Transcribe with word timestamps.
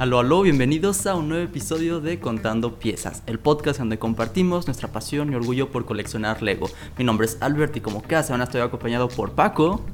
Aló, 0.00 0.18
aló, 0.18 0.40
bienvenidos 0.40 1.06
a 1.06 1.14
un 1.14 1.28
nuevo 1.28 1.44
episodio 1.44 2.00
de 2.00 2.18
Contando 2.18 2.78
Piezas, 2.78 3.22
el 3.26 3.38
podcast 3.38 3.80
donde 3.80 3.98
compartimos 3.98 4.66
nuestra 4.66 4.90
pasión 4.90 5.30
y 5.30 5.34
orgullo 5.34 5.70
por 5.70 5.84
coleccionar 5.84 6.40
Lego. 6.42 6.70
Mi 6.96 7.04
nombre 7.04 7.26
es 7.26 7.36
Albert 7.42 7.76
y 7.76 7.82
como 7.82 8.00
cada 8.00 8.22
semana 8.22 8.44
estoy 8.44 8.62
acompañado 8.62 9.08
por 9.08 9.32
Paco. 9.32 9.84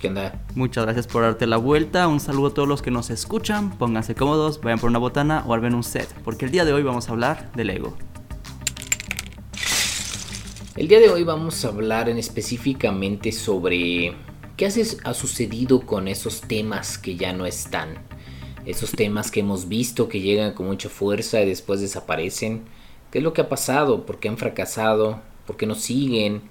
¿Qué 0.00 0.08
onda? 0.08 0.44
Muchas 0.56 0.82
gracias 0.82 1.06
por 1.06 1.22
darte 1.22 1.46
la 1.46 1.56
vuelta, 1.56 2.08
un 2.08 2.18
saludo 2.18 2.48
a 2.48 2.54
todos 2.54 2.66
los 2.66 2.82
que 2.82 2.90
nos 2.90 3.10
escuchan, 3.10 3.78
pónganse 3.78 4.16
cómodos, 4.16 4.60
vayan 4.60 4.80
por 4.80 4.90
una 4.90 4.98
botana 4.98 5.44
o 5.46 5.54
armen 5.54 5.76
un 5.76 5.84
set, 5.84 6.12
porque 6.24 6.46
el 6.46 6.50
día 6.50 6.64
de 6.64 6.72
hoy 6.72 6.82
vamos 6.82 7.08
a 7.08 7.12
hablar 7.12 7.52
de 7.52 7.62
Lego. 7.62 7.96
El 10.74 10.88
día 10.88 10.98
de 10.98 11.10
hoy 11.10 11.22
vamos 11.22 11.64
a 11.64 11.68
hablar 11.68 12.08
en 12.08 12.18
específicamente 12.18 13.30
sobre 13.30 14.16
qué 14.56 14.66
ha 15.04 15.14
sucedido 15.14 15.82
con 15.82 16.08
esos 16.08 16.40
temas 16.40 16.98
que 16.98 17.14
ya 17.14 17.32
no 17.32 17.46
están 17.46 17.98
esos 18.66 18.92
temas 18.92 19.30
que 19.30 19.40
hemos 19.40 19.68
visto 19.68 20.08
que 20.08 20.20
llegan 20.20 20.52
con 20.52 20.66
mucha 20.66 20.88
fuerza 20.88 21.42
y 21.42 21.46
después 21.46 21.80
desaparecen. 21.80 22.62
¿Qué 23.10 23.18
es 23.18 23.24
lo 23.24 23.32
que 23.32 23.42
ha 23.42 23.48
pasado? 23.48 24.06
¿Por 24.06 24.18
qué 24.18 24.28
han 24.28 24.38
fracasado? 24.38 25.20
¿Por 25.46 25.56
qué 25.56 25.66
no 25.66 25.74
siguen? 25.74 26.42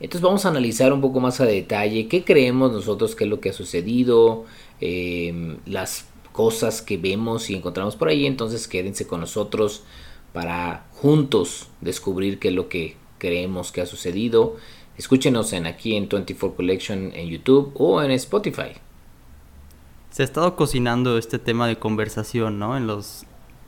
Entonces 0.00 0.22
vamos 0.22 0.46
a 0.46 0.48
analizar 0.48 0.92
un 0.92 1.00
poco 1.00 1.20
más 1.20 1.40
a 1.40 1.44
detalle 1.44 2.08
qué 2.08 2.24
creemos 2.24 2.72
nosotros 2.72 3.14
que 3.14 3.24
es 3.24 3.30
lo 3.30 3.40
que 3.40 3.50
ha 3.50 3.52
sucedido, 3.52 4.44
em, 4.80 5.58
las 5.66 6.06
cosas 6.32 6.82
que 6.82 6.96
vemos 6.96 7.50
y 7.50 7.54
encontramos 7.54 7.96
por 7.96 8.08
ahí. 8.08 8.26
Entonces 8.26 8.68
quédense 8.68 9.06
con 9.06 9.20
nosotros 9.20 9.84
para 10.32 10.86
juntos 10.92 11.68
descubrir 11.80 12.38
qué 12.38 12.48
es 12.48 12.54
lo 12.54 12.68
que 12.68 12.96
creemos 13.18 13.70
que 13.72 13.80
ha 13.80 13.86
sucedido. 13.86 14.56
Escúchenos 14.96 15.52
en 15.52 15.66
aquí 15.66 15.96
en 15.96 16.08
24 16.08 16.56
Collection 16.56 17.12
en 17.14 17.28
YouTube 17.28 17.72
o 17.74 18.02
en 18.02 18.10
Spotify 18.12 18.72
se 20.12 20.22
ha 20.22 20.24
estado 20.24 20.56
cocinando 20.56 21.16
este 21.16 21.38
tema 21.38 21.66
de 21.66 21.76
conversación, 21.76 22.58
¿no? 22.58 22.76
En 22.76 22.86
los 22.86 23.24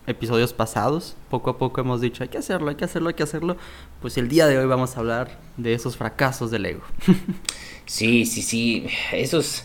episodios 0.06 0.52
pasados, 0.52 1.16
poco 1.30 1.48
a 1.48 1.58
poco 1.58 1.80
hemos 1.80 2.02
dicho, 2.02 2.22
hay 2.22 2.28
que 2.28 2.36
hacerlo, 2.36 2.68
hay 2.68 2.76
que 2.76 2.84
hacerlo, 2.84 3.08
hay 3.08 3.14
que 3.14 3.22
hacerlo. 3.22 3.56
Pues 4.02 4.18
el 4.18 4.28
día 4.28 4.46
de 4.46 4.58
hoy 4.58 4.66
vamos 4.66 4.94
a 4.94 5.00
hablar 5.00 5.38
de 5.56 5.72
esos 5.72 5.96
fracasos 5.96 6.50
del 6.50 6.66
ego. 6.66 6.82
sí, 7.86 8.26
sí, 8.26 8.42
sí, 8.42 8.86
esos, 9.12 9.64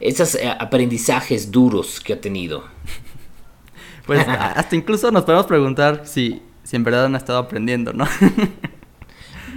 esos 0.00 0.36
eh, 0.36 0.48
aprendizajes 0.48 1.52
duros 1.52 2.00
que 2.00 2.14
ha 2.14 2.20
tenido. 2.20 2.64
Pues 4.06 4.26
hasta 4.26 4.74
incluso 4.74 5.10
nos 5.10 5.24
podemos 5.24 5.46
preguntar 5.46 6.06
si, 6.06 6.40
si 6.64 6.76
en 6.76 6.84
verdad 6.84 7.04
han 7.04 7.14
estado 7.14 7.40
aprendiendo, 7.40 7.92
¿no? 7.92 8.06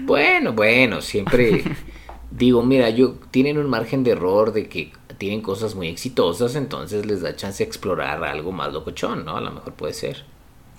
bueno, 0.01 0.51
bueno, 0.51 0.99
siempre 0.99 1.63
digo, 2.31 2.61
mira, 2.63 2.89
yo 2.89 3.13
tienen 3.31 3.57
un 3.57 3.69
margen 3.69 4.03
de 4.03 4.11
error 4.11 4.51
de 4.51 4.67
que 4.67 4.98
tienen 5.19 5.41
cosas 5.41 5.75
muy 5.75 5.87
exitosas, 5.89 6.55
entonces 6.55 7.05
les 7.05 7.21
da 7.21 7.35
chance 7.35 7.63
de 7.63 7.67
explorar 7.67 8.23
algo 8.23 8.51
más 8.51 8.73
locochón, 8.73 9.25
¿no? 9.25 9.37
A 9.37 9.41
lo 9.41 9.51
mejor 9.51 9.73
puede 9.73 9.93
ser. 9.93 10.25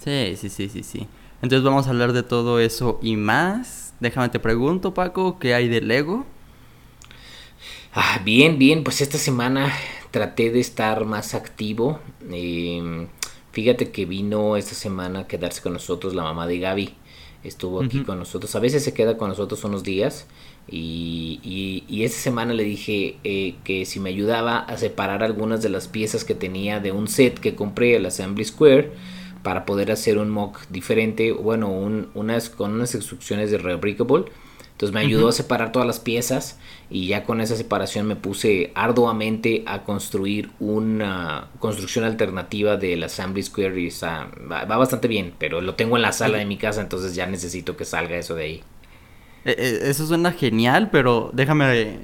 Sí, 0.02 0.34
sí, 0.36 0.48
sí, 0.48 0.68
sí, 0.68 0.82
sí. 0.82 1.06
Entonces 1.42 1.62
vamos 1.62 1.86
a 1.86 1.90
hablar 1.90 2.12
de 2.12 2.22
todo 2.22 2.58
eso 2.58 2.98
y 3.02 3.16
más. 3.16 3.92
Déjame 4.00 4.30
te 4.30 4.40
pregunto, 4.40 4.94
Paco, 4.94 5.38
¿qué 5.38 5.54
hay 5.54 5.68
de 5.68 5.82
Lego? 5.82 6.26
Ah, 7.92 8.20
bien, 8.24 8.58
bien, 8.58 8.82
pues 8.82 9.00
esta 9.02 9.18
semana 9.18 9.72
traté 10.10 10.50
de 10.50 10.60
estar 10.60 11.04
más 11.04 11.34
activo. 11.34 12.00
Em, 12.30 13.08
fíjate 13.52 13.90
que 13.90 14.06
vino 14.06 14.56
esta 14.56 14.74
semana 14.74 15.20
a 15.20 15.26
quedarse 15.26 15.60
con 15.60 15.74
nosotros 15.74 16.14
la 16.14 16.22
mamá 16.22 16.46
de 16.46 16.58
Gaby. 16.58 16.94
Estuvo 17.44 17.82
aquí 17.82 18.02
con 18.04 18.18
nosotros. 18.18 18.54
A 18.54 18.60
veces 18.60 18.84
se 18.84 18.94
queda 18.94 19.16
con 19.16 19.28
nosotros 19.28 19.64
unos 19.64 19.82
días 19.82 20.26
y, 20.70 21.84
y, 21.88 22.04
esa 22.04 22.20
semana 22.20 22.54
le 22.54 22.62
dije 22.62 23.16
eh, 23.24 23.56
que 23.64 23.84
si 23.84 23.98
me 23.98 24.10
ayudaba 24.10 24.58
a 24.58 24.78
separar 24.78 25.22
algunas 25.24 25.62
de 25.62 25.68
las 25.68 25.88
piezas 25.88 26.24
que 26.24 26.34
tenía 26.34 26.78
de 26.78 26.92
un 26.92 27.08
set 27.08 27.40
que 27.40 27.56
compré, 27.56 27.96
el 27.96 28.06
Assembly 28.06 28.44
Square, 28.44 28.92
para 29.42 29.64
poder 29.64 29.90
hacer 29.90 30.18
un 30.18 30.30
mock 30.30 30.60
diferente, 30.68 31.32
bueno, 31.32 31.70
unas, 31.70 32.50
con 32.50 32.72
unas 32.72 32.94
instrucciones 32.94 33.50
de 33.50 33.58
Rebrickable. 33.58 34.26
Entonces 34.72 34.94
me 34.94 35.00
ayudó 35.00 35.28
a 35.28 35.32
separar 35.32 35.72
todas 35.72 35.86
las 35.86 36.00
piezas 36.00 36.58
y 36.88 37.06
ya 37.06 37.24
con 37.24 37.42
esa 37.42 37.54
separación 37.54 38.06
me 38.06 38.16
puse 38.16 38.72
arduamente 38.74 39.62
a 39.66 39.82
construir 39.82 40.50
una 40.58 41.48
construcción 41.58 42.06
alternativa 42.06 42.78
del 42.78 43.02
Assembly 43.02 43.42
Square 43.42 43.78
y 43.78 43.90
va, 44.00 44.64
va, 44.64 44.76
bastante 44.78 45.06
bien, 45.06 45.34
pero 45.38 45.60
lo 45.60 45.74
tengo 45.74 45.96
en 45.96 46.02
la 46.02 46.12
sala 46.12 46.38
de 46.38 46.46
mi 46.46 46.56
casa, 46.56 46.80
entonces 46.80 47.14
ya 47.14 47.26
necesito 47.26 47.76
que 47.76 47.84
salga 47.84 48.16
eso 48.16 48.34
de 48.34 48.44
ahí. 48.44 48.62
Eh, 49.44 49.54
eh, 49.58 49.78
eso 49.84 50.06
suena 50.06 50.32
genial, 50.32 50.90
pero 50.90 51.30
déjame 51.32 52.00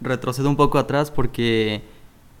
retroceder 0.00 0.48
un 0.48 0.56
poco 0.56 0.78
atrás 0.78 1.10
porque 1.10 1.82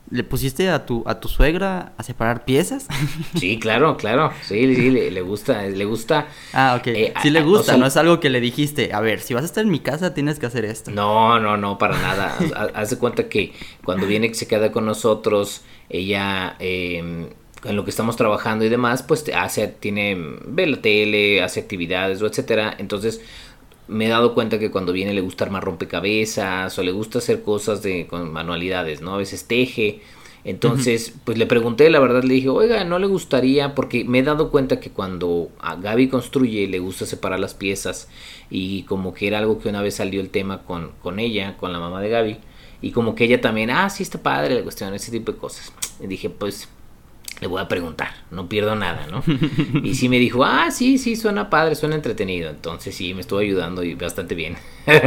le 0.08 0.22
pusiste 0.22 0.68
a 0.70 0.86
tu 0.86 1.02
a 1.06 1.18
tu 1.18 1.28
suegra 1.28 1.92
a 1.96 2.02
separar 2.02 2.44
piezas. 2.44 2.86
Sí, 3.38 3.58
claro, 3.58 3.96
claro. 3.96 4.32
Sí, 4.42 4.74
sí, 4.74 4.90
le, 4.90 5.20
gusta, 5.20 5.62
le 5.62 5.84
gusta. 5.84 6.28
Ah, 6.52 6.76
ok. 6.78 6.86
Eh, 6.88 7.14
sí 7.22 7.30
le 7.30 7.42
gusta, 7.42 7.76
no 7.76 7.86
es 7.86 7.96
algo 7.96 8.20
que 8.20 8.30
le 8.30 8.40
dijiste, 8.40 8.92
a 8.92 9.00
ver, 9.00 9.20
si 9.20 9.34
vas 9.34 9.42
a 9.42 9.46
estar 9.46 9.64
en 9.64 9.70
mi 9.70 9.80
casa 9.80 10.14
tienes 10.14 10.38
que 10.38 10.46
hacer 10.46 10.64
esto. 10.64 10.90
No, 10.90 11.38
no, 11.38 11.56
no, 11.56 11.78
para 11.78 11.98
nada. 11.98 12.36
Haz 12.74 12.90
de 12.90 12.98
cuenta 12.98 13.28
que 13.28 13.52
cuando 13.84 14.06
viene 14.06 14.28
que 14.28 14.34
se 14.34 14.46
queda 14.46 14.72
con 14.72 14.86
nosotros, 14.86 15.64
ella 15.88 16.56
em, 16.58 17.28
en 17.64 17.76
lo 17.76 17.84
que 17.84 17.90
estamos 17.90 18.16
trabajando 18.16 18.64
y 18.64 18.68
demás, 18.68 19.02
pues 19.02 19.24
hace, 19.34 19.68
tiene, 19.68 20.16
ve 20.46 20.66
la 20.66 20.80
tele, 20.80 21.42
hace 21.42 21.60
actividades 21.60 22.22
o 22.22 22.26
etcétera. 22.26 22.74
Entonces, 22.78 23.20
me 23.88 24.06
he 24.06 24.08
dado 24.08 24.34
cuenta 24.34 24.58
que 24.58 24.70
cuando 24.70 24.92
viene 24.92 25.14
le 25.14 25.20
gusta 25.20 25.44
armar 25.44 25.64
rompecabezas 25.64 26.78
o 26.78 26.82
le 26.82 26.92
gusta 26.92 27.18
hacer 27.18 27.42
cosas 27.42 27.82
de 27.82 28.06
con 28.06 28.32
manualidades, 28.32 29.00
¿no? 29.00 29.14
A 29.14 29.18
veces 29.18 29.46
teje. 29.46 30.00
Entonces, 30.44 31.12
pues 31.24 31.38
le 31.38 31.46
pregunté, 31.46 31.90
la 31.90 31.98
verdad 31.98 32.22
le 32.22 32.34
dije, 32.34 32.48
oiga, 32.48 32.84
no 32.84 33.00
le 33.00 33.08
gustaría, 33.08 33.74
porque 33.74 34.04
me 34.04 34.20
he 34.20 34.22
dado 34.22 34.52
cuenta 34.52 34.78
que 34.78 34.90
cuando 34.90 35.50
a 35.58 35.74
Gaby 35.74 36.08
construye 36.08 36.68
le 36.68 36.78
gusta 36.78 37.04
separar 37.04 37.40
las 37.40 37.54
piezas 37.54 38.08
y 38.48 38.84
como 38.84 39.12
que 39.12 39.26
era 39.26 39.38
algo 39.38 39.58
que 39.58 39.68
una 39.68 39.82
vez 39.82 39.96
salió 39.96 40.20
el 40.20 40.30
tema 40.30 40.62
con, 40.62 40.92
con 41.02 41.18
ella, 41.18 41.56
con 41.56 41.72
la 41.72 41.80
mamá 41.80 42.00
de 42.00 42.10
Gaby, 42.10 42.36
y 42.80 42.92
como 42.92 43.16
que 43.16 43.24
ella 43.24 43.40
también, 43.40 43.70
ah, 43.70 43.90
sí 43.90 44.04
está 44.04 44.22
padre 44.22 44.54
la 44.54 44.62
cuestión, 44.62 44.94
ese 44.94 45.10
tipo 45.10 45.32
de 45.32 45.38
cosas. 45.38 45.72
Y 46.00 46.06
dije, 46.06 46.30
pues 46.30 46.68
le 47.40 47.46
voy 47.46 47.60
a 47.60 47.68
preguntar, 47.68 48.08
no 48.30 48.48
pierdo 48.48 48.74
nada, 48.76 49.06
¿no? 49.10 49.22
Y 49.82 49.94
sí 49.94 50.08
me 50.08 50.18
dijo, 50.18 50.44
ah, 50.44 50.70
sí, 50.70 50.98
sí, 50.98 51.16
suena 51.16 51.50
padre, 51.50 51.74
suena 51.74 51.94
entretenido. 51.94 52.50
Entonces 52.50 52.94
sí, 52.94 53.14
me 53.14 53.20
estuvo 53.20 53.40
ayudando 53.40 53.82
y 53.82 53.94
bastante 53.94 54.34
bien. 54.34 54.56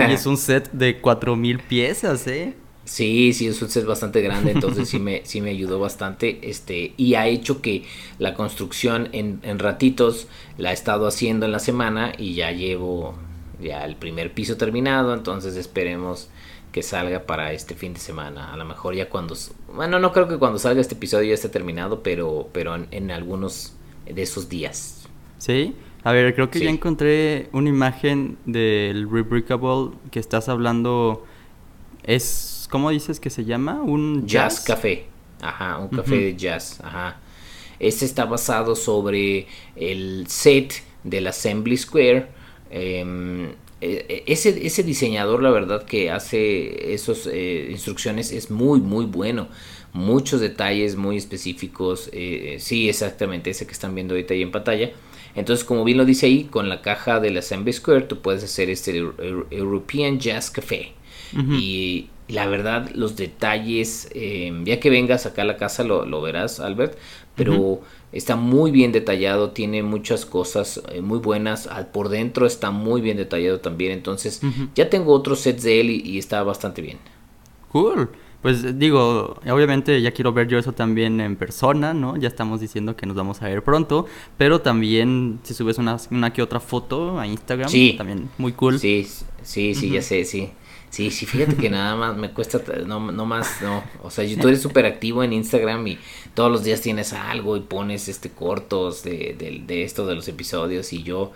Y 0.08 0.12
es 0.12 0.26
un 0.26 0.38
set 0.38 0.72
de 0.72 1.00
4000 1.02 1.60
piezas, 1.60 2.28
¿eh? 2.28 2.56
Sí, 2.86 3.34
sí, 3.34 3.46
es 3.48 3.62
un 3.62 3.70
set 3.70 3.86
bastante 3.86 4.22
grande, 4.22 4.52
entonces 4.52 4.90
sí 4.90 4.98
me, 5.00 5.22
sí 5.24 5.42
me 5.42 5.52
ayudó 5.52 5.80
bastante. 5.80 6.40
Este, 6.50 6.94
y 6.98 7.14
ha 7.14 7.28
hecho 7.28 7.62
que 7.62 7.84
la 8.18 8.34
construcción 8.34 9.10
en, 9.12 9.40
en 9.44 9.60
ratitos 9.60 10.28
la 10.58 10.72
he 10.72 10.74
estado 10.74 11.08
haciendo 11.08 11.46
en 11.46 11.52
la 11.52 11.60
semana 11.60 12.14
y 12.18 12.34
ya 12.34 12.52
llevo 12.52 13.16
ya 13.62 13.86
el 13.86 13.96
primer 13.96 14.34
piso 14.34 14.58
terminado, 14.58 15.14
entonces 15.14 15.56
esperemos 15.56 16.30
que 16.72 16.84
salga 16.84 17.26
para 17.26 17.52
este 17.54 17.76
fin 17.76 17.94
de 17.94 18.00
semana. 18.00 18.54
A 18.54 18.58
lo 18.58 18.66
mejor 18.66 18.96
ya 18.96 19.10
cuando... 19.10 19.36
Bueno, 19.74 20.00
no 20.00 20.12
creo 20.12 20.28
que 20.28 20.38
cuando 20.38 20.60
salga 20.60 20.82
este 20.82 20.96
episodio 20.96 21.30
ya 21.30 21.34
esté 21.34 21.50
terminado, 21.50 22.04
pero, 22.04 22.50
pero 22.52 22.76
en, 22.92 23.12
algunos 23.12 23.74
de 24.06 24.22
esos 24.22 24.50
días. 24.50 25.08
Sí. 25.38 25.76
A 26.04 26.12
ver, 26.12 26.34
creo 26.34 26.50
que 26.50 26.60
ya 26.60 26.70
encontré 26.70 27.50
una 27.52 27.70
imagen 27.70 28.38
del 28.46 29.10
Rebrickable 29.10 29.92
que 30.12 30.20
estás 30.20 30.48
hablando. 30.48 31.26
Es, 32.04 32.68
¿cómo 32.72 32.90
dices 32.90 33.20
que 33.20 33.30
se 33.30 33.44
llama? 33.46 33.82
Un 33.82 34.26
jazz, 34.26 34.62
café. 34.62 35.08
Ajá, 35.42 35.78
un 35.80 35.90
café 35.90 36.16
de 36.16 36.36
jazz. 36.36 36.80
Ajá. 36.82 37.20
Este 37.80 38.06
está 38.06 38.26
basado 38.26 38.76
sobre 38.76 39.48
el 39.76 40.26
set 40.28 40.84
del 41.04 41.28
Assembly 41.28 41.78
Square. 41.78 42.28
Eh, 42.72 43.54
ese, 43.82 44.66
ese 44.66 44.84
diseñador, 44.84 45.42
la 45.42 45.52
verdad, 45.52 45.84
que 45.84 46.12
hace 46.12 46.94
esas 46.94 47.28
eh, 47.28 47.68
instrucciones 47.72 48.32
es 48.32 48.52
muy, 48.52 48.80
muy 48.82 49.06
bueno. 49.06 49.48
Muchos 49.94 50.42
detalles 50.42 50.96
muy 50.96 51.18
específicos. 51.18 52.12
sí, 52.60 52.90
exactamente, 52.90 53.50
ese 53.50 53.66
que 53.66 53.72
están 53.72 53.96
viendo 53.96 54.14
ahorita 54.14 54.34
ahí 54.34 54.42
en 54.42 54.52
pantalla. 54.52 54.92
Entonces, 55.36 55.66
como 55.66 55.84
bien 55.84 55.98
lo 55.98 56.06
dice 56.06 56.28
ahí, 56.28 56.44
con 56.46 56.70
la 56.70 56.82
caja 56.82 57.20
del 57.20 57.38
Assembly 57.38 57.74
Square, 57.74 58.02
tú 58.02 58.20
puedes 58.22 58.44
hacer 58.44 58.70
este 58.70 58.98
European 58.98 60.20
Jazz 60.20 60.52
Café. 60.52 60.94
Y 61.36 62.10
la 62.28 62.48
verdad, 62.48 62.92
los 62.94 63.16
detalles, 63.16 64.10
ya 64.64 64.80
que 64.80 64.90
vengas 64.90 65.26
acá 65.26 65.42
a 65.42 65.46
la 65.46 65.58
casa 65.58 65.84
lo, 65.84 66.06
lo 66.06 66.22
verás, 66.22 66.60
Albert, 66.60 66.98
pero 67.40 67.82
está 68.12 68.36
muy 68.36 68.72
bien 68.72 68.92
detallado, 68.92 69.52
tiene 69.52 69.82
muchas 69.82 70.26
cosas 70.26 70.82
eh, 70.92 71.02
muy 71.02 71.20
buenas, 71.20 71.70
por 71.92 72.10
dentro 72.10 72.46
está 72.46 72.72
muy 72.72 73.02
bien 73.02 73.18
detallado 73.18 73.60
también, 73.60 73.94
entonces 73.94 74.42
ya 74.76 74.90
tengo 74.90 75.14
otros 75.14 75.40
sets 75.40 75.64
de 75.64 75.82
él 75.82 75.90
y, 75.90 76.18
está 76.18 76.44
bastante 76.44 76.82
bien. 76.82 76.98
Cool. 77.72 78.10
Pues 78.42 78.80
digo, 78.80 79.38
obviamente 79.50 80.02
ya 80.02 80.12
quiero 80.12 80.32
ver 80.32 80.48
yo 80.48 80.58
eso 80.58 80.72
también 80.72 81.20
en 81.20 81.36
persona, 81.36 81.94
¿no? 81.94 82.16
Ya 82.16 82.30
estamos 82.30 82.62
diciendo 82.62 82.96
que 82.96 83.06
nos 83.06 83.16
vamos 83.16 83.42
a 83.42 83.50
ver 83.50 83.64
pronto, 83.64 84.06
pero 84.38 84.62
también 84.62 85.40
si 85.44 85.54
subes 85.54 85.78
una, 85.78 85.98
una 86.10 86.32
que 86.32 86.42
otra 86.42 86.62
foto 86.62 87.20
a 87.20 87.28
Instagram, 87.28 87.70
también 87.98 88.30
muy 88.38 88.54
cool. 88.54 88.80
Sí, 88.80 89.06
sí, 89.44 89.76
sí, 89.76 89.90
ya 89.90 90.02
sé, 90.02 90.24
sí. 90.24 90.52
Sí, 90.90 91.12
sí, 91.12 91.26
fíjate 91.26 91.56
que 91.56 91.70
nada 91.70 91.96
más 91.96 92.18
me 92.18 92.32
cuesta, 92.32 92.60
no, 92.86 93.12
no 93.12 93.26
más, 93.26 93.62
no. 93.62 93.84
O 94.02 94.10
sea, 94.10 94.26
tú 94.40 94.48
eres 94.48 94.62
súper 94.62 94.86
activo 94.86 95.24
en 95.24 95.34
Instagram 95.34 95.86
y 95.88 96.00
todos 96.34 96.52
los 96.52 96.64
días 96.64 96.82
tienes 96.82 97.14
algo 97.14 97.58
y 97.58 97.62
pones 97.62 98.08
este 98.08 98.30
cortos 98.32 99.04
de, 99.04 99.36
de, 99.38 99.62
de 99.66 99.84
esto, 99.84 100.08
de 100.08 100.16
los 100.16 100.28
episodios 100.28 100.92
y 100.94 101.04
yo 101.04 101.32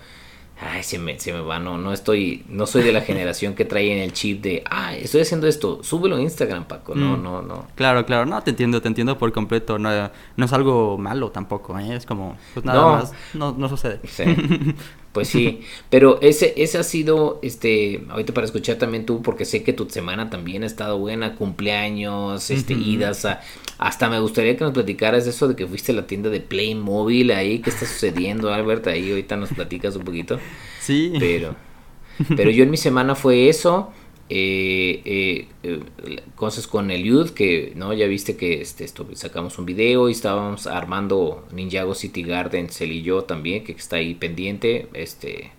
ay, 0.60 0.84
se 0.84 1.00
me, 1.00 1.20
se 1.20 1.34
me 1.34 1.42
va, 1.42 1.60
no, 1.60 1.78
no 1.78 1.94
estoy, 1.94 2.44
no 2.48 2.66
soy 2.66 2.84
de 2.84 2.92
la 2.92 3.02
generación 3.02 3.54
que 3.54 3.66
trae 3.66 3.92
en 3.92 4.00
el 4.00 4.14
chip 4.14 4.42
de, 4.42 4.64
ah, 4.70 4.96
estoy 4.96 5.22
haciendo 5.22 5.48
esto, 5.48 5.84
súbelo 5.84 6.16
en 6.18 6.24
Instagram, 6.24 6.66
Paco, 6.66 6.96
no, 6.96 7.18
mm. 7.18 7.24
no, 7.24 7.42
no. 7.42 7.68
Claro, 7.76 8.06
claro, 8.06 8.26
no, 8.26 8.42
te 8.42 8.52
entiendo, 8.52 8.82
te 8.82 8.88
entiendo 8.88 9.18
por 9.18 9.32
completo, 9.32 9.80
no, 9.80 9.90
no 10.38 10.46
es 10.46 10.54
algo 10.54 10.98
malo 10.98 11.32
tampoco, 11.32 11.78
¿eh? 11.80 11.96
es 11.96 12.06
como, 12.06 12.38
pues 12.54 12.66
nada 12.66 12.92
más, 12.92 13.14
no, 13.34 13.54
no 13.58 13.70
sucede. 13.70 14.00
Sí. 14.08 14.24
Pues 15.14 15.30
sí, 15.30 15.62
pero 15.90 16.20
ese, 16.22 16.54
ese 16.58 16.80
ha 16.80 16.84
sido, 16.84 17.40
este, 17.44 18.04
ahorita 18.10 18.34
para 18.34 18.46
escuchar 18.46 18.78
también 18.78 19.06
tú, 19.06 19.22
porque 19.22 19.46
sé 19.46 19.64
que 19.64 19.72
tu 19.72 19.88
semana 19.90 20.30
también 20.30 20.64
ha 20.64 20.66
estado 20.66 20.98
buena, 20.98 21.36
cumpleaños, 21.36 22.50
este, 22.50 22.74
idas 22.74 23.24
a, 23.26 23.42
hasta 23.78 24.10
me 24.10 24.20
gustaría 24.20 24.58
que 24.58 24.64
nos 24.64 24.74
platicaras 24.74 25.28
eso 25.28 25.48
de 25.48 25.56
que 25.56 25.68
fuiste 25.68 25.92
a 25.92 25.96
la 25.96 26.08
tienda 26.08 26.30
de 26.30 26.42
Playmobil 26.42 27.32
ahí, 27.32 27.60
¿qué 27.60 27.70
está 27.70 27.86
sucediendo, 27.86 28.52
Albert? 28.52 28.88
Ahí 28.88 29.12
ahorita 29.12 29.38
nos 29.38 29.50
platicas 29.50 29.96
un 29.96 30.04
poquito. 30.04 30.40
Sí. 30.82 31.14
Pero, 31.20 31.56
pero 32.36 32.50
yo 32.50 32.64
en 32.64 32.72
mi 32.72 32.78
semana 32.78 33.14
fue 33.14 33.50
eso, 33.50 33.94
eh, 34.36 35.02
eh, 35.06 35.48
eh, 35.62 36.24
cosas 36.36 36.66
con 36.66 36.90
el 36.90 37.04
Youth, 37.04 37.30
que 37.36 37.72
no 37.76 37.94
ya 37.94 38.08
viste 38.08 38.36
que 38.36 38.62
este, 38.62 38.84
esto, 38.84 39.06
sacamos 39.14 39.60
un 39.60 39.68
video 39.68 40.10
y 40.10 40.14
estábamos 40.14 40.66
armando 40.66 41.46
Ninjago 41.52 41.94
City 41.94 42.26
y 42.26 43.02
yo 43.04 43.26
también, 43.26 43.64
que 43.64 43.74
está 43.74 43.98
ahí 43.98 44.16
pendiente, 44.16 44.90
este, 44.94 45.52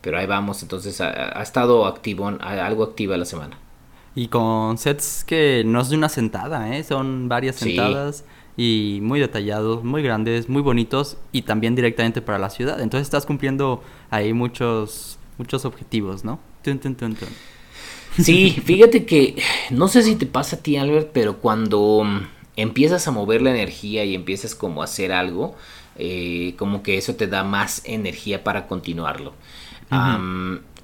pero 0.00 0.16
ahí 0.16 0.26
vamos, 0.26 0.62
entonces 0.62 1.00
ha, 1.00 1.42
estado 1.42 1.86
activo, 1.86 2.28
algo 2.28 2.84
activa 2.84 3.16
la 3.16 3.24
semana. 3.24 3.58
Y 4.14 4.28
con 4.28 4.78
sets 4.78 5.24
que 5.24 5.64
no 5.66 5.80
es 5.80 5.88
de 5.88 5.96
una 5.96 6.08
sentada, 6.08 6.76
¿eh? 6.76 6.84
son 6.84 7.28
varias 7.28 7.56
sentadas. 7.56 8.24
y 8.56 9.00
muy 9.02 9.18
detallados, 9.18 9.82
muy 9.82 10.04
grandes, 10.04 10.48
muy 10.48 10.62
bonitos 10.62 11.16
y 11.32 11.42
también 11.42 11.74
directamente 11.74 12.22
para 12.22 12.38
la 12.38 12.48
ciudad. 12.48 12.80
Entonces 12.80 13.08
estás 13.08 13.26
cumpliendo 13.26 13.82
ahí 14.10 14.32
muchos 14.32 15.18
muchos 15.36 15.64
objetivos, 15.64 16.24
¿no? 16.24 16.38
Tun, 16.62 16.78
tun, 16.78 16.94
tun, 16.94 17.16
Sí, 18.18 18.50
fíjate 18.64 19.06
que 19.06 19.36
no 19.70 19.88
sé 19.88 20.02
si 20.02 20.14
te 20.16 20.26
pasa 20.26 20.56
a 20.56 20.58
ti, 20.60 20.76
Albert, 20.76 21.10
pero 21.12 21.38
cuando 21.38 22.02
mm, 22.04 22.20
empiezas 22.56 23.08
a 23.08 23.10
mover 23.10 23.42
la 23.42 23.50
energía 23.50 24.04
y 24.04 24.14
empiezas 24.14 24.54
como 24.54 24.82
a 24.82 24.84
hacer 24.84 25.12
algo, 25.12 25.56
eh, 25.96 26.54
como 26.58 26.82
que 26.82 26.96
eso 26.96 27.16
te 27.16 27.26
da 27.26 27.44
más 27.44 27.82
energía 27.84 28.44
para 28.44 28.66
continuarlo. 28.66 29.32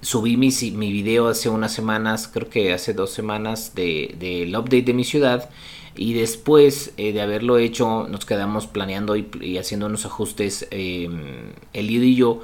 subí 0.01 0.37
mi, 0.37 0.51
mi, 0.73 0.93
video 0.93 1.29
hace 1.29 1.49
unas 1.49 1.73
semanas, 1.73 2.29
creo 2.29 2.49
que 2.49 2.73
hace 2.73 2.95
dos 2.95 3.11
semanas, 3.11 3.75
del 3.75 4.19
de, 4.19 4.53
update 4.57 4.83
de 4.83 4.95
mi 4.95 5.05
ciudad. 5.05 5.51
Y 5.97 6.15
después 6.15 6.93
eh, 6.97 7.13
de 7.13 7.21
haberlo 7.21 7.59
hecho, 7.59 8.07
nos 8.09 8.25
quedamos 8.25 8.67
planeando 8.67 9.17
y, 9.17 9.59
haciendo 9.59 9.87
unos 9.87 10.07
ajustes, 10.07 10.67
eh, 10.71 11.09
el 11.73 11.91
y 11.91 12.15
yo 12.15 12.41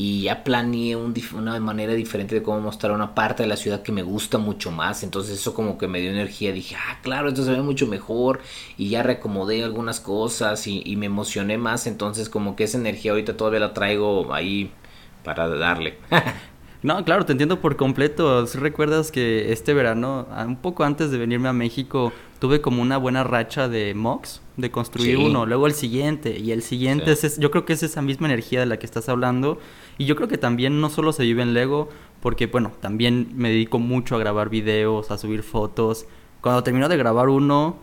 y 0.00 0.22
ya 0.22 0.44
planeé 0.44 0.94
una 0.94 1.58
manera 1.58 1.92
diferente 1.92 2.36
de 2.36 2.40
cómo 2.40 2.60
mostrar 2.60 2.92
una 2.92 3.16
parte 3.16 3.42
de 3.42 3.48
la 3.48 3.56
ciudad 3.56 3.82
que 3.82 3.90
me 3.90 4.04
gusta 4.04 4.38
mucho 4.38 4.70
más. 4.70 5.02
Entonces 5.02 5.40
eso 5.40 5.54
como 5.54 5.76
que 5.76 5.88
me 5.88 6.00
dio 6.00 6.12
energía. 6.12 6.52
Dije, 6.52 6.76
ah, 6.76 7.00
claro, 7.02 7.30
esto 7.30 7.42
se 7.42 7.50
ve 7.50 7.62
mucho 7.62 7.88
mejor. 7.88 8.38
Y 8.76 8.90
ya 8.90 9.02
reacomodé 9.02 9.64
algunas 9.64 9.98
cosas 9.98 10.68
y, 10.68 10.94
me 10.94 11.06
emocioné 11.06 11.58
más. 11.58 11.88
Entonces 11.88 12.28
como 12.28 12.54
que 12.54 12.62
esa 12.62 12.78
energía 12.78 13.10
ahorita 13.10 13.36
todavía 13.36 13.58
la 13.58 13.74
traigo 13.74 14.32
ahí 14.32 14.70
para 15.24 15.48
darle. 15.48 15.98
no, 16.84 17.04
claro, 17.04 17.26
te 17.26 17.32
entiendo 17.32 17.60
por 17.60 17.76
completo. 17.76 18.46
Si 18.46 18.56
recuerdas 18.56 19.10
que 19.10 19.50
este 19.50 19.74
verano, 19.74 20.28
un 20.46 20.58
poco 20.58 20.84
antes 20.84 21.10
de 21.10 21.18
venirme 21.18 21.48
a 21.48 21.52
México, 21.52 22.12
tuve 22.38 22.60
como 22.60 22.82
una 22.82 22.98
buena 22.98 23.24
racha 23.24 23.66
de 23.66 23.94
mocks, 23.94 24.42
de 24.58 24.72
construir 24.72 25.16
uno, 25.16 25.46
luego 25.46 25.68
el 25.68 25.72
siguiente 25.72 26.36
y 26.36 26.50
el 26.50 26.62
siguiente. 26.62 27.12
Es, 27.12 27.38
yo 27.38 27.50
creo 27.50 27.64
que 27.64 27.72
es 27.72 27.82
esa 27.84 28.02
misma 28.02 28.26
energía 28.26 28.60
de 28.60 28.66
la 28.66 28.76
que 28.76 28.86
estás 28.86 29.08
hablando 29.08 29.58
y 29.96 30.04
yo 30.04 30.16
creo 30.16 30.28
que 30.28 30.36
también 30.36 30.80
no 30.80 30.90
solo 30.90 31.12
se 31.12 31.22
vive 31.22 31.42
en 31.42 31.54
Lego, 31.54 31.88
porque 32.20 32.48
bueno, 32.48 32.72
también 32.80 33.30
me 33.36 33.50
dedico 33.50 33.78
mucho 33.78 34.16
a 34.16 34.18
grabar 34.18 34.50
videos, 34.50 35.12
a 35.12 35.18
subir 35.18 35.44
fotos. 35.44 36.06
Cuando 36.40 36.64
termino 36.64 36.88
de 36.88 36.96
grabar 36.96 37.28
uno, 37.28 37.76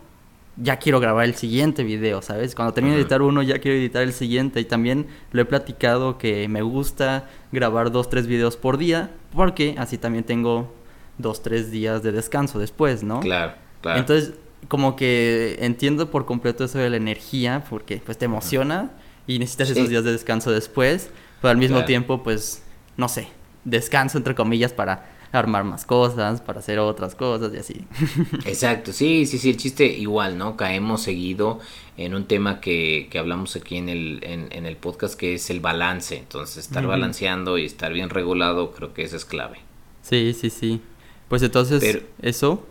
ya 0.58 0.78
quiero 0.78 1.00
grabar 1.00 1.24
el 1.24 1.36
siguiente 1.36 1.86
video, 1.86 2.22
¿sabes? 2.22 2.56
Cuando 2.56 2.74
termino 2.74 2.96
de 2.96 3.02
editar 3.02 3.22
uno, 3.22 3.42
ya 3.42 3.60
quiero 3.60 3.78
editar 3.78 4.04
el 4.04 4.12
siguiente. 4.12 4.60
Y 4.60 4.66
también 4.66 5.08
lo 5.32 5.42
he 5.42 5.46
platicado 5.46 6.18
que 6.18 6.48
me 6.50 6.62
gusta 6.62 7.30
grabar 7.54 7.92
dos, 7.92 8.10
tres 8.10 8.28
videos 8.28 8.58
por 8.58 8.78
día, 8.78 9.12
porque 9.34 9.76
así 9.78 9.98
también 9.98 10.26
tengo 10.26 10.74
dos, 11.18 11.42
tres 11.42 11.72
días 11.72 12.04
de 12.04 12.12
descanso 12.12 12.60
después, 12.60 13.02
¿no? 13.04 13.22
Claro, 13.22 13.54
claro. 13.82 14.00
Entonces, 14.00 14.34
como 14.68 14.96
que 14.96 15.58
entiendo 15.60 16.12
por 16.12 16.26
completo 16.26 16.66
eso 16.66 16.80
de 16.80 16.90
la 16.90 16.98
energía, 16.98 17.64
porque 17.70 18.02
pues 18.04 18.18
te 18.18 18.26
emociona 18.26 18.92
y 19.28 19.40
necesitas 19.40 19.70
esos 19.70 19.90
días 19.90 20.04
de 20.04 20.12
descanso 20.12 20.52
después. 20.52 21.10
Pero 21.42 21.52
al 21.52 21.58
mismo 21.58 21.86
tiempo, 21.86 22.24
pues, 22.24 22.64
no 22.98 23.08
sé, 23.10 23.28
descanso 23.64 24.18
entre 24.18 24.36
comillas 24.36 24.74
para 24.74 25.12
armar 25.32 25.66
más 25.66 25.86
cosas, 25.86 26.40
para 26.42 26.60
hacer 26.60 26.80
otras 26.80 27.14
cosas 27.14 27.54
y 27.54 27.58
así. 27.58 27.86
Exacto, 28.46 28.94
sí, 28.94 29.26
sí, 29.26 29.38
sí, 29.38 29.50
el 29.50 29.58
chiste 29.58 29.86
igual, 29.86 30.38
¿no? 30.38 30.56
Caemos 30.56 31.02
seguido 31.02 31.60
en 31.98 32.16
un 32.16 32.26
tema 32.26 32.62
que, 32.62 33.08
que 33.12 33.20
hablamos 33.20 33.56
aquí 33.56 33.78
en 33.78 33.90
el, 33.90 34.20
en, 34.24 34.66
el 34.66 34.78
podcast 34.78 35.16
que 35.16 35.36
es 35.36 35.50
el 35.50 35.60
balance. 35.60 36.18
Entonces, 36.18 36.58
estar 36.66 36.88
balanceando 36.88 37.58
y 37.58 37.66
estar 37.66 37.92
bien 37.92 38.10
regulado, 38.10 38.72
creo 38.72 38.94
que 38.94 39.04
eso 39.04 39.18
es 39.18 39.26
clave. 39.26 39.60
Sí, 40.02 40.34
sí, 40.34 40.50
sí. 40.50 40.82
Pues 41.28 41.42
entonces, 41.42 42.04
eso 42.22 42.66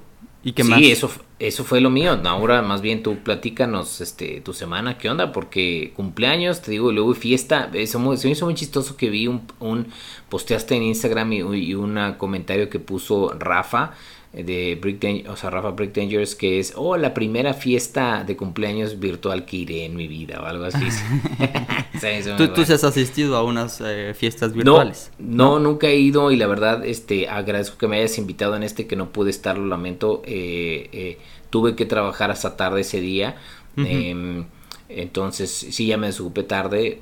¿Y 0.44 0.52
qué 0.52 0.62
sí, 0.62 0.90
eso, 0.90 1.10
eso 1.46 1.64
fue 1.64 1.80
lo 1.80 1.90
mío. 1.90 2.18
Ahora 2.24 2.62
más 2.62 2.80
bien 2.80 3.02
tú 3.02 3.18
platícanos 3.22 4.00
este, 4.00 4.40
tu 4.40 4.52
semana, 4.52 4.98
¿qué 4.98 5.10
onda? 5.10 5.32
Porque 5.32 5.92
cumpleaños, 5.94 6.62
te 6.62 6.70
digo, 6.70 6.92
luego 6.92 7.14
fiesta. 7.14 7.70
Eso, 7.72 8.16
se 8.16 8.26
me 8.26 8.32
hizo 8.32 8.44
muy 8.46 8.54
chistoso 8.54 8.96
que 8.96 9.10
vi 9.10 9.26
un, 9.26 9.42
un 9.60 9.86
posteaste 10.28 10.74
en 10.76 10.82
Instagram 10.84 11.32
y, 11.32 11.38
y 11.38 11.74
un 11.74 12.14
comentario 12.18 12.68
que 12.68 12.78
puso 12.78 13.34
Rafa 13.38 13.94
de 14.42 14.76
Brick 14.80 15.28
o 15.28 15.36
sea, 15.36 15.50
Rafa 15.50 15.70
Brick 15.70 15.94
Dangerous, 15.94 16.34
que 16.34 16.58
es, 16.58 16.72
oh, 16.76 16.96
la 16.96 17.14
primera 17.14 17.54
fiesta 17.54 18.24
de 18.24 18.36
cumpleaños 18.36 18.98
virtual 18.98 19.44
que 19.44 19.58
iré 19.58 19.84
en 19.84 19.94
mi 19.94 20.08
vida 20.08 20.40
o 20.42 20.46
algo 20.46 20.64
así. 20.64 20.84
¿Tú, 22.36 22.48
¿Tú 22.48 22.62
has 22.62 22.84
asistido 22.84 23.36
a 23.36 23.44
unas 23.44 23.80
eh, 23.84 24.12
fiestas 24.14 24.52
virtuales? 24.52 25.10
No, 25.18 25.60
nunca 25.60 25.86
he 25.86 25.96
ido 25.96 26.32
y 26.32 26.36
la 26.36 26.46
verdad, 26.46 26.84
este, 26.84 27.28
agradezco 27.28 27.78
que 27.78 27.86
me 27.86 27.98
hayas 27.98 28.18
invitado 28.18 28.56
en 28.56 28.64
este 28.64 28.86
que 28.86 28.96
no 28.96 29.10
pude 29.10 29.30
estar, 29.30 29.56
lo 29.56 29.66
lamento. 29.66 30.22
Eh, 30.24 30.88
eh, 30.92 31.18
tuve 31.54 31.76
que 31.76 31.86
trabajar 31.86 32.32
hasta 32.32 32.56
tarde 32.56 32.80
ese 32.80 33.00
día. 33.00 33.36
Em, 33.76 34.46
entonces, 34.88 35.52
sí, 35.52 35.86
ya 35.86 35.96
me 35.96 36.08
desocupé 36.08 36.42
tarde 36.42 36.98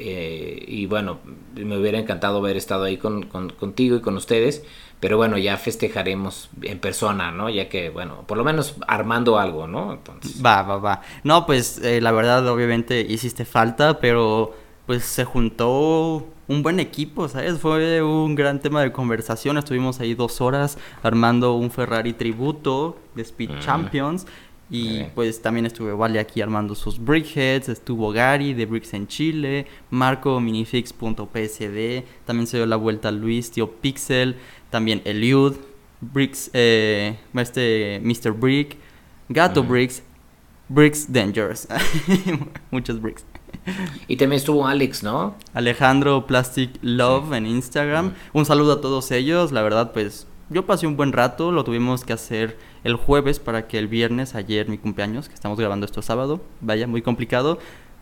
y 0.69 0.85
bueno, 0.85 1.21
me 1.55 1.79
hubiera 1.79 1.99
encantado 1.99 2.37
haber 2.37 2.59
estado 2.59 2.85
ahí 2.85 2.99
con, 2.99 3.23
contigo 3.23 3.97
y 3.97 4.01
con 4.03 4.15
ustedes, 4.19 4.63
pero 5.01 5.17
bueno, 5.17 5.39
ya 5.39 5.56
festejaremos 5.56 6.51
en 6.61 6.81
persona, 6.81 7.32
¿no? 7.32 7.49
Ya 7.49 7.71
que, 7.71 7.89
bueno, 7.89 8.25
por 8.27 8.37
lo 8.37 8.44
menos 8.44 8.77
armando 8.87 9.39
algo, 9.39 9.67
¿no? 9.67 9.94
Entonces... 9.94 10.44
Va, 10.44 10.61
va, 10.65 10.77
va. 10.77 11.01
No, 11.25 11.47
pues 11.47 11.79
eh, 11.79 12.03
la 12.03 12.13
verdad, 12.13 12.47
obviamente 12.47 13.01
hiciste 13.01 13.47
falta, 13.47 14.01
pero 14.01 14.55
pues 14.85 15.05
se 15.05 15.25
juntó 15.25 16.27
un 16.53 16.63
buen 16.63 16.81
equipo, 16.81 17.29
¿sabes? 17.29 17.59
Fue 17.59 18.03
un 18.03 18.35
gran 18.35 18.61
tema 18.61 18.82
de 18.82 18.93
conversación. 18.93 19.56
Estuvimos 19.59 20.01
ahí 20.01 20.15
dos 20.15 20.41
horas 20.41 20.79
armando 21.03 21.55
un 21.55 21.71
Ferrari 21.71 22.13
tributo 22.13 22.99
de 23.15 23.23
Speed 23.23 23.51
mm. 23.51 23.59
Champions. 23.61 24.27
Y 24.71 25.05
pues 25.15 25.43
también 25.43 25.67
estuve 25.67 25.93
Vale 25.93 26.19
aquí 26.19 26.41
armando 26.41 26.75
sus 26.75 26.99
brickheads, 26.99 27.69
estuvo 27.69 28.11
Gary 28.11 28.55
de 28.55 28.65
Bricks 28.65 28.94
en 28.94 29.06
Chile, 29.06 29.67
Marco 29.91 30.41
minifix.psd, 30.41 32.05
también 32.25 32.47
se 32.47 32.56
dio 32.56 32.65
la 32.65 32.77
vuelta 32.77 33.11
Luis, 33.11 33.51
tío 33.51 33.71
Pixel, 33.71 34.37
también 34.71 35.03
Eliud, 35.05 35.56
Bricks, 36.01 36.51
eh, 36.55 37.19
este 37.35 38.01
Mr. 38.03 38.32
Brick, 38.32 38.79
Gato 39.29 39.63
Bricks, 39.63 40.03
Bricks 40.71 41.13
Dangerous, 41.13 41.69
muchos 42.71 42.99
Bricks. 42.99 43.27
Y 44.09 44.17
también 44.17 44.39
estuvo 44.39 44.67
Alex, 44.67 45.03
¿no? 45.03 45.37
Alejandro 45.55 46.27
Plastic 46.27 46.71
Love 46.83 47.33
en 47.33 47.47
Instagram. 47.47 48.15
Un 48.33 48.45
saludo 48.45 48.75
a 48.75 48.81
todos 48.81 49.11
ellos, 49.11 49.53
la 49.53 49.63
verdad 49.63 49.93
pues 49.93 50.27
yo 50.53 50.67
pasé 50.67 50.87
un 50.87 50.97
buen 50.97 51.13
rato, 51.13 51.51
lo 51.51 51.65
tuvimos 51.65 52.05
que 52.05 52.13
hacer 52.13 52.59
el 52.85 52.97
jueves 52.97 53.39
para 53.39 53.67
que 53.67 53.79
el 53.79 53.89
viernes, 53.89 54.35
ayer 54.35 54.69
mi 54.69 54.79
cumpleaños, 54.79 55.29
que 55.29 55.35
estamos 55.35 55.59
grabando 55.59 55.87
esto 55.87 56.03
sábado, 56.03 56.43
vaya, 56.61 56.87
muy 56.87 57.01
complicado, 57.01 57.59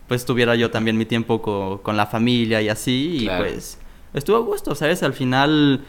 pues 0.09 0.25
tuviera 0.25 0.57
yo 0.57 0.71
también 0.71 0.99
mi 0.99 1.07
tiempo 1.07 1.41
con 1.83 1.97
la 1.97 2.07
familia 2.07 2.61
y 2.61 2.69
así, 2.69 3.19
y 3.21 3.29
pues 3.29 3.79
estuvo 4.15 4.37
a 4.37 4.41
gusto, 4.41 4.75
¿sabes? 4.75 5.03
Al 5.03 5.13
final 5.13 5.85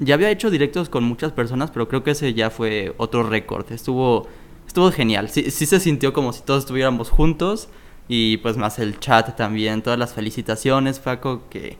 ya 0.00 0.14
había 0.14 0.30
hecho 0.30 0.50
directos 0.50 0.88
con 0.88 1.04
muchas 1.04 1.32
personas, 1.32 1.70
pero 1.70 1.88
creo 1.88 2.02
que 2.02 2.12
ese 2.12 2.34
ya 2.34 2.50
fue 2.50 2.94
otro 2.96 3.22
récord, 3.22 3.70
estuvo, 3.70 4.26
estuvo 4.66 4.90
genial, 4.90 5.28
sí, 5.28 5.50
sí 5.50 5.66
se 5.66 5.78
sintió 5.78 6.12
como 6.12 6.32
si 6.32 6.42
todos 6.42 6.64
estuviéramos 6.64 7.10
juntos, 7.10 7.68
y 8.08 8.38
pues 8.38 8.56
más 8.56 8.78
el 8.78 8.98
chat 9.00 9.36
también, 9.36 9.82
todas 9.82 9.98
las 9.98 10.14
felicitaciones, 10.14 10.98
Paco, 10.98 11.44
que 11.50 11.78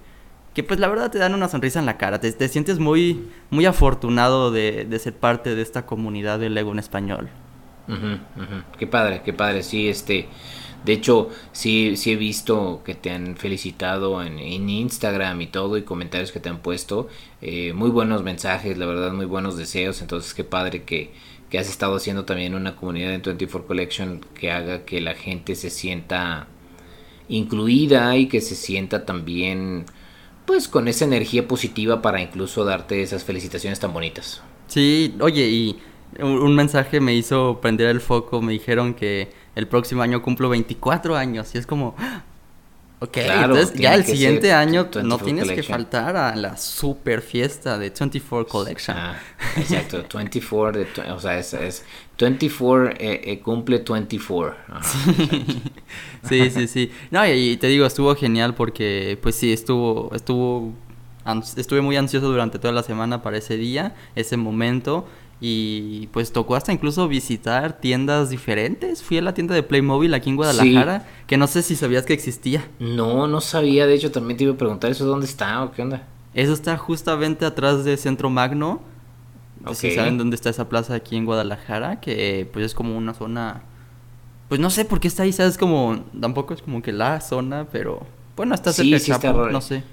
que 0.54 0.62
pues 0.62 0.78
la 0.78 0.88
verdad 0.88 1.10
te 1.10 1.18
dan 1.18 1.34
una 1.34 1.48
sonrisa 1.48 1.80
en 1.80 1.86
la 1.86 1.98
cara, 1.98 2.20
te, 2.20 2.30
te 2.30 2.48
sientes 2.48 2.78
muy, 2.78 3.28
muy 3.50 3.66
afortunado 3.66 4.52
de, 4.52 4.84
de, 4.84 4.98
ser 5.00 5.14
parte 5.14 5.54
de 5.56 5.62
esta 5.62 5.84
comunidad 5.84 6.38
de 6.38 6.48
Lego 6.48 6.70
en 6.70 6.78
español. 6.78 7.28
Qué 8.78 8.86
padre, 8.86 9.22
qué 9.24 9.32
padre, 9.32 9.62
sí, 9.62 9.88
este... 9.88 10.28
De 10.84 10.92
hecho, 10.92 11.30
sí, 11.52 11.96
sí 11.96 12.12
he 12.12 12.16
visto 12.16 12.82
que 12.84 12.94
te 12.94 13.10
han 13.10 13.36
felicitado 13.36 14.22
en, 14.22 14.38
Instagram 14.68 15.40
y 15.40 15.46
todo, 15.46 15.78
y 15.78 15.82
comentarios 15.82 16.30
que 16.30 16.40
te 16.40 16.50
han 16.50 16.58
puesto. 16.58 17.08
Eh, 17.40 17.72
muy 17.72 17.88
buenos 17.88 18.22
mensajes, 18.22 18.76
la 18.76 18.84
verdad, 18.84 19.10
muy 19.14 19.24
buenos 19.24 19.56
deseos. 19.56 20.02
Entonces, 20.02 20.34
qué 20.34 20.44
padre 20.44 20.82
que, 20.82 21.14
que 21.54 21.60
has 21.60 21.68
estado 21.68 21.94
haciendo 21.94 22.24
también 22.24 22.56
una 22.56 22.74
comunidad 22.74 23.14
en 23.14 23.22
24 23.22 23.68
Collection 23.68 24.26
que 24.34 24.50
haga 24.50 24.84
que 24.84 25.00
la 25.00 25.14
gente 25.14 25.54
se 25.54 25.70
sienta 25.70 26.48
incluida 27.28 28.16
y 28.16 28.26
que 28.26 28.40
se 28.40 28.56
sienta 28.56 29.06
también 29.06 29.84
pues 30.46 30.66
con 30.66 30.88
esa 30.88 31.04
energía 31.04 31.46
positiva 31.46 32.02
para 32.02 32.20
incluso 32.20 32.64
darte 32.64 33.02
esas 33.02 33.22
felicitaciones 33.22 33.78
tan 33.78 33.92
bonitas. 33.92 34.42
Sí, 34.66 35.14
oye, 35.20 35.46
y 35.46 35.78
un 36.18 36.56
mensaje 36.56 36.98
me 36.98 37.14
hizo 37.14 37.60
prender 37.62 37.86
el 37.86 38.00
foco, 38.00 38.42
me 38.42 38.52
dijeron 38.52 38.92
que 38.92 39.30
el 39.54 39.68
próximo 39.68 40.02
año 40.02 40.22
cumplo 40.22 40.48
24 40.48 41.14
años 41.14 41.54
y 41.54 41.58
es 41.58 41.68
como, 41.68 41.94
Ok, 43.04 43.18
entonces 43.18 43.74
ya 43.74 43.94
el 43.94 44.04
siguiente 44.04 44.52
año 44.54 44.88
no 45.02 45.18
tienes 45.18 45.50
que 45.50 45.62
faltar 45.62 46.16
a 46.16 46.34
la 46.34 46.56
super 46.56 47.20
fiesta 47.20 47.78
de 47.78 47.90
24 47.90 48.46
Collection. 48.48 48.96
Ah, 48.96 49.20
exacto, 49.58 50.04
24, 50.16 50.80
de, 50.80 51.12
o 51.12 51.20
sea, 51.20 51.38
es, 51.38 51.84
24 52.18 52.92
eh, 52.92 53.20
eh, 53.24 53.40
cumple 53.40 53.84
24. 53.86 54.56
Sí. 56.26 56.50
sí, 56.50 56.66
sí, 56.66 56.90
No, 57.10 57.26
y, 57.28 57.58
te 57.58 57.66
digo, 57.66 57.84
estuvo 57.84 58.14
genial 58.16 58.54
porque, 58.54 59.18
pues 59.22 59.34
sí, 59.34 59.52
estuvo, 59.52 60.10
estuvo, 60.14 60.72
estuve 61.58 61.82
muy 61.82 61.96
ansioso 61.98 62.30
durante 62.30 62.58
toda 62.58 62.72
la 62.72 62.82
semana 62.82 63.22
para 63.22 63.36
ese 63.36 63.58
día, 63.58 63.94
ese 64.14 64.38
momento. 64.38 65.06
Y 65.40 66.08
pues 66.12 66.32
tocó 66.32 66.56
hasta 66.56 66.72
incluso 66.72 67.06
visitar 67.08 67.78
tiendas 67.78 68.30
diferentes. 68.30 69.02
Fui 69.02 69.18
a 69.18 69.22
la 69.22 69.34
tienda 69.34 69.54
de 69.54 69.62
Playmobil 69.62 70.14
aquí 70.14 70.30
en 70.30 70.36
Guadalajara, 70.36 71.06
que 71.26 71.36
no 71.36 71.46
sé 71.46 71.62
si 71.62 71.76
sabías 71.76 72.06
que 72.06 72.14
existía. 72.14 72.68
No, 72.78 73.26
no 73.26 73.40
sabía. 73.40 73.86
De 73.86 73.94
hecho, 73.94 74.10
también 74.10 74.38
te 74.38 74.44
iba 74.44 74.54
a 74.54 74.56
preguntar 74.56 74.90
eso 74.90 75.04
dónde 75.04 75.26
está 75.26 75.62
o 75.62 75.72
qué 75.72 75.82
onda. 75.82 76.06
Eso 76.34 76.52
está 76.52 76.76
justamente 76.76 77.44
atrás 77.44 77.84
de 77.84 77.96
Centro 77.96 78.30
Magno. 78.30 78.80
Si 79.72 79.92
saben 79.92 80.18
dónde 80.18 80.36
está 80.36 80.50
esa 80.50 80.68
plaza 80.68 80.94
aquí 80.94 81.16
en 81.16 81.24
Guadalajara, 81.24 82.00
que 82.00 82.48
pues 82.52 82.66
es 82.66 82.74
como 82.74 82.96
una 82.96 83.14
zona... 83.14 83.62
Pues 84.48 84.60
no 84.60 84.68
sé 84.70 84.84
por 84.84 85.00
qué 85.00 85.08
está 85.08 85.22
ahí, 85.22 85.32
¿sabes? 85.32 85.56
Como... 85.56 86.04
Tampoco 86.20 86.54
es 86.54 86.62
como 86.62 86.82
que 86.82 86.92
la 86.92 87.20
zona, 87.20 87.66
pero... 87.70 88.06
Bueno, 88.36 88.54
está 88.54 88.72
cerca 88.72 88.98
sí, 88.98 89.12
de 89.12 89.52
no 89.52 89.60
sé. 89.60 89.84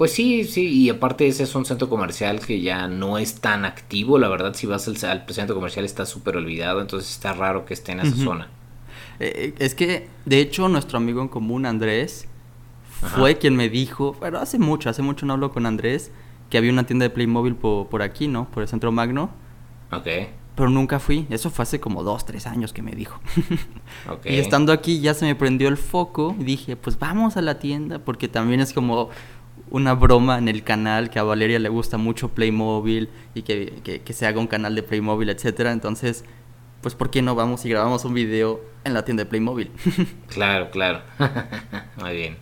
Pues 0.00 0.14
sí, 0.14 0.44
sí, 0.44 0.66
y 0.66 0.88
aparte 0.88 1.26
ese 1.26 1.42
es 1.42 1.54
un 1.54 1.66
centro 1.66 1.90
comercial 1.90 2.40
que 2.40 2.62
ya 2.62 2.88
no 2.88 3.18
es 3.18 3.42
tan 3.42 3.66
activo, 3.66 4.18
la 4.18 4.30
verdad 4.30 4.54
si 4.54 4.66
vas 4.66 4.88
al, 4.88 4.96
centro 4.96 5.54
comercial 5.54 5.84
está 5.84 6.06
súper 6.06 6.38
olvidado, 6.38 6.80
entonces 6.80 7.10
está 7.10 7.34
raro 7.34 7.66
que 7.66 7.74
esté 7.74 7.92
en 7.92 8.00
esa 8.00 8.16
zona. 8.16 8.48
Eh, 9.18 9.52
es 9.58 9.74
que, 9.74 10.08
de 10.24 10.40
hecho, 10.40 10.70
nuestro 10.70 10.96
amigo 10.96 11.20
en 11.20 11.28
común, 11.28 11.66
Andrés, 11.66 12.26
fue 13.14 13.36
quien 13.36 13.56
me 13.56 13.68
dijo, 13.68 14.16
pero 14.18 14.38
hace 14.38 14.58
mucho, 14.58 14.88
hace 14.88 15.02
mucho 15.02 15.26
no 15.26 15.34
hablo 15.34 15.52
con 15.52 15.66
Andrés, 15.66 16.10
que 16.48 16.56
había 16.56 16.72
una 16.72 16.86
tienda 16.86 17.02
de 17.02 17.10
Playmobil 17.10 17.54
por, 17.54 17.88
por 17.88 18.00
aquí, 18.00 18.26
¿no? 18.26 18.50
Por 18.50 18.62
el 18.62 18.70
centro 18.70 18.92
Magno. 18.92 19.28
Ok. 19.92 20.06
Pero 20.54 20.70
nunca 20.70 20.98
fui, 20.98 21.26
eso 21.28 21.50
fue 21.50 21.62
hace 21.64 21.78
como 21.78 22.02
dos, 22.02 22.24
tres 22.24 22.46
años 22.46 22.72
que 22.72 22.80
me 22.80 22.92
dijo. 22.92 23.20
Y 24.24 24.36
estando 24.36 24.72
aquí 24.72 25.00
ya 25.00 25.12
se 25.12 25.26
me 25.26 25.34
prendió 25.34 25.68
el 25.68 25.76
foco 25.76 26.34
y 26.38 26.44
dije, 26.44 26.76
pues 26.76 26.98
vamos 26.98 27.36
a 27.36 27.42
la 27.42 27.58
tienda, 27.58 27.98
porque 27.98 28.28
también 28.28 28.60
es 28.60 28.72
como 28.72 29.10
una 29.70 29.94
broma 29.94 30.38
en 30.38 30.48
el 30.48 30.62
canal 30.62 31.10
que 31.10 31.18
a 31.18 31.22
Valeria 31.22 31.58
le 31.58 31.68
gusta 31.68 31.96
mucho 31.96 32.30
Playmobil 32.30 33.08
y 33.34 33.42
que, 33.42 34.00
que, 34.04 34.12
se 34.12 34.26
haga 34.26 34.40
un 34.40 34.46
canal 34.46 34.74
de 34.74 34.82
Playmobil, 34.82 35.28
etcétera. 35.30 35.72
Entonces, 35.72 36.24
pues 36.80 36.94
¿por 36.94 37.10
qué 37.10 37.22
no 37.22 37.34
vamos 37.34 37.64
y 37.64 37.70
grabamos 37.70 38.04
un 38.04 38.14
video 38.14 38.60
en 38.84 38.94
la 38.94 39.04
tienda 39.04 39.24
de 39.24 39.30
Playmobil? 39.30 39.70
claro, 40.28 40.70
claro. 40.70 41.02
Muy 42.00 42.14
bien. 42.14 42.36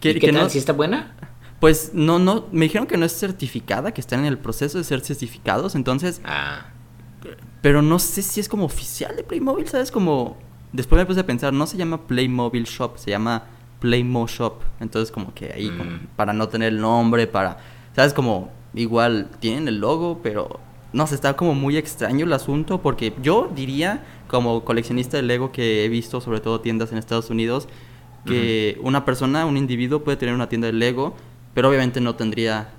¿Qué, 0.00 0.10
¿Y 0.10 0.20
qué 0.20 0.32
tal? 0.32 0.50
¿Si 0.50 0.58
está 0.58 0.74
buena? 0.74 1.14
Pues 1.60 1.92
no, 1.94 2.18
no, 2.18 2.46
me 2.52 2.66
dijeron 2.66 2.86
que 2.86 2.98
no 2.98 3.06
es 3.06 3.18
certificada, 3.18 3.92
que 3.92 4.00
están 4.02 4.20
en 4.20 4.26
el 4.26 4.38
proceso 4.38 4.76
de 4.76 4.84
ser 4.84 5.00
certificados, 5.00 5.74
entonces... 5.74 6.20
Ah. 6.24 6.66
Pero 7.62 7.80
no 7.80 7.98
sé 7.98 8.22
si 8.22 8.38
es 8.38 8.48
como 8.48 8.66
oficial 8.66 9.16
de 9.16 9.24
Playmobil, 9.24 9.66
¿sabes? 9.66 9.90
Como... 9.90 10.36
Después 10.72 11.00
me 11.00 11.06
puse 11.06 11.20
a 11.20 11.26
pensar, 11.26 11.54
no 11.54 11.66
se 11.66 11.78
llama 11.78 12.06
Playmobil 12.06 12.64
Shop, 12.64 12.98
se 12.98 13.10
llama 13.10 13.44
Playmo 13.86 14.26
Shop. 14.26 14.62
Entonces 14.80 15.12
como 15.12 15.32
que 15.32 15.52
ahí, 15.52 15.70
mm. 15.70 16.16
para 16.16 16.32
no 16.32 16.48
tener 16.48 16.72
el 16.72 16.80
nombre, 16.80 17.28
para... 17.28 17.58
¿Sabes? 17.94 18.12
Como 18.12 18.50
igual 18.74 19.30
tienen 19.38 19.68
el 19.68 19.78
logo, 19.78 20.20
pero 20.22 20.58
no 20.92 21.06
sé, 21.06 21.14
está 21.14 21.36
como 21.36 21.54
muy 21.54 21.76
extraño 21.76 22.26
el 22.26 22.32
asunto 22.32 22.82
porque 22.82 23.12
yo 23.22 23.50
diría, 23.54 24.04
como 24.26 24.64
coleccionista 24.64 25.16
de 25.16 25.22
Lego 25.22 25.52
que 25.52 25.84
he 25.84 25.88
visto 25.88 26.20
sobre 26.20 26.40
todo 26.40 26.60
tiendas 26.60 26.90
en 26.90 26.98
Estados 26.98 27.30
Unidos, 27.30 27.68
que 28.26 28.76
una 28.82 29.04
persona, 29.04 29.46
un 29.46 29.56
individuo 29.56 30.02
puede 30.02 30.16
tener 30.16 30.34
una 30.34 30.48
tienda 30.48 30.66
de 30.66 30.72
Lego, 30.72 31.14
pero 31.54 31.68
obviamente 31.68 32.00
no 32.00 32.16
tendría 32.16 32.70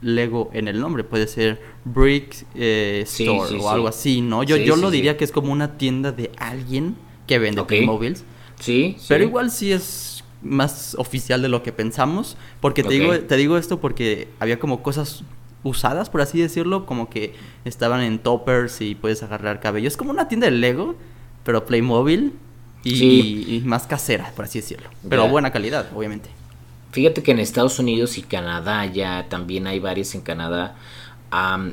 Lego 0.00 0.48
en 0.54 0.68
el 0.68 0.80
nombre, 0.80 1.04
puede 1.04 1.26
ser 1.26 1.60
Brick 1.84 2.46
eh, 2.54 3.02
Store 3.04 3.58
o 3.60 3.68
algo 3.68 3.88
así, 3.88 4.22
¿no? 4.22 4.42
Yo, 4.42 4.56
yo 4.56 4.76
lo 4.76 4.90
diría 4.90 5.18
que 5.18 5.24
es 5.24 5.32
como 5.32 5.52
una 5.52 5.76
tienda 5.76 6.12
de 6.12 6.32
alguien 6.38 6.96
que 7.26 7.38
vende 7.38 7.62
Playmobiles. 7.62 8.24
Sí, 8.60 8.96
Pero 9.08 9.24
igual 9.24 9.50
sí 9.50 9.72
es 9.72 10.15
más 10.42 10.94
oficial 10.98 11.42
de 11.42 11.48
lo 11.48 11.62
que 11.62 11.72
pensamos. 11.72 12.36
Porque 12.60 12.82
te, 12.82 12.90
digo, 12.90 13.18
te 13.18 13.36
digo 13.36 13.58
esto 13.58 13.80
porque 13.80 14.28
había 14.38 14.58
como 14.58 14.82
cosas 14.82 15.24
usadas, 15.62 16.10
por 16.10 16.20
así 16.20 16.40
decirlo, 16.40 16.86
como 16.86 17.10
que 17.10 17.34
estaban 17.64 18.00
en 18.02 18.18
toppers 18.18 18.80
y 18.80 18.94
puedes 18.94 19.22
agarrar 19.22 19.60
cabello. 19.60 19.88
Es 19.88 19.96
como 19.96 20.10
una 20.10 20.28
tienda 20.28 20.46
de 20.46 20.52
Lego, 20.52 20.94
pero 21.44 21.66
Playmobil 21.66 22.32
y, 22.84 23.56
y 23.56 23.62
más 23.64 23.86
casera, 23.86 24.32
por 24.36 24.44
así 24.44 24.60
decirlo. 24.60 24.88
Pero 25.08 25.28
buena 25.28 25.50
calidad, 25.50 25.90
obviamente. 25.94 26.30
Fíjate 26.92 27.22
que 27.22 27.32
en 27.32 27.40
Estados 27.40 27.78
Unidos 27.78 28.16
y 28.16 28.22
Canadá 28.22 28.86
ya 28.86 29.26
también 29.28 29.66
hay 29.66 29.80
varias 29.80 30.14
en 30.14 30.22
Canadá. 30.22 30.76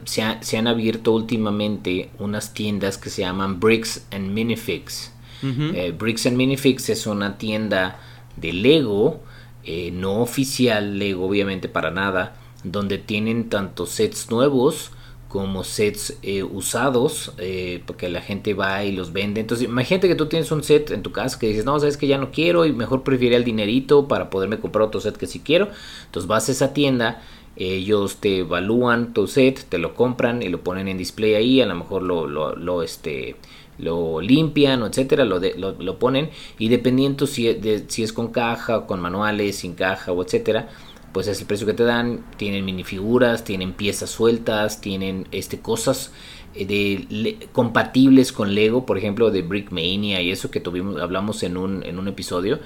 se, 0.06 0.24
se, 0.42 0.58
han 0.58 0.68
abierto 0.68 1.14
últimamente 1.14 2.10
unas 2.20 2.54
tiendas 2.54 2.98
que 2.98 3.10
se 3.10 3.22
llaman 3.22 3.60
Bricks 3.60 4.06
and 4.12 4.32
Minifix. 4.32 5.12
Eh, 5.42 5.94
Bricks 5.98 6.26
and 6.26 6.38
Minifix 6.38 6.90
es 6.90 7.06
una 7.06 7.38
tienda 7.38 8.00
de 8.36 8.54
Lego, 8.54 9.22
eh, 9.64 9.92
no 9.92 10.22
oficial 10.22 11.00
Lego 11.00 11.26
obviamente 11.26 11.70
para 11.70 11.92
nada, 11.92 12.36
donde 12.64 12.98
tienen 12.98 13.50
tanto 13.50 13.86
sets 13.86 14.30
nuevos 14.30 14.92
como 15.30 15.64
sets 15.64 16.20
eh, 16.22 16.44
usados, 16.44 17.34
eh, 17.40 17.82
porque 17.88 18.08
la 18.08 18.22
gente 18.22 18.54
va 18.54 18.84
y 18.84 18.92
los 18.92 19.14
vende. 19.14 19.42
Entonces, 19.42 19.68
imagínate 19.68 20.08
que 20.08 20.14
tú 20.14 20.28
tienes 20.28 20.52
un 20.52 20.64
set 20.64 20.92
en 20.92 21.02
tu 21.02 21.12
casa 21.12 21.40
que 21.40 21.48
dices, 21.48 21.66
no, 21.66 21.80
sabes 21.80 21.98
que 21.98 22.06
ya 22.06 22.20
no 22.20 22.30
quiero 22.32 22.66
y 22.68 22.72
mejor 22.72 23.02
prefiero 23.02 23.36
el 23.36 23.44
dinerito 23.44 24.08
para 24.08 24.30
poderme 24.30 24.60
comprar 24.60 24.84
otro 24.84 25.02
set 25.02 25.18
que 25.18 25.26
si 25.26 25.40
quiero. 25.40 25.70
Entonces 26.06 26.28
vas 26.28 26.50
a 26.50 26.52
esa 26.52 26.74
tienda, 26.74 27.24
ellos 27.56 28.18
te 28.18 28.40
evalúan 28.40 29.14
tu 29.14 29.26
set, 29.26 29.66
te 29.70 29.80
lo 29.80 29.96
compran 29.96 30.44
y 30.44 30.50
lo 30.50 30.62
ponen 30.62 30.88
en 30.88 31.00
display 31.00 31.34
ahí, 31.34 31.62
a 31.62 31.66
lo 31.66 31.76
mejor 31.76 32.04
lo, 32.04 32.28
lo 32.28 32.84
este 32.84 33.36
lo 33.78 34.22
limpian 34.22 34.84
o 34.84 34.88
etcétera, 34.88 35.26
lo, 35.26 35.40
lo, 35.40 36.00
ponen 36.00 36.30
y 36.60 36.70
dependiendo 36.70 37.28
si, 37.28 37.54
de, 37.54 37.86
si 37.88 38.04
es 38.04 38.14
con 38.14 38.30
caja 38.32 38.78
o 38.80 38.88
con 38.88 39.00
manuales, 39.00 39.58
sin 39.58 39.74
caja 39.74 40.12
o 40.12 40.24
etcétera, 40.24 40.70
pues 41.12 41.28
es 41.28 41.40
el 41.40 41.48
precio 41.48 41.68
que 41.68 41.74
te 41.74 41.84
dan, 41.84 42.26
tienen 42.38 42.66
minifiguras, 42.66 43.44
tienen 43.44 43.74
piezas 43.74 44.10
sueltas, 44.10 44.82
tienen 44.82 45.28
este 45.32 45.60
cosas 45.60 46.12
eh, 46.56 46.66
de 46.66 47.48
compatibles 47.52 48.32
con 48.32 48.54
Lego, 48.54 48.86
por 48.86 48.98
ejemplo, 48.98 49.32
de 49.32 49.42
Brickmania 49.44 50.22
y 50.22 50.32
eso 50.32 50.52
que 50.52 50.60
tuvimos 50.60 51.02
hablamos 51.02 51.44
en 51.44 51.58
un, 51.58 51.84
en 51.84 52.00
un 52.00 52.08
episodio. 52.08 52.60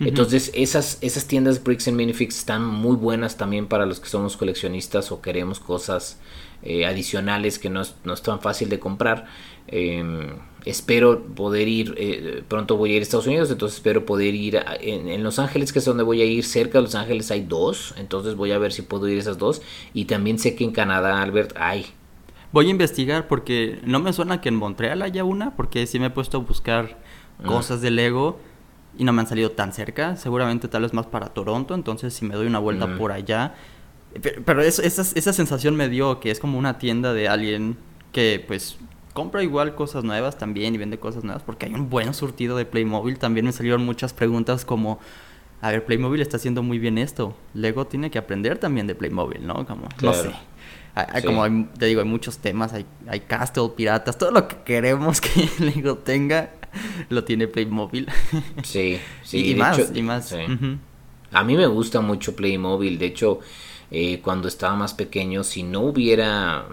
Entonces, 0.00 0.50
esas, 0.54 0.98
esas 1.00 1.26
tiendas 1.26 1.62
Bricks 1.62 1.86
and 1.86 1.96
Minifix 1.96 2.38
están 2.38 2.66
muy 2.66 2.96
buenas 2.96 3.36
también 3.36 3.68
para 3.68 3.86
los 3.86 4.00
que 4.00 4.08
somos 4.08 4.36
coleccionistas 4.36 5.12
o 5.12 5.20
queremos 5.20 5.60
cosas 5.60 6.18
eh, 6.62 6.86
adicionales 6.86 7.60
que 7.60 7.70
no 7.70 7.82
es, 7.82 7.94
no 8.02 8.12
es 8.12 8.22
tan 8.22 8.40
fácil 8.40 8.68
de 8.68 8.80
comprar. 8.80 9.26
Em, 9.68 10.38
espero 10.64 11.22
poder 11.22 11.68
ir, 11.68 11.94
eh, 11.96 12.42
pronto 12.46 12.76
voy 12.76 12.92
a 12.92 12.96
ir 12.96 13.00
a 13.00 13.02
Estados 13.02 13.26
Unidos, 13.26 13.50
entonces 13.50 13.78
espero 13.78 14.06
poder 14.06 14.34
ir 14.34 14.62
en, 14.80 15.22
Los 15.22 15.38
Ángeles, 15.38 15.72
que 15.72 15.80
es 15.80 15.84
donde 15.84 16.02
voy 16.02 16.22
a 16.22 16.24
ir, 16.24 16.44
cerca 16.44 16.78
de 16.78 16.82
Los 16.82 16.94
Ángeles 16.94 17.30
hay 17.30 17.42
dos, 17.42 17.94
entonces 17.96 18.36
voy 18.36 18.52
a 18.52 18.58
ver 18.58 18.72
si 18.72 18.82
puedo 18.82 19.08
ir 19.08 19.18
a 19.18 19.20
esas 19.20 19.38
dos. 19.38 19.62
Y 19.92 20.04
también 20.04 20.38
sé 20.38 20.54
que 20.54 20.64
en 20.64 20.72
Canadá, 20.72 21.20
Albert, 21.22 21.56
hay. 21.56 21.86
Voy 22.52 22.68
a 22.68 22.70
investigar 22.70 23.28
porque 23.28 23.80
no 23.84 23.98
me 23.98 24.12
suena 24.12 24.40
que 24.40 24.48
en 24.48 24.56
Montreal 24.56 25.02
haya 25.02 25.24
una, 25.24 25.56
porque 25.56 25.86
sí 25.86 25.98
me 25.98 26.06
he 26.06 26.10
puesto 26.10 26.38
a 26.38 26.40
buscar 26.40 26.98
mm. 27.42 27.46
cosas 27.46 27.80
de 27.80 27.90
Lego 27.90 28.38
y 28.96 29.04
no 29.04 29.12
me 29.12 29.22
han 29.22 29.26
salido 29.26 29.50
tan 29.52 29.72
cerca, 29.72 30.16
seguramente 30.16 30.68
tal 30.68 30.82
vez 30.82 30.92
más 30.92 31.06
para 31.06 31.28
Toronto, 31.28 31.74
entonces 31.74 32.12
si 32.12 32.26
me 32.26 32.34
doy 32.34 32.46
una 32.46 32.58
vuelta 32.58 32.86
mm. 32.86 32.98
por 32.98 33.10
allá. 33.10 33.54
Pero, 34.44 34.60
esa, 34.60 34.82
esa 34.82 35.32
sensación 35.32 35.74
me 35.74 35.88
dio 35.88 36.20
que 36.20 36.30
es 36.30 36.38
como 36.38 36.58
una 36.58 36.76
tienda 36.76 37.14
de 37.14 37.28
alguien 37.28 37.78
que 38.12 38.44
pues 38.46 38.76
compra 39.12 39.42
igual 39.42 39.74
cosas 39.74 40.04
nuevas 40.04 40.38
también 40.38 40.74
y 40.74 40.78
vende 40.78 40.98
cosas 40.98 41.24
nuevas 41.24 41.42
porque 41.42 41.66
hay 41.66 41.74
un 41.74 41.90
buen 41.90 42.14
surtido 42.14 42.56
de 42.56 42.64
Playmobil. 42.64 43.18
También 43.18 43.46
me 43.46 43.52
salieron 43.52 43.84
muchas 43.84 44.12
preguntas 44.12 44.64
como, 44.64 44.98
a 45.60 45.70
ver, 45.70 45.84
Playmobil 45.84 46.20
está 46.20 46.36
haciendo 46.36 46.62
muy 46.62 46.78
bien 46.78 46.98
esto. 46.98 47.36
Lego 47.54 47.86
tiene 47.86 48.10
que 48.10 48.18
aprender 48.18 48.58
también 48.58 48.86
de 48.86 48.94
Playmobil, 48.94 49.46
¿no? 49.46 49.66
Como, 49.66 49.88
no 50.00 50.14
sé. 50.14 50.30
Hay, 50.94 51.22
Como 51.22 51.66
te 51.78 51.86
digo, 51.86 52.02
hay 52.02 52.06
muchos 52.06 52.38
temas, 52.38 52.74
hay, 52.74 52.84
hay 53.08 53.20
Castle, 53.20 53.70
piratas, 53.74 54.18
todo 54.18 54.30
lo 54.30 54.46
que 54.46 54.56
queremos 54.64 55.22
que 55.22 55.48
Lego 55.58 55.96
tenga, 55.96 56.50
lo 57.08 57.24
tiene 57.24 57.48
Playmobil. 57.48 58.08
Sí, 58.62 58.98
sí. 59.22 59.52
y, 59.52 59.54
más, 59.54 59.90
y 59.94 60.02
más, 60.02 60.34
A 61.32 61.44
mí 61.44 61.56
me 61.56 61.66
gusta 61.66 62.02
mucho 62.02 62.36
Playmobil, 62.36 62.98
de 62.98 63.06
hecho, 63.06 63.40
eh, 63.90 64.20
cuando 64.20 64.48
estaba 64.48 64.76
más 64.76 64.92
pequeño, 64.92 65.44
si 65.44 65.62
no 65.62 65.80
hubiera, 65.80 66.66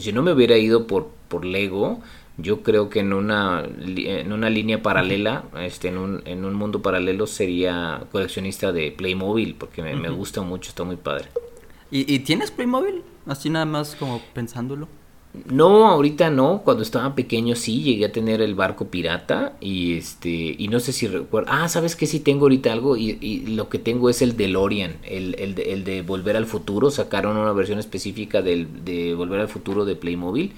si 0.00 0.12
no 0.12 0.22
me 0.22 0.32
hubiera 0.32 0.56
ido 0.56 0.86
por, 0.86 1.08
por 1.28 1.44
Lego, 1.44 2.00
yo 2.36 2.62
creo 2.62 2.88
que 2.90 3.00
en 3.00 3.12
una, 3.12 3.64
en 3.64 4.32
una 4.32 4.50
línea 4.50 4.82
paralela, 4.82 5.44
este, 5.60 5.88
en, 5.88 5.98
un, 5.98 6.22
en 6.24 6.44
un 6.44 6.54
mundo 6.54 6.82
paralelo 6.82 7.26
sería 7.26 8.02
coleccionista 8.10 8.72
de 8.72 8.90
Playmobil, 8.90 9.54
porque 9.54 9.82
me, 9.82 9.94
me 9.94 10.10
gusta 10.10 10.42
mucho, 10.42 10.70
está 10.70 10.84
muy 10.84 10.96
padre. 10.96 11.28
¿Y, 11.90 12.12
¿Y, 12.12 12.20
tienes 12.20 12.50
Playmobil? 12.50 13.02
Así 13.26 13.50
nada 13.50 13.66
más 13.66 13.94
como 13.94 14.20
pensándolo. 14.32 14.88
No, 15.50 15.88
ahorita 15.88 16.30
no. 16.30 16.62
Cuando 16.64 16.82
estaba 16.82 17.14
pequeño 17.14 17.56
sí 17.56 17.82
llegué 17.82 18.04
a 18.04 18.12
tener 18.12 18.40
el 18.40 18.54
barco 18.54 18.86
pirata 18.86 19.54
y 19.60 19.96
este 19.96 20.28
y 20.56 20.68
no 20.68 20.78
sé 20.78 20.92
si 20.92 21.08
recuerdo. 21.08 21.50
Ah, 21.52 21.68
sabes 21.68 21.96
que 21.96 22.06
sí 22.06 22.20
tengo 22.20 22.44
ahorita 22.44 22.72
algo 22.72 22.96
y, 22.96 23.44
lo 23.54 23.68
que 23.68 23.78
tengo 23.78 24.08
es 24.10 24.22
el 24.22 24.36
DeLorean, 24.36 24.96
el, 25.02 25.34
el, 25.38 25.54
de, 25.54 25.72
el 25.72 25.84
de 25.84 26.02
Volver 26.02 26.36
al 26.36 26.46
Futuro. 26.46 26.90
Sacaron 26.90 27.36
una 27.36 27.52
versión 27.52 27.78
específica 27.78 28.42
del, 28.42 28.84
de 28.84 29.14
Volver 29.14 29.40
al 29.40 29.48
Futuro 29.48 29.84
de 29.84 29.96
Playmobil 29.96 30.52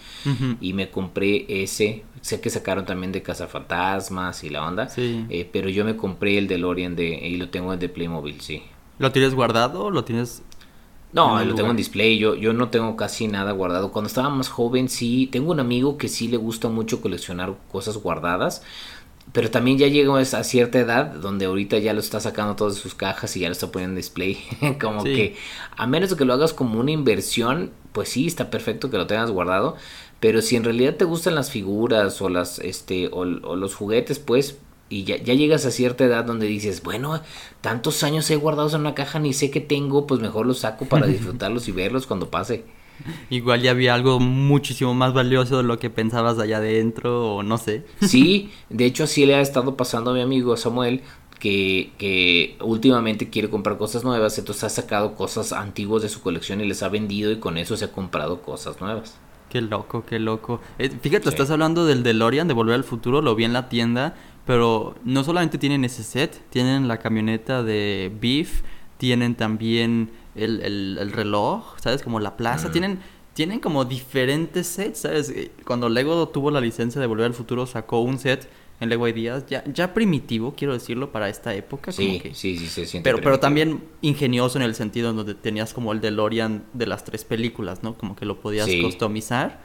y 0.60 0.72
me 0.74 0.90
compré 0.90 1.46
ese. 1.62 2.04
Sé 2.20 2.40
que 2.40 2.50
sacaron 2.50 2.84
también 2.84 3.12
de 3.12 3.22
Cazafantasmas 3.22 4.42
y 4.44 4.50
la 4.50 4.66
onda, 4.66 4.88
sí. 4.88 5.24
Eh, 5.30 5.48
pero 5.50 5.68
yo 5.68 5.84
me 5.84 5.96
compré 5.96 6.38
el 6.38 6.48
DeLorean 6.48 6.96
de 6.96 7.28
y 7.28 7.36
lo 7.36 7.48
tengo 7.48 7.72
en 7.72 7.78
de 7.78 7.88
Playmobil, 7.88 8.40
sí. 8.40 8.62
¿Lo 8.98 9.12
tienes 9.12 9.34
guardado? 9.34 9.90
¿Lo 9.90 10.04
tienes 10.04 10.42
no, 11.16 11.42
lo 11.42 11.54
tengo 11.54 11.70
en 11.70 11.76
display, 11.78 12.18
yo, 12.18 12.34
yo 12.34 12.52
no 12.52 12.68
tengo 12.68 12.94
casi 12.94 13.26
nada 13.26 13.52
guardado. 13.52 13.90
Cuando 13.90 14.06
estaba 14.06 14.28
más 14.28 14.50
joven 14.50 14.90
sí, 14.90 15.30
tengo 15.32 15.50
un 15.50 15.60
amigo 15.60 15.96
que 15.96 16.08
sí 16.08 16.28
le 16.28 16.36
gusta 16.36 16.68
mucho 16.68 17.00
coleccionar 17.00 17.54
cosas 17.72 17.96
guardadas, 17.96 18.62
pero 19.32 19.50
también 19.50 19.78
ya 19.78 19.86
llegó 19.86 20.16
a 20.16 20.24
cierta 20.24 20.78
edad 20.78 21.06
donde 21.06 21.46
ahorita 21.46 21.78
ya 21.78 21.94
lo 21.94 22.00
está 22.00 22.20
sacando 22.20 22.54
todas 22.54 22.74
sus 22.74 22.94
cajas 22.94 23.34
y 23.34 23.40
ya 23.40 23.48
lo 23.48 23.52
está 23.52 23.72
poniendo 23.72 23.92
en 23.92 23.96
display. 23.96 24.44
como 24.78 25.04
que 25.04 25.36
a 25.74 25.86
menos 25.86 26.10
de 26.10 26.16
que 26.16 26.26
lo 26.26 26.34
hagas 26.34 26.52
como 26.52 26.78
una 26.78 26.90
inversión, 26.90 27.70
pues 27.92 28.10
sí, 28.10 28.26
está 28.26 28.50
perfecto 28.50 28.90
que 28.90 28.98
lo 28.98 29.06
tengas 29.06 29.30
guardado. 29.30 29.76
Pero 30.20 30.42
si 30.42 30.56
en 30.56 30.64
realidad 30.64 30.96
te 30.96 31.06
gustan 31.06 31.34
las 31.34 31.50
figuras 31.50 32.20
o 32.20 32.28
las 32.28 32.58
este 32.58 33.08
o 33.10 33.24
los 33.24 33.74
juguetes, 33.74 34.18
pues 34.18 34.58
y 34.88 35.04
ya, 35.04 35.16
ya, 35.16 35.34
llegas 35.34 35.66
a 35.66 35.70
cierta 35.70 36.04
edad 36.04 36.24
donde 36.24 36.46
dices, 36.46 36.82
bueno, 36.82 37.20
tantos 37.60 38.02
años 38.04 38.30
he 38.30 38.36
guardados 38.36 38.74
en 38.74 38.80
una 38.80 38.94
caja, 38.94 39.18
ni 39.18 39.32
sé 39.32 39.50
qué 39.50 39.60
tengo, 39.60 40.06
pues 40.06 40.20
mejor 40.20 40.46
los 40.46 40.60
saco 40.60 40.86
para 40.86 41.06
disfrutarlos 41.08 41.68
y 41.68 41.72
verlos 41.72 42.06
cuando 42.06 42.30
pase. 42.30 42.64
Igual 43.28 43.62
ya 43.62 43.72
había 43.72 43.94
algo 43.94 44.20
muchísimo 44.20 44.94
más 44.94 45.12
valioso 45.12 45.58
de 45.58 45.64
lo 45.64 45.78
que 45.78 45.90
pensabas 45.90 46.38
allá 46.38 46.58
adentro, 46.58 47.36
o 47.36 47.42
no 47.42 47.58
sé. 47.58 47.84
Sí, 48.00 48.50
de 48.70 48.86
hecho 48.86 49.04
así 49.04 49.26
le 49.26 49.34
ha 49.34 49.40
estado 49.40 49.76
pasando 49.76 50.12
a 50.12 50.14
mi 50.14 50.20
amigo 50.20 50.56
Samuel, 50.56 51.02
que, 51.38 51.92
que 51.98 52.56
últimamente 52.60 53.28
quiere 53.28 53.50
comprar 53.50 53.76
cosas 53.76 54.04
nuevas, 54.04 54.38
entonces 54.38 54.64
ha 54.64 54.70
sacado 54.70 55.14
cosas 55.14 55.52
antiguas 55.52 56.02
de 56.02 56.08
su 56.08 56.22
colección 56.22 56.60
y 56.60 56.66
les 56.66 56.82
ha 56.82 56.88
vendido 56.88 57.30
y 57.30 57.38
con 57.38 57.58
eso 57.58 57.76
se 57.76 57.86
ha 57.86 57.92
comprado 57.92 58.40
cosas 58.40 58.80
nuevas. 58.80 59.18
Qué 59.50 59.60
loco, 59.60 60.04
qué 60.04 60.18
loco. 60.18 60.60
Eh, 60.78 60.90
fíjate, 60.90 61.28
estás 61.28 61.50
hablando 61.50 61.86
del 61.86 62.02
DeLorean 62.02 62.48
de 62.48 62.54
Volver 62.54 62.74
al 62.74 62.84
Futuro, 62.84 63.22
lo 63.22 63.34
vi 63.34 63.44
en 63.44 63.52
la 63.52 63.68
tienda 63.68 64.14
pero 64.46 64.94
no 65.04 65.24
solamente 65.24 65.58
tienen 65.58 65.84
ese 65.84 66.04
set, 66.04 66.40
tienen 66.50 66.88
la 66.88 66.98
camioneta 66.98 67.62
de 67.62 68.12
Beef, 68.20 68.62
tienen 68.96 69.34
también 69.34 70.10
el, 70.36 70.62
el, 70.62 71.12
reloj, 71.12 71.76
¿sabes? 71.80 72.02
Como 72.02 72.20
la 72.20 72.36
plaza, 72.36 72.68
mm. 72.68 72.72
tienen, 72.72 72.98
tienen 73.34 73.58
como 73.58 73.84
diferentes 73.84 74.68
sets, 74.68 75.00
¿sabes? 75.00 75.30
Eh, 75.30 75.50
cuando 75.66 75.88
Lego 75.88 76.28
tuvo 76.28 76.52
la 76.52 76.60
licencia 76.60 77.00
de 77.00 77.06
Volver 77.08 77.26
al 77.26 77.34
Futuro, 77.34 77.66
sacó 77.66 78.00
un 78.00 78.18
set 78.18 78.48
en 78.78 78.88
Lego 78.88 79.08
Ideas, 79.08 79.46
ya, 79.46 79.64
ya 79.64 79.92
primitivo, 79.92 80.54
quiero 80.56 80.74
decirlo, 80.74 81.10
para 81.10 81.28
esta 81.28 81.52
época. 81.54 81.90
Sí, 81.90 82.22
sí, 82.34 82.56
sí, 82.56 82.68
se 82.68 82.86
siente 82.86 83.10
pero, 83.10 83.22
pero 83.22 83.40
también 83.40 83.82
ingenioso 84.00 84.58
en 84.58 84.64
el 84.64 84.74
sentido 84.76 85.10
en 85.10 85.16
donde 85.16 85.34
tenías 85.34 85.74
como 85.74 85.92
el 85.92 86.00
DeLorean 86.00 86.64
de 86.72 86.86
las 86.86 87.04
tres 87.04 87.24
películas, 87.24 87.82
¿no? 87.82 87.94
Como 87.94 88.14
que 88.14 88.26
lo 88.26 88.38
podías 88.40 88.68
customizar. 88.82 89.60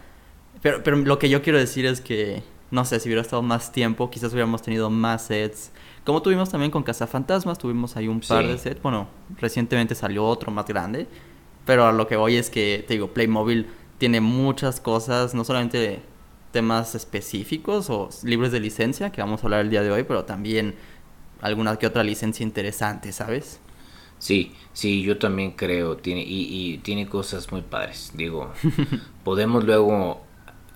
Pero, 0.61 0.81
pero 0.83 0.97
lo 0.97 1.19
que 1.19 1.29
yo 1.29 1.41
quiero 1.41 1.59
decir 1.59 1.85
es 1.85 2.01
que 2.01 2.41
no 2.71 2.85
sé, 2.85 2.99
si 2.99 3.09
hubiera 3.09 3.21
estado 3.21 3.41
más 3.41 3.71
tiempo, 3.71 4.09
quizás 4.09 4.31
hubiéramos 4.31 4.61
tenido 4.61 4.89
más 4.89 5.25
sets. 5.25 5.71
Como 6.05 6.21
tuvimos 6.21 6.49
también 6.49 6.71
con 6.71 6.83
Cazafantasmas, 6.83 7.57
tuvimos 7.57 7.97
ahí 7.97 8.07
un 8.07 8.21
par 8.21 8.47
de 8.47 8.57
sets. 8.57 8.81
Bueno, 8.81 9.07
recientemente 9.37 9.93
salió 9.93 10.25
otro 10.25 10.51
más 10.51 10.65
grande. 10.65 11.07
Pero 11.65 11.85
a 11.85 11.91
lo 11.91 12.07
que 12.07 12.15
voy 12.15 12.37
es 12.37 12.49
que, 12.49 12.83
te 12.87 12.95
digo, 12.95 13.09
Playmobil 13.09 13.67
tiene 13.97 14.21
muchas 14.21 14.79
cosas, 14.79 15.35
no 15.35 15.43
solamente 15.43 16.01
temas 16.51 16.95
específicos 16.95 17.89
o 17.89 18.09
libros 18.23 18.51
de 18.51 18.59
licencia, 18.59 19.11
que 19.11 19.21
vamos 19.21 19.43
a 19.43 19.47
hablar 19.47 19.61
el 19.61 19.69
día 19.69 19.83
de 19.83 19.91
hoy, 19.91 20.03
pero 20.03 20.25
también 20.25 20.75
alguna 21.41 21.77
que 21.77 21.87
otra 21.87 22.03
licencia 22.03 22.43
interesante, 22.43 23.11
¿sabes? 23.11 23.59
Sí, 24.17 24.53
sí, 24.73 25.01
yo 25.03 25.17
también 25.17 25.51
creo, 25.51 25.97
tiene, 25.97 26.21
y, 26.21 26.47
y 26.73 26.77
tiene 26.79 27.07
cosas 27.07 27.51
muy 27.51 27.61
padres. 27.61 28.11
Digo, 28.15 28.51
podemos 29.23 29.63
luego 29.65 30.21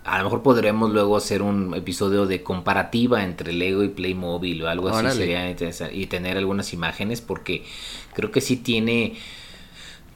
a 0.06 0.20
lo 0.20 0.26
mejor 0.26 0.44
podremos 0.44 0.92
luego 0.92 1.18
hacer 1.18 1.42
un 1.42 1.74
episodio 1.74 2.28
de 2.28 2.44
comparativa 2.44 3.24
entre 3.24 3.54
Lego 3.54 3.84
y 3.84 3.90
Playmobil 3.90 4.62
o 4.62 4.70
algo 4.70 4.90
así 4.90 5.18
sería 5.18 5.50
interesante 5.50 5.96
y 5.96 6.06
tener 6.06 6.38
algunas 6.38 6.74
imágenes 6.74 7.22
porque 7.22 7.64
creo 8.14 8.30
que 8.30 8.40
sí 8.40 8.58
tiene 8.58 9.16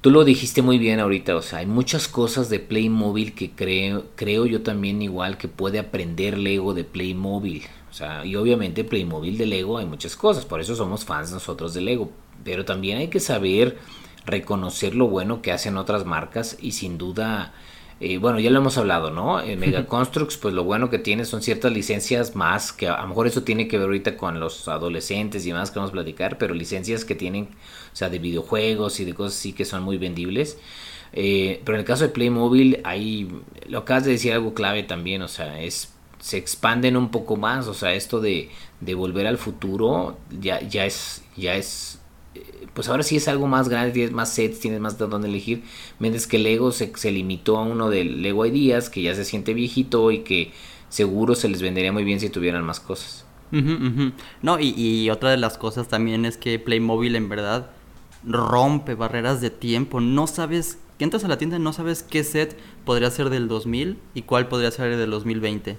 tú 0.02 0.12
lo 0.12 0.24
dijiste 0.24 0.62
muy 0.62 0.78
bien 0.78 1.00
ahorita 1.00 1.36
o 1.36 1.42
sea 1.42 1.60
hay 1.60 1.66
muchas 1.66 2.08
cosas 2.08 2.50
de 2.50 2.60
Playmobil 2.60 3.34
que 3.34 3.50
creo 3.52 4.06
creo 4.16 4.46
yo 4.46 4.62
también 4.62 5.02
igual 5.02 5.38
que 5.40 5.48
puede 5.48 5.80
aprender 5.80 6.38
Lego 6.38 6.74
de 6.74 6.84
Playmobil. 6.84 7.64
O 7.90 7.94
sea 7.94 8.24
y 8.24 8.36
obviamente 8.36 8.84
Playmobil 8.84 9.40
de 9.40 9.48
Lego 9.48 9.80
hay 9.80 9.88
muchas 9.88 10.16
cosas 10.16 10.46
por 10.46 10.62
eso 10.62 10.76
somos 10.76 11.04
fans 11.04 11.32
nosotros 11.32 11.74
de 11.74 11.82
Lego. 11.82 12.12
Pero 12.44 12.64
también 12.64 13.00
hay 13.00 13.08
que 13.10 13.20
saber 13.20 13.78
reconocer 14.26 14.96
lo 14.96 15.08
bueno 15.08 15.42
que 15.42 15.52
hacen 15.52 15.78
otras 15.78 16.06
marcas 16.06 16.58
y 16.62 16.74
sin 16.74 16.98
duda 16.98 17.54
eh, 18.00 18.18
bueno, 18.18 18.40
ya 18.40 18.50
lo 18.50 18.60
hemos 18.60 18.78
hablado, 18.78 19.12
¿no? 19.12 19.42
En 19.42 19.60
Mega 19.62 19.86
Constructs, 19.86 20.38
pues 20.38 20.54
lo 20.54 20.64
bueno 20.64 20.90
que 20.90 21.00
tiene 21.00 21.26
son 21.26 21.42
ciertas 21.42 21.72
licencias 21.72 22.36
más, 22.36 22.72
que 22.72 22.88
a 22.88 23.02
lo 23.02 23.08
mejor 23.08 23.28
eso 23.28 23.44
tiene 23.44 23.68
que 23.68 23.78
ver 23.78 23.88
ahorita 23.88 24.18
con 24.18 24.40
los 24.40 24.68
adolescentes 24.68 25.46
y 25.46 25.50
demás 25.50 25.72
que 25.72 25.80
vamos 25.80 25.92
a 25.92 25.94
platicar, 25.94 26.38
pero 26.38 26.54
licencias 26.54 27.06
que 27.06 27.16
tienen, 27.16 27.50
o 27.92 27.96
sea, 27.96 28.10
de 28.10 28.20
videojuegos 28.20 29.00
y 29.00 29.06
de 29.06 29.14
cosas 29.14 29.38
así 29.38 29.54
que 29.54 29.66
son 29.66 29.84
muy 29.84 29.98
vendibles. 29.98 30.58
Eh, 31.12 31.62
pero 31.66 31.76
en 31.76 31.80
el 31.80 31.86
caso 31.86 32.04
de 32.04 32.10
Playmobil, 32.10 32.82
ahí 32.84 33.28
lo 33.68 33.80
acabas 33.80 34.06
de 34.06 34.12
decir 34.12 34.32
algo 34.34 34.54
clave 34.54 34.84
también, 34.84 35.22
o 35.22 35.28
sea, 35.28 35.62
es 35.62 35.94
se 36.20 36.38
expanden 36.38 36.98
un 36.98 37.12
poco 37.12 37.38
más, 37.38 37.68
o 37.68 37.74
sea, 37.74 37.94
esto 37.94 38.20
de, 38.20 38.50
de 38.82 38.94
volver 38.94 39.26
al 39.26 39.38
futuro 39.38 40.18
ya, 40.40 40.62
ya 40.62 40.86
es, 40.86 41.24
ya 41.38 41.56
es 41.56 41.99
pues 42.80 42.88
ahora 42.88 43.04
sí 43.04 43.18
es 43.18 43.28
algo 43.28 43.46
más 43.46 43.68
grande, 43.68 43.92
tienes 43.92 44.14
más 44.14 44.34
sets, 44.34 44.62
tienes 44.62 44.80
más 44.80 44.98
de 44.98 45.06
dónde 45.06 45.28
elegir. 45.28 45.64
Mientras 46.00 46.28
que 46.28 46.40
Lego 46.40 46.72
se, 46.72 46.94
se 46.96 47.12
limitó 47.12 47.58
a 47.58 47.64
uno 47.64 47.90
del 47.90 48.22
Lego 48.22 48.46
Ideas, 48.46 48.90
que 48.90 49.02
ya 49.02 49.14
se 49.16 49.26
siente 49.26 49.54
viejito 49.54 50.12
y 50.12 50.20
que 50.20 50.54
seguro 50.88 51.36
se 51.36 51.50
les 51.50 51.62
vendería 51.62 51.92
muy 51.92 52.06
bien 52.06 52.22
si 52.22 52.30
tuvieran 52.30 52.64
más 52.64 52.80
cosas. 52.80 53.26
No, 53.52 54.62
y, 54.62 54.74
y, 54.78 55.10
otra 55.10 55.30
de 55.32 55.36
las 55.36 55.58
cosas 55.58 55.90
también 55.90 56.24
es 56.24 56.38
que 56.38 56.58
Playmobil 56.58 57.18
en 57.18 57.28
verdad 57.28 57.70
rompe 58.26 58.96
barreras 58.96 59.42
de 59.42 59.50
tiempo. 59.50 60.00
No 60.00 60.26
sabes, 60.26 60.78
que 60.98 61.04
entras 61.04 61.26
a 61.26 61.28
la 61.28 61.38
tienda 61.38 61.58
y 61.58 61.60
no 61.60 61.74
sabes 61.74 62.02
qué 62.02 62.24
set 62.24 62.58
podría 62.86 63.12
ser 63.12 63.30
del 63.30 63.50
2000 63.50 63.98
y 64.14 64.22
cuál 64.22 64.48
podría 64.48 64.72
ser 64.72 64.96
del 64.96 65.10
2020. 65.10 65.78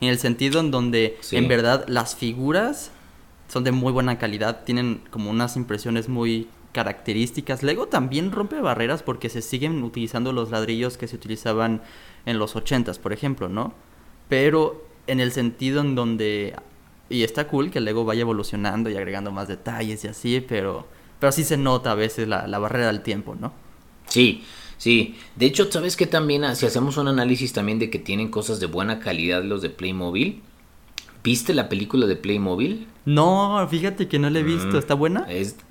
En 0.00 0.08
el 0.08 0.18
sentido 0.18 0.60
en 0.60 0.70
donde 0.70 1.18
en 1.30 1.46
verdad 1.46 1.84
las 1.88 2.16
figuras 2.16 2.90
son 3.48 3.64
de 3.64 3.72
muy 3.72 3.92
buena 3.92 4.18
calidad, 4.18 4.64
tienen 4.64 5.02
como 5.10 5.30
unas 5.30 5.56
impresiones 5.56 6.08
muy 6.08 6.48
características. 6.72 7.62
Lego 7.62 7.88
también 7.88 8.30
rompe 8.30 8.60
barreras 8.60 9.02
porque 9.02 9.28
se 9.28 9.42
siguen 9.42 9.82
utilizando 9.82 10.32
los 10.32 10.50
ladrillos 10.50 10.96
que 10.96 11.08
se 11.08 11.16
utilizaban 11.16 11.82
en 12.26 12.38
los 12.38 12.54
80s, 12.54 12.98
por 12.98 13.12
ejemplo, 13.12 13.48
¿no? 13.48 13.72
Pero 14.28 14.84
en 15.06 15.20
el 15.20 15.32
sentido 15.32 15.80
en 15.80 15.94
donde 15.94 16.54
y 17.10 17.22
está 17.22 17.48
cool 17.48 17.70
que 17.70 17.80
Lego 17.80 18.04
vaya 18.04 18.20
evolucionando 18.20 18.90
y 18.90 18.96
agregando 18.96 19.32
más 19.32 19.48
detalles 19.48 20.04
y 20.04 20.08
así, 20.08 20.44
pero 20.46 20.86
pero 21.18 21.32
sí 21.32 21.42
se 21.42 21.56
nota 21.56 21.92
a 21.92 21.94
veces 21.94 22.28
la, 22.28 22.46
la 22.46 22.58
barrera 22.58 22.88
del 22.88 23.00
tiempo, 23.00 23.34
¿no? 23.34 23.52
Sí, 24.06 24.44
sí. 24.76 25.16
De 25.36 25.46
hecho, 25.46 25.70
¿sabes 25.70 25.96
que 25.96 26.06
también 26.06 26.54
si 26.54 26.66
hacemos 26.66 26.96
un 26.96 27.08
análisis 27.08 27.52
también 27.52 27.78
de 27.78 27.90
que 27.90 27.98
tienen 27.98 28.30
cosas 28.30 28.60
de 28.60 28.66
buena 28.66 29.00
calidad 29.00 29.42
los 29.42 29.62
de 29.62 29.70
Playmobil? 29.70 30.42
¿Viste 31.22 31.54
la 31.54 31.68
película 31.68 32.06
de 32.06 32.16
Playmobil? 32.16 32.86
No, 33.04 33.66
fíjate 33.70 34.08
que 34.08 34.18
no 34.18 34.30
la 34.30 34.40
he 34.40 34.42
visto. 34.42 34.76
Mm, 34.76 34.76
¿Está 34.76 34.94
buena? 34.94 35.26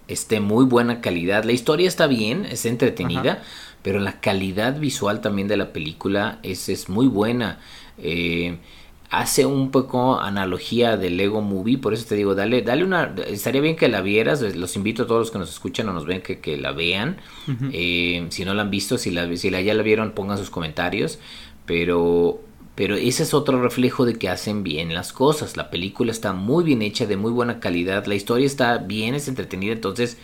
Es 0.07 0.27
de 0.27 0.39
muy 0.39 0.65
buena 0.65 1.01
calidad. 1.01 1.43
La 1.43 1.51
historia 1.51 1.87
está 1.87 2.07
bien, 2.07 2.45
es 2.45 2.65
entretenida, 2.65 3.43
pero 3.81 3.99
la 3.99 4.19
calidad 4.19 4.79
visual 4.79 5.21
también 5.21 5.47
de 5.47 5.57
la 5.57 5.73
película 5.73 6.39
es, 6.43 6.69
es 6.69 6.89
muy 6.89 7.07
buena. 7.07 7.59
Eh, 7.97 8.57
hace 9.09 9.45
un 9.45 9.71
poco 9.71 10.19
analogía 10.19 10.97
del 10.97 11.17
Lego 11.17 11.41
Movie, 11.41 11.77
por 11.77 11.93
eso 11.93 12.05
te 12.07 12.15
digo, 12.15 12.35
dale, 12.35 12.61
dale 12.61 12.83
una, 12.83 13.15
estaría 13.27 13.61
bien 13.61 13.75
que 13.75 13.87
la 13.87 14.01
vieras, 14.01 14.41
los 14.55 14.75
invito 14.75 15.03
a 15.03 15.07
todos 15.07 15.19
los 15.19 15.31
que 15.31 15.39
nos 15.39 15.49
escuchan 15.49 15.87
o 15.89 15.93
nos 15.93 16.05
ven 16.05 16.21
que, 16.21 16.39
que 16.39 16.57
la 16.57 16.71
vean, 16.71 17.17
eh, 17.71 18.25
si 18.29 18.43
no 18.43 18.53
la 18.53 18.63
han 18.63 18.69
visto, 18.69 18.97
si, 18.97 19.11
la, 19.11 19.33
si 19.37 19.49
la, 19.49 19.61
ya 19.61 19.73
la 19.73 19.83
vieron, 19.83 20.11
pongan 20.11 20.37
sus 20.37 20.49
comentarios, 20.49 21.19
pero, 21.65 22.41
pero 22.77 22.95
ese 22.95 23.23
es 23.23 23.33
otro 23.33 23.61
reflejo 23.61 24.05
de 24.05 24.15
que 24.15 24.29
hacen 24.29 24.63
bien 24.63 24.93
las 24.93 25.11
cosas, 25.11 25.57
la 25.57 25.69
película 25.69 26.11
está 26.11 26.31
muy 26.31 26.63
bien 26.63 26.81
hecha, 26.81 27.05
de 27.05 27.17
muy 27.17 27.31
buena 27.31 27.59
calidad, 27.59 28.05
la 28.05 28.15
historia 28.15 28.45
está 28.45 28.77
bien, 28.77 29.15
es 29.15 29.27
entretenida, 29.27 29.73
entonces... 29.73 30.17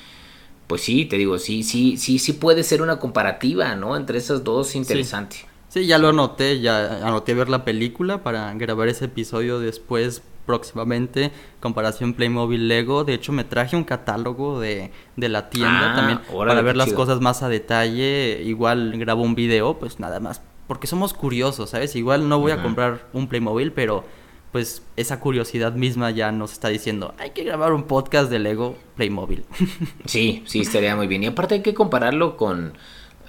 Pues 0.66 0.82
sí, 0.82 1.04
te 1.04 1.18
digo, 1.18 1.40
sí, 1.40 1.62
sí, 1.62 1.98
sí, 1.98 2.20
sí 2.20 2.32
puede 2.32 2.64
ser 2.64 2.82
una 2.82 2.98
comparativa, 2.98 3.76
¿no? 3.76 3.98
Entre 3.98 4.18
esas 4.18 4.46
dos, 4.46 4.76
interesante. 4.76 5.46
Sí, 5.68 5.88
ya 5.88 5.98
lo 5.98 6.08
anoté, 6.08 6.62
ya 6.62 7.06
anoté 7.06 7.34
ver 7.34 7.50
la 7.50 7.66
película 7.66 8.24
para 8.24 8.54
grabar 8.54 8.88
ese 8.88 9.06
episodio 9.06 9.60
después 9.60 10.22
próximamente, 10.46 11.32
comparación 11.60 12.14
Playmobil 12.14 12.68
Lego. 12.68 13.04
De 13.04 13.14
hecho, 13.14 13.32
me 13.32 13.44
traje 13.44 13.76
un 13.76 13.84
catálogo 13.84 14.60
de, 14.60 14.92
de 15.16 15.30
la 15.30 15.50
tienda 15.50 15.92
ah, 15.92 15.96
también 15.96 16.20
para 16.32 16.62
ver 16.62 16.78
las 16.78 16.94
cosas 16.94 17.20
más 17.20 17.44
a 17.44 17.50
detalle. 17.50 18.42
Igual 18.44 18.98
grabo 18.98 19.24
un 19.24 19.36
video, 19.36 19.80
pues 19.80 20.00
nada 20.00 20.20
más, 20.20 20.42
porque 20.68 20.88
somos 20.88 21.14
curiosos, 21.14 21.70
¿sabes? 21.72 21.96
Igual 21.96 22.30
no 22.30 22.40
voy 22.40 22.52
a 22.52 22.62
comprar 22.62 23.08
un 23.14 23.28
Playmobil, 23.28 23.72
pero 23.72 24.04
pues 24.52 24.84
esa 24.98 25.20
curiosidad 25.20 25.74
misma 25.74 26.12
ya 26.12 26.32
nos 26.32 26.54
está 26.54 26.70
diciendo, 26.70 27.16
hay 27.18 27.32
que 27.32 27.44
grabar 27.44 27.74
un 27.74 27.84
podcast 27.84 28.30
de 28.30 28.40
Lego 28.40 28.78
Playmobil. 28.96 29.46
Sí, 30.06 30.44
sí, 30.46 30.62
estaría 30.62 30.96
muy 30.96 31.08
bien. 31.08 31.24
Y 31.24 31.28
aparte 31.28 31.56
hay 31.56 31.62
que 31.62 31.74
compararlo 31.74 32.38
con 32.38 32.74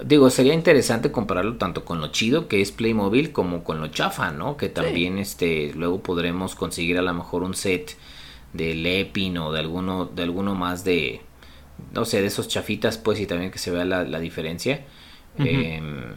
Digo, 0.02 0.28
sería 0.28 0.54
interesante 0.54 1.12
compararlo 1.12 1.56
tanto 1.56 1.84
con 1.84 2.00
lo 2.00 2.08
chido 2.08 2.48
que 2.48 2.60
es 2.60 2.72
Playmobil 2.72 3.30
como 3.30 3.62
con 3.62 3.80
lo 3.80 3.86
chafa, 3.88 4.32
¿no? 4.32 4.56
Que 4.56 4.68
también 4.68 5.18
este 5.18 5.72
luego 5.74 6.02
podremos 6.02 6.56
conseguir 6.56 6.98
a 6.98 7.02
lo 7.02 7.14
mejor 7.14 7.44
un 7.44 7.54
set 7.54 7.96
de 8.52 8.74
Lepin 8.74 9.38
o 9.38 9.52
de 9.52 9.60
alguno 9.60 10.06
de 10.06 10.24
alguno 10.24 10.56
más 10.56 10.82
de 10.82 11.20
no 11.92 12.04
sé, 12.04 12.20
de 12.20 12.26
esos 12.26 12.48
chafitas 12.48 12.98
pues 12.98 13.20
y 13.20 13.26
también 13.26 13.52
que 13.52 13.58
se 13.58 13.70
vea 13.70 13.84
la, 13.84 14.18
diferencia. 14.18 14.84
Em, 15.38 16.14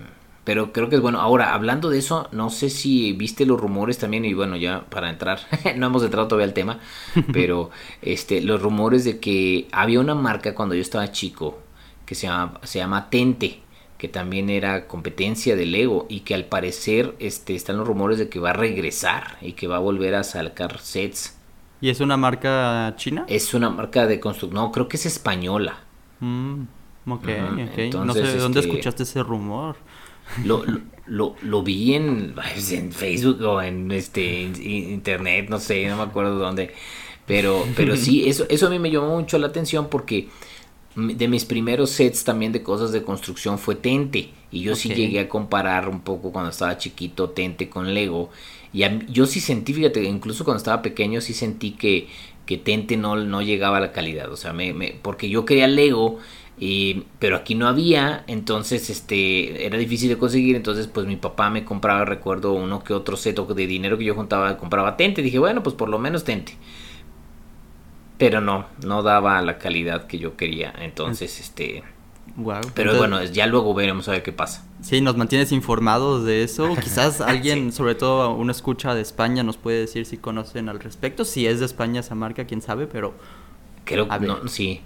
pero 0.47 0.71
creo 0.71 0.87
que 0.87 0.95
es 0.95 1.01
bueno. 1.01 1.19
Ahora, 1.19 1.53
hablando 1.53 1.89
de 1.89 1.99
eso, 1.99 2.29
no 2.31 2.49
sé 2.49 2.69
si 2.69 3.11
viste 3.11 3.45
los 3.45 3.59
rumores 3.59 3.97
también, 3.97 4.23
y 4.23 4.33
bueno, 4.33 4.55
ya 4.55 4.85
para 4.89 5.09
entrar, 5.09 5.41
no 5.75 5.87
hemos 5.87 6.01
entrado 6.03 6.29
todavía 6.29 6.45
al 6.45 6.53
tema, 6.53 6.79
pero 7.33 7.69
este, 8.01 8.39
los 8.39 8.61
rumores 8.61 9.03
de 9.03 9.19
que 9.19 9.67
había 9.73 9.99
una 9.99 10.15
marca 10.15 10.55
cuando 10.55 10.73
yo 10.73 10.79
estaba 10.79 11.11
chico 11.11 11.59
que 12.05 12.15
se 12.15 12.27
llama, 12.27 12.61
se 12.63 12.79
llama 12.79 13.09
Tente 13.09 13.59
que 13.97 14.07
también 14.07 14.49
era 14.49 14.87
competencia 14.87 15.57
de 15.57 15.65
Lego 15.65 16.05
y 16.07 16.21
que 16.21 16.33
al 16.33 16.45
parecer 16.45 17.15
este, 17.19 17.53
están 17.53 17.75
los 17.75 17.85
rumores 17.85 18.17
de 18.17 18.29
que 18.29 18.39
va 18.39 18.51
a 18.51 18.53
regresar 18.53 19.37
y 19.41 19.51
que 19.51 19.67
va 19.67 19.77
a 19.77 19.79
volver 19.79 20.15
a 20.15 20.23
sacar 20.23 20.79
sets. 20.79 21.35
¿Y 21.81 21.89
es 21.89 21.99
una 21.99 22.15
marca 22.15 22.93
china? 22.95 23.25
Es 23.27 23.53
una 23.53 23.69
marca 23.69 24.07
de 24.07 24.21
construcción, 24.21 24.63
no, 24.63 24.71
creo 24.71 24.87
que 24.87 24.95
es 24.95 25.07
española. 25.07 25.79
Mm, 26.21 26.61
ok, 27.07 27.27
ok. 27.27 27.95
no 27.95 28.13
sé 28.13 28.21
de 28.21 28.37
dónde 28.37 28.61
este, 28.61 28.71
escuchaste 28.71 29.03
ese 29.03 29.21
rumor. 29.23 29.75
Lo, 30.43 30.63
lo, 31.05 31.35
lo, 31.41 31.63
vi 31.63 31.93
en, 31.93 32.35
en, 32.71 32.91
Facebook 32.91 33.41
o 33.41 33.61
en 33.61 33.91
este 33.91 34.41
internet, 34.41 35.47
no 35.49 35.59
sé, 35.59 35.87
no 35.87 35.97
me 35.97 36.03
acuerdo 36.03 36.37
dónde. 36.37 36.73
Pero, 37.25 37.65
pero 37.75 37.95
sí, 37.95 38.23
eso, 38.29 38.45
eso 38.49 38.67
a 38.67 38.69
mí 38.69 38.79
me 38.79 38.91
llamó 38.91 39.15
mucho 39.15 39.37
la 39.37 39.47
atención 39.47 39.89
porque 39.89 40.29
de 40.97 41.27
mis 41.27 41.45
primeros 41.45 41.91
sets 41.91 42.23
también 42.23 42.51
de 42.51 42.63
cosas 42.63 42.91
de 42.91 43.03
construcción 43.03 43.59
fue 43.59 43.75
Tente. 43.75 44.29
Y 44.51 44.61
yo 44.61 44.75
sí 44.75 44.89
llegué 44.89 45.19
a 45.19 45.29
comparar 45.29 45.89
un 45.89 46.01
poco 46.01 46.31
cuando 46.31 46.49
estaba 46.49 46.77
chiquito 46.77 47.29
Tente 47.29 47.69
con 47.69 47.93
Lego. 47.93 48.31
Y 48.73 48.83
yo 49.11 49.27
sí 49.27 49.39
sentí, 49.39 49.73
fíjate, 49.73 50.03
incluso 50.03 50.43
cuando 50.43 50.57
estaba 50.57 50.81
pequeño 50.81 51.21
sí 51.21 51.33
sentí 51.33 51.71
que, 51.71 52.07
que 52.45 52.57
Tente 52.57 52.97
no, 52.97 53.15
no 53.15 53.41
llegaba 53.41 53.77
a 53.77 53.81
la 53.81 53.91
calidad. 53.91 54.31
O 54.31 54.37
sea, 54.37 54.53
me, 54.53 54.73
porque 55.01 55.29
yo 55.29 55.45
quería 55.45 55.67
Lego, 55.67 56.17
pero 57.19 57.35
aquí 57.35 57.55
no 57.55 57.67
había, 57.67 58.23
entonces 58.27 58.89
este 58.89 59.65
era 59.65 59.77
difícil 59.77 60.09
de 60.09 60.17
conseguir. 60.17 60.55
Entonces, 60.55 60.87
pues 60.87 61.05
mi 61.05 61.15
papá 61.15 61.49
me 61.49 61.63
compraba, 61.63 62.05
recuerdo, 62.05 62.53
uno 62.53 62.83
que 62.83 62.93
otro 62.93 63.17
set 63.17 63.37
de 63.37 63.67
dinero 63.67 63.97
que 63.97 64.05
yo 64.05 64.15
juntaba, 64.15 64.57
compraba 64.57 64.97
Tente. 64.97 65.21
Dije, 65.21 65.39
bueno, 65.39 65.63
pues 65.63 65.75
por 65.75 65.89
lo 65.89 65.99
menos 65.99 66.23
Tente 66.23 66.57
pero 68.17 68.41
no, 68.41 68.65
no 68.83 69.03
daba 69.03 69.41
la 69.41 69.57
calidad 69.57 70.07
que 70.07 70.17
yo 70.17 70.35
quería. 70.35 70.73
Entonces, 70.79 71.39
este... 71.39 71.83
Wow. 72.35 72.61
Pero 72.75 72.95
bueno, 72.97 73.23
ya 73.23 73.47
luego 73.47 73.73
veremos 73.73 74.07
a 74.09 74.11
ver 74.11 74.21
qué 74.21 74.31
pasa. 74.31 74.67
Sí, 74.81 75.01
nos 75.01 75.17
mantienes 75.17 75.51
informados 75.51 76.23
de 76.25 76.43
eso. 76.43 76.75
Quizás 76.83 77.21
alguien, 77.21 77.71
sobre 77.71 77.95
todo 77.95 78.35
uno 78.35 78.51
escucha 78.51 78.93
de 78.93 79.01
España, 79.01 79.43
nos 79.43 79.57
puede 79.57 79.79
decir 79.79 80.05
si 80.05 80.17
conocen 80.17 80.69
al 80.69 80.79
respecto. 80.79 81.25
Si 81.25 81.47
es 81.47 81.59
de 81.59 81.65
España 81.65 82.01
esa 82.01 82.15
marca, 82.15 82.45
quién 82.45 82.61
sabe, 82.61 82.87
pero... 82.87 83.13
Creo 83.85 84.09
que 84.09 84.19
no, 84.19 84.47
sí. 84.49 84.81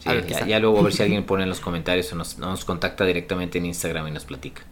Ya, 0.00 0.58
luego 0.58 0.78
a 0.80 0.82
ver 0.82 0.92
si 0.92 1.02
alguien 1.02 1.24
pone 1.24 1.42
en 1.42 1.48
los 1.48 1.60
comentarios 1.60 2.12
o 2.12 2.16
nos, 2.16 2.38
nos 2.38 2.64
contacta 2.64 3.04
directamente 3.04 3.58
en 3.58 3.66
Instagram 3.66 4.08
y 4.08 4.10
nos 4.10 4.24
platica. 4.24 4.62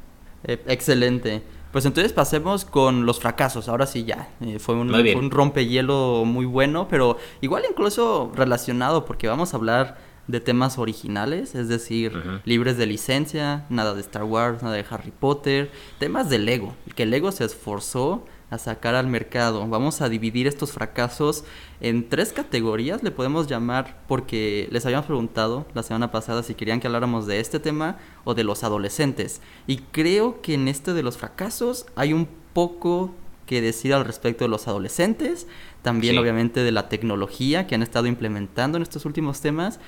Eh, 0.45 0.59
excelente. 0.67 1.43
Pues 1.73 1.85
entonces 1.85 2.13
pasemos 2.13 2.65
con 2.65 3.05
los 3.05 3.21
fracasos. 3.21 3.69
Ahora 3.69 3.87
sí 3.87 4.05
ya. 4.05 4.31
Eh, 4.41 4.59
fue, 4.59 4.75
un, 4.75 4.95
un, 4.95 5.31
rompehielo 5.31 6.25
muy 6.25 6.47
bueno, 6.47 6.89
pero 6.89 7.19
igual 7.41 7.65
incluso 7.69 8.33
relacionado 8.35 9.05
porque 9.05 9.29
vamos 9.29 9.53
a 9.53 9.59
hablar 9.59 9.99
de 10.29 10.41
temas 10.41 10.79
originales, 10.79 11.55
es 11.55 11.69
decir, 11.69 12.13
libres 12.45 12.77
de 12.77 12.85
licencia, 12.85 13.65
nada 13.71 13.95
de 13.95 14.03
Star 14.03 14.25
Wars, 14.25 14.63
nada 14.63 14.77
de 14.77 14.85
Harry 14.91 15.11
Potter, 15.11 15.71
temas 15.99 16.29
de 16.29 16.39
Lego, 16.39 16.77
que 16.95 17.07
Lego 17.07 17.33
se 17.33 17.45
esforzó 17.45 18.25
a 18.51 18.59
sacar 18.59 18.95
al 18.95 19.07
mercado. 19.07 19.67
Vamos 19.69 20.01
a 20.01 20.09
dividir 20.09 20.47
estos 20.47 20.73
fracasos 20.73 21.45
en 21.81 22.09
tres 22.09 22.33
categorías, 22.33 23.03
le 23.03 23.11
podemos 23.11 23.47
llamar, 23.47 24.03
porque 24.09 24.69
les 24.71 24.85
habíamos 24.87 25.07
preguntado 25.07 25.67
la 25.75 25.83
semana 25.83 26.11
pasada 26.11 26.43
si 26.43 26.55
querían 26.55 26.81
que 26.81 26.87
habláramos 26.87 27.27
de 27.27 27.41
este 27.41 27.61
tema 27.61 27.99
o 28.25 28.35
de 28.35 28.45
los 28.45 28.65
adolescentes. 28.65 29.41
Y 29.67 29.79
creo 29.79 30.41
que 30.41 30.55
en 30.55 30.69
este 30.69 30.95
de 30.95 31.03
los 31.03 31.19
fracasos 31.19 31.87
hay 31.95 32.13
un 32.13 32.29
poco 32.53 33.15
que 33.49 33.63
decir 33.63 33.95
al 33.95 34.05
respecto 34.05 34.45
de 34.45 34.49
los 34.49 34.69
adolescentes, 34.69 35.47
también 35.83 36.19
obviamente 36.19 36.61
de 36.61 36.71
la 36.71 36.89
tecnología 36.89 37.67
que 37.67 37.75
han 37.75 37.83
estado 37.83 38.07
implementando 38.07 38.77
en 38.77 38.83
estos 38.83 39.07
últimos 39.07 39.41
temas 39.41 39.81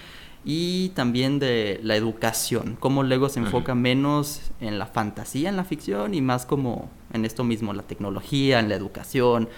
y 0.45 0.91
también 0.91 1.39
de 1.39 1.81
la 1.83 1.97
educación, 1.97 2.77
cómo 2.81 3.03
Lego 3.03 3.29
se 3.29 3.41
enfoca 3.41 3.75
menos 3.75 4.41
en 4.61 4.79
la 4.79 4.87
fantasía, 4.87 5.49
en 5.51 5.57
la 5.57 5.65
ficción 5.65 6.15
y 6.15 6.23
más 6.23 6.47
como 6.47 6.91
en 7.13 7.25
esto 7.25 7.45
mismo, 7.45 7.75
la 7.75 7.83
tecnología, 7.83 8.59
en 8.59 8.69
la 8.69 8.75
educación. 8.75 9.49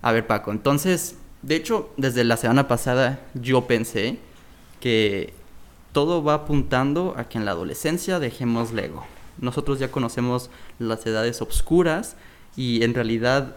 A 0.00 0.12
ver 0.12 0.26
Paco, 0.26 0.50
entonces, 0.50 1.16
de 1.42 1.56
hecho, 1.56 1.90
desde 1.96 2.24
la 2.24 2.36
semana 2.36 2.68
pasada 2.68 3.20
yo 3.34 3.66
pensé 3.66 4.18
que 4.80 5.34
todo 5.92 6.24
va 6.24 6.34
apuntando 6.34 7.14
a 7.16 7.28
que 7.28 7.38
en 7.38 7.44
la 7.44 7.52
adolescencia 7.52 8.18
dejemos 8.18 8.72
Lego. 8.72 9.04
Nosotros 9.38 9.78
ya 9.78 9.90
conocemos 9.90 10.50
las 10.78 11.06
edades 11.06 11.42
obscuras 11.42 12.16
y 12.56 12.82
en 12.82 12.94
realidad 12.94 13.56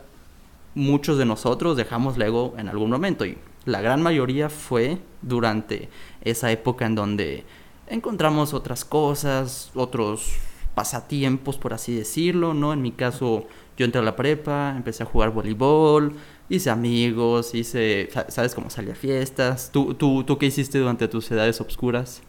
muchos 0.75 1.17
de 1.17 1.25
nosotros 1.25 1.77
dejamos 1.77 2.17
Lego 2.17 2.53
en 2.58 2.67
algún 2.67 2.91
momento 2.91 3.25
y 3.25 3.38
la 3.67 3.82
gran 3.82 4.01
mayoría 4.01 4.49
fue 4.49 4.97
durante 5.21 5.89
esa 6.21 6.51
época 6.51 6.86
en 6.86 6.95
donde 6.95 7.43
encontramos 7.88 8.53
otras 8.53 8.86
cosas, 8.86 9.71
otros 9.75 10.38
pasatiempos, 10.73 11.58
por 11.58 11.73
así 11.73 11.93
decirlo, 11.93 12.53
¿no? 12.53 12.71
En 12.71 12.82
mi 12.82 12.93
caso, 12.93 13.45
yo 13.77 13.86
entré 13.86 13.99
a 13.99 14.06
la 14.06 14.15
prepa, 14.15 14.73
empecé 14.75 15.03
a 15.03 15.06
jugar 15.06 15.32
voleibol, 15.32 16.13
hice 16.49 16.69
amigos, 16.69 17.53
hice, 17.53 18.10
¿sabes 18.30 18.56
cómo 18.56 18.69
salir 18.69 18.91
a 18.91 18.95
fiestas? 18.95 19.69
¿Tú, 19.73 19.95
tú, 19.95 20.23
tú 20.23 20.38
qué 20.38 20.45
hiciste 20.45 20.80
durante 20.80 21.10
tus 21.10 21.30
edades 21.30 21.60
obscuras? 21.60 22.21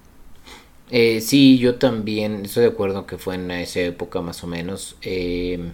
Eh, 0.90 1.20
sí, 1.20 1.59
yo 1.59 1.77
también, 1.77 2.46
estoy 2.46 2.64
de 2.64 2.70
acuerdo 2.70 3.07
que 3.07 3.16
fue 3.16 3.37
en 3.37 3.51
esa 3.53 3.81
época 3.81 4.22
más 4.22 4.42
o 4.42 4.48
menos. 4.48 4.96
Eh, 5.03 5.72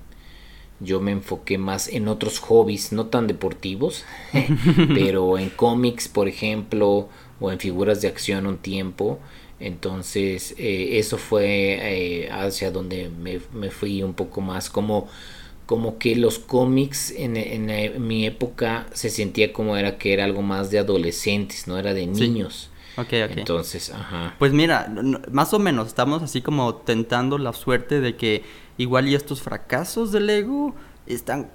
yo 0.81 1.01
me 1.01 1.13
enfoqué 1.13 1.59
más 1.59 1.89
en 1.89 2.09
otros 2.09 2.39
hobbies, 2.41 2.93
no 2.93 3.07
tan 3.07 3.27
deportivos, 3.27 4.05
pero 4.95 5.39
en 5.39 5.51
cómics, 5.51 6.09
por 6.09 6.29
ejemplo, 6.29 7.09
o 7.41 7.51
en 7.53 7.59
figuras 7.59 8.01
de 8.01 8.09
acción 8.09 8.47
un 8.47 8.59
tiempo. 8.59 9.19
Entonces, 9.61 10.55
eh, 10.59 10.99
eso 10.99 11.17
fue 11.17 12.25
eh, 12.25 12.31
hacia 12.31 12.71
donde 12.71 13.09
me, 13.09 13.71
fui 13.71 14.03
un 14.03 14.15
poco 14.15 14.41
más 14.41 14.69
como 14.69 15.09
como 15.67 15.97
que 15.97 16.15
los 16.15 16.39
cómics 16.39 17.11
en, 17.11 17.39
en, 17.39 18.07
mi 18.07 18.27
época 18.27 18.87
se 18.93 19.09
sentía 19.09 19.51
como 19.51 19.79
era 19.79 19.97
que 19.97 20.13
era 20.13 20.25
algo 20.25 20.43
más 20.43 20.71
de 20.71 20.79
adolescentes, 20.79 21.67
no 21.67 21.79
era 21.79 21.95
de 21.95 22.07
niños. 22.07 22.69
Entonces, 23.41 23.91
ajá. 23.91 24.35
Pues 24.39 24.53
mira, 24.53 24.93
más 25.31 25.53
o 25.55 25.59
menos 25.59 25.89
estamos 25.89 26.23
así 26.23 26.43
como 26.43 26.75
tentando 26.77 27.39
la 27.39 27.53
suerte 27.53 28.01
de 28.01 28.17
que 28.17 28.45
igual 28.79 29.09
y 29.09 29.15
estos 29.15 29.43
fracasos 29.43 30.13
del 30.13 30.29
ego 30.31 30.75
están 31.07 31.51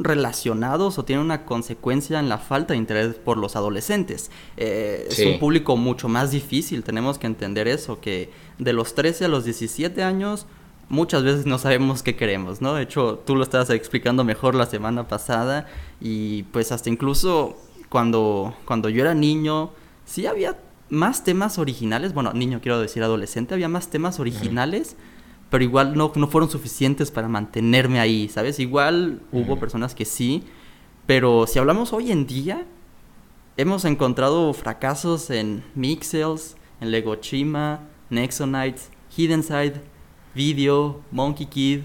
relacionados 0.00 0.98
o 0.98 1.04
tienen 1.04 1.24
una 1.24 1.44
consecuencia 1.44 2.18
en 2.18 2.30
la 2.30 2.38
falta 2.38 2.72
de 2.72 2.78
interés 2.78 3.14
por 3.16 3.36
los 3.36 3.54
adolescentes. 3.54 4.30
Eh, 4.56 5.06
es 5.10 5.20
un 5.26 5.38
público 5.38 5.76
mucho 5.76 6.08
más 6.08 6.30
difícil, 6.30 6.82
tenemos 6.82 7.18
que 7.18 7.26
entender 7.26 7.68
eso, 7.68 8.00
que 8.00 8.30
de 8.58 8.72
los 8.72 8.94
13 8.94 9.26
a 9.26 9.28
los 9.28 9.44
17 9.44 10.02
años 10.02 10.46
muchas 10.88 11.22
veces 11.22 11.46
no 11.46 11.58
sabemos 11.58 12.02
qué 12.02 12.16
queremos, 12.16 12.62
¿no? 12.62 12.74
De 12.74 12.82
hecho, 12.82 13.22
tú 13.24 13.36
lo 13.36 13.42
estabas 13.42 13.70
explicando 13.70 14.24
mejor 14.24 14.54
la 14.54 14.66
semana 14.66 15.06
pasada 15.06 15.68
y 16.00 16.44
pues 16.44 16.72
hasta 16.72 16.88
incluso 16.88 17.58
cuando, 17.90 18.54
cuando 18.64 18.88
yo 18.88 19.02
era 19.02 19.14
niño, 19.14 19.70
sí 20.06 20.26
había 20.26 20.56
más 20.90 21.24
temas 21.24 21.58
originales, 21.58 22.12
bueno, 22.12 22.32
niño 22.32 22.60
quiero 22.60 22.80
decir 22.80 23.02
adolescente, 23.02 23.54
había 23.54 23.68
más 23.68 23.88
temas 23.88 24.20
originales, 24.20 24.96
pero 25.48 25.64
igual 25.64 25.96
no, 25.96 26.12
no 26.14 26.28
fueron 26.28 26.50
suficientes 26.50 27.10
para 27.10 27.28
mantenerme 27.28 28.00
ahí, 28.00 28.28
¿sabes? 28.28 28.58
Igual 28.58 29.22
hubo 29.32 29.58
personas 29.58 29.94
que 29.94 30.04
sí, 30.04 30.44
pero 31.06 31.46
si 31.46 31.58
hablamos 31.58 31.92
hoy 31.92 32.12
en 32.12 32.26
día, 32.26 32.66
hemos 33.56 33.84
encontrado 33.84 34.52
fracasos 34.52 35.30
en 35.30 35.64
Mixels, 35.74 36.56
en 36.80 36.90
Lego 36.90 37.16
Chima, 37.16 37.80
Nexonites, 38.10 38.90
Hidden 39.16 39.42
Side, 39.42 39.80
Video, 40.34 41.02
Monkey 41.10 41.46
Kid, 41.46 41.80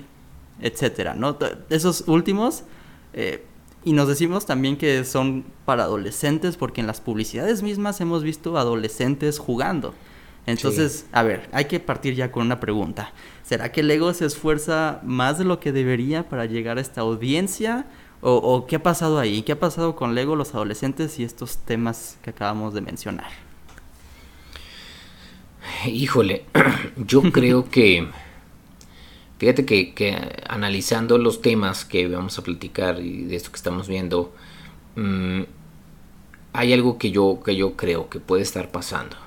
etcétera, 0.60 1.16
¿no? 1.16 1.38
Esos 1.70 2.04
últimos, 2.08 2.64
eh, 3.14 3.46
y 3.86 3.94
nos 3.94 4.08
decimos 4.08 4.48
también 4.48 4.78
que 4.78 5.06
son 5.06 5.46
para 5.64 5.84
adolescentes, 5.84 6.58
porque 6.58 6.82
en 6.82 6.88
las 6.88 7.00
publicidades 7.00 7.62
mismas 7.62 8.02
hemos 8.02 8.24
visto 8.24 8.58
adolescentes 8.58 9.38
jugando. 9.38 9.94
Entonces, 10.48 11.06
a 11.12 11.22
ver, 11.22 11.48
hay 11.52 11.66
que 11.66 11.80
partir 11.80 12.16
ya 12.16 12.32
con 12.32 12.46
una 12.46 12.60
pregunta. 12.60 13.14
¿Será 13.44 13.72
que 13.72 13.84
Lego 13.84 14.12
se 14.14 14.26
esfuerza 14.26 15.00
más 15.04 15.38
de 15.38 15.46
lo 15.46 15.60
que 15.60 15.72
debería 15.72 16.28
para 16.28 16.46
llegar 16.46 16.80
a 16.80 16.82
esta 16.82 17.02
audiencia? 17.02 17.86
¿O, 18.22 18.34
o 18.34 18.66
qué 18.66 18.78
ha 18.78 18.84
pasado 18.84 19.20
ahí? 19.20 19.44
¿Qué 19.44 19.52
ha 19.52 19.60
pasado 19.60 19.96
con 19.96 20.16
Lego, 20.16 20.36
los 20.36 20.56
adolescentes 20.56 21.20
y 21.20 21.24
estos 21.24 21.58
temas 21.60 22.18
que 22.24 22.32
acabamos 22.32 22.74
de 22.74 22.82
mencionar? 22.82 23.30
Híjole, 25.86 26.46
yo 26.98 27.22
creo 27.32 27.70
que 27.70 28.08
Fíjate 29.38 29.66
que, 29.66 30.44
analizando 30.48 31.18
los 31.18 31.42
temas 31.42 31.84
que 31.84 32.08
vamos 32.08 32.40
a 32.40 32.44
platicar 32.44 33.00
y 33.02 33.24
de 33.24 33.36
esto 33.36 33.52
que 33.52 33.58
estamos 33.58 33.88
viendo, 33.88 34.34
mm, 34.96 35.42
hay 36.54 36.74
algo 36.74 36.98
que 36.98 37.12
yo, 37.12 37.42
que 37.46 37.56
yo 37.56 37.76
creo 37.76 38.10
que 38.10 38.20
puede 38.20 38.44
estar 38.44 38.72
pasando. 38.72 39.18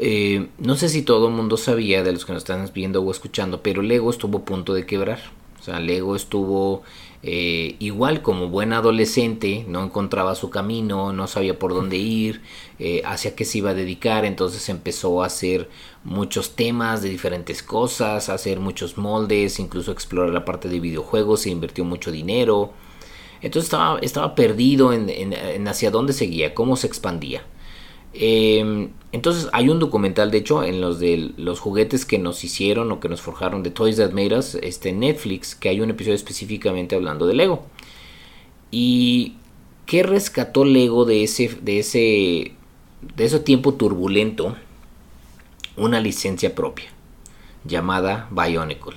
Eh, 0.00 0.48
no 0.58 0.76
sé 0.76 0.88
si 0.88 1.02
todo 1.02 1.28
el 1.28 1.34
mundo 1.34 1.56
sabía 1.56 2.02
de 2.02 2.12
los 2.12 2.24
que 2.24 2.32
nos 2.32 2.42
están 2.42 2.68
viendo 2.72 3.02
o 3.02 3.10
escuchando, 3.10 3.62
pero 3.62 3.82
Lego 3.82 4.10
estuvo 4.10 4.38
a 4.38 4.44
punto 4.44 4.72
de 4.72 4.86
quebrar. 4.86 5.20
O 5.60 5.62
sea, 5.64 5.80
Lego 5.80 6.16
estuvo 6.16 6.82
eh, 7.22 7.76
igual 7.78 8.20
como 8.22 8.48
buen 8.48 8.72
adolescente, 8.72 9.64
no 9.68 9.84
encontraba 9.84 10.34
su 10.34 10.50
camino, 10.50 11.12
no 11.12 11.26
sabía 11.28 11.58
por 11.58 11.72
dónde 11.72 11.96
ir, 11.96 12.42
eh, 12.78 13.02
hacia 13.04 13.36
qué 13.36 13.44
se 13.44 13.58
iba 13.58 13.70
a 13.70 13.74
dedicar, 13.74 14.24
entonces 14.24 14.68
empezó 14.68 15.22
a 15.22 15.26
hacer 15.26 15.68
muchos 16.02 16.56
temas 16.56 17.00
de 17.02 17.10
diferentes 17.10 17.62
cosas, 17.62 18.28
a 18.28 18.34
hacer 18.34 18.58
muchos 18.58 18.98
moldes, 18.98 19.60
incluso 19.60 19.92
explorar 19.92 20.32
la 20.32 20.44
parte 20.44 20.68
de 20.68 20.80
videojuegos, 20.80 21.42
se 21.42 21.50
invirtió 21.50 21.84
mucho 21.84 22.10
dinero. 22.10 22.72
Entonces 23.40 23.64
estaba, 23.64 23.98
estaba 24.00 24.34
perdido 24.34 24.92
en 24.92 25.68
hacia 25.68 25.90
dónde 25.90 26.12
seguía, 26.12 26.54
cómo 26.54 26.76
se 26.76 26.86
expandía. 26.86 27.42
Em, 28.14 28.90
entonces 29.12 29.48
hay 29.52 29.68
un 29.68 29.78
documental, 29.78 30.30
de 30.30 30.38
hecho, 30.38 30.64
en 30.64 30.80
los 30.80 30.98
de 30.98 31.32
los 31.36 31.60
juguetes 31.60 32.06
que 32.06 32.18
nos 32.18 32.44
hicieron 32.44 32.90
o 32.90 32.98
que 32.98 33.10
nos 33.10 33.20
forjaron 33.20 33.62
de 33.62 33.70
Toys 33.70 33.98
That 33.98 34.12
Made 34.12 34.38
Us, 34.38 34.54
este 34.56 34.92
Netflix, 34.92 35.54
que 35.54 35.68
hay 35.68 35.82
un 35.82 35.90
episodio 35.90 36.14
específicamente 36.14 36.96
hablando 36.96 37.26
de 37.26 37.34
Lego. 37.34 37.66
Y 38.70 39.34
qué 39.84 40.02
rescató 40.02 40.64
Lego 40.64 41.04
de 41.04 41.24
ese, 41.24 41.48
de 41.60 41.78
ese, 41.78 42.52
de 43.14 43.24
ese 43.24 43.40
tiempo 43.40 43.74
turbulento, 43.74 44.56
una 45.76 46.00
licencia 46.00 46.54
propia 46.54 46.86
llamada 47.64 48.28
Bionicle. 48.30 48.96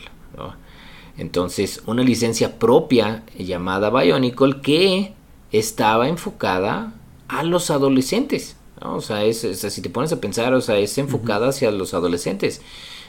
Entonces, 1.17 1.83
una 1.85 2.03
licencia 2.03 2.57
propia 2.57 3.23
llamada 3.37 3.89
Bionicle 3.89 4.61
que 4.61 5.13
estaba 5.51 6.07
enfocada 6.07 6.93
a 7.27 7.43
los 7.43 7.69
adolescentes. 7.69 8.55
O 8.81 9.01
sea, 9.01 9.23
es, 9.23 9.39
si 9.39 9.81
te 9.81 9.89
pones 9.89 10.11
a 10.11 10.19
pensar, 10.19 10.53
o 10.53 10.61
sea, 10.61 10.77
es 10.77 10.97
enfocada 10.97 11.49
hacia 11.49 11.71
los 11.71 11.93
adolescentes. 11.93 12.61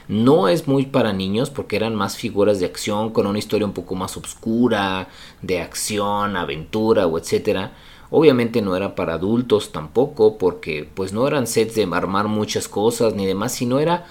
No 0.07 0.47
es 0.47 0.67
muy 0.67 0.85
para 0.85 1.11
niños 1.11 1.49
porque 1.49 1.75
eran 1.75 1.93
más 1.93 2.15
figuras 2.15 2.59
de 2.59 2.65
acción 2.65 3.11
con 3.11 3.27
una 3.27 3.39
historia 3.39 3.67
un 3.67 3.73
poco 3.73 3.95
más 3.95 4.15
oscura, 4.15 5.09
de 5.41 5.59
acción, 5.59 6.37
aventura 6.37 7.07
o 7.07 7.17
etcétera. 7.17 7.73
Obviamente 8.09 8.61
no 8.61 8.75
era 8.77 8.95
para 8.95 9.15
adultos 9.15 9.73
tampoco 9.73 10.37
porque 10.37 10.89
pues 10.93 11.11
no 11.11 11.27
eran 11.27 11.45
sets 11.45 11.75
de 11.75 11.89
armar 11.91 12.29
muchas 12.29 12.69
cosas 12.69 13.15
ni 13.15 13.25
demás, 13.25 13.51
sino 13.51 13.79
era 13.79 14.05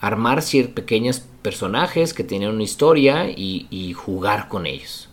armar 0.00 0.42
ciertos 0.42 0.74
pequeños 0.74 1.22
personajes 1.42 2.14
que 2.14 2.24
tenían 2.24 2.54
una 2.54 2.64
historia 2.64 3.30
y, 3.30 3.92
jugar 3.94 4.48
con 4.48 4.66
ellos. 4.66 5.08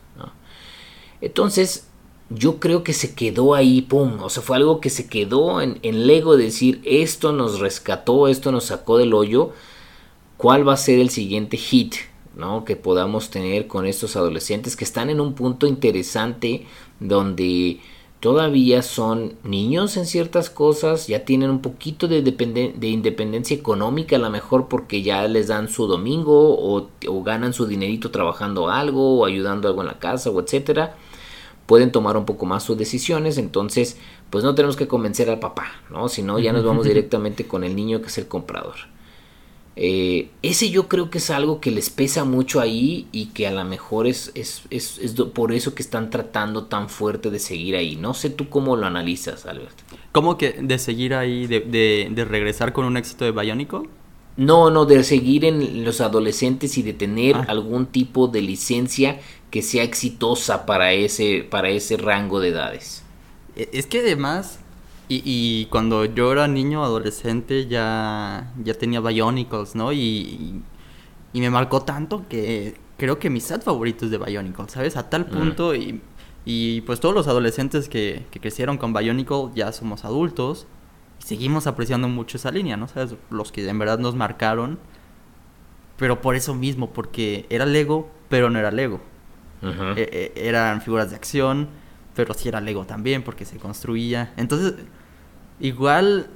Entonces, 1.21 1.87
yo 2.29 2.59
creo 2.59 2.83
que 2.83 2.93
se 2.93 3.15
quedó 3.15 3.53
ahí, 3.53 3.81
pum, 3.81 4.21
o 4.21 4.29
sea, 4.29 4.41
fue 4.43 4.57
algo 4.57 4.81
que 4.81 4.89
se 4.89 5.07
quedó 5.07 5.61
en, 5.61 5.79
en 5.83 6.07
Lego, 6.07 6.37
decir, 6.37 6.81
esto 6.83 7.31
nos 7.31 7.59
rescató, 7.59 8.27
esto 8.27 8.51
nos 8.51 8.65
sacó 8.65 8.97
del 8.97 9.13
hoyo, 9.13 9.51
¿cuál 10.37 10.67
va 10.67 10.73
a 10.73 10.77
ser 10.77 10.99
el 10.99 11.09
siguiente 11.09 11.57
hit? 11.57 11.95
¿no? 12.35 12.65
que 12.65 12.75
podamos 12.75 13.29
tener 13.29 13.67
con 13.67 13.85
estos 13.85 14.15
adolescentes 14.15 14.75
que 14.75 14.83
están 14.83 15.09
en 15.09 15.21
un 15.21 15.33
punto 15.33 15.67
interesante 15.67 16.65
donde 16.99 17.79
todavía 18.19 18.81
son 18.81 19.35
niños 19.43 19.97
en 19.97 20.05
ciertas 20.05 20.49
cosas, 20.49 21.07
ya 21.07 21.25
tienen 21.25 21.49
un 21.49 21.61
poquito 21.61 22.07
de, 22.07 22.21
de 22.21 22.87
independencia 22.87 23.55
económica 23.55 24.15
a 24.15 24.19
lo 24.19 24.29
mejor 24.29 24.67
porque 24.67 25.01
ya 25.01 25.27
les 25.27 25.47
dan 25.47 25.69
su 25.69 25.87
domingo 25.87 26.55
o, 26.55 26.89
o, 27.07 27.23
ganan 27.23 27.53
su 27.53 27.67
dinerito 27.67 28.11
trabajando 28.11 28.69
algo 28.69 29.19
o 29.19 29.25
ayudando 29.25 29.67
algo 29.67 29.81
en 29.81 29.87
la 29.87 29.99
casa 29.99 30.29
o 30.29 30.41
etcétera 30.41 30.97
pueden 31.65 31.91
tomar 31.91 32.17
un 32.17 32.25
poco 32.25 32.45
más 32.45 32.63
sus 32.63 32.77
decisiones, 32.77 33.37
entonces 33.37 33.97
pues 34.29 34.43
no 34.43 34.55
tenemos 34.55 34.75
que 34.75 34.87
convencer 34.87 35.29
al 35.29 35.39
papá, 35.39 35.67
¿no? 35.89 36.09
Sino 36.09 36.39
ya 36.39 36.53
nos 36.53 36.63
vamos 36.63 36.85
directamente 36.85 37.47
con 37.47 37.63
el 37.63 37.75
niño 37.75 38.01
que 38.01 38.07
es 38.07 38.17
el 38.17 38.27
comprador. 38.27 38.75
Eh, 39.77 40.29
ese 40.41 40.69
yo 40.69 40.87
creo 40.87 41.09
que 41.09 41.17
es 41.17 41.29
algo 41.29 41.59
que 41.59 41.69
les 41.69 41.89
pesa 41.89 42.23
mucho 42.23 42.61
ahí 42.61 43.07
y 43.11 43.27
que 43.27 43.45
a 43.45 43.51
lo 43.51 43.65
mejor 43.65 44.07
es, 44.07 44.31
es, 44.33 44.63
es, 44.69 44.99
es, 44.99 45.13
por 45.13 45.51
eso 45.51 45.75
que 45.75 45.83
están 45.83 46.09
tratando 46.09 46.65
tan 46.65 46.87
fuerte 46.87 47.29
de 47.29 47.39
seguir 47.39 47.75
ahí. 47.75 47.97
No 47.97 48.13
sé 48.13 48.29
tú 48.29 48.47
cómo 48.47 48.77
lo 48.77 48.85
analizas, 48.85 49.45
Alberto. 49.45 49.83
¿Cómo 50.13 50.37
que 50.37 50.53
de 50.53 50.79
seguir 50.79 51.13
ahí, 51.13 51.45
de, 51.47 51.59
de, 51.59 52.07
de 52.09 52.25
regresar 52.25 52.71
con 52.71 52.85
un 52.85 52.95
éxito 52.95 53.25
de 53.25 53.31
Bionicle? 53.31 53.89
No, 54.37 54.69
no, 54.69 54.85
de 54.85 55.03
seguir 55.03 55.45
en 55.45 55.83
los 55.85 56.01
adolescentes 56.01 56.77
y 56.77 56.83
de 56.83 56.93
tener 56.93 57.35
ah. 57.35 57.45
algún 57.47 57.85
tipo 57.85 58.27
de 58.27 58.41
licencia 58.41 59.19
que 59.55 59.61
sea 59.61 59.83
exitosa 59.83 60.65
para 60.65 60.91
ese, 60.91 61.47
para 61.49 61.69
ese 61.69 61.95
rango 61.95 62.41
de 62.41 62.49
edades. 62.49 63.03
E, 63.55 63.69
es 63.71 63.87
que 63.87 63.99
además, 63.99 64.59
y, 65.07 65.21
y 65.23 65.67
cuando 65.67 66.03
yo 66.03 66.33
era 66.33 66.49
niño, 66.49 66.83
adolescente, 66.83 67.65
ya, 67.65 68.51
ya 68.61 68.73
tenía 68.73 68.99
Bionicles, 68.99 69.73
¿no? 69.73 69.93
Y, 69.93 70.61
y, 71.31 71.39
me 71.39 71.49
marcó 71.49 71.83
tanto 71.83 72.25
que 72.27 72.75
creo 72.97 73.17
que 73.17 73.29
mi 73.29 73.39
set 73.39 73.63
favorito 73.63 74.03
es 74.03 74.11
de 74.11 74.17
Bionicle, 74.17 74.65
¿sabes? 74.67 74.97
A 74.97 75.09
tal 75.09 75.21
mm. 75.21 75.29
punto, 75.29 75.73
y, 75.73 76.01
y 76.43 76.81
pues 76.81 76.99
todos 76.99 77.15
los 77.15 77.29
adolescentes 77.29 77.87
que, 77.87 78.25
que 78.31 78.41
crecieron 78.41 78.77
con 78.77 78.91
Bionicle 78.91 79.51
ya 79.55 79.71
somos 79.71 80.03
adultos 80.03 80.67
seguimos 81.19 81.65
apreciando 81.65 82.09
mucho 82.09 82.35
esa 82.35 82.51
línea, 82.51 82.75
¿no? 82.75 82.89
¿Sabes? 82.89 83.15
Los 83.29 83.53
que 83.53 83.65
en 83.65 83.79
verdad 83.79 83.99
nos 83.99 84.15
marcaron. 84.15 84.79
Pero 85.95 86.19
por 86.19 86.35
eso 86.35 86.53
mismo, 86.53 86.89
porque 86.89 87.45
era 87.49 87.65
Lego, 87.65 88.09
pero 88.27 88.49
no 88.49 88.59
era 88.59 88.69
Lego. 88.69 88.99
E, 89.95 90.33
e, 90.35 90.47
eran 90.47 90.81
figuras 90.81 91.09
de 91.09 91.15
acción, 91.15 91.67
pero 92.15 92.33
sí 92.33 92.49
era 92.49 92.61
Lego 92.61 92.85
también, 92.85 93.23
porque 93.23 93.45
se 93.45 93.57
construía. 93.57 94.33
Entonces, 94.37 94.73
igual 95.59 96.27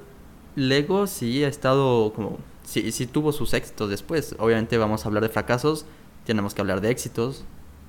Lego 0.56 1.06
sí 1.06 1.44
ha 1.44 1.48
estado 1.48 2.12
como... 2.12 2.38
Sí, 2.64 2.92
sí 2.92 3.06
tuvo 3.06 3.32
sus 3.32 3.52
éxitos 3.54 3.90
después. 3.90 4.36
Obviamente 4.38 4.78
vamos 4.78 5.04
a 5.04 5.08
hablar 5.08 5.22
de 5.22 5.28
fracasos, 5.28 5.86
tenemos 6.24 6.54
que 6.54 6.60
hablar 6.60 6.80
de 6.80 6.90
éxitos. 6.90 7.44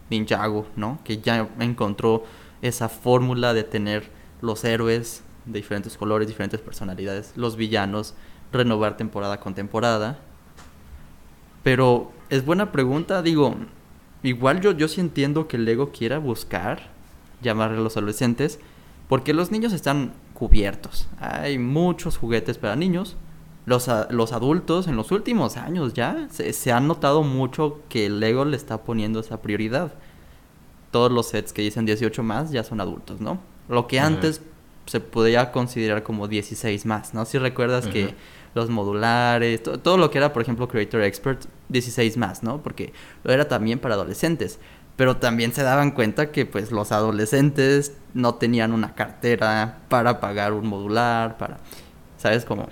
Ninjago, 0.10 0.68
¿no? 0.76 1.00
Que 1.04 1.20
ya 1.20 1.50
encontró 1.60 2.24
esa 2.62 2.90
fórmula 2.90 3.54
de 3.54 3.64
tener 3.64 4.10
los 4.42 4.64
héroes 4.64 5.24
de 5.46 5.60
diferentes 5.60 5.98
colores, 5.98 6.28
diferentes 6.28 6.60
personalidades, 6.60 7.34
los 7.36 7.56
villanos, 7.56 8.14
renovar 8.52 8.98
temporada 8.98 9.40
con 9.40 9.56
temporada. 9.56 10.20
Pero 11.64 12.12
es 12.30 12.46
buena 12.46 12.72
pregunta, 12.72 13.22
digo, 13.22 13.56
igual 14.24 14.62
yo, 14.62 14.72
yo 14.72 14.88
sí 14.88 15.02
entiendo 15.02 15.48
que 15.48 15.58
Lego 15.58 15.92
quiera 15.92 16.20
buscar 16.20 16.90
llamarle 17.42 17.78
a 17.78 17.82
los 17.82 17.98
adolescentes, 17.98 18.60
porque 19.08 19.34
los 19.34 19.52
niños 19.52 19.74
están 19.74 20.14
cubiertos. 20.34 21.08
Hay 21.20 21.58
muchos 21.58 22.18
juguetes 22.18 22.58
para 22.58 22.76
niños. 22.76 23.18
Los, 23.66 23.90
los 24.10 24.34
adultos 24.34 24.88
en 24.88 24.96
los 24.96 25.12
últimos 25.12 25.58
años 25.58 25.94
ya 25.94 26.28
se, 26.32 26.52
se 26.54 26.72
han 26.72 26.88
notado 26.88 27.22
mucho 27.24 27.80
que 27.90 28.10
Lego 28.10 28.46
le 28.46 28.58
está 28.58 28.84
poniendo 28.84 29.20
esa 29.20 29.42
prioridad. 29.42 29.94
Todos 30.90 31.12
los 31.12 31.28
sets 31.28 31.54
que 31.54 31.62
dicen 31.62 31.86
18 31.86 32.24
más 32.24 32.52
ya 32.52 32.64
son 32.64 32.82
adultos, 32.82 33.22
¿no? 33.22 33.40
Lo 33.70 33.88
que 33.88 34.00
antes 34.00 34.42
se 34.86 35.00
podía 35.00 35.52
considerar 35.52 36.04
como 36.04 36.28
16 36.28 36.86
más, 36.86 37.14
¿no? 37.14 37.26
Si 37.26 37.38
recuerdas 37.38 37.88
que 37.88 38.16
los 38.54 38.70
modulares, 38.70 39.62
todo 39.64 39.98
lo 39.98 40.12
que 40.12 40.18
era, 40.18 40.34
por 40.34 40.42
ejemplo, 40.42 40.68
Creator 40.68 41.02
Expert, 41.04 41.46
16 41.70 42.18
más, 42.18 42.44
¿no? 42.44 42.62
Porque 42.62 42.94
lo 43.24 43.32
era 43.34 43.48
también 43.48 43.80
para 43.80 43.96
adolescentes. 43.96 44.60
Pero 44.98 45.18
también 45.18 45.54
se 45.54 45.64
daban 45.64 45.92
cuenta 45.92 46.32
que 46.32 46.46
pues 46.46 46.72
los 46.72 46.92
adolescentes 46.92 47.94
no 48.14 48.36
tenían 48.36 48.74
una 48.74 48.94
cartera 48.94 49.80
para 49.88 50.20
pagar 50.20 50.54
un 50.54 50.68
modular, 50.68 51.38
para, 51.38 51.60
¿sabes 52.18 52.46
cómo? 52.46 52.68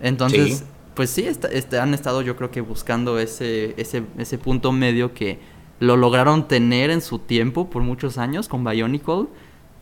Entonces, 0.00 0.64
pues 0.94 1.10
sí, 1.10 1.26
este, 1.26 1.78
han 1.78 1.94
estado 1.94 2.22
yo 2.22 2.36
creo 2.36 2.50
que 2.50 2.60
buscando 2.60 3.18
ese, 3.18 3.74
ese, 3.80 4.02
ese 4.18 4.36
punto 4.36 4.72
medio 4.72 5.14
que 5.14 5.38
lo 5.78 5.96
lograron 5.96 6.48
tener 6.48 6.90
en 6.90 7.00
su 7.00 7.18
tiempo 7.18 7.70
por 7.70 7.82
muchos 7.82 8.18
años 8.18 8.48
con 8.48 8.64
Bionicle, 8.64 9.26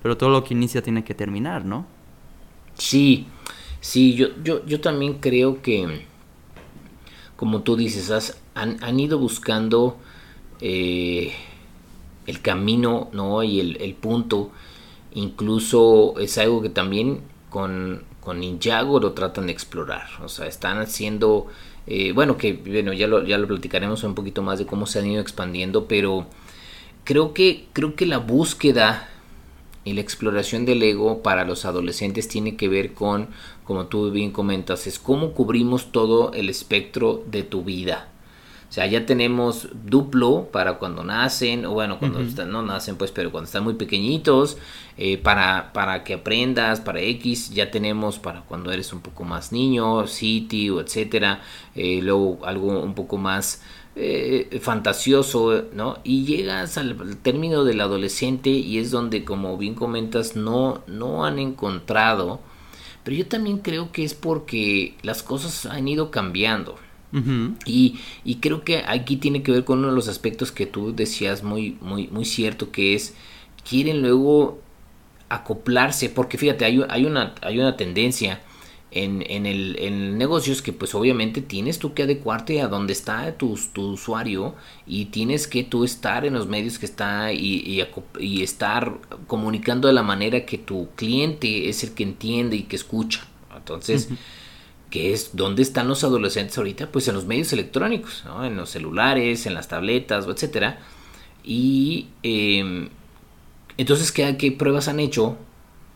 pero 0.03 0.17
todo 0.17 0.31
lo 0.31 0.45
que 0.45 0.55
inicia 0.55 0.83
tiene 0.83 1.05
que 1.05 1.15
terminar, 1.15 1.65
¿no? 1.65 1.87
Sí, 2.75 3.29
sí, 3.81 4.15
yo, 4.15 4.29
yo, 4.43 4.65
yo 4.67 4.81
también 4.81 5.15
creo 5.15 5.63
que, 5.63 6.07
como 7.37 7.63
tú 7.63 7.77
dices, 7.77 8.37
han, 8.55 9.01
ido 9.01 9.19
buscando 9.19 9.97
eh, 10.61 11.33
el 12.27 12.41
camino, 12.41 13.09
¿no? 13.13 13.43
Y 13.43 13.61
el, 13.61 13.77
el 13.81 13.95
punto, 13.95 14.51
incluso 15.15 16.15
es 16.19 16.39
algo 16.39 16.63
que 16.63 16.69
también 16.69 17.23
con, 17.51 18.05
con 18.21 18.41
Ninjago 18.41 19.01
lo 19.01 19.13
tratan 19.13 19.47
de 19.47 19.53
explorar. 19.53 20.07
O 20.23 20.29
sea, 20.29 20.47
están 20.47 20.79
haciendo, 20.79 21.47
eh, 21.87 22.13
bueno, 22.13 22.37
que 22.37 22.55
bueno, 22.55 22.93
ya 22.93 23.07
lo, 23.07 23.25
ya 23.25 23.39
lo 23.39 23.47
platicaremos 23.49 24.05
un 24.05 24.15
poquito 24.15 24.43
más 24.43 24.59
de 24.59 24.67
cómo 24.67 24.87
se 24.87 25.01
han 25.01 25.07
ido 25.07 25.21
expandiendo, 25.21 25.87
pero 25.87 26.27
creo 27.05 27.35
que, 27.35 27.67
creo 27.73 27.97
que 27.97 28.07
la 28.07 28.19
búsqueda 28.19 29.09
y 29.85 29.95
la 29.95 30.01
exploración 30.01 30.67
del 30.67 30.83
ego 30.83 31.23
para 31.23 31.45
los 31.45 31.65
adolescentes 31.65 32.29
tiene 32.29 32.57
que 32.57 32.69
ver 32.69 32.93
con, 32.93 33.29
como 33.65 33.87
tú 33.87 34.11
bien 34.11 34.31
comentas, 34.31 34.87
es 34.87 34.99
cómo 34.99 35.33
cubrimos 35.33 35.93
todo 35.93 36.33
el 36.33 36.49
espectro 36.49 37.25
de 37.31 37.43
tu 37.43 37.65
vida. 37.65 38.09
O 38.71 38.73
sea, 38.73 38.87
ya 38.87 39.05
tenemos 39.05 39.69
duplo 39.85 40.49
para 40.53 40.75
cuando 40.75 41.03
nacen, 41.03 41.67
o 41.67 41.73
bueno, 41.73 41.99
cuando 41.99 42.21
están, 42.21 42.53
no 42.53 42.63
nacen 42.63 42.95
pues, 42.95 43.11
pero 43.11 43.33
cuando 43.33 43.47
están 43.47 43.65
muy 43.65 43.75
pequeñitos, 43.75 44.59
eh, 44.97 45.19
para, 45.19 45.73
para 45.73 46.05
que 46.05 46.15
aprendas, 46.15 46.81
para 46.81 47.01
X, 47.01 47.51
ya 47.51 47.73
tenemos 47.73 48.21
para 48.21 48.43
cuando 48.43 48.71
eres 48.71 48.93
un 48.93 49.01
poco 49.01 49.25
más 49.25 49.51
niño, 49.51 50.07
City 50.07 50.71
o 50.71 50.81
etcétera, 50.81 51.41
eh, 51.75 51.99
luego 52.01 52.39
algo 52.45 52.81
un 52.81 52.95
poco 52.95 53.17
más 53.17 53.61
eh, 54.03 54.61
fantasioso, 54.61 55.65
¿no? 55.75 55.99
Y 56.05 56.25
llegas 56.25 56.79
al, 56.79 57.19
término 57.19 57.65
del 57.65 57.81
adolescente 57.81 58.51
y 58.51 58.79
es 58.79 58.91
donde, 58.91 59.25
como 59.25 59.59
bien 59.59 59.75
comentas, 59.75 60.37
no, 60.37 60.83
no 60.87 61.25
han 61.27 61.39
encontrado, 61.39 62.41
pero 63.05 63.17
yo 63.17 63.27
también 63.27 63.59
creo 63.59 63.93
que 63.93 64.05
es 64.05 64.15
porque 64.15 64.95
las 65.03 65.23
cosas 65.23 65.67
han 65.67 65.87
ido 65.87 66.11
cambiando 66.11 66.77
y, 67.67 67.99
y, 68.25 68.37
creo 68.37 68.63
que 68.63 68.85
aquí 68.87 69.17
tiene 69.17 69.43
que 69.43 69.51
ver 69.51 69.65
con 69.65 69.81
uno 69.81 69.89
de 69.89 69.95
los 69.95 70.07
aspectos 70.07 70.53
que 70.53 70.65
tú 70.67 70.95
decías 70.95 71.43
muy, 71.43 71.77
muy, 71.81 72.07
muy 72.07 72.25
cierto, 72.25 72.71
que 72.71 72.95
es, 72.95 73.15
quieren 73.69 74.01
luego 74.01 74.61
acoplarse, 75.29 76.09
porque 76.09 76.39
fíjate, 76.39 76.65
hay, 76.65 76.81
hay, 76.89 77.05
una, 77.05 77.35
hay 77.43 77.59
una 77.59 77.77
tendencia 77.77 78.41
en, 78.91 79.25
en, 79.29 79.47
el, 79.47 79.77
en 79.79 80.19
negocios 80.19 80.63
que 80.63 80.73
pues 80.73 80.95
obviamente 80.95 81.41
tienes 81.41 81.79
tú 81.79 81.95
que 81.95 82.05
adecuarte 82.05 82.61
a 82.61 82.69
donde 82.69 82.93
está 82.93 83.37
tu, 83.37 83.59
tu 83.73 83.93
usuario 83.93 84.55
y 84.87 85.07
tienes 85.07 85.47
que 85.47 85.63
tú 85.63 85.85
estar 85.85 86.25
en 86.25 86.35
los 86.35 86.47
medios 86.49 86.79
que 86.79 86.87
está 86.87 87.33
y, 87.33 87.85
y, 88.19 88.43
estar 88.43 88.99
comunicando 89.27 89.89
de 89.89 89.95
la 89.95 90.03
manera 90.03 90.45
que 90.45 90.59
tu 90.59 90.89
cliente 90.97 91.69
es 91.69 91.85
el 91.85 91.93
que 91.93 92.03
entiende 92.03 92.57
y 92.57 92.63
que 92.65 92.77
escucha. 92.77 93.27
Entonces 93.57 94.09
que 94.91 95.13
es 95.13 95.31
dónde 95.35 95.63
están 95.63 95.89
los 95.89 96.03
adolescentes 96.05 96.59
ahorita, 96.59 96.91
pues 96.91 97.07
en 97.09 97.15
los 97.15 97.25
medios 97.25 97.53
electrónicos, 97.53 98.25
en 98.43 98.57
los 98.57 98.71
celulares, 98.71 99.47
en 99.47 99.55
las 99.55 99.69
tabletas, 99.69 100.27
etcétera. 100.27 100.81
Y 101.45 102.09
em, 102.23 102.89
entonces, 103.79 104.13
¿qué, 104.13 104.37
¿qué, 104.37 104.53
pruebas 104.53 104.89
han 104.89 105.01
hecho? 105.01 105.39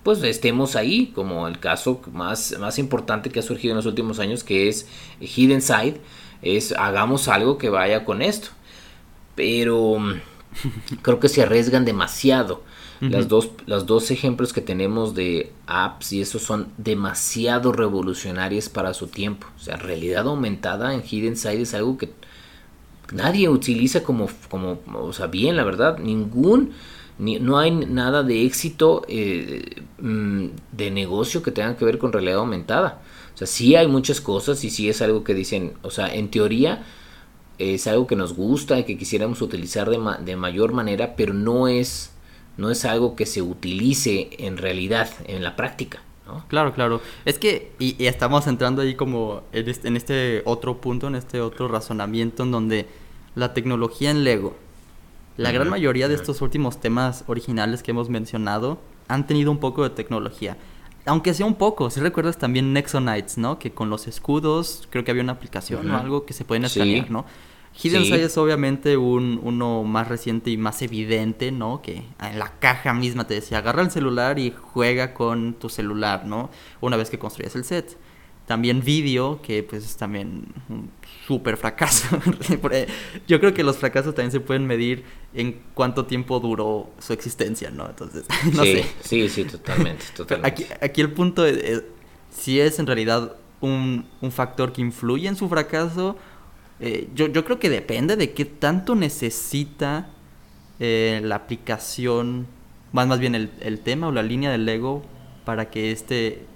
Pues 0.05 0.23
estemos 0.23 0.77
ahí, 0.77 1.07
como 1.15 1.49
el 1.49 1.59
caso 1.59 2.01
más, 2.13 2.57
más 2.61 2.79
importante 2.79 3.31
que 3.31 3.41
ha 3.41 3.43
surgido 3.43 3.73
en 3.73 3.77
los 3.77 3.87
últimos 3.87 4.21
años, 4.21 4.45
que 4.45 4.69
es 4.69 4.87
Hidden 5.21 5.63
Side, 5.63 6.01
es 6.43 6.73
hagamos 6.73 7.27
algo 7.27 7.59
que 7.59 7.71
vaya 7.71 8.05
con 8.05 8.23
esto. 8.23 8.51
Pero 9.35 9.97
creo 11.03 11.19
que 11.19 11.29
se 11.29 11.43
arriesgan 11.43 11.85
demasiado. 11.85 12.63
Las 13.01 13.29
dos, 13.29 13.51
los 13.67 13.85
dos 13.85 14.11
ejemplos 14.11 14.55
que 14.55 14.63
tenemos 14.63 15.15
de 15.15 15.53
apps 15.67 16.13
y 16.15 16.23
eso 16.23 16.39
son 16.39 16.69
demasiado 16.79 17.71
revolucionarias 17.71 18.71
para 18.71 18.95
su 18.95 19.09
tiempo. 19.09 19.47
O 19.57 19.61
sea, 19.61 19.77
realidad 19.77 20.27
aumentada 20.27 20.95
en 20.95 21.03
Hidden 21.03 21.37
Side 21.37 21.61
es 21.61 21.75
algo 21.75 21.99
que 21.99 22.15
nadie 23.13 23.49
utiliza 23.51 24.03
como, 24.03 24.29
como 24.49 24.79
o 24.95 25.13
sea, 25.13 25.27
bien, 25.27 25.57
la 25.57 25.65
verdad. 25.65 25.99
Ningún, 25.99 26.73
ni, 27.19 27.39
no 27.39 27.59
hay 27.59 27.71
nada 27.71 28.23
de 28.23 28.45
éxito 28.45 29.03
eh, 29.09 29.83
mm, 29.99 30.47
de 30.73 30.91
negocio 30.91 31.43
que 31.43 31.51
tenga 31.51 31.77
que 31.77 31.85
ver 31.85 31.99
con 31.99 32.13
realidad 32.13 32.39
aumentada. 32.39 33.01
O 33.35 33.37
sea, 33.37 33.47
sí 33.47 33.77
hay 33.77 33.89
muchas 33.89 34.21
cosas 34.21 34.63
y 34.65 34.71
sí 34.71 34.89
es 34.89 35.03
algo 35.03 35.25
que 35.25 35.35
dicen, 35.35 35.75
o 35.83 35.91
sea, 35.91 36.13
en 36.13 36.31
teoría 36.31 36.85
es 37.59 37.87
algo 37.87 38.07
que 38.07 38.17
nos 38.17 38.35
gusta 38.35 38.79
y 38.79 38.85
que 38.85 38.99
quisiéramos 38.99 39.43
utilizar 39.43 39.89
de, 39.91 39.99
de 40.25 40.37
mayor 40.37 40.73
manera, 40.73 41.15
pero 41.17 41.35
no 41.35 41.69
es 41.69 42.15
no 42.57 42.71
es 42.71 42.85
algo 42.85 43.17
que 43.17 43.27
se 43.27 43.43
utilice 43.43 44.31
en 44.39 44.57
realidad, 44.57 45.11
en 45.27 45.43
la 45.43 45.57
práctica. 45.57 46.01
¿no? 46.27 46.45
Claro, 46.49 46.73
claro. 46.73 47.01
Es 47.25 47.39
que, 47.39 47.73
y, 47.79 48.05
estamos 48.05 48.47
entrando 48.47 48.83
ahí 48.83 48.95
como 48.95 49.43
en 49.53 49.69
este, 49.69 49.89
en 49.89 49.97
este, 49.97 50.43
otro 50.45 50.81
punto, 50.81 51.09
en 51.09 51.17
este 51.17 51.41
otro 51.41 51.69
razonamiento 51.69 52.45
en 52.45 52.51
donde 52.51 52.87
la 53.35 53.53
tecnología 53.55 54.11
en 54.11 54.25
Lego, 54.25 54.57
la 55.37 55.53
gran 55.53 55.69
mayoría 55.69 56.09
de 56.09 56.15
estos 56.15 56.41
últimos 56.43 56.81
temas 56.81 57.25
originales 57.27 57.83
que 57.83 57.91
hemos 57.91 58.09
mencionado 58.09 58.79
han 59.09 59.27
tenido 59.27 59.51
un 59.51 59.59
poco 59.59 59.83
de 59.83 59.91
tecnología. 59.91 60.57
Aunque 61.07 61.35
sea 61.35 61.45
un 61.45 61.57
poco, 61.57 61.91
si 61.91 62.01
recuerdas 62.01 62.39
también 62.39 62.73
Nexonites, 62.73 63.37
¿no? 63.37 63.59
Que 63.59 63.73
con 63.73 63.91
los 63.91 64.07
escudos, 64.07 64.89
creo 64.91 65.05
que 65.05 65.11
había 65.11 65.23
una 65.23 65.33
aplicación 65.33 65.91
o 65.91 65.99
algo 65.99 66.25
que 66.25 66.33
se 66.33 66.45
pueden 66.45 66.65
escanear, 66.65 67.11
¿no? 67.11 67.27
Hidden 67.83 68.05
Side 68.05 68.25
es 68.25 68.39
obviamente 68.39 68.97
un, 68.97 69.41
uno 69.43 69.83
más 69.83 70.07
reciente 70.07 70.51
y 70.51 70.57
más 70.57 70.81
evidente, 70.81 71.51
¿no? 71.51 71.83
Que 71.83 72.05
en 72.21 72.39
la 72.39 72.53
caja 72.61 72.95
misma 72.95 73.27
te 73.27 73.35
decía, 73.35 73.59
agarra 73.59 73.83
el 73.83 73.91
celular 73.91 74.39
y 74.39 74.55
juega 74.57 75.13
con 75.13 75.55
tu 75.55 75.69
celular, 75.69 76.25
¿no? 76.25 76.51
Una 76.81 76.97
vez 76.97 77.11
que 77.11 77.19
construyes 77.19 77.57
el 77.57 77.65
set. 77.65 77.99
También 78.47 78.83
vídeo, 78.83 79.41
que 79.43 79.63
pues 79.63 79.85
es 79.85 79.97
también 79.97 80.45
un 80.69 80.91
súper 81.27 81.57
fracaso. 81.57 82.19
Yo 83.27 83.41
creo 83.41 83.55
que 83.55 83.65
los 83.65 83.79
fracasos 83.79 84.15
también 84.15 84.33
se 84.33 84.41
pueden 84.41 84.67
medir 84.67 85.05
en 85.33 85.63
cuánto 85.73 86.05
tiempo 86.05 86.41
duró 86.41 86.91
su 86.99 87.15
existencia, 87.15 87.71
¿no? 87.71 87.89
Entonces, 87.89 88.27
no 88.53 88.65
sí, 88.65 88.73
sé. 88.75 88.87
Sí, 89.01 89.29
sí, 89.29 89.45
totalmente, 89.45 90.05
totalmente. 90.15 90.65
Aquí, 90.65 90.67
aquí 90.83 91.01
el 91.01 91.13
punto 91.13 91.47
es, 91.47 91.85
si 92.31 92.61
es 92.61 92.79
en 92.79 92.87
realidad 92.87 93.37
un, 93.63 94.07
un 94.21 94.31
factor 94.31 94.73
que 94.73 94.83
influye 94.83 95.27
en 95.27 95.37
su 95.37 95.49
fracaso 95.49 96.17
eh, 96.81 97.09
yo, 97.15 97.29
yo, 97.29 97.45
creo 97.45 97.59
que 97.59 97.71
depende 97.71 98.17
de 98.17 98.33
qué 98.33 98.45
tanto 98.45 98.95
necesita 98.95 100.09
eh, 100.81 101.21
la 101.23 101.37
aplicación, 101.37 102.47
más, 102.93 103.07
más 103.07 103.21
bien 103.21 103.35
el, 103.35 103.51
el, 103.61 103.79
tema 103.81 104.09
o 104.09 104.13
la 104.13 104.23
línea 104.23 104.51
del 104.51 104.65
Lego 104.65 105.03
para 105.45 105.71
que 105.71 105.93
este 105.93 106.47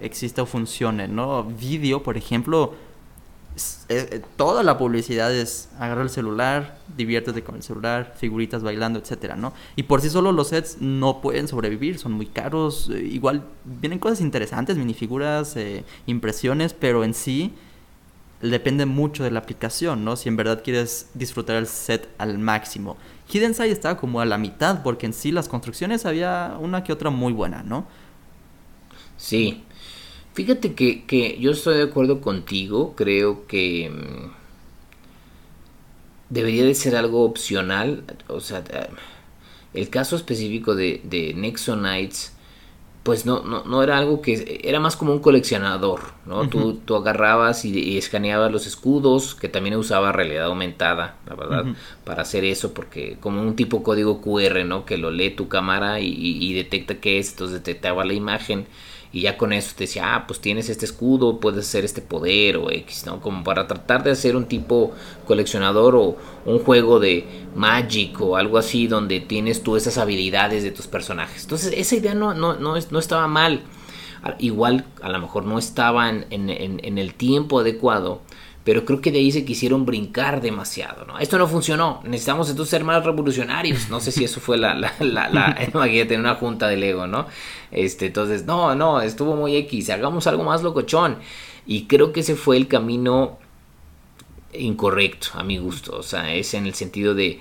exista 0.00 0.42
o 0.42 0.46
funcione, 0.46 1.08
¿no? 1.08 1.44
Video, 1.44 2.02
por 2.02 2.16
ejemplo, 2.16 2.74
eh, 3.88 4.22
toda 4.36 4.62
la 4.62 4.78
publicidad 4.78 5.32
es 5.32 5.68
agarra 5.78 6.02
el 6.02 6.10
celular, 6.10 6.78
diviértete 6.96 7.42
con 7.42 7.54
el 7.56 7.62
celular, 7.62 8.14
figuritas 8.16 8.62
bailando, 8.62 8.98
etcétera, 8.98 9.36
¿no? 9.36 9.52
Y 9.76 9.84
por 9.84 10.00
sí 10.00 10.10
solo 10.10 10.32
los 10.32 10.48
sets 10.48 10.78
no 10.80 11.20
pueden 11.20 11.48
sobrevivir, 11.48 11.98
son 11.98 12.12
muy 12.12 12.26
caros, 12.26 12.90
igual 12.90 13.44
vienen 13.64 13.98
cosas 13.98 14.20
interesantes, 14.20 14.76
minifiguras, 14.76 15.56
impresiones, 16.06 16.74
pero 16.74 17.04
en 17.04 17.14
sí 17.14 17.54
depende 18.50 18.86
mucho 18.86 19.24
de 19.24 19.30
la 19.30 19.40
aplicación, 19.40 20.04
¿no? 20.04 20.16
Si 20.16 20.28
en 20.28 20.36
verdad 20.36 20.62
quieres 20.62 21.08
disfrutar 21.14 21.56
el 21.56 21.66
set 21.66 22.08
al 22.18 22.38
máximo. 22.38 22.96
Hidden 23.32 23.54
Side 23.54 23.70
estaba 23.70 23.96
como 23.96 24.20
a 24.20 24.26
la 24.26 24.38
mitad, 24.38 24.82
porque 24.82 25.06
en 25.06 25.12
sí 25.12 25.32
las 25.32 25.48
construcciones 25.48 26.04
había 26.04 26.56
una 26.60 26.84
que 26.84 26.92
otra 26.92 27.10
muy 27.10 27.32
buena, 27.32 27.62
¿no? 27.62 27.86
Sí. 29.16 29.64
Fíjate 30.34 30.74
que, 30.74 31.04
que 31.04 31.38
yo 31.38 31.52
estoy 31.52 31.76
de 31.76 31.84
acuerdo 31.84 32.20
contigo, 32.20 32.94
creo 32.96 33.46
que 33.46 33.88
mm, 33.90 34.30
debería 36.28 36.64
de 36.64 36.74
ser 36.74 36.96
algo 36.96 37.24
opcional, 37.24 38.04
o 38.28 38.40
sea, 38.40 38.62
el 39.72 39.88
caso 39.90 40.16
específico 40.16 40.74
de, 40.74 41.00
de 41.04 41.34
Nexonites 41.34 42.34
pues 43.04 43.26
no, 43.26 43.42
no, 43.42 43.64
no 43.64 43.82
era 43.82 43.98
algo 43.98 44.22
que 44.22 44.62
era 44.64 44.80
más 44.80 44.96
como 44.96 45.12
un 45.12 45.18
coleccionador, 45.18 46.00
¿no? 46.24 46.48
tú, 46.48 46.80
tú, 46.86 46.96
agarrabas 46.96 47.66
y, 47.66 47.98
escaneabas 47.98 48.50
los 48.50 48.66
escudos, 48.66 49.34
que 49.34 49.50
también 49.50 49.76
usaba 49.76 50.10
realidad 50.10 50.46
aumentada, 50.46 51.16
la 51.26 51.34
verdad, 51.34 51.66
para 52.04 52.22
hacer 52.22 52.44
eso, 52.44 52.72
porque 52.72 53.18
como 53.20 53.42
un 53.42 53.56
tipo 53.56 53.82
código 53.82 54.22
QR, 54.22 54.64
¿no? 54.64 54.86
Que 54.86 54.96
lo 54.96 55.10
lee 55.10 55.30
tu 55.30 55.48
cámara 55.48 56.00
y, 56.00 56.14
y 56.16 56.54
detecta 56.54 56.94
qué 56.94 57.18
es, 57.18 57.32
entonces 57.32 57.58
detectaba 57.58 58.06
la 58.06 58.14
imagen 58.14 58.66
y 59.14 59.20
ya 59.20 59.36
con 59.36 59.52
eso 59.52 59.74
te 59.76 59.84
decía, 59.84 60.16
ah, 60.16 60.26
pues 60.26 60.40
tienes 60.40 60.68
este 60.68 60.84
escudo, 60.84 61.38
puedes 61.38 61.68
hacer 61.68 61.84
este 61.84 62.02
poder 62.02 62.56
o 62.56 62.68
X, 62.72 63.06
¿no? 63.06 63.20
Como 63.20 63.44
para 63.44 63.68
tratar 63.68 64.02
de 64.02 64.10
hacer 64.10 64.34
un 64.34 64.46
tipo 64.46 64.92
coleccionador 65.24 65.94
o 65.94 66.16
un 66.44 66.58
juego 66.58 66.98
de 66.98 67.24
Magic 67.54 68.20
o 68.20 68.36
algo 68.36 68.58
así 68.58 68.88
donde 68.88 69.20
tienes 69.20 69.62
tú 69.62 69.76
esas 69.76 69.98
habilidades 69.98 70.64
de 70.64 70.72
tus 70.72 70.88
personajes. 70.88 71.44
Entonces 71.44 71.72
esa 71.76 71.94
idea 71.94 72.16
no, 72.16 72.34
no, 72.34 72.54
no, 72.54 72.74
no 72.74 72.98
estaba 72.98 73.28
mal. 73.28 73.60
Igual 74.40 74.84
a 75.00 75.08
lo 75.10 75.20
mejor 75.20 75.44
no 75.44 75.58
estaba 75.58 76.10
en, 76.10 76.26
en 76.30 76.98
el 76.98 77.14
tiempo 77.14 77.60
adecuado 77.60 78.20
pero 78.64 78.86
creo 78.86 79.00
que 79.02 79.12
de 79.12 79.18
ahí 79.18 79.30
se 79.30 79.44
quisieron 79.44 79.84
brincar 79.84 80.40
demasiado, 80.40 81.04
¿no? 81.04 81.18
Esto 81.18 81.38
no 81.38 81.46
funcionó, 81.46 82.00
necesitamos 82.04 82.48
entonces 82.48 82.70
ser 82.70 82.82
más 82.82 83.04
revolucionarios, 83.04 83.90
no 83.90 84.00
sé 84.00 84.10
si 84.10 84.24
eso 84.24 84.40
fue 84.40 84.56
la, 84.56 84.74
la, 84.74 84.94
la, 85.00 85.28
la 85.28 85.58
imagínate, 85.72 86.16
una 86.16 86.36
junta 86.36 86.66
del 86.68 86.82
ego, 86.82 87.06
¿no? 87.06 87.26
Este, 87.70 88.06
entonces, 88.06 88.46
no, 88.46 88.74
no, 88.74 89.02
estuvo 89.02 89.36
muy 89.36 89.54
X, 89.56 89.90
hagamos 89.90 90.26
algo 90.26 90.44
más 90.44 90.62
locochón, 90.62 91.18
y 91.66 91.84
creo 91.84 92.12
que 92.12 92.20
ese 92.20 92.36
fue 92.36 92.56
el 92.56 92.66
camino 92.66 93.38
incorrecto, 94.54 95.28
a 95.34 95.44
mi 95.44 95.58
gusto, 95.58 95.98
o 95.98 96.02
sea, 96.02 96.34
es 96.34 96.54
en 96.54 96.64
el 96.64 96.74
sentido 96.74 97.14
de, 97.14 97.40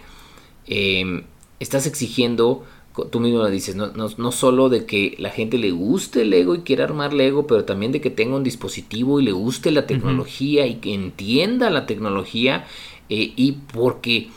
em, 0.68 1.24
estás 1.60 1.88
exigiendo 1.88 2.66
tú 3.12 3.20
mismo 3.20 3.40
lo 3.40 3.50
dices, 3.50 3.76
no, 3.76 3.88
no, 3.88 4.08
no, 4.18 4.32
solo 4.32 4.70
de 4.70 4.86
que 4.86 5.16
la 5.18 5.30
gente 5.30 5.58
le 5.58 5.72
guste 5.72 6.22
el 6.22 6.30
Lego 6.30 6.56
y 6.56 6.62
quiera 6.62 6.84
armar 6.84 7.14
Lego, 7.14 7.48
pero 7.48 7.66
también 7.66 7.92
de 7.92 8.02
que 8.02 8.10
tenga 8.10 8.36
un 8.36 8.44
dispositivo 8.44 9.20
y 9.20 9.26
le 9.26 9.32
guste 9.32 9.72
la 9.72 9.88
tecnología 9.88 10.68
y 10.68 10.76
que 10.76 10.94
entienda 10.94 11.70
la 11.70 11.86
tecnología 11.86 12.66
eh, 13.10 13.34
y 13.36 13.54
porque 13.74 14.30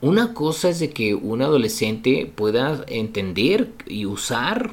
una 0.00 0.34
cosa 0.34 0.68
es 0.68 0.80
de 0.80 0.90
que 0.90 1.14
un 1.14 1.40
adolescente 1.42 2.30
pueda 2.34 2.84
entender 2.88 3.72
y 3.86 4.06
usar 4.06 4.72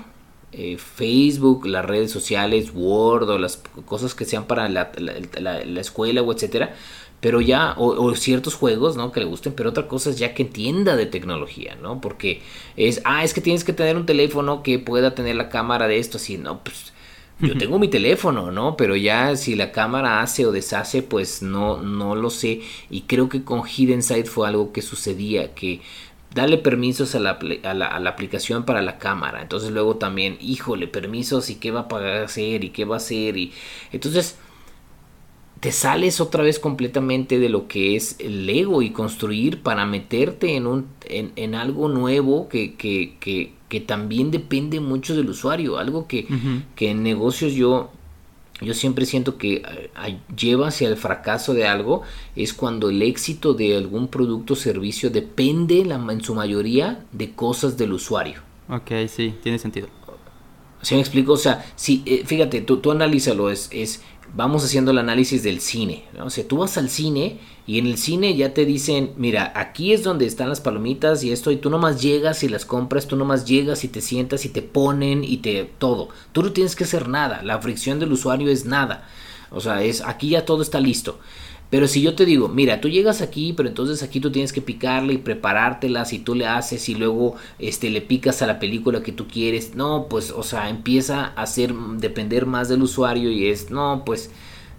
eh, 0.52 0.78
Facebook, 0.78 1.66
las 1.66 1.86
redes 1.86 2.12
sociales, 2.12 2.72
Word 2.74 3.30
o 3.30 3.38
las 3.38 3.62
cosas 3.86 4.16
que 4.16 4.26
sean 4.26 4.46
para 4.46 4.68
la, 4.68 4.92
la, 4.98 5.64
la 5.64 5.82
escuela 5.82 6.22
o 6.22 6.34
etcétera, 6.34 6.76
pero 7.22 7.40
ya, 7.40 7.76
o, 7.78 8.16
ciertos 8.16 8.56
juegos, 8.56 8.98
¿no? 8.98 9.12
Que 9.12 9.22
le 9.22 9.28
gusten, 9.28 9.54
pero 9.54 9.70
otra 9.70 9.88
cosa 9.88 10.10
es 10.10 10.18
ya 10.18 10.34
que 10.34 10.44
entienda 10.44 10.96
de 10.96 11.06
tecnología, 11.06 11.78
¿no? 11.82 12.02
Porque 12.02 12.42
es, 12.76 13.02
ah, 13.06 13.24
es 13.24 13.34
que 13.34 13.42
tienes 13.42 13.64
que 13.64 13.74
tener 13.74 13.96
un 13.96 14.08
teléfono 14.08 14.64
que 14.64 14.80
pueda 14.80 15.14
tener 15.14 15.36
la 15.36 15.48
cámara 15.50 15.88
de 15.88 16.00
esto, 16.00 16.18
así, 16.18 16.40
no, 16.40 16.64
pues 16.64 16.92
yo 17.40 17.58
tengo 17.58 17.80
mi 17.80 17.88
teléfono, 17.88 18.52
¿no? 18.52 18.78
Pero 18.78 18.96
ya 18.96 19.36
si 19.36 19.56
la 19.56 19.72
cámara 19.72 20.22
hace 20.22 20.46
o 20.46 20.52
deshace, 20.52 21.02
pues 21.02 21.42
no, 21.42 21.82
no 21.82 22.16
lo 22.16 22.30
sé. 22.30 22.62
Y 22.90 23.02
creo 23.02 23.30
que 23.30 23.44
con 23.44 23.64
Hidden 23.68 24.04
Sight 24.04 24.28
fue 24.28 24.48
algo 24.48 24.72
que 24.72 24.84
sucedía, 24.84 25.56
que 25.56 25.82
darle 26.36 26.60
permisos 26.60 27.16
a 27.16 27.20
la, 27.20 27.40
a 27.64 27.74
la, 27.74 27.88
a 27.88 28.00
la 28.00 28.10
aplicación 28.12 28.64
para 28.64 28.84
la 28.84 29.00
cámara. 29.00 29.42
Entonces 29.42 29.72
luego 29.72 29.96
también, 29.96 30.38
híjole, 30.40 30.88
permisos 30.88 31.50
y 31.50 31.56
qué 31.56 31.72
va 31.72 31.88
a 31.90 32.24
hacer 32.24 32.64
y 32.64 32.70
qué 32.70 32.86
va 32.86 32.96
a 32.96 32.98
hacer. 32.98 33.38
Y 33.38 33.52
entonces 33.92 34.38
te 35.62 35.72
sales 35.72 36.20
otra 36.20 36.44
vez 36.44 36.58
completamente 36.58 37.38
de 37.38 37.48
lo 37.48 37.68
que 37.68 37.96
es 37.96 38.16
el 38.18 38.48
Lego 38.48 38.82
y 38.82 38.90
construir 38.90 39.62
para 39.62 39.86
meterte 39.86 40.56
en, 40.56 40.66
un, 40.66 40.88
en, 41.06 41.56
algo 41.56 41.88
nuevo 41.88 42.50
que, 42.50 42.74
que, 42.74 43.16
que, 43.20 43.54
que, 43.70 43.80
también 43.80 44.32
depende 44.32 44.80
mucho 44.80 45.16
del 45.16 45.30
usuario. 45.30 45.78
Algo 45.78 46.08
que, 46.08 46.26
que 46.76 46.90
en 46.90 47.04
negocios 47.04 47.54
yo, 47.54 47.92
yo 48.60 48.74
siempre 48.74 49.06
siento 49.06 49.38
que 49.38 49.62
lleva 50.36 50.70
hacia 50.70 50.90
el 50.90 50.98
fracaso 50.98 51.54
de 51.54 51.68
algo 51.68 52.02
es 52.36 52.56
cuando 52.56 52.90
el 52.90 53.04
éxito 53.04 53.54
de 53.54 53.78
algún 53.78 54.08
producto 54.08 54.54
o 54.54 54.58
servicio 54.58 55.12
depende 55.12 55.86
la, 55.86 56.04
en 56.12 56.22
su 56.22 56.34
mayoría 56.34 57.06
de 57.12 57.34
cosas 57.34 57.78
del 57.78 57.94
usuario. 57.94 58.42
Ok, 58.68 58.92
sí, 59.08 59.36
tiene 59.44 59.60
sentido. 59.60 59.90
¿Sí 60.82 60.96
me 60.96 61.02
explico? 61.02 61.34
O 61.34 61.38
sea, 61.38 61.64
si, 61.76 62.02
eh, 62.06 62.24
fíjate, 62.26 62.62
tú, 62.62 62.78
tú 62.78 62.92
analízalo, 62.92 63.50
es, 63.52 63.70
es 63.72 64.02
vamos 64.34 64.64
haciendo 64.64 64.92
el 64.92 64.98
análisis 64.98 65.44
del 65.44 65.62
cine. 65.62 66.06
¿no? 66.18 66.26
O 66.26 66.30
sea, 66.30 66.48
tú 66.48 66.58
vas 66.58 66.78
al 66.78 66.90
cine 66.90 67.40
y 67.68 67.80
en 67.80 67.88
el 67.88 67.98
cine 67.98 68.36
ya 68.36 68.54
te 68.54 68.66
dicen, 68.66 69.12
mira, 69.18 69.52
aquí 69.56 69.94
es 69.94 70.04
donde 70.04 70.26
están 70.26 70.50
las 70.50 70.62
palomitas 70.62 71.24
y 71.24 71.32
esto, 71.32 71.52
y 71.52 71.58
tú 71.58 71.70
nomás 71.70 72.02
llegas 72.02 72.44
y 72.44 72.50
las 72.50 72.66
compras, 72.66 73.08
tú 73.08 73.16
nomás 73.16 73.46
llegas 73.46 73.84
y 73.84 73.88
te 73.88 74.02
sientas 74.02 74.46
y 74.46 74.50
te 74.50 74.62
ponen 74.62 75.24
y 75.24 75.38
te 75.38 75.70
todo. 75.78 76.10
Tú 76.32 76.44
no 76.44 76.52
tienes 76.52 76.76
que 76.76 76.86
hacer 76.86 77.08
nada, 77.08 77.44
la 77.44 77.60
fricción 77.60 78.00
del 78.00 78.12
usuario 78.12 78.50
es 78.50 78.66
nada. 78.66 79.08
O 79.52 79.60
sea, 79.60 79.84
es 79.84 80.02
aquí 80.02 80.30
ya 80.30 80.46
todo 80.46 80.62
está 80.62 80.80
listo. 80.80 81.20
Pero 81.72 81.88
si 81.88 82.02
yo 82.02 82.16
te 82.16 82.26
digo, 82.26 82.50
mira, 82.50 82.82
tú 82.82 82.90
llegas 82.90 83.22
aquí, 83.22 83.54
pero 83.54 83.70
entonces 83.70 84.04
aquí 84.04 84.20
tú 84.20 84.30
tienes 84.32 84.54
que 84.54 84.62
picarle 84.62 85.14
y 85.14 85.18
preparártelas 85.18 86.14
y 86.14 86.20
tú 86.20 86.36
le 86.36 86.46
haces 86.46 86.90
y 86.90 86.96
luego 86.96 87.36
este 87.60 87.90
le 87.90 88.02
picas 88.02 88.42
a 88.42 88.48
la 88.48 88.60
película 88.60 89.02
que 89.02 89.14
tú 89.14 89.28
quieres. 89.28 89.74
No, 89.74 90.08
pues, 90.10 90.32
o 90.32 90.44
sea, 90.44 90.70
empieza 90.70 91.28
a 91.28 91.44
hacer 91.44 91.74
depender 91.74 92.46
más 92.46 92.70
del 92.70 92.84
usuario 92.84 93.32
y 93.32 93.48
es, 93.48 93.72
no, 93.72 94.04
pues 94.06 94.32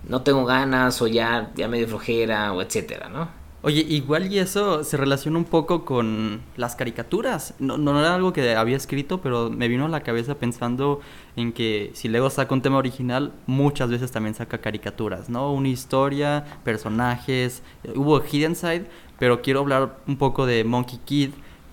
no 0.09 0.23
tengo 0.23 0.45
ganas 0.45 1.01
o 1.03 1.07
ya 1.09 1.51
ya 1.57 1.67
me 1.69 1.79
dio 1.79 1.89
flojera 1.89 2.53
o 2.53 2.61
etcétera, 2.63 3.09
¿no? 3.09 3.42
Oye, 3.65 3.87
igual 3.89 4.33
y 4.33 4.41
eso 4.41 4.83
se 4.83 4.97
relaciona 4.97 5.39
un 5.39 5.45
poco 5.45 5.85
con 5.85 6.41
las 6.57 6.75
caricaturas. 6.75 7.55
No, 7.61 7.79
no 7.79 7.97
era 8.01 8.13
algo 8.17 8.33
que 8.33 8.57
había 8.57 8.77
escrito, 8.77 9.21
pero 9.21 9.51
me 9.51 9.69
vino 9.69 9.85
a 9.85 9.89
la 9.89 10.01
cabeza 10.01 10.35
pensando 10.35 11.01
en 11.37 11.53
que 11.53 11.93
si 11.95 12.09
Lego 12.09 12.29
saca 12.29 12.55
un 12.55 12.63
tema 12.63 12.79
original, 12.79 13.33
muchas 13.47 13.89
veces 13.89 14.11
también 14.11 14.35
saca 14.35 14.59
caricaturas, 14.59 15.31
¿no? 15.31 15.53
Una 15.53 15.69
historia, 15.69 16.45
personajes. 16.65 17.63
Hubo 17.95 18.21
Hidden 18.21 18.57
Side, 18.57 18.87
pero 19.21 19.43
quiero 19.43 19.61
hablar 19.61 19.97
un 20.09 20.17
poco 20.17 20.45
de 20.45 20.65
Monkey 20.65 20.99
Kid, 21.05 21.31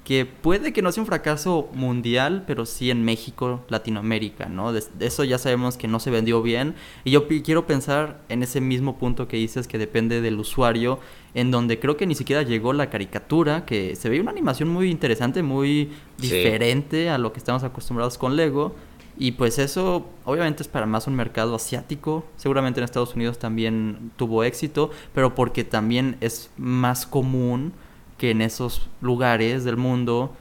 que 0.10 0.26
puede 0.26 0.74
que 0.74 0.82
no 0.82 0.92
sea 0.92 1.04
un 1.04 1.08
fracaso 1.08 1.70
mundial, 1.72 2.44
pero 2.48 2.66
sí 2.66 2.90
en 2.90 3.06
México, 3.06 3.64
Latinoamérica, 3.68 4.48
¿no? 4.50 4.74
De, 4.74 4.82
eso 5.02 5.24
ya 5.24 5.38
sabemos 5.38 5.78
que 5.78 5.88
no 5.88 6.00
se 6.00 6.10
vendió 6.10 6.42
bien. 6.42 6.74
Y 7.04 7.12
yo 7.12 7.28
quiero 7.28 7.68
pensar 7.68 8.20
en 8.28 8.42
ese 8.42 8.60
mismo 8.60 8.98
punto 8.98 9.28
que 9.28 9.38
dices 9.38 9.68
que 9.68 9.78
depende 9.78 10.20
del 10.22 10.40
usuario, 10.40 10.98
en 11.36 11.52
donde 11.52 11.78
creo 11.78 11.96
que 11.96 12.08
ni 12.08 12.16
siquiera 12.16 12.42
llegó 12.42 12.74
la 12.74 12.90
caricatura, 12.90 13.68
que 13.68 13.96
se 13.96 14.10
ve 14.10 14.20
una 14.20 14.32
animación 14.32 14.70
muy 14.70 14.90
interesante, 14.90 15.44
muy 15.44 15.92
diferente 16.18 17.12
a 17.12 17.20
lo 17.20 17.32
que 17.32 17.38
estamos 17.38 17.64
acostumbrados 17.64 18.18
con 18.18 18.36
Lego. 18.36 18.74
Y 19.16 19.34
pues 19.34 19.60
eso 19.60 20.10
obviamente 20.26 20.64
es 20.64 20.70
para 20.70 20.88
más 20.88 21.06
un 21.06 21.14
mercado 21.14 21.54
asiático, 21.54 22.26
seguramente 22.36 22.80
en 22.80 22.86
Estados 22.86 23.14
Unidos 23.14 23.38
también 23.38 24.10
tuvo 24.16 24.44
éxito, 24.44 24.90
pero 25.14 25.36
porque 25.36 25.64
también 25.64 26.18
es 26.20 26.50
más 26.58 27.06
común 27.06 27.74
que 28.20 28.30
en 28.30 28.42
esos 28.42 28.88
lugares 29.02 29.64
del 29.64 29.78
mundo 29.78 30.36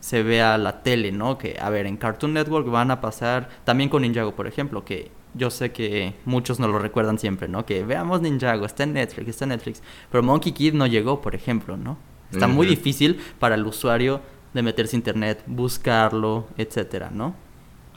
se 0.00 0.22
vea 0.22 0.56
la 0.56 0.82
tele, 0.82 1.12
¿no? 1.12 1.36
Que, 1.36 1.58
a 1.60 1.68
ver, 1.68 1.84
en 1.84 1.98
Cartoon 1.98 2.32
Network 2.32 2.68
van 2.70 2.90
a 2.90 3.02
pasar, 3.02 3.50
también 3.64 3.90
con 3.90 4.02
Ninjago, 4.02 4.34
por 4.34 4.46
ejemplo, 4.46 4.84
que 4.84 5.10
yo 5.34 5.50
sé 5.50 5.72
que 5.72 6.14
muchos 6.24 6.58
nos 6.58 6.70
lo 6.70 6.78
recuerdan 6.78 7.18
siempre, 7.18 7.48
¿no? 7.48 7.66
Que 7.66 7.84
veamos 7.84 8.22
Ninjago, 8.22 8.64
está 8.64 8.84
en 8.84 8.94
Netflix, 8.94 9.28
está 9.28 9.44
en 9.44 9.50
Netflix, 9.50 9.82
pero 10.10 10.22
Monkey 10.22 10.52
Kid 10.52 10.72
no 10.72 10.86
llegó, 10.86 11.20
por 11.20 11.34
ejemplo, 11.34 11.76
¿no? 11.76 11.98
Está 12.32 12.48
muy 12.48 12.66
difícil 12.66 13.20
para 13.38 13.56
el 13.56 13.66
usuario 13.66 14.22
de 14.54 14.62
meterse 14.62 14.96
a 14.96 14.98
internet, 14.98 15.42
buscarlo, 15.46 16.46
etcétera, 16.56 17.10
¿no? 17.12 17.34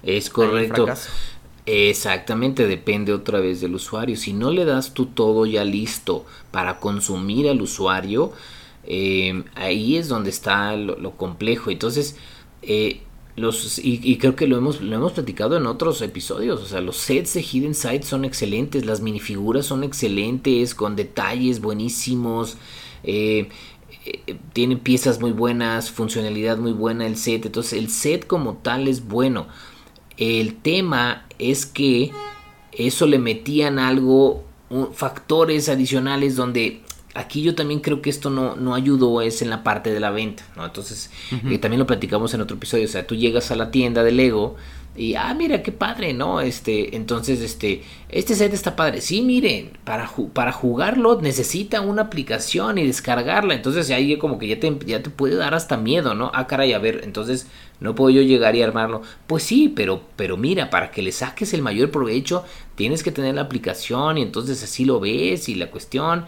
Es 0.04 0.30
correcto. 0.30 0.88
Exactamente, 1.66 2.68
depende 2.68 3.14
otra 3.14 3.40
vez 3.40 3.62
del 3.62 3.74
usuario. 3.76 4.16
Si 4.16 4.34
no 4.34 4.52
le 4.52 4.66
das 4.66 4.94
tú 4.94 5.08
todo 5.08 5.46
ya 5.46 5.64
listo 5.64 6.26
para 6.52 6.80
consumir 6.80 7.50
al 7.50 7.62
usuario, 7.62 8.34
eh, 8.88 9.44
ahí 9.56 9.98
es 9.98 10.08
donde 10.08 10.30
está 10.30 10.76
lo, 10.76 11.12
complejo. 11.18 11.72
Entonces, 11.72 12.16
eh, 12.62 13.02
los, 13.36 13.80
y, 13.84 14.18
creo 14.18 14.36
que 14.36 14.48
lo 14.48 14.58
hemos, 14.58 14.82
lo 14.82 14.96
hemos 14.96 15.14
platicado 15.14 15.58
en 15.58 15.66
otros 15.66 16.02
episodios. 16.02 16.62
O 16.62 16.66
sea, 16.66 16.82
los 16.82 16.98
sets 16.98 17.34
de 17.34 17.42
Hidden 17.42 17.76
Side 17.76 18.04
son 18.04 18.26
excelentes, 18.26 18.86
las 18.86 19.02
minifiguras 19.02 19.66
son 19.66 19.84
excelentes, 19.84 20.76
con 20.76 20.96
detalles 20.96 21.60
buenísimos. 21.62 22.58
Eh, 23.04 23.50
tiene 24.54 24.78
piezas 24.78 25.20
muy 25.20 25.32
buenas, 25.32 25.92
funcionalidad 25.92 26.58
muy 26.58 26.72
buena 26.72 27.08
el 27.08 27.18
set. 27.18 27.46
Entonces, 27.46 27.74
el 27.74 27.90
set 27.90 28.28
como 28.28 28.56
tal 28.58 28.88
es 28.88 29.08
bueno. 29.08 29.48
El 30.18 30.56
tema 30.56 31.26
es 31.40 31.66
que 31.66 32.12
eso 32.72 33.06
le 33.06 33.20
metían 33.20 33.80
algo, 33.80 34.46
factores 34.94 35.70
adicionales 35.70 36.36
donde 36.36 36.85
aquí 37.16 37.42
yo 37.42 37.56
también 37.56 37.80
creo 37.80 38.02
que 38.02 38.10
esto 38.10 38.30
no, 38.30 38.56
no 38.56 38.76
ayudó 38.76 39.22
es 39.22 39.42
en 39.42 39.50
la 39.50 39.64
parte 39.64 39.92
de 39.92 40.00
la 40.00 40.12
venta, 40.12 40.44
¿no? 40.56 40.66
Entonces, 40.66 41.12
eh, 41.48 41.58
también 41.58 41.80
lo 41.80 41.88
platicamos 41.88 42.34
en 42.34 42.42
otro 42.42 42.58
episodio, 42.58 42.86
o 42.86 42.90
sea, 42.90 43.08
tú 43.08 43.16
llegas 43.16 43.52
a 43.52 43.56
la 43.56 43.72
tienda 43.72 44.04
de 44.04 44.12
Lego 44.12 44.58
Y, 44.98 45.16
ah, 45.16 45.34
mira, 45.34 45.62
qué 45.62 45.74
padre, 45.74 46.14
¿no? 46.14 46.40
Este, 46.40 46.96
entonces, 46.96 47.42
este, 47.42 47.84
este 48.08 48.34
set 48.34 48.54
está 48.54 48.78
padre. 48.78 49.02
Sí, 49.02 49.22
miren, 49.22 49.78
para, 49.84 50.10
para 50.34 50.54
jugarlo 50.54 51.20
necesita 51.22 51.82
una 51.82 52.04
aplicación 52.04 52.78
y 52.78 52.86
descargarla. 52.88 53.56
Entonces, 53.56 53.90
ahí 53.92 54.18
como 54.18 54.40
que 54.40 54.48
ya 54.48 54.60
te, 54.60 54.78
ya 54.86 55.04
te 55.04 55.10
puede 55.10 55.36
dar 55.36 55.54
hasta 55.54 55.76
miedo, 55.76 56.16
¿no? 56.16 56.32
Ah, 56.34 56.48
caray, 56.48 56.72
a 56.72 56.80
ver, 56.80 57.02
entonces, 57.04 57.48
¿no 57.82 57.94
puedo 57.94 58.10
yo 58.12 58.22
llegar 58.22 58.56
y 58.56 58.62
armarlo? 58.62 59.02
Pues 59.28 59.44
sí, 59.44 59.68
pero, 59.76 60.02
pero 60.16 60.38
mira, 60.38 60.70
para 60.70 60.92
que 60.92 61.02
le 61.02 61.12
saques 61.12 61.54
el 61.54 61.62
mayor 61.62 61.92
provecho, 61.92 62.46
tienes 62.76 63.04
que 63.04 63.12
tener 63.12 63.36
la 63.36 63.42
aplicación 63.42 64.18
y 64.18 64.22
entonces 64.22 64.64
así 64.64 64.86
lo 64.86 65.00
ves 65.02 65.50
y 65.50 65.56
la 65.56 65.72
cuestión. 65.72 66.26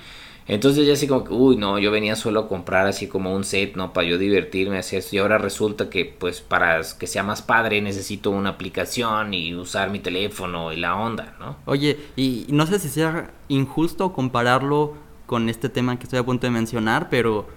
Entonces 0.47 0.87
ya 0.87 0.93
así 0.93 1.07
como 1.07 1.25
que, 1.25 1.33
uy, 1.33 1.57
no, 1.57 1.77
yo 1.77 1.91
venía 1.91 2.15
solo 2.15 2.41
a 2.41 2.47
comprar 2.47 2.87
así 2.87 3.07
como 3.07 3.33
un 3.33 3.43
set, 3.43 3.75
¿no? 3.75 3.91
Para 3.91 4.07
yo 4.07 4.17
divertirme, 4.17 4.77
así 4.77 4.95
esto. 4.95 5.15
Y 5.15 5.19
ahora 5.19 5.37
resulta 5.37 5.89
que, 5.89 6.05
pues, 6.05 6.39
para 6.39 6.81
que 6.97 7.05
sea 7.05 7.23
más 7.23 7.41
padre, 7.41 7.81
necesito 7.81 8.31
una 8.31 8.51
aplicación 8.51 9.33
y 9.33 9.53
usar 9.55 9.89
mi 9.89 9.99
teléfono 9.99 10.71
y 10.71 10.77
la 10.77 10.95
onda, 10.95 11.35
¿no? 11.39 11.57
Oye, 11.65 11.97
y 12.15 12.45
no 12.49 12.65
sé 12.65 12.79
si 12.79 12.87
sea 12.87 13.31
injusto 13.49 14.13
compararlo 14.13 14.93
con 15.25 15.49
este 15.49 15.67
tema 15.67 15.99
que 15.99 16.03
estoy 16.03 16.19
a 16.19 16.25
punto 16.25 16.47
de 16.47 16.51
mencionar, 16.51 17.09
pero 17.09 17.47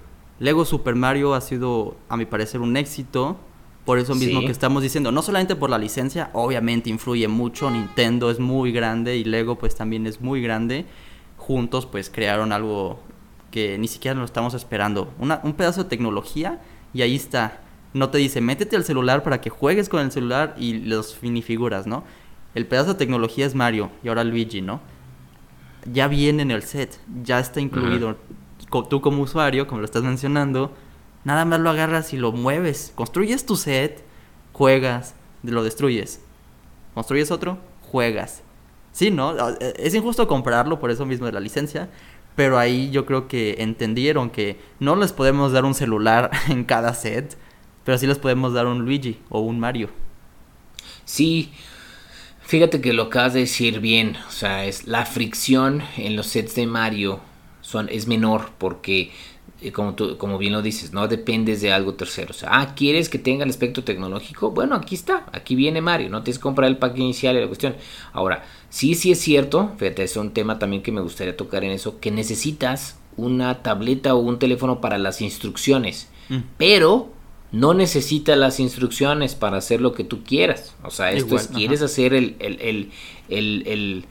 Lego 0.41 0.64
Super 0.64 0.97
Mario 0.97 1.34
ha 1.34 1.41
sido, 1.41 1.97
a 2.09 2.16
mi 2.16 2.26
parecer, 2.26 2.61
un 2.61 2.76
éxito. 2.76 3.36
Por 3.84 3.99
eso 3.99 4.14
mismo 4.14 4.41
que 4.41 4.53
estamos 4.53 4.82
diciendo, 4.82 5.11
no 5.11 5.22
solamente 5.22 5.57
por 5.57 5.70
la 5.70 5.78
licencia, 5.78 6.30
obviamente 6.34 6.91
influye 6.91 7.26
mucho, 7.28 7.70
Nintendo 7.70 8.30
es 8.30 8.38
muy 8.38 8.72
grande 8.72 9.16
y 9.16 9.24
Lego 9.24 9.57
pues 9.57 9.74
también 9.74 10.07
es 10.07 10.20
muy 10.20 10.43
grande 10.43 10.84
juntos 11.51 11.84
pues 11.84 12.11
crearon 12.11 12.53
algo 12.53 13.01
que 13.51 13.76
ni 13.76 13.88
siquiera 13.88 14.16
lo 14.16 14.24
estamos 14.24 14.55
esperando. 14.55 15.12
un 15.18 15.53
pedazo 15.55 15.82
de 15.82 15.90
tecnología 15.90 16.61
y 16.94 17.03
ahí 17.03 17.16
está. 17.16 17.61
No 17.92 18.11
te 18.11 18.18
dice, 18.18 18.40
métete 18.40 18.76
al 18.76 18.84
celular 18.84 19.24
para 19.24 19.40
que 19.40 19.51
juegues 19.51 19.88
con 19.88 20.01
el 20.01 20.12
celular 20.12 20.55
y 20.57 20.74
los 20.74 21.20
minifiguras, 21.22 21.88
¿no? 21.88 22.05
El 22.55 22.68
pedazo 22.68 22.92
de 22.92 23.01
tecnología 23.01 23.46
es 23.46 23.57
Mario 23.57 23.90
y 24.05 24.09
ahora 24.11 24.22
Luigi, 24.22 24.62
¿no? 24.62 24.80
Ya 25.92 26.07
viene 26.07 26.42
en 26.42 26.53
el 26.53 26.62
set, 26.62 27.01
ya 27.24 27.40
está 27.40 27.61
incluido. 27.61 28.16
Tú 28.88 29.01
como 29.01 29.22
usuario, 29.24 29.66
como 29.66 29.80
lo 29.80 29.86
estás 29.86 30.05
mencionando, 30.05 30.72
nada 31.24 31.44
más 31.46 31.59
lo 31.59 31.70
agarras 31.70 32.12
y 32.12 32.16
lo 32.16 32.30
mueves. 32.30 32.92
Construyes 32.94 33.44
tu 33.44 33.57
set, 33.57 34.05
juegas, 34.53 35.16
lo 35.42 35.64
destruyes. 35.64 36.20
Construyes 36.94 37.32
otro, 37.32 37.59
juegas. 37.90 38.44
Sí, 38.93 39.11
¿no? 39.11 39.30
Ah, 39.30 39.55
e, 39.61 39.74
es 39.78 39.95
injusto 39.95 40.26
comprarlo 40.28 40.80
por 40.80 40.91
eso 40.91 41.07
mismo 41.07 41.26
de 41.26 41.32
la 41.32 41.41
licencia, 41.41 41.88
pero 42.36 42.59
ahí 42.59 42.91
yo 42.91 43.07
creo 43.07 43.28
que 43.28 43.57
entendieron 43.59 44.30
que 44.30 44.59
no 44.78 44.97
les 44.97 45.12
podemos 45.12 45.53
dar 45.53 45.64
un 45.64 45.74
celular 45.74 46.30
en 46.49 46.64
cada 46.64 46.95
set, 46.95 47.36
pero 47.84 47.99
sí 47.99 48.07
les 48.07 48.18
podemos 48.18 48.53
dar 48.53 48.66
un 48.66 48.84
Luigi 48.84 49.18
o 49.28 49.41
un 49.41 49.61
Mario. 49.61 49.91
Sí, 51.05 51.53
fíjate 52.41 52.80
que 52.80 52.93
lo 52.93 53.05
acabas 53.05 53.34
de 53.34 53.41
decir 53.41 53.80
bien, 53.80 54.16
o 54.28 54.30
sea, 54.30 54.64
es 54.64 54.86
la 54.86 55.07
fricción 55.07 55.82
en 55.97 56.16
los 56.16 56.28
sets 56.28 56.55
de 56.55 56.66
Mario 56.66 57.20
es 57.88 58.07
menor 58.07 58.51
porque 58.59 59.12
como, 59.72 59.94
tú, 59.94 60.16
como 60.16 60.38
bien 60.38 60.54
lo 60.54 60.62
dices, 60.62 60.92
no 60.92 61.06
dependes 61.06 61.61
de 61.61 61.72
algo 61.72 61.94
tercero. 61.94 62.30
O 62.30 62.34
sea, 62.34 62.48
ah, 62.52 62.74
¿quieres 62.74 63.08
que 63.11 63.18
tenga 63.18 63.44
el 63.44 63.50
aspecto 63.50 63.84
tecnológico? 63.84 64.50
Bueno, 64.50 64.74
aquí 64.74 64.94
está, 64.94 65.26
aquí 65.32 65.54
viene 65.54 65.82
Mario, 65.82 66.08
no 66.08 66.22
tienes 66.22 66.38
que 66.38 66.42
comprar 66.42 66.68
el 66.68 66.78
pack 66.78 66.96
inicial 66.96 67.36
y 67.36 67.40
la 67.40 67.46
cuestión. 67.46 67.76
Ahora, 68.12 68.44
sí, 68.70 68.94
sí 68.94 69.12
es 69.12 69.20
cierto, 69.20 69.72
fíjate, 69.76 70.02
es 70.02 70.16
un 70.16 70.32
tema 70.32 70.58
también 70.58 70.82
que 70.82 70.92
me 70.92 71.02
gustaría 71.02 71.36
tocar 71.36 71.62
en 71.64 71.72
eso, 71.72 72.00
que 72.00 72.11
necesitas 72.11 72.98
una 73.16 73.62
tableta 73.62 74.14
o 74.14 74.18
un 74.18 74.38
teléfono 74.38 74.80
para 74.80 74.96
las 74.96 75.20
instrucciones, 75.20 76.08
mm. 76.30 76.38
pero 76.56 77.12
no 77.52 77.74
necesitas 77.74 78.38
las 78.38 78.61
instrucciones 78.61 79.34
para 79.34 79.58
hacer 79.58 79.80
lo 79.80 79.92
que 79.92 80.04
tú 80.04 80.22
quieras. 80.24 80.74
O 80.82 80.90
sea, 80.90 81.12
esto 81.12 81.36
es, 81.36 81.48
quieres 81.48 81.82
hacer 81.82 82.14
el, 82.14 82.36
el, 82.38 82.61
el, 82.61 82.90
el, 83.28 83.62
el... 83.66 84.04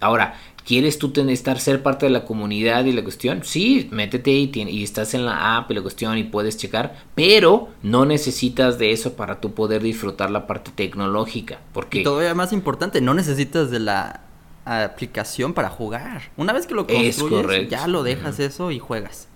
Ahora, 0.00 0.38
¿Quieres 0.66 0.98
tú 0.98 1.10
tener, 1.10 1.32
estar 1.32 1.58
ser 1.58 1.82
parte 1.82 2.06
de 2.06 2.10
la 2.10 2.24
comunidad 2.24 2.84
y 2.84 2.92
la 2.92 3.02
cuestión? 3.02 3.40
Sí, 3.42 3.88
métete 3.90 4.30
y, 4.30 4.50
y, 4.54 4.84
estás 4.84 5.12
en 5.14 5.26
la 5.26 5.56
app 5.56 5.70
y 5.70 5.74
la 5.74 5.82
cuestión 5.82 6.16
y 6.18 6.24
puedes 6.24 6.56
checar, 6.56 7.02
pero 7.14 7.68
no 7.82 8.06
necesitas 8.06 8.78
de 8.78 8.92
eso 8.92 9.14
para 9.14 9.40
tú 9.40 9.54
poder 9.54 9.82
disfrutar 9.82 10.30
la 10.30 10.46
parte 10.46 10.70
tecnológica. 10.72 11.58
Porque... 11.72 12.00
Y 12.00 12.02
todavía 12.04 12.34
más 12.34 12.52
importante, 12.52 13.00
no 13.00 13.12
necesitas 13.12 13.70
de 13.70 13.80
la 13.80 14.20
aplicación 14.64 15.52
para 15.52 15.68
jugar. 15.68 16.30
Una 16.36 16.52
vez 16.52 16.66
que 16.66 16.74
lo 16.74 16.86
construyes, 16.86 17.68
ya 17.68 17.88
lo 17.88 18.04
dejas 18.04 18.38
eso 18.38 18.70
y 18.70 18.78
juegas. 18.78 19.28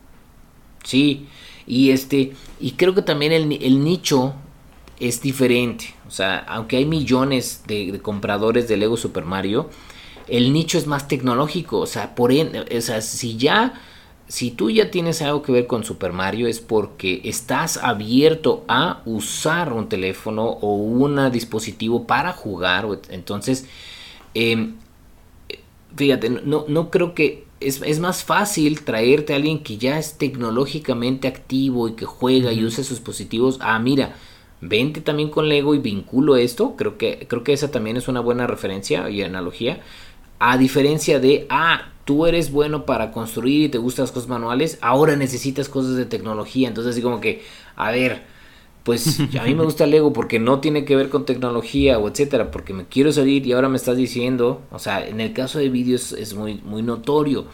Sí, 0.84 1.26
y 1.66 1.90
este, 1.90 2.34
y 2.60 2.72
creo 2.72 2.94
que 2.94 3.02
también 3.02 3.32
el, 3.32 3.52
el 3.60 3.82
nicho 3.82 4.34
es 5.00 5.20
diferente. 5.20 5.94
O 6.06 6.10
sea, 6.10 6.38
aunque 6.38 6.76
hay 6.76 6.84
millones 6.84 7.64
de, 7.66 7.90
de 7.92 8.00
compradores 8.00 8.68
de 8.68 8.76
Lego 8.76 8.96
Super 8.96 9.24
Mario, 9.24 9.68
el 10.28 10.52
nicho 10.52 10.78
es 10.78 10.86
más 10.86 11.08
tecnológico, 11.08 11.78
o 11.78 11.86
sea, 11.86 12.14
por 12.14 12.32
o 12.32 12.80
sea, 12.80 13.00
si 13.00 13.36
ya 13.36 13.74
si 14.28 14.50
tú 14.50 14.70
ya 14.70 14.90
tienes 14.90 15.22
algo 15.22 15.42
que 15.42 15.52
ver 15.52 15.66
con 15.66 15.84
Super 15.84 16.12
Mario 16.12 16.48
es 16.48 16.60
porque 16.60 17.20
estás 17.24 17.76
abierto 17.76 18.64
a 18.66 19.02
usar 19.04 19.72
un 19.72 19.88
teléfono 19.88 20.44
o 20.44 20.74
un 20.74 21.30
dispositivo 21.30 22.06
para 22.06 22.32
jugar. 22.32 22.86
Entonces, 23.08 23.66
em, 24.34 24.74
fíjate, 25.96 26.30
no, 26.30 26.64
no 26.68 26.90
creo 26.90 27.14
que 27.14 27.46
es, 27.60 28.00
más 28.00 28.24
fácil 28.24 28.82
traerte 28.82 29.32
a 29.32 29.36
alguien 29.36 29.62
que 29.62 29.78
ya 29.78 29.98
es 29.98 30.18
tecnológicamente 30.18 31.28
activo 31.28 31.88
y 31.88 31.92
que 31.92 32.04
juega 32.04 32.52
y 32.52 32.64
usa 32.64 32.84
sus 32.84 32.98
dispositivos. 32.98 33.58
Ah, 33.60 33.78
mira, 33.78 34.16
vente 34.60 35.00
también 35.00 35.30
con 35.30 35.48
Lego 35.48 35.74
y 35.74 35.78
vinculo 35.78 36.36
esto. 36.36 36.74
Creo 36.76 36.98
que, 36.98 37.26
creo 37.28 37.44
que 37.44 37.52
esa 37.52 37.70
también 37.70 37.96
es 37.96 38.08
una 38.08 38.20
buena 38.20 38.46
referencia 38.46 39.08
y 39.08 39.22
analogía. 39.22 39.80
A 40.38 40.58
diferencia 40.58 41.18
de, 41.18 41.46
ah, 41.50 41.92
tú 42.04 42.26
eres 42.26 42.52
bueno 42.52 42.86
para 42.86 43.10
construir 43.10 43.64
y 43.64 43.68
te 43.68 43.78
gustan 43.78 44.04
las 44.04 44.12
cosas 44.12 44.28
manuales, 44.28 44.78
ahora 44.80 45.16
necesitas 45.16 45.68
cosas 45.68 45.96
de 45.96 46.04
tecnología. 46.04 46.68
Entonces, 46.68 46.92
así 46.92 47.02
como 47.02 47.20
que, 47.20 47.42
a 47.74 47.90
ver, 47.90 48.22
pues 48.84 49.18
a 49.40 49.42
mí 49.42 49.54
me 49.54 49.64
gusta 49.64 49.82
el 49.84 49.90
Lego 49.90 50.12
porque 50.12 50.38
no 50.38 50.60
tiene 50.60 50.84
que 50.84 50.94
ver 50.94 51.08
con 51.08 51.24
tecnología 51.24 51.98
o 51.98 52.08
etcétera, 52.08 52.52
porque 52.52 52.72
me 52.72 52.86
quiero 52.86 53.10
salir 53.10 53.44
y 53.44 53.52
ahora 53.52 53.68
me 53.68 53.76
estás 53.76 53.96
diciendo, 53.96 54.62
o 54.70 54.78
sea, 54.78 55.04
en 55.06 55.20
el 55.20 55.32
caso 55.32 55.58
de 55.58 55.68
vídeos 55.68 56.12
es 56.12 56.34
muy, 56.34 56.60
muy 56.64 56.82
notorio. 56.82 57.46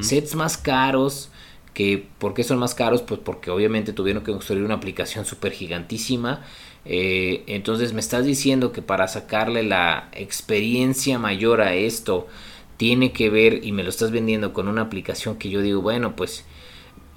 Sets 0.00 0.34
más 0.34 0.56
caros, 0.56 1.28
que 1.74 2.08
¿por 2.18 2.32
qué 2.32 2.42
son 2.42 2.58
más 2.58 2.74
caros? 2.74 3.02
Pues 3.02 3.20
porque 3.22 3.50
obviamente 3.50 3.92
tuvieron 3.92 4.24
que 4.24 4.32
construir 4.32 4.64
una 4.64 4.74
aplicación 4.74 5.26
súper 5.26 5.52
gigantísima 5.52 6.42
eh, 6.90 7.44
entonces 7.46 7.92
me 7.92 8.00
estás 8.00 8.24
diciendo 8.24 8.72
que 8.72 8.80
para 8.80 9.08
sacarle 9.08 9.62
la 9.62 10.08
experiencia 10.12 11.18
mayor 11.18 11.60
a 11.60 11.74
esto 11.74 12.26
tiene 12.78 13.12
que 13.12 13.28
ver 13.28 13.62
y 13.62 13.72
me 13.72 13.82
lo 13.82 13.90
estás 13.90 14.10
vendiendo 14.10 14.54
con 14.54 14.68
una 14.68 14.80
aplicación 14.80 15.36
que 15.36 15.50
yo 15.50 15.60
digo, 15.60 15.82
bueno, 15.82 16.16
pues 16.16 16.46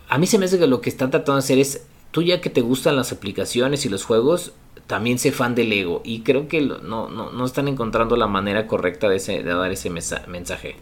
a 0.09 0.17
mí 0.17 0.28
se 0.28 0.38
me 0.38 0.45
hace 0.45 0.59
que 0.59 0.67
lo 0.67 0.82
que 0.82 0.89
están 0.89 1.09
tratando 1.09 1.36
de 1.36 1.39
hacer 1.39 1.57
es, 1.57 1.88
tú 2.11 2.22
ya 2.22 2.41
que 2.41 2.49
te 2.49 2.59
gustan 2.59 2.97
las 2.97 3.13
aplicaciones 3.13 3.86
y 3.86 3.89
los 3.89 4.03
juegos, 4.03 4.51
también 4.88 5.17
sé 5.19 5.32
fan 5.32 5.55
del 5.55 5.72
ego 5.72 6.01
y 6.03 6.19
creo 6.19 6.49
que 6.49 6.59
no, 6.59 7.07
no, 7.09 7.45
están 7.45 7.69
encontrando 7.69 8.17
la 8.17 8.28
manera 8.28 8.67
correcta 8.67 9.07
de, 9.07 9.15
ese, 9.15 9.41
de 9.41 9.53
dar 9.53 9.72
ese 9.72 9.89
mensaje. 9.89 10.76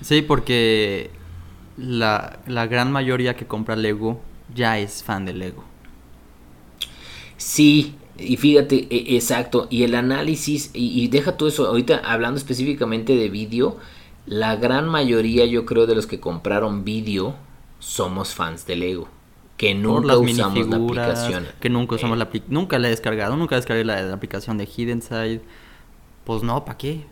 Sí, 0.00 0.22
porque 0.22 1.10
la, 1.76 2.38
la 2.46 2.66
gran 2.66 2.90
mayoría 2.90 3.36
que 3.36 3.46
compra 3.46 3.76
Lego 3.76 4.22
ya 4.54 4.78
es 4.78 5.02
fan 5.02 5.26
del 5.26 5.40
Lego. 5.40 5.64
Sí, 7.36 7.96
y 8.18 8.36
fíjate, 8.36 8.86
e, 8.90 9.16
exacto, 9.16 9.66
y 9.70 9.84
el 9.84 9.94
análisis, 9.94 10.70
y, 10.74 11.08
deja 11.08 11.36
todo 11.36 11.48
eso, 11.48 11.66
ahorita 11.66 12.02
hablando 12.04 12.38
específicamente 12.38 13.16
de 13.16 13.28
vídeo, 13.28 13.76
la 14.26 14.56
gran 14.56 14.88
mayoría 14.88 15.46
yo 15.46 15.66
creo 15.66 15.86
de 15.86 15.94
los 15.94 16.06
que 16.06 16.20
compraron 16.20 16.84
vídeo 16.84 17.34
somos 17.78 18.34
fans 18.34 18.66
de 18.66 18.76
Lego. 18.76 19.08
Que 19.56 19.74
nunca 19.74 20.16
usamos 20.16 20.68
la 20.68 20.76
aplicación. 20.76 21.46
Que 21.60 21.68
nunca 21.68 21.96
usamos 21.96 22.18
la 22.18 22.28
Nunca 22.48 22.78
la 22.78 22.88
he 22.88 22.90
descargado, 22.90 23.36
nunca 23.36 23.56
descargué 23.56 23.84
la, 23.84 24.00
la 24.02 24.14
aplicación 24.14 24.58
de 24.58 24.66
Hidden 24.66 25.02
Side. 25.02 25.40
Pues 26.24 26.42
no, 26.42 26.64
¿para 26.64 26.78
qué? 26.78 27.04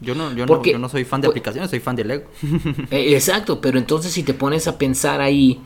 Yo 0.00 0.16
no, 0.16 0.32
yo, 0.34 0.46
no, 0.46 0.62
yo 0.64 0.78
no 0.78 0.88
soy 0.88 1.04
fan 1.04 1.20
de 1.20 1.28
aplicaciones, 1.28 1.70
soy 1.70 1.80
fan 1.80 1.94
de 1.94 2.04
Lego. 2.04 2.24
E, 2.90 3.14
exacto, 3.14 3.60
pero 3.60 3.78
entonces 3.78 4.12
si 4.12 4.24
te 4.24 4.34
pones 4.34 4.66
a 4.66 4.76
pensar 4.76 5.20
ahí, 5.20 5.60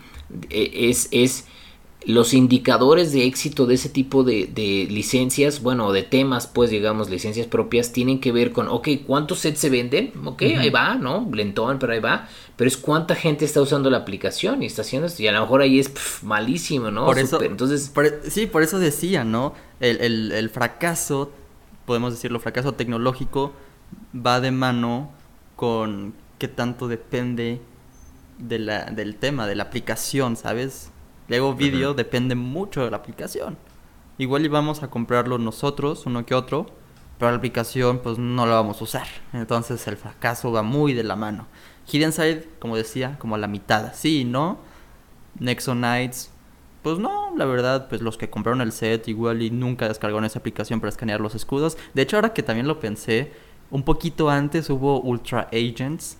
e, 0.51 0.90
es, 0.90 1.09
es 1.11 1.47
los 2.07 2.35
indicadores 2.35 3.13
de 3.13 3.25
éxito 3.25 3.67
de 3.67 3.75
ese 3.75 3.89
tipo 3.89 4.23
de, 4.23 4.87
licencias, 4.89 5.61
bueno, 5.61 5.91
de 5.93 6.05
temas, 6.05 6.47
pues 6.47 6.71
digamos, 6.71 7.11
licencias 7.11 7.49
propias, 7.49 7.93
tienen 7.93 8.21
que 8.21 8.31
ver 8.31 8.53
con, 8.53 8.69
ok, 8.69 8.89
¿cuántos 9.05 9.41
sets 9.41 9.59
se 9.59 9.71
venden? 9.71 10.13
Ok, 10.25 10.43
ahí 10.43 10.71
va, 10.71 10.95
¿no? 10.95 11.29
Lentón, 11.33 11.81
pero 11.81 11.93
ahí 11.93 11.99
va. 11.99 12.29
Pero 12.55 12.69
es 12.69 12.77
cuánta 12.77 13.17
gente 13.17 13.45
está 13.45 13.61
usando 13.61 13.91
la 13.91 13.99
aplicación 13.99 14.63
y 14.63 14.67
está 14.67 14.83
haciendo 14.83 15.09
esto. 15.09 15.21
Y 15.23 15.27
a 15.27 15.33
lo 15.33 15.41
mejor 15.41 15.63
ahí 15.63 15.81
es 15.81 15.91
malísimo, 16.23 16.93
¿no? 16.93 17.05
Por 17.05 17.19
eso, 17.19 17.43
entonces... 17.43 17.93
E, 17.97 18.31
sí, 18.31 18.47
por 18.47 18.63
eso 18.63 18.79
decía, 18.79 19.25
¿no? 19.25 19.55
El, 19.81 20.31
el 20.31 20.51
fracaso, 20.51 21.33
podemos 21.87 22.13
decirlo, 22.13 22.39
fracaso 22.39 22.73
tecnológico, 22.73 23.53
va 24.15 24.41
de 24.41 24.53
mano 24.53 25.11
con 25.57 26.15
qué 26.39 26.47
tanto 26.47 26.87
depende 26.87 27.61
de 28.39 28.59
la, 28.61 28.85
del 28.85 29.17
tema, 29.17 29.47
de 29.47 29.57
la 29.57 29.65
aplicación, 29.65 30.37
¿sabes? 30.37 30.93
Lego 31.29 31.55
Video 31.55 31.95
depende 31.95 32.35
mucho 32.35 32.85
de 32.85 32.91
la 32.91 32.99
aplicación. 32.99 33.59
Igual 34.18 34.45
íbamos 34.45 34.83
a 34.83 34.89
comprarlo 34.89 35.39
nosotros, 35.39 36.07
uno 36.07 36.24
que 36.24 36.35
otro, 36.35 36.66
pero 37.18 37.31
la 37.31 37.37
aplicación 37.37 37.99
pues 37.99 38.18
no 38.18 38.47
la 38.47 38.55
vamos 38.55 38.81
a 38.81 38.85
usar. 38.85 39.07
Entonces 39.33 39.87
el 39.89 39.97
fracaso 39.97 40.53
va 40.53 40.62
muy 40.62 40.95
de 40.95 41.05
la 41.05 41.16
mano. 41.16 41.47
Hidden 41.91 42.12
Side, 42.12 42.49
como 42.59 42.77
decía, 42.77 43.18
como 43.18 43.35
a 43.35 43.39
la 43.39 43.49
mitad. 43.49 43.93
Sí, 43.95 44.24
¿no? 44.24 44.59
Nexo 45.39 45.74
Nights, 45.74 46.31
pues 46.83 46.99
no, 46.99 47.33
la 47.37 47.45
verdad, 47.45 47.89
pues 47.89 48.01
los 48.01 48.16
que 48.16 48.31
compraron 48.31 48.61
el 48.61 48.72
set 48.72 49.09
igual 49.09 49.43
y 49.43 49.51
nunca 49.51 49.89
descargaron 49.89 50.24
esa 50.24 50.39
aplicación 50.39 50.81
para 50.81 50.91
escanear 50.91 51.20
los 51.20 51.35
escudos. 51.35 51.77
De 51.95 52.03
hecho, 52.03 52.16
ahora 52.16 52.33
que 52.33 52.45
también 52.45 52.68
lo 52.68 52.81
pensé, 52.81 53.33
un 53.70 53.83
poquito 53.83 54.31
antes 54.31 54.70
hubo 54.70 55.01
Ultra 55.01 55.49
Agents, 55.53 56.18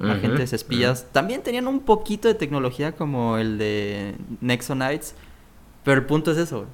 agentes 0.00 0.52
espías. 0.52 1.06
También 1.12 1.42
tenían 1.42 1.68
un 1.68 1.80
poquito 1.80 2.28
de 2.28 2.34
tecnología 2.34 2.92
como 2.92 3.38
el 3.38 3.58
de 3.58 4.14
Nexo 4.40 4.74
Nights. 4.74 5.14
Pero 5.84 6.00
el 6.00 6.06
punto 6.06 6.32
es 6.32 6.38
eso. 6.38 6.66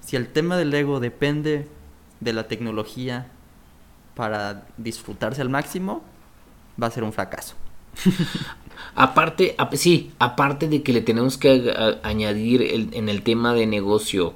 Si 0.00 0.16
el 0.16 0.28
tema 0.28 0.56
del 0.56 0.72
ego 0.74 1.00
depende 1.00 1.66
de 2.20 2.32
la 2.32 2.48
tecnología 2.48 3.28
para 4.14 4.66
disfrutarse 4.76 5.42
al 5.42 5.48
máximo, 5.48 6.02
va 6.80 6.88
a 6.88 6.90
ser 6.90 7.04
un 7.04 7.12
fracaso. 7.12 7.54
aparte, 8.94 9.56
sí, 9.72 10.12
aparte 10.18 10.68
de 10.68 10.82
que 10.82 10.92
le 10.92 11.00
tenemos 11.00 11.38
que 11.38 11.74
añadir 12.02 12.62
en 12.92 13.08
el 13.08 13.22
tema 13.22 13.54
de 13.54 13.66
negocio, 13.66 14.34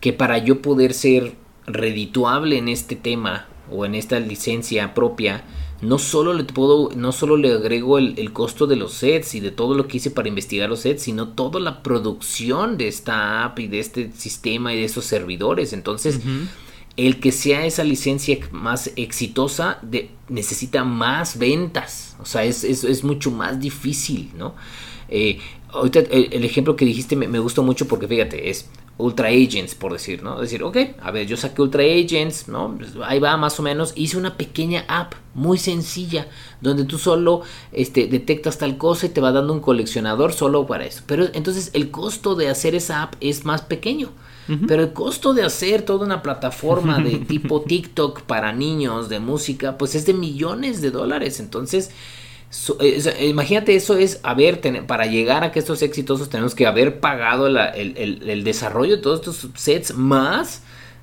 que 0.00 0.12
para 0.12 0.38
yo 0.38 0.62
poder 0.62 0.94
ser 0.94 1.34
redituable 1.66 2.58
en 2.58 2.68
este 2.68 2.96
tema 2.96 3.46
o 3.70 3.84
en 3.84 3.94
esta 3.94 4.20
licencia 4.20 4.94
propia, 4.94 5.42
no 5.80 5.98
solo 5.98 6.32
le 6.32 6.44
puedo, 6.44 6.90
no 6.96 7.12
solo 7.12 7.36
le 7.36 7.52
agrego 7.52 7.98
el, 7.98 8.32
costo 8.32 8.66
de 8.66 8.76
los 8.76 8.92
sets 8.92 9.34
y 9.34 9.40
de 9.40 9.50
todo 9.50 9.74
lo 9.74 9.88
que 9.88 9.98
hice 9.98 10.10
para 10.10 10.28
investigar 10.28 10.68
los 10.68 10.80
sets, 10.80 11.02
sino 11.02 11.28
toda 11.28 11.60
la 11.60 11.82
producción 11.82 12.78
de 12.78 12.88
esta 12.88 13.44
app 13.44 13.58
y 13.58 13.66
de 13.66 13.80
este 13.80 14.10
sistema 14.12 14.72
y 14.72 14.78
de 14.78 14.84
esos 14.84 15.04
servidores. 15.04 15.72
Entonces, 15.72 16.20
el 16.96 17.20
que 17.20 17.30
sea 17.30 17.66
esa 17.66 17.84
licencia 17.84 18.38
más 18.52 18.90
exitosa 18.96 19.78
de, 19.82 20.10
necesita 20.28 20.84
más 20.84 21.38
ventas. 21.38 22.16
O 22.20 22.24
sea, 22.24 22.44
es, 22.44 22.64
es, 22.64 23.04
mucho 23.04 23.30
más 23.30 23.60
difícil, 23.60 24.30
¿no? 24.36 24.54
Eh, 25.08 25.38
ahorita 25.68 26.00
el, 26.00 26.44
ejemplo 26.44 26.74
que 26.74 26.84
dijiste 26.84 27.16
me, 27.16 27.28
me, 27.28 27.38
gustó 27.38 27.62
mucho 27.62 27.86
porque 27.86 28.08
fíjate, 28.08 28.50
es 28.50 28.68
Ultra 28.98 29.28
Agents, 29.28 29.74
por 29.74 29.92
decir, 29.92 30.22
¿no? 30.22 30.40
Decir, 30.40 30.62
ok, 30.62 30.76
a 31.02 31.10
ver, 31.10 31.26
yo 31.26 31.36
saqué 31.36 31.60
Ultra 31.60 31.82
Agents, 31.82 32.48
¿no? 32.48 32.74
Pues, 32.78 32.92
ahí 33.04 33.18
va 33.18 33.36
más 33.36 33.60
o 33.60 33.62
menos. 33.62 33.92
Hice 33.94 34.16
una 34.16 34.36
pequeña 34.38 34.84
app 34.88 35.14
muy 35.34 35.58
sencilla 35.58 36.28
donde 36.62 36.84
tú 36.84 36.96
solo 36.96 37.42
este, 37.72 38.06
detectas 38.06 38.56
tal 38.56 38.78
cosa 38.78 39.06
y 39.06 39.10
te 39.10 39.20
va 39.20 39.32
dando 39.32 39.52
un 39.52 39.60
coleccionador 39.60 40.32
solo 40.32 40.66
para 40.66 40.86
eso. 40.86 41.02
Pero 41.06 41.26
entonces 41.34 41.70
el 41.74 41.90
costo 41.90 42.34
de 42.36 42.48
hacer 42.48 42.74
esa 42.74 43.02
app 43.02 43.14
es 43.20 43.44
más 43.44 43.62
pequeño. 43.62 44.10
Pero 44.68 44.84
el 44.84 44.92
costo 44.92 45.34
de 45.34 45.42
hacer 45.42 45.82
toda 45.82 46.06
una 46.06 46.22
plataforma 46.22 47.00
de 47.00 47.16
tipo 47.28 47.62
TikTok 47.62 48.22
para 48.22 48.52
niños 48.52 49.08
de 49.08 49.18
música, 49.18 49.76
pues 49.76 49.96
es 49.96 50.06
de 50.06 50.14
millones 50.14 50.80
de 50.80 50.92
dólares. 50.92 51.40
Entonces, 51.40 51.90
eh, 52.80 53.26
imagínate, 53.28 53.74
eso 53.74 53.96
es 53.96 54.20
haber, 54.22 54.60
para 54.86 55.06
llegar 55.06 55.44
a 55.44 55.52
que 55.52 55.58
estos 55.58 55.82
exitosos 55.82 56.28
tenemos 56.28 56.54
que 56.54 56.66
haber 56.66 57.00
pagado 57.00 57.46
el, 57.46 58.44
desarrollo 58.44 58.96
de 58.96 59.02
todos 59.02 59.20
estos 59.20 59.50
sets 59.54 59.94
más 59.94 60.62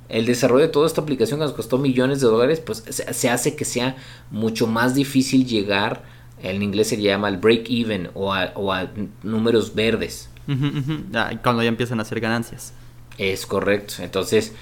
el 0.10 0.26
desarrollo 0.26 0.66
de 0.66 0.72
toda 0.72 0.86
esta 0.86 1.01
aplicación 1.01 1.39
que 1.39 1.45
nos 1.45 1.54
costó 1.54 1.78
millones 1.78 2.22
de 2.22 2.28
dólares, 2.28 2.60
pues 2.60 2.84
se, 2.88 3.30
hace 3.30 3.56
que 3.56 3.66
sea 3.66 3.95
mucho 4.30 4.68
más 4.68 4.93
difícil 4.93 5.45
llegar, 5.45 6.04
en 6.41 6.62
inglés 6.62 6.89
se 6.89 7.01
llama 7.01 7.30
el 7.30 7.38
break 7.38 7.66
even 7.70 8.10
o 8.14 8.32
a, 8.32 8.91
números 9.24 9.74
verdes. 9.74 10.30
cuando 11.41 11.64
ya 11.64 11.70
empiezan 11.70 11.99
a 11.99 12.04
hacer 12.04 12.20
ganancias. 12.20 12.74
Es 13.18 13.45
correcto. 13.45 13.95
Entonces, 13.99 14.54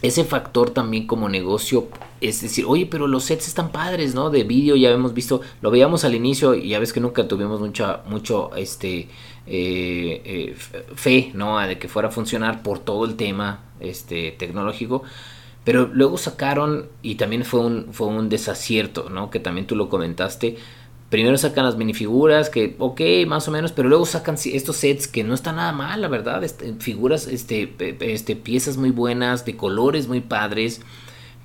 ese 0.00 0.24
factor 0.24 0.70
también 0.70 1.06
como 1.06 1.28
negocio 1.28 1.88
es 2.20 2.40
decir, 2.40 2.64
oye, 2.66 2.86
pero 2.86 3.06
los 3.06 3.24
sets 3.24 3.48
están 3.48 3.72
padres, 3.72 4.14
¿no? 4.14 4.30
De 4.30 4.44
vídeo 4.44 4.76
ya 4.76 4.90
hemos 4.90 5.14
visto, 5.14 5.40
lo 5.60 5.70
veíamos 5.70 6.04
al 6.04 6.14
inicio 6.14 6.54
y 6.54 6.70
ya 6.70 6.78
ves 6.78 6.92
que 6.92 7.00
nunca 7.00 7.28
tuvimos 7.28 7.60
mucha, 7.60 8.02
mucho, 8.06 8.54
este, 8.56 9.08
eh, 9.46 10.22
eh, 10.24 10.56
fe, 10.94 11.30
¿no? 11.34 11.58
De 11.58 11.78
que 11.78 11.88
fuera 11.88 12.08
a 12.08 12.10
funcionar 12.12 12.62
por 12.62 12.78
todo 12.78 13.04
el 13.04 13.16
tema, 13.16 13.64
este, 13.80 14.32
tecnológico. 14.32 15.02
Pero 15.64 15.90
luego 15.92 16.16
sacaron, 16.16 16.88
y 17.02 17.16
también 17.16 17.44
fue 17.44 17.60
un, 17.60 17.88
fue 17.92 18.06
un 18.06 18.28
desacierto, 18.28 19.10
¿no? 19.10 19.30
Que 19.30 19.40
también 19.40 19.66
tú 19.66 19.74
lo 19.74 19.88
comentaste, 19.88 20.56
primero 21.10 21.36
sacan 21.38 21.64
las 21.64 21.76
minifiguras, 21.76 22.50
que 22.50 22.74
ok, 22.78 23.00
más 23.26 23.46
o 23.48 23.50
menos, 23.50 23.72
pero 23.72 23.88
luego 23.88 24.06
sacan 24.06 24.36
estos 24.44 24.76
sets 24.76 25.06
que 25.06 25.24
no 25.24 25.34
están 25.34 25.56
nada 25.56 25.72
mal, 25.72 26.00
la 26.00 26.08
verdad, 26.08 26.42
este, 26.42 26.74
figuras, 26.74 27.26
este, 27.28 27.72
este, 28.00 28.36
piezas 28.36 28.76
muy 28.76 28.90
buenas, 28.90 29.44
de 29.44 29.56
colores 29.56 30.08
muy 30.08 30.20
padres, 30.20 30.80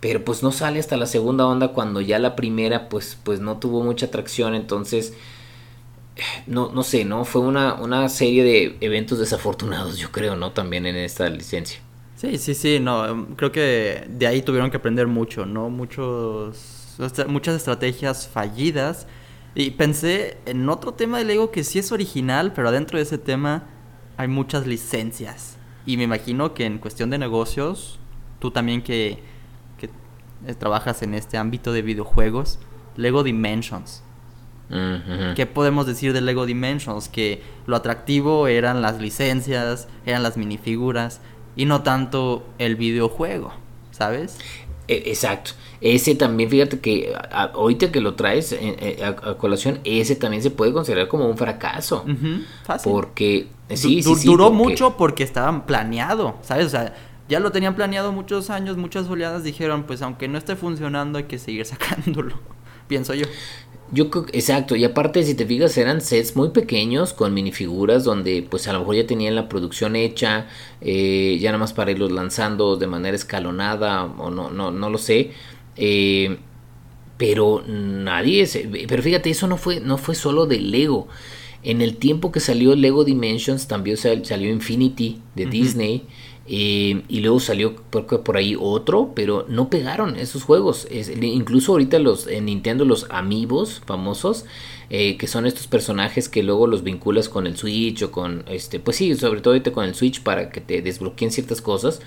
pero 0.01 0.25
pues 0.25 0.43
no 0.43 0.51
sale 0.51 0.79
hasta 0.79 0.97
la 0.97 1.05
segunda 1.05 1.45
onda 1.45 1.69
cuando 1.69 2.01
ya 2.01 2.19
la 2.19 2.35
primera 2.35 2.89
pues, 2.89 3.17
pues 3.23 3.39
no 3.39 3.59
tuvo 3.59 3.83
mucha 3.83 4.07
atracción, 4.07 4.55
entonces, 4.55 5.13
no, 6.47 6.71
no 6.71 6.83
sé, 6.83 7.05
¿no? 7.05 7.23
Fue 7.23 7.41
una, 7.41 7.75
una 7.75 8.09
serie 8.09 8.43
de 8.43 8.77
eventos 8.81 9.19
desafortunados, 9.19 9.97
yo 9.99 10.11
creo, 10.11 10.35
¿no? 10.35 10.51
También 10.51 10.87
en 10.87 10.95
esta 10.95 11.29
licencia. 11.29 11.79
Sí, 12.15 12.37
sí, 12.39 12.55
sí, 12.55 12.79
no, 12.79 13.27
creo 13.35 13.51
que 13.51 14.05
de 14.09 14.27
ahí 14.27 14.41
tuvieron 14.41 14.71
que 14.71 14.77
aprender 14.77 15.05
mucho, 15.05 15.45
¿no? 15.45 15.69
Muchos, 15.69 16.97
muchas 17.27 17.55
estrategias 17.55 18.27
fallidas 18.27 19.07
y 19.53 19.71
pensé 19.71 20.37
en 20.47 20.67
otro 20.67 20.93
tema 20.93 21.19
de 21.19 21.25
Lego 21.25 21.51
que 21.51 21.63
sí 21.63 21.77
es 21.77 21.91
original, 21.91 22.53
pero 22.53 22.69
adentro 22.69 22.97
de 22.97 23.03
ese 23.03 23.19
tema 23.19 23.65
hay 24.17 24.27
muchas 24.27 24.65
licencias. 24.65 25.57
Y 25.85 25.97
me 25.97 26.03
imagino 26.03 26.55
que 26.55 26.65
en 26.65 26.79
cuestión 26.79 27.11
de 27.11 27.19
negocios, 27.19 27.99
tú 28.39 28.49
también 28.49 28.81
que 28.81 29.30
eh, 30.45 30.53
trabajas 30.53 31.01
en 31.01 31.13
este 31.13 31.37
ámbito 31.37 31.71
de 31.73 31.81
videojuegos, 31.81 32.59
Lego 32.95 33.23
Dimensions. 33.23 34.03
¿Qué 35.35 35.45
podemos 35.45 35.85
decir 35.85 36.13
de 36.13 36.21
Lego 36.21 36.45
Dimensions? 36.45 37.09
Que 37.09 37.43
lo 37.67 37.75
atractivo 37.75 38.47
eran 38.47 38.81
las 38.81 39.01
licencias, 39.01 39.89
eran 40.05 40.23
las 40.23 40.37
minifiguras 40.37 41.19
y 41.57 41.65
no 41.65 41.81
tanto 41.83 42.45
el 42.57 42.77
videojuego, 42.77 43.51
¿sabes? 43.91 44.37
E, 44.87 45.03
exacto. 45.07 45.51
Ese 45.81 46.15
también, 46.15 46.49
fíjate 46.49 46.79
que 46.79 47.13
ahorita 47.31 47.91
que 47.91 47.99
lo 47.99 48.13
traes 48.13 48.53
eh, 48.53 48.59
eh, 48.79 49.03
a, 49.03 49.35
colación, 49.35 49.79
ese 49.83 50.15
también 50.15 50.41
se 50.43 50.51
puede 50.51 50.71
considerar 50.71 51.07
como 51.07 51.27
un 51.27 51.37
fracaso. 51.37 52.05
fácil. 52.63 52.91
Porque 52.91 53.47
sí, 53.69 54.01
sí, 54.03 54.25
duró 54.25 54.51
mucho 54.51 54.95
porque 54.95 55.23
estaban 55.23 55.65
planeado, 55.65 56.35
¿sabes? 56.43 56.67
O 56.67 56.69
sea, 56.69 56.93
ya 57.31 57.39
lo 57.39 57.53
tenían 57.53 57.75
planeado 57.75 58.11
muchos 58.11 58.49
años, 58.49 58.75
muchas 58.75 59.07
oleadas 59.07 59.45
dijeron, 59.45 59.83
pues 59.83 60.01
aunque 60.01 60.27
no 60.27 60.37
esté 60.37 60.57
funcionando 60.57 61.17
hay 61.17 61.23
que 61.23 61.39
seguir 61.39 61.65
sacándolo, 61.73 62.37
pienso 62.89 63.13
yo. 63.13 63.25
Yo 63.93 64.09
exacto, 64.33 64.75
y 64.75 64.83
aparte 64.83 65.23
si 65.23 65.33
te 65.33 65.45
fijas 65.45 65.77
eran 65.77 66.01
sets 66.01 66.35
muy 66.35 66.49
pequeños 66.49 67.13
con 67.13 67.33
minifiguras 67.33 68.03
donde 68.03 68.45
pues 68.49 68.67
a 68.67 68.73
lo 68.73 68.79
mejor 68.79 68.95
ya 68.95 69.07
tenían 69.07 69.35
la 69.35 69.47
producción 69.47 69.95
hecha, 69.95 70.47
eh, 70.81 71.37
ya 71.39 71.51
nada 71.51 71.59
más 71.59 71.71
para 71.71 71.91
irlos 71.91 72.11
lanzando 72.11 72.75
de 72.75 72.87
manera 72.87 73.15
escalonada 73.15 74.05
o 74.05 74.29
no, 74.29 74.49
no, 74.49 74.71
no 74.71 74.89
lo 74.89 74.97
sé. 74.97 75.31
Eh, 75.77 76.37
pero 77.17 77.63
nadie, 77.67 78.49
pero 78.87 79.03
fíjate, 79.03 79.29
eso 79.29 79.47
no 79.47 79.55
fue, 79.55 79.79
no 79.79 79.97
fue 79.97 80.15
solo 80.15 80.47
de 80.47 80.59
Lego. 80.59 81.07
En 81.63 81.81
el 81.81 81.97
tiempo 81.97 82.31
que 82.31 82.39
salió 82.39 82.75
Lego 82.75 83.03
Dimensions 83.03 83.67
también 83.67 83.95
salió 83.95 84.49
Infinity 84.49 85.21
de 85.35 85.45
Disney. 85.45 86.07
Eh, 86.47 87.03
y 87.07 87.19
luego 87.19 87.39
salió 87.39 87.75
por, 87.75 88.05
por, 88.23 88.35
ahí 88.35 88.57
otro, 88.59 89.11
pero 89.15 89.45
no 89.47 89.69
pegaron 89.69 90.15
esos 90.15 90.43
juegos. 90.43 90.87
incluso 91.21 91.73
ahorita 91.73 91.99
los 91.99 92.27
en 92.27 92.45
Nintendo 92.45 92.83
los 92.83 93.05
amigos 93.09 93.81
famosos, 93.85 94.45
eh, 94.89 95.17
que 95.17 95.27
son 95.27 95.45
estos 95.45 95.67
personajes 95.67 96.29
que 96.29 96.43
luego 96.43 96.67
los 96.67 96.83
vinculas 96.83 97.29
con 97.29 97.47
el 97.47 97.57
Switch 97.57 98.01
o 98.03 98.11
con 98.11 98.43
este, 98.47 98.79
pues 98.79 98.97
sí, 98.97 99.15
sobre 99.15 99.41
todo 99.41 99.53
ahorita 99.53 99.71
con 99.71 99.85
el 99.85 99.95
Switch 99.95 100.23
para 100.23 100.49
que 100.49 100.61
te 100.61 100.81
desbloqueen 100.81 101.31
ciertas 101.31 101.61
cosas 101.61 102.01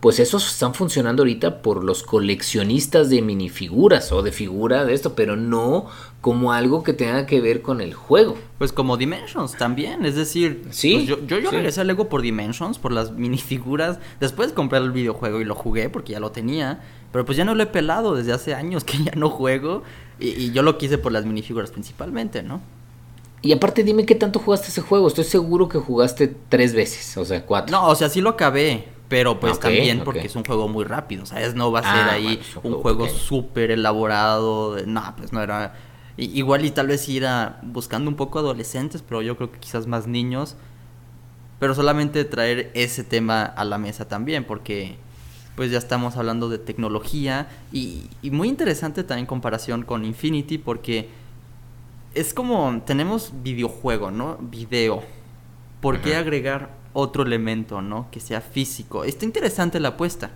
pues 0.00 0.20
esos 0.20 0.46
están 0.46 0.74
funcionando 0.74 1.22
ahorita 1.22 1.60
por 1.60 1.82
los 1.82 2.02
coleccionistas 2.02 3.10
de 3.10 3.20
minifiguras 3.20 4.12
o 4.12 4.22
de 4.22 4.30
figura 4.30 4.84
de 4.84 4.94
esto, 4.94 5.14
pero 5.14 5.34
no 5.36 5.86
como 6.20 6.52
algo 6.52 6.82
que 6.82 6.92
tenga 6.92 7.26
que 7.26 7.40
ver 7.40 7.62
con 7.62 7.80
el 7.80 7.94
juego. 7.94 8.36
Pues 8.58 8.72
como 8.72 8.96
Dimensions 8.96 9.56
también, 9.56 10.04
es 10.04 10.16
decir, 10.16 10.64
sí, 10.70 10.94
pues 10.94 11.06
yo, 11.06 11.26
yo, 11.26 11.38
yo 11.38 11.50
regresé 11.50 11.80
al 11.80 11.86
Lego 11.86 12.08
por 12.08 12.22
Dimensions, 12.22 12.78
por 12.78 12.92
las 12.92 13.12
minifiguras, 13.12 13.98
después 14.20 14.52
compré 14.52 14.78
el 14.78 14.90
videojuego 14.90 15.40
y 15.40 15.44
lo 15.44 15.54
jugué 15.54 15.88
porque 15.88 16.12
ya 16.12 16.20
lo 16.20 16.32
tenía, 16.32 16.80
pero 17.12 17.24
pues 17.24 17.38
ya 17.38 17.44
no 17.44 17.54
lo 17.54 17.62
he 17.62 17.66
pelado 17.66 18.14
desde 18.14 18.32
hace 18.32 18.54
años 18.54 18.84
que 18.84 19.02
ya 19.02 19.12
no 19.14 19.30
juego 19.30 19.82
y, 20.18 20.28
y 20.30 20.52
yo 20.52 20.62
lo 20.62 20.76
quise 20.78 20.98
por 20.98 21.12
las 21.12 21.24
minifiguras 21.24 21.70
principalmente, 21.70 22.42
¿no? 22.42 22.60
Y 23.40 23.52
aparte 23.52 23.84
dime 23.84 24.04
qué 24.04 24.16
tanto 24.16 24.40
jugaste 24.40 24.68
ese 24.68 24.80
juego, 24.80 25.06
estoy 25.06 25.24
seguro 25.24 25.68
que 25.68 25.78
jugaste 25.78 26.34
tres 26.48 26.74
veces, 26.74 27.16
o 27.16 27.24
sea, 27.24 27.46
cuatro. 27.46 27.76
No, 27.76 27.86
o 27.86 27.94
sea, 27.94 28.08
sí 28.08 28.20
lo 28.20 28.30
acabé, 28.30 28.88
pero 29.08 29.38
pues 29.38 29.60
también 29.60 30.02
porque 30.04 30.26
es 30.26 30.34
un 30.34 30.44
juego 30.44 30.66
muy 30.68 30.84
rápido, 30.84 31.24
¿sabes? 31.24 31.54
No 31.54 31.70
va 31.70 31.80
a 31.80 31.82
ser 31.82 31.92
ah, 31.92 32.12
ahí 32.12 32.40
un 32.62 32.74
juego 32.74 33.08
súper 33.08 33.70
elaborado. 33.70 34.76
No, 34.86 35.14
pues 35.16 35.32
no 35.32 35.42
era... 35.42 35.74
Igual 36.18 36.66
y 36.66 36.70
tal 36.70 36.88
vez 36.88 37.08
ir 37.08 37.24
buscando 37.62 38.10
un 38.10 38.16
poco 38.16 38.40
adolescentes, 38.40 39.02
pero 39.02 39.22
yo 39.22 39.36
creo 39.36 39.50
que 39.50 39.58
quizás 39.58 39.86
más 39.86 40.06
niños. 40.06 40.56
Pero 41.60 41.74
solamente 41.74 42.24
traer 42.24 42.70
ese 42.74 43.04
tema 43.04 43.44
a 43.44 43.64
la 43.64 43.78
mesa 43.78 44.06
también, 44.06 44.44
porque 44.44 44.96
pues 45.56 45.70
ya 45.70 45.78
estamos 45.78 46.16
hablando 46.16 46.48
de 46.48 46.58
tecnología 46.58 47.48
y, 47.72 48.10
y 48.22 48.30
muy 48.30 48.48
interesante 48.48 49.02
también 49.02 49.24
en 49.24 49.26
comparación 49.26 49.82
con 49.82 50.04
Infinity 50.04 50.58
porque 50.58 51.08
es 52.14 52.34
como 52.34 52.82
tenemos 52.86 53.32
videojuego, 53.42 54.10
¿no? 54.10 54.38
Video. 54.40 55.02
¿Por 55.80 56.00
qué 56.00 56.16
agregar 56.16 56.74
otro 56.92 57.22
elemento, 57.22 57.82
¿no? 57.82 58.08
Que 58.10 58.20
sea 58.20 58.40
físico. 58.40 59.04
Está 59.04 59.24
interesante 59.24 59.78
la 59.78 59.90
apuesta, 59.90 60.30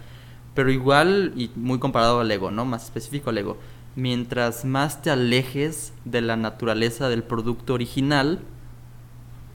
pero 0.55 0.71
igual 0.71 1.33
y 1.37 1.51
muy 1.57 1.79
comparado 1.79 2.21
al 2.21 2.29
Lego, 2.29 2.51
¿no? 2.51 2.65
Más 2.65 2.85
específico 2.85 3.31
al 3.31 3.37
Lego. 3.37 3.57
Mientras 3.95 4.65
más 4.65 5.03
te 5.03 5.11
alejes 5.11 5.93
de 6.05 6.23
la 6.23 6.37
naturaleza 6.37 7.09
del 7.09 7.23
producto 7.23 7.75
original, 7.75 8.41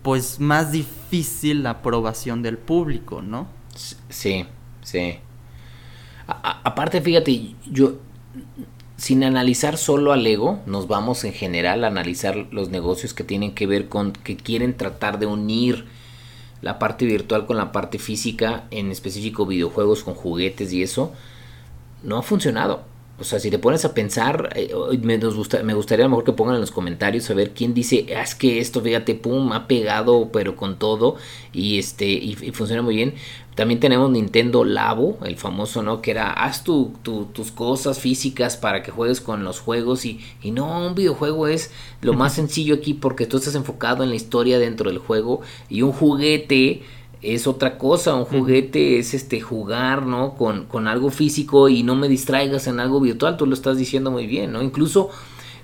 pues 0.04 0.40
más 0.40 0.72
difícil 0.72 1.64
la 1.64 1.72
aprobación 1.72 2.44
del 2.44 2.58
público, 2.58 3.22
¿no? 3.22 3.48
Sí, 4.10 4.46
sí. 4.84 5.20
aparte, 6.28 7.02
fíjate, 7.02 7.56
yo 7.70 7.98
sin 8.98 9.24
analizar 9.24 9.78
solo 9.78 10.12
al 10.12 10.26
ego, 10.26 10.60
nos 10.66 10.88
vamos 10.88 11.24
en 11.24 11.34
general 11.34 11.84
a 11.84 11.88
analizar 11.88 12.48
los 12.52 12.70
negocios 12.70 13.14
que 13.14 13.24
tienen 13.24 13.54
que 13.54 13.68
ver 13.68 13.90
con 13.90 14.12
que 14.12 14.36
quieren 14.36 14.76
tratar 14.76 15.20
de 15.20 15.28
unir 15.28 15.86
la 16.62 16.80
parte 16.80 17.06
virtual 17.06 17.46
con 17.46 17.58
la 17.58 17.72
parte 17.72 18.00
física, 18.00 18.66
en 18.72 18.92
específico 18.92 19.46
videojuegos 19.46 20.04
con 20.04 20.16
juguetes 20.16 20.74
y 20.74 20.82
eso, 20.82 21.14
no 22.04 22.18
ha 22.18 22.24
funcionado. 22.24 22.84
O 23.20 23.24
sea, 23.24 23.40
si 23.40 23.50
te 23.50 23.58
pones 23.58 23.84
a 23.84 23.96
pensar, 23.96 24.50
eh, 24.56 24.72
me, 25.02 25.18
gusta, 25.18 25.64
me 25.64 25.74
gustaría 25.74 26.06
a 26.06 26.08
lo 26.08 26.12
mejor 26.12 26.24
que 26.24 26.34
pongan 26.34 26.56
en 26.56 26.62
los 26.62 26.70
comentarios 26.70 27.28
a 27.30 27.34
ver 27.34 27.52
quién 27.52 27.74
dice, 27.74 28.06
ah, 28.16 28.22
es 28.22 28.36
que 28.36 28.60
esto, 28.60 28.80
fíjate, 28.82 29.16
pum, 29.16 29.54
ha 29.54 29.68
pegado, 29.68 30.30
pero 30.32 30.56
con 30.56 30.78
todo, 30.78 31.16
y 31.52 31.80
este, 31.80 32.06
y, 32.06 32.36
funciona 32.52 32.84
muy 32.84 32.96
bien. 32.96 33.16
También 33.56 33.80
tenemos 33.80 34.12
Nintendo 34.12 34.64
Labo, 34.64 35.18
el 35.26 35.36
famoso, 35.36 35.82
¿no? 35.82 36.00
Que 36.00 36.12
era, 36.12 36.32
haz 36.32 36.64
tu, 36.64 36.94
tus 37.02 37.52
cosas 37.52 37.98
físicas 37.98 38.56
para 38.56 38.84
que 38.84 38.92
juegues 38.92 39.20
con 39.20 39.44
los 39.44 39.60
juegos, 39.62 40.06
y, 40.06 40.20
y 40.44 40.52
no, 40.52 40.86
un 40.86 40.94
videojuego 40.94 41.48
es 41.48 41.72
lo 42.02 42.14
más 42.14 42.34
sencillo 42.34 42.76
aquí 42.76 42.94
porque 42.94 43.26
tú 43.26 43.38
estás 43.38 43.56
enfocado 43.56 44.04
en 44.04 44.10
la 44.10 44.16
historia 44.16 44.60
dentro 44.60 44.92
del 44.92 45.00
juego, 45.00 45.42
y 45.70 45.82
un 45.82 45.92
juguete 45.92 46.84
es 47.34 47.48
otra 47.48 47.78
cosa, 47.78 48.16
un 48.16 48.26
juguete 48.26 49.00
es 49.00 49.14
este 49.14 49.42
jugar, 49.42 50.06
¿no? 50.06 50.36
Con, 50.36 50.66
con 50.66 50.88
algo 50.88 51.10
físico 51.10 51.70
y 51.70 51.84
no 51.84 51.96
me 51.96 52.08
distraigas 52.08 52.68
en 52.68 52.80
algo 52.80 53.00
virtual, 53.00 53.38
tú 53.38 53.46
lo 53.46 53.54
estás 53.54 53.78
diciendo 53.78 54.12
muy 54.12 54.28
bien, 54.28 54.52
¿no? 54.52 54.62
Incluso 54.62 55.10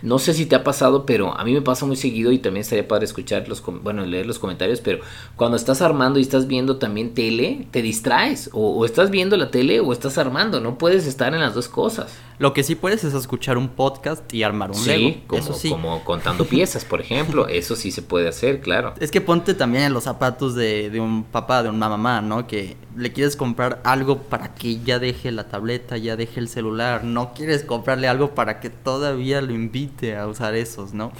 no 0.03 0.19
sé 0.19 0.33
si 0.33 0.45
te 0.45 0.55
ha 0.55 0.65
pasado, 0.65 1.05
pero 1.05 1.33
a 1.33 1.45
mí 1.45 1.53
me 1.53 1.61
pasa 1.61 1.85
muy 1.85 1.95
seguido 1.95 2.33
y 2.33 2.37
también 2.37 2.61
estaría 2.61 2.85
para 2.85 3.05
escuchar 3.05 3.47
los, 3.47 3.63
bueno, 3.81 4.05
leer 4.05 4.25
los 4.25 4.37
comentarios, 4.37 4.81
pero 4.81 4.99
cuando 5.37 5.55
estás 5.55 5.81
armando 5.81 6.19
y 6.19 6.23
estás 6.23 6.45
viendo 6.45 6.75
también 6.75 7.13
tele, 7.13 7.67
te 7.71 7.81
distraes, 7.81 8.49
o, 8.51 8.83
estás 8.83 9.09
viendo 9.11 9.37
la 9.37 9.49
tele 9.49 9.79
o 9.79 9.93
estás 9.93 10.17
armando, 10.17 10.59
no 10.59 10.77
puedes 10.77 11.07
estar 11.07 11.33
en 11.33 11.39
las 11.39 11.55
dos 11.55 11.69
cosas. 11.69 12.13
Lo 12.39 12.53
que 12.53 12.63
sí 12.63 12.75
puedes 12.75 13.03
es 13.03 13.13
escuchar 13.13 13.57
un 13.57 13.69
podcast 13.69 14.33
y 14.33 14.43
armar 14.43 14.71
un 14.71 14.77
sí, 14.77 15.23
Como, 15.27 15.53
sí, 15.53 15.69
como 15.69 16.03
contando 16.03 16.45
piezas, 16.45 16.83
por 16.83 17.01
ejemplo, 17.01 17.47
eso 17.49 17.75
sí 17.75 17.91
se 17.91 18.01
puede 18.01 18.27
hacer, 18.27 18.61
claro. 18.61 18.93
Es 18.99 19.11
que 19.11 19.21
ponte 19.21 19.53
también 19.53 19.85
en 19.85 19.93
los 19.93 20.05
zapatos 20.05 20.55
de, 20.55 20.89
de 20.89 20.99
un 20.99 21.23
papá, 21.23 21.63
de 21.63 21.69
una 21.69 21.89
mamá, 21.89 22.21
¿no? 22.21 22.47
Que 22.47 22.75
le 22.97 23.13
quieres 23.13 23.35
comprar 23.35 23.81
algo 23.83 24.17
para 24.23 24.55
que 24.55 24.79
ya 24.81 24.99
deje 24.99 25.31
la 25.31 25.47
tableta, 25.47 25.97
ya 25.97 26.15
deje 26.15 26.39
el 26.39 26.49
celular, 26.49 27.03
no 27.03 27.33
quieres 27.33 27.63
comprarle 27.63 28.07
algo 28.07 28.31
para 28.35 28.59
que 28.59 28.69
todavía 28.69 29.41
lo 29.41 29.53
invite 29.53 30.15
a 30.15 30.27
usar 30.27 30.55
esos, 30.55 30.93
¿no? 30.93 31.11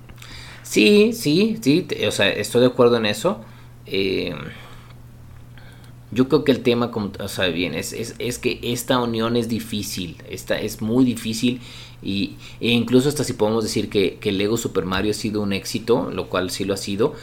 sí, 0.62 1.12
sí, 1.12 1.58
sí, 1.60 1.86
o 2.06 2.10
sea, 2.10 2.28
estoy 2.28 2.62
de 2.62 2.68
acuerdo 2.68 2.96
en 2.96 3.06
eso. 3.06 3.40
Eh, 3.86 4.34
yo 6.16 6.28
creo 6.28 6.44
que 6.44 6.52
el 6.52 6.62
tema, 6.62 6.90
como, 6.90 7.12
o 7.20 7.28
sea, 7.28 7.48
bien, 7.48 7.74
es, 7.74 7.92
es, 7.92 8.38
que 8.38 8.58
esta 8.62 8.98
unión 8.98 9.36
es 9.36 9.48
difícil, 9.48 10.16
esta 10.30 10.58
es 10.58 10.80
muy 10.80 11.04
difícil 11.04 11.60
y, 12.02 12.36
e 12.58 12.70
incluso 12.70 13.10
hasta 13.10 13.22
si 13.22 13.34
podemos 13.34 13.62
decir 13.62 13.90
que, 13.90 14.16
que, 14.18 14.32
Lego 14.32 14.56
Super 14.56 14.86
Mario 14.86 15.10
ha 15.10 15.14
sido 15.14 15.42
un 15.42 15.52
éxito, 15.52 16.10
lo 16.10 16.28
cual 16.30 16.50
sí 16.50 16.64
lo 16.64 16.72
ha 16.72 16.78
sido, 16.78 17.14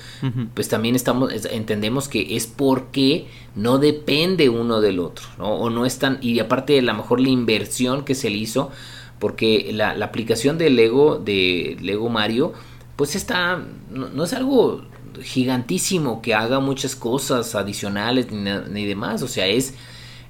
pues 0.54 0.70
también 0.70 0.96
estamos, 0.96 1.34
entendemos 1.46 2.08
que 2.08 2.36
es 2.36 2.46
porque 2.46 3.26
no 3.56 3.80
depende 3.80 4.50
uno 4.50 4.80
del 4.80 5.00
otro, 5.00 5.26
¿no? 5.40 5.56
O 5.56 5.72
no 5.72 5.88
es 5.88 5.98
tan, 5.98 6.20
y 6.22 6.40
aparte 6.40 6.74
de 6.74 6.84
la 6.84 6.94
mejor 6.94 7.20
la 7.20 7.30
inversión 7.30 8.06
que 8.06 8.14
se 8.14 8.30
le 8.30 8.38
hizo, 8.38 8.72
porque 9.18 9.72
la, 9.74 9.92
aplicación 10.04 10.60
de 10.60 10.70
Lego, 10.70 11.18
de 11.18 11.78
Lego 11.82 12.10
Mario, 12.10 12.54
pues 12.96 13.16
está, 13.16 13.66
no, 13.90 14.24
es 14.24 14.34
algo 14.34 14.84
gigantísimo 15.22 16.22
que 16.22 16.34
haga 16.34 16.60
muchas 16.60 16.96
cosas 16.96 17.56
adicionales 17.56 18.32
ni, 18.32 18.86
demás, 18.86 19.22
o 19.22 19.28
sea, 19.28 19.48
es, 19.48 19.76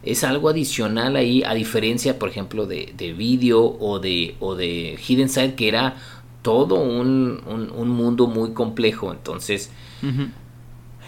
es 0.03 0.23
algo 0.23 0.49
adicional 0.49 1.15
ahí, 1.15 1.43
a 1.43 1.53
diferencia, 1.53 2.19
por 2.19 2.29
ejemplo, 2.29 2.65
de, 2.65 2.93
de 2.97 3.13
video 3.13 3.77
o 3.79 3.99
de, 3.99 4.36
o 4.39 4.55
de 4.55 4.97
Hidden 5.07 5.29
Side, 5.29 5.55
que 5.55 5.67
era 5.67 5.95
todo 6.41 6.75
un, 6.75 7.41
un, 7.45 7.89
mundo 7.89 8.27
muy 8.27 8.51
complejo, 8.51 9.11
entonces... 9.11 9.71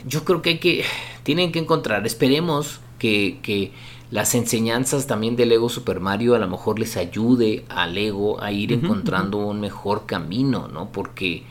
Yo 0.08 0.24
creo 0.24 0.42
que 0.42 0.52
hay 0.52 0.58
que, 0.60 0.84
tienen 1.24 1.52
que 1.52 1.58
encontrar, 1.60 2.06
esperemos 2.06 2.80
que, 3.00 3.40
que 3.42 3.72
las 4.12 4.36
enseñanzas 4.36 5.08
también 5.08 5.36
de 5.36 5.46
Lego 5.46 5.68
Super 5.68 6.00
Mario 6.00 6.36
a 6.36 6.40
lo 6.40 6.48
mejor 6.48 6.80
les 6.80 6.96
ayude 6.96 7.66
a 7.70 7.88
Lego 7.88 8.42
a 8.42 8.52
ir 8.52 8.72
encontrando 8.72 9.40
un 9.40 9.60
mejor 9.60 10.06
camino, 10.06 10.68
¿no? 10.68 10.90
Porque, 10.92 11.44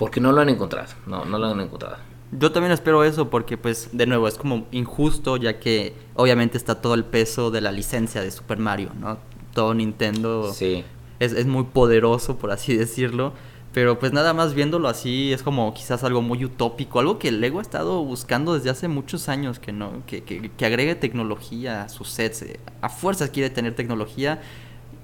porque 0.00 0.18
no 0.18 0.32
lo 0.32 0.40
han 0.40 0.48
encontrado, 0.48 0.88
no, 1.06 1.26
no 1.26 1.38
lo 1.38 1.48
han 1.48 1.60
encontrado. 1.60 1.98
Yo 2.32 2.52
también 2.52 2.72
espero 2.72 3.04
eso 3.04 3.28
porque 3.28 3.58
pues 3.58 3.90
de 3.92 4.06
nuevo 4.06 4.28
es 4.28 4.38
como 4.38 4.66
injusto 4.70 5.36
ya 5.36 5.60
que 5.60 5.94
obviamente 6.14 6.56
está 6.56 6.80
todo 6.80 6.94
el 6.94 7.04
peso 7.04 7.50
de 7.50 7.60
la 7.60 7.70
licencia 7.70 8.22
de 8.22 8.30
Super 8.30 8.58
Mario, 8.58 8.92
¿no? 8.98 9.18
Todo 9.52 9.74
Nintendo 9.74 10.50
sí. 10.54 10.84
es, 11.18 11.32
es 11.32 11.44
muy 11.44 11.64
poderoso 11.64 12.38
por 12.38 12.50
así 12.50 12.74
decirlo 12.74 13.34
pero 13.74 13.98
pues 13.98 14.14
nada 14.14 14.32
más 14.32 14.54
viéndolo 14.54 14.88
así 14.88 15.34
es 15.34 15.42
como 15.42 15.74
quizás 15.74 16.02
algo 16.02 16.22
muy 16.22 16.46
utópico, 16.46 16.98
algo 16.98 17.18
que 17.18 17.28
el 17.28 17.42
Lego 17.42 17.58
ha 17.58 17.62
estado 17.62 18.02
buscando 18.02 18.54
desde 18.54 18.70
hace 18.70 18.88
muchos 18.88 19.28
años, 19.28 19.58
que 19.58 19.70
no, 19.70 20.02
que, 20.06 20.22
que, 20.22 20.66
agregue 20.66 20.94
tecnología 20.96 21.84
a 21.84 21.88
sus 21.90 22.08
sets. 22.08 22.42
Eh, 22.42 22.58
a 22.80 22.88
fuerzas 22.88 23.30
quiere 23.30 23.48
tener 23.48 23.76
tecnología 23.76 24.40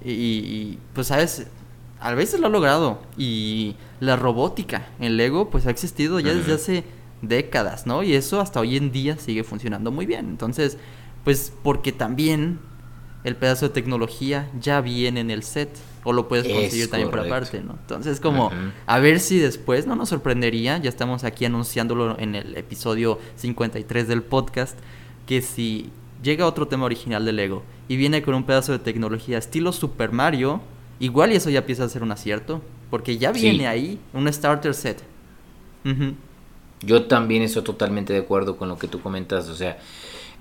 y, 0.03 0.77
pues 0.93 1.07
sabes, 1.07 1.47
a 1.99 2.13
veces 2.13 2.39
lo 2.39 2.47
ha 2.47 2.49
logrado. 2.49 3.01
Y 3.17 3.75
la 3.99 4.15
robótica 4.15 4.87
en 4.99 5.17
Lego 5.17 5.49
pues 5.49 5.65
ha 5.67 5.71
existido 5.71 6.19
ya 6.19 6.33
desde 6.33 6.53
hace 6.53 6.83
décadas, 7.21 7.85
¿no? 7.85 8.03
Y 8.03 8.13
eso 8.13 8.41
hasta 8.41 8.59
hoy 8.59 8.77
en 8.77 8.91
día 8.91 9.17
sigue 9.17 9.43
funcionando 9.43 9.91
muy 9.91 10.05
bien. 10.05 10.27
Entonces, 10.27 10.77
pues 11.23 11.51
porque 11.63 11.91
también 11.91 12.59
el 13.23 13.35
pedazo 13.35 13.67
de 13.67 13.73
tecnología 13.73 14.49
ya 14.59 14.79
viene 14.81 15.19
en 15.19 15.31
el 15.31 15.43
set 15.43 15.69
o 16.03 16.13
lo 16.13 16.29
puedes 16.29 16.47
conseguir 16.47 16.89
también 16.89 17.09
por 17.09 17.19
aparte, 17.19 17.61
¿no? 17.61 17.73
Entonces, 17.73 18.21
como 18.21 18.51
a 18.85 18.99
ver 18.99 19.19
si 19.19 19.39
después 19.39 19.85
no 19.85 19.95
nos 19.95 20.09
sorprendería, 20.09 20.77
ya 20.77 20.89
estamos 20.89 21.25
aquí 21.25 21.43
anunciándolo 21.43 22.17
en 22.17 22.35
el 22.35 22.55
episodio 22.55 23.19
53 23.35 24.07
del 24.07 24.23
podcast, 24.23 24.77
que 25.25 25.41
si 25.41 25.89
llega 26.23 26.45
otro 26.45 26.67
tema 26.67 26.85
original 26.85 27.25
de 27.25 27.33
Lego 27.33 27.63
y 27.89 27.97
viene 27.97 28.21
con 28.21 28.35
un 28.35 28.45
pedazo 28.45 28.71
de 28.71 28.79
tecnología 28.79 29.37
estilo 29.37 29.73
Super 29.73 30.13
Mario, 30.13 30.61
igual 30.99 31.31
y 31.31 31.35
eso 31.35 31.49
ya 31.49 31.59
empieza 31.59 31.83
a 31.83 31.89
ser 31.89 32.03
un 32.03 32.11
acierto, 32.11 32.61
porque 32.89 33.17
ya 33.17 33.31
viene 33.31 33.67
ahí 33.67 33.99
un 34.13 34.31
starter 34.31 34.73
set. 34.73 35.03
Yo 36.81 37.03
también 37.05 37.43
estoy 37.43 37.63
totalmente 37.63 38.13
de 38.13 38.19
acuerdo 38.19 38.57
con 38.57 38.69
lo 38.69 38.77
que 38.77 38.87
tú 38.87 39.01
comentas, 39.01 39.47
o 39.49 39.55
sea, 39.55 39.79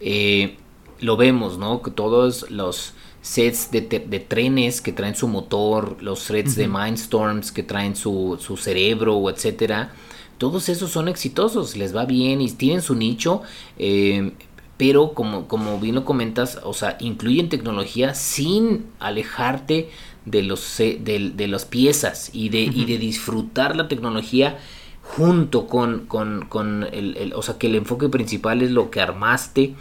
eh, 0.00 0.56
lo 1.00 1.16
vemos, 1.16 1.58
¿no? 1.58 1.82
Que 1.82 1.90
todos 1.90 2.50
los 2.50 2.94
sets 3.22 3.70
de, 3.70 3.80
trenes 3.80 4.80
que 4.80 4.92
traen 4.92 5.14
su 5.14 5.28
motor, 5.28 5.96
los 6.00 6.20
sets 6.20 6.54
de 6.54 6.68
Mindstorms 6.68 7.50
que 7.52 7.62
traen 7.62 7.96
su, 7.96 8.38
su 8.40 8.56
cerebro, 8.56 9.28
etcétera. 9.30 9.92
Todos 10.38 10.68
esos 10.68 10.90
son 10.90 11.08
exitosos, 11.08 11.76
les 11.76 11.96
va 11.96 12.04
bien 12.04 12.40
y 12.40 12.50
tienen 12.52 12.82
su 12.82 12.94
nicho, 12.94 13.42
eh, 13.78 14.32
pero 14.76 15.12
como, 15.12 15.48
como 15.48 15.80
bien 15.80 15.94
lo 15.94 16.04
comentas, 16.04 16.60
o 16.62 16.74
sea, 16.74 16.98
incluyen 17.00 17.48
tecnología 17.48 18.14
sin 18.14 18.86
alejarte 19.00 19.88
de 20.26 20.42
los 20.42 20.76
de, 20.78 21.32
de 21.34 21.48
las 21.48 21.64
piezas 21.64 22.30
y 22.34 22.50
de, 22.50 22.60
y 22.60 22.84
de 22.84 22.98
disfrutar 22.98 23.76
la 23.76 23.88
tecnología 23.88 24.58
junto 25.02 25.66
con, 25.68 26.06
con, 26.06 26.46
con 26.46 26.84
el, 26.92 27.32
o 27.34 27.42
sea, 27.42 27.56
que 27.58 27.68
el 27.68 27.76
enfoque 27.76 28.08
principal 28.08 28.60
es 28.62 28.72
lo 28.72 28.90
que 28.90 29.00
armaste. 29.00 29.74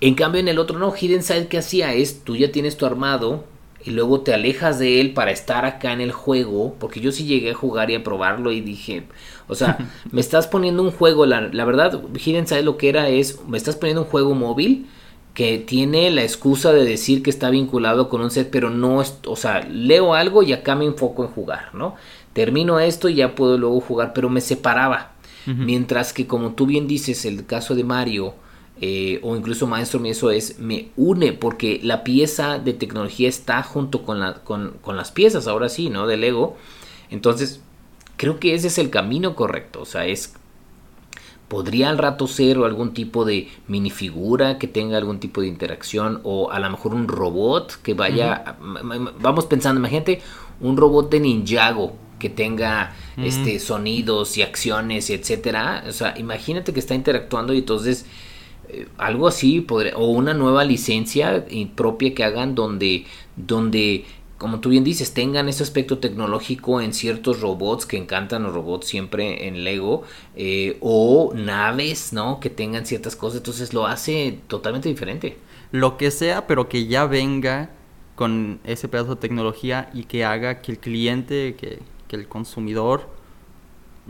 En 0.00 0.14
cambio, 0.14 0.40
en 0.40 0.48
el 0.48 0.58
otro 0.58 0.78
no, 0.78 0.92
Hidden 0.94 1.22
Side 1.22 1.48
que 1.48 1.58
hacía 1.58 1.92
es, 1.94 2.22
tú 2.22 2.36
ya 2.36 2.52
tienes 2.52 2.76
tu 2.76 2.86
armado 2.86 3.44
y 3.84 3.90
luego 3.90 4.20
te 4.20 4.34
alejas 4.34 4.78
de 4.78 5.00
él 5.00 5.12
para 5.12 5.30
estar 5.32 5.64
acá 5.64 5.92
en 5.92 6.00
el 6.00 6.12
juego, 6.12 6.76
porque 6.78 7.00
yo 7.00 7.10
sí 7.10 7.24
llegué 7.24 7.50
a 7.50 7.54
jugar 7.54 7.90
y 7.90 7.96
a 7.96 8.04
probarlo 8.04 8.52
y 8.52 8.60
dije, 8.60 9.04
o 9.48 9.54
sea, 9.54 9.78
me 10.12 10.20
estás 10.20 10.46
poniendo 10.46 10.82
un 10.82 10.92
juego, 10.92 11.26
la, 11.26 11.40
la 11.40 11.64
verdad, 11.64 12.00
Hidden 12.14 12.46
Side 12.46 12.62
lo 12.62 12.76
que 12.76 12.88
era 12.88 13.08
es, 13.08 13.40
me 13.48 13.56
estás 13.58 13.76
poniendo 13.76 14.02
un 14.02 14.08
juego 14.08 14.34
móvil 14.34 14.86
que 15.38 15.58
tiene 15.58 16.10
la 16.10 16.24
excusa 16.24 16.72
de 16.72 16.84
decir 16.84 17.22
que 17.22 17.30
está 17.30 17.48
vinculado 17.48 18.08
con 18.08 18.22
un 18.22 18.32
set, 18.32 18.50
pero 18.50 18.70
no 18.70 19.00
es, 19.00 19.20
o 19.24 19.36
sea, 19.36 19.60
leo 19.60 20.14
algo 20.14 20.42
y 20.42 20.52
acá 20.52 20.74
me 20.74 20.84
enfoco 20.84 21.22
en 21.22 21.30
jugar, 21.30 21.72
¿no? 21.76 21.94
Termino 22.32 22.80
esto 22.80 23.08
y 23.08 23.14
ya 23.14 23.36
puedo 23.36 23.56
luego 23.56 23.80
jugar, 23.80 24.14
pero 24.14 24.30
me 24.30 24.40
separaba. 24.40 25.12
Mientras 25.46 26.12
que 26.12 26.26
como 26.26 26.54
tú 26.54 26.66
bien 26.66 26.88
dices, 26.88 27.24
el 27.24 27.46
caso 27.46 27.76
de 27.76 27.84
Mario, 27.84 28.34
eh, 28.80 29.20
o 29.22 29.36
incluso 29.36 29.68
Maestro 29.68 30.04
eso 30.06 30.32
es, 30.32 30.58
me 30.58 30.88
une 30.96 31.32
porque 31.32 31.78
la 31.84 32.02
pieza 32.02 32.58
de 32.58 32.72
tecnología 32.72 33.28
está 33.28 33.62
junto 33.62 34.02
con, 34.02 34.18
la, 34.18 34.42
con, 34.42 34.72
con 34.80 34.96
las 34.96 35.12
piezas, 35.12 35.46
ahora 35.46 35.68
sí, 35.68 35.88
¿no? 35.88 36.08
Del 36.08 36.22
Lego. 36.22 36.56
Entonces, 37.10 37.62
creo 38.16 38.40
que 38.40 38.54
ese 38.54 38.66
es 38.66 38.78
el 38.78 38.90
camino 38.90 39.36
correcto, 39.36 39.82
o 39.82 39.86
sea, 39.86 40.04
es 40.04 40.34
podría 41.48 41.88
al 41.88 41.98
rato 41.98 42.26
ser 42.26 42.58
algún 42.58 42.92
tipo 42.92 43.24
de 43.24 43.48
minifigura 43.66 44.58
que 44.58 44.68
tenga 44.68 44.98
algún 44.98 45.18
tipo 45.18 45.40
de 45.40 45.48
interacción 45.48 46.20
o 46.22 46.50
a 46.50 46.60
lo 46.60 46.70
mejor 46.70 46.94
un 46.94 47.08
robot 47.08 47.80
que 47.82 47.94
vaya 47.94 48.56
vamos 49.20 49.46
pensando 49.46 49.80
imagínate 49.80 50.20
un 50.60 50.76
robot 50.76 51.10
de 51.10 51.20
Ninjago 51.20 51.94
que 52.18 52.28
tenga 52.28 52.94
este 53.16 53.58
sonidos 53.60 54.36
y 54.36 54.42
acciones 54.42 55.10
y 55.10 55.14
etcétera. 55.14 55.84
O 55.88 55.92
sea 55.92 56.14
imagínate 56.18 56.72
que 56.72 56.80
está 56.80 56.94
interactuando 56.94 57.54
y 57.54 57.58
entonces 57.58 58.06
eh, 58.68 58.86
algo 58.98 59.28
así 59.28 59.60
podría, 59.60 59.96
o 59.96 60.06
una 60.08 60.34
nueva 60.34 60.64
licencia 60.64 61.46
propia 61.74 62.14
que 62.14 62.24
hagan 62.24 62.54
donde 62.54 63.06
donde 63.36 64.04
como 64.38 64.60
tú 64.60 64.68
bien 64.68 64.84
dices, 64.84 65.12
tengan 65.12 65.48
ese 65.48 65.64
aspecto 65.64 65.98
tecnológico 65.98 66.80
en 66.80 66.94
ciertos 66.94 67.40
robots 67.40 67.86
que 67.86 67.96
encantan 67.96 68.44
los 68.44 68.54
robots 68.54 68.86
siempre 68.86 69.48
en 69.48 69.64
Lego, 69.64 70.04
eh, 70.36 70.78
o 70.80 71.32
naves, 71.34 72.12
¿no? 72.12 72.38
Que 72.38 72.48
tengan 72.48 72.86
ciertas 72.86 73.16
cosas, 73.16 73.38
entonces 73.38 73.74
lo 73.74 73.86
hace 73.86 74.38
totalmente 74.46 74.88
diferente. 74.88 75.36
Lo 75.72 75.96
que 75.96 76.12
sea, 76.12 76.46
pero 76.46 76.68
que 76.68 76.86
ya 76.86 77.04
venga 77.06 77.70
con 78.14 78.60
ese 78.64 78.86
pedazo 78.88 79.16
de 79.16 79.20
tecnología 79.20 79.90
y 79.92 80.04
que 80.04 80.24
haga 80.24 80.60
que 80.60 80.72
el 80.72 80.78
cliente, 80.78 81.56
que, 81.56 81.80
el 82.16 82.26
consumidor 82.26 83.06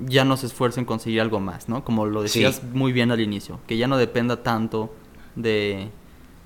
ya 0.07 0.25
no 0.25 0.37
se 0.37 0.47
esfuerce 0.47 0.79
en 0.79 0.87
conseguir 0.87 1.21
algo 1.21 1.41
más, 1.41 1.69
¿no? 1.69 1.85
Como 1.85 2.07
lo 2.07 2.23
decías 2.23 2.63
muy 2.63 2.93
bien 2.93 3.11
al 3.11 3.21
inicio, 3.21 3.59
que 3.67 3.77
ya 3.77 3.89
no 3.89 3.97
dependa 3.97 4.43
tanto 4.45 4.95
de, 5.35 5.89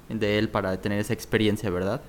de 0.08 0.38
él 0.38 0.48
para 0.48 0.80
tener 0.80 0.98
esa 0.98 1.12
experiencia, 1.12 1.68
¿verdad? 1.68 2.00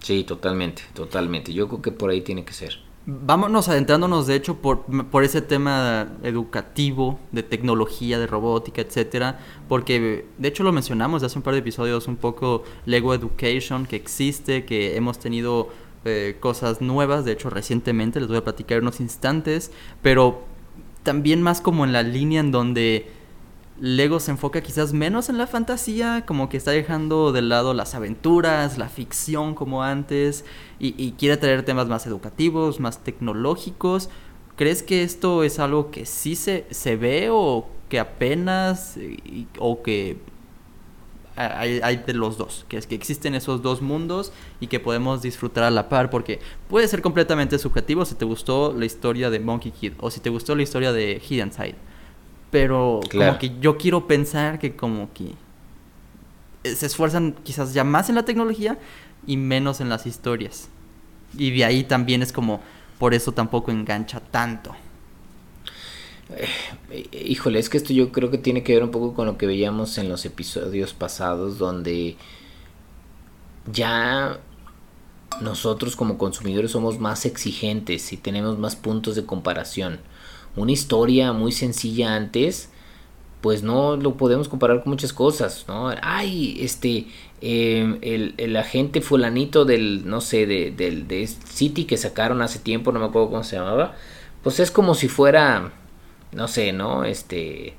Sí, 0.00 0.24
totalmente, 0.24 0.82
totalmente. 0.94 1.52
Yo 1.52 1.68
creo 1.68 1.82
que 1.82 1.92
por 1.92 2.10
ahí 2.10 2.20
tiene 2.20 2.44
que 2.44 2.52
ser. 2.52 2.78
Vámonos 3.08 3.68
adentrándonos, 3.68 4.26
de 4.26 4.34
hecho, 4.34 4.56
por, 4.56 4.84
por 5.10 5.22
ese 5.22 5.40
tema 5.40 6.08
educativo, 6.24 7.20
de 7.30 7.44
tecnología, 7.44 8.18
de 8.18 8.26
robótica, 8.26 8.82
etcétera, 8.82 9.38
porque 9.68 10.26
de 10.38 10.48
hecho 10.48 10.64
lo 10.64 10.72
mencionamos 10.72 11.22
hace 11.22 11.38
un 11.38 11.44
par 11.44 11.54
de 11.54 11.60
episodios 11.60 12.08
un 12.08 12.16
poco 12.16 12.64
Lego 12.84 13.14
Education, 13.14 13.86
que 13.86 13.94
existe, 13.94 14.64
que 14.64 14.96
hemos 14.96 15.20
tenido 15.20 15.68
eh, 16.04 16.36
cosas 16.40 16.80
nuevas, 16.80 17.24
de 17.24 17.32
hecho 17.32 17.48
recientemente, 17.48 18.18
les 18.18 18.28
voy 18.28 18.38
a 18.38 18.44
platicar 18.44 18.80
unos 18.80 19.00
instantes, 19.00 19.70
pero 20.02 20.42
también 21.04 21.42
más 21.42 21.60
como 21.60 21.84
en 21.84 21.92
la 21.92 22.02
línea 22.02 22.40
en 22.40 22.50
donde 22.50 23.08
Lego 23.78 24.20
se 24.20 24.30
enfoca 24.30 24.62
quizás 24.62 24.94
menos 24.94 25.28
en 25.28 25.36
la 25.36 25.46
fantasía, 25.46 26.24
como 26.24 26.48
que 26.48 26.56
está 26.56 26.70
dejando 26.70 27.32
de 27.32 27.42
lado 27.42 27.74
las 27.74 27.94
aventuras, 27.94 28.78
la 28.78 28.88
ficción 28.88 29.54
como 29.54 29.82
antes, 29.82 30.44
y, 30.78 31.12
quiere 31.12 31.36
traer 31.36 31.62
temas 31.62 31.86
más 31.86 32.06
educativos, 32.06 32.80
más 32.80 33.04
tecnológicos. 33.04 34.08
¿Crees 34.56 34.82
que 34.82 35.02
esto 35.02 35.42
es 35.42 35.58
algo 35.58 35.90
que 35.90 36.06
sí 36.06 36.36
se, 36.36 36.66
se 36.70 36.96
ve 36.96 37.28
o 37.30 37.66
que 37.90 38.00
apenas, 38.00 38.98
o 39.58 39.82
que 39.82 40.18
hay, 41.36 41.80
hay, 41.82 41.98
de 41.98 42.14
los 42.14 42.38
dos, 42.38 42.64
que 42.68 42.78
es 42.78 42.86
que 42.86 42.94
existen 42.94 43.34
esos 43.34 43.60
dos 43.60 43.82
mundos 43.82 44.32
y 44.58 44.68
que 44.68 44.80
podemos 44.80 45.20
disfrutar 45.20 45.64
a 45.64 45.70
la 45.70 45.90
par, 45.90 46.08
porque 46.08 46.40
puede 46.68 46.88
ser 46.88 47.02
completamente 47.02 47.58
subjetivo 47.58 48.06
si 48.06 48.14
te 48.14 48.24
gustó 48.24 48.72
la 48.72 48.86
historia 48.86 49.28
de 49.28 49.38
Monkey 49.38 49.70
Kid 49.70 49.92
o 49.98 50.10
si 50.10 50.20
te 50.20 50.30
gustó 50.30 50.54
la 50.56 50.62
historia 50.62 50.92
de 50.92 51.20
Hidden 51.28 51.52
Side 51.52 51.76
pero 52.56 53.00
como 53.12 53.38
que 53.38 53.52
yo 53.60 53.76
quiero 53.76 54.06
pensar 54.06 54.58
que 54.58 54.74
como 54.74 55.12
que 55.12 55.32
se 56.64 56.86
esfuerzan 56.86 57.34
quizás 57.44 57.74
ya 57.74 57.84
más 57.84 58.08
en 58.08 58.14
la 58.14 58.24
tecnología 58.24 58.78
y 59.26 59.36
menos 59.36 59.82
en 59.82 59.90
las 59.90 60.06
historias. 60.06 60.70
Y 61.36 61.50
de 61.50 61.66
ahí 61.66 61.84
también 61.84 62.22
es 62.22 62.32
como, 62.32 62.62
por 62.98 63.12
eso 63.12 63.32
tampoco 63.32 63.72
engancha 63.72 64.20
tanto. 64.20 64.74
Eh, 66.30 67.26
híjole, 67.26 67.58
es 67.58 67.68
que 67.68 67.76
esto 67.76 67.92
yo 67.92 68.10
creo 68.10 68.30
que 68.30 68.38
tiene 68.38 68.62
que 68.62 68.72
ver 68.72 68.84
un 68.84 68.90
poco 68.90 69.12
con 69.12 69.26
lo 69.26 69.36
que 69.36 69.46
veíamos 69.46 69.98
en 69.98 70.08
los 70.08 70.24
episodios 70.24 70.94
pasados, 70.94 71.58
donde 71.58 72.16
ya 73.70 74.38
nosotros 75.42 75.94
como 75.94 76.16
consumidores 76.16 76.70
somos 76.70 76.98
más 76.98 77.26
exigentes 77.26 78.14
y 78.14 78.16
tenemos 78.16 78.58
más 78.58 78.76
puntos 78.76 79.14
de 79.14 79.26
comparación 79.26 80.00
una 80.56 80.72
historia 80.72 81.32
muy 81.32 81.52
sencilla 81.52 82.14
antes, 82.14 82.70
pues 83.40 83.62
no 83.62 83.96
lo 83.96 84.16
podemos 84.16 84.48
comparar 84.48 84.82
con 84.82 84.90
muchas 84.90 85.12
cosas, 85.12 85.66
¿no? 85.68 85.90
Ay, 86.02 86.58
este, 86.60 87.06
em, 87.40 87.98
el, 88.02 88.34
el, 88.38 88.56
agente 88.56 89.00
fulanito 89.00 89.64
del, 89.64 90.08
no 90.08 90.20
sé, 90.20 90.46
de, 90.46 90.72
del 90.72 91.06
de 91.06 91.26
City 91.26 91.84
que 91.84 91.96
sacaron 91.96 92.42
hace 92.42 92.58
tiempo, 92.58 92.92
no 92.92 92.98
me 92.98 93.06
acuerdo 93.06 93.30
cómo 93.30 93.44
se 93.44 93.56
llamaba, 93.56 93.94
pues 94.42 94.58
es 94.60 94.70
como 94.70 94.94
si 94.94 95.08
fuera, 95.08 95.72
no 96.32 96.48
sé, 96.48 96.72
¿no? 96.72 97.04
Este, 97.04 97.74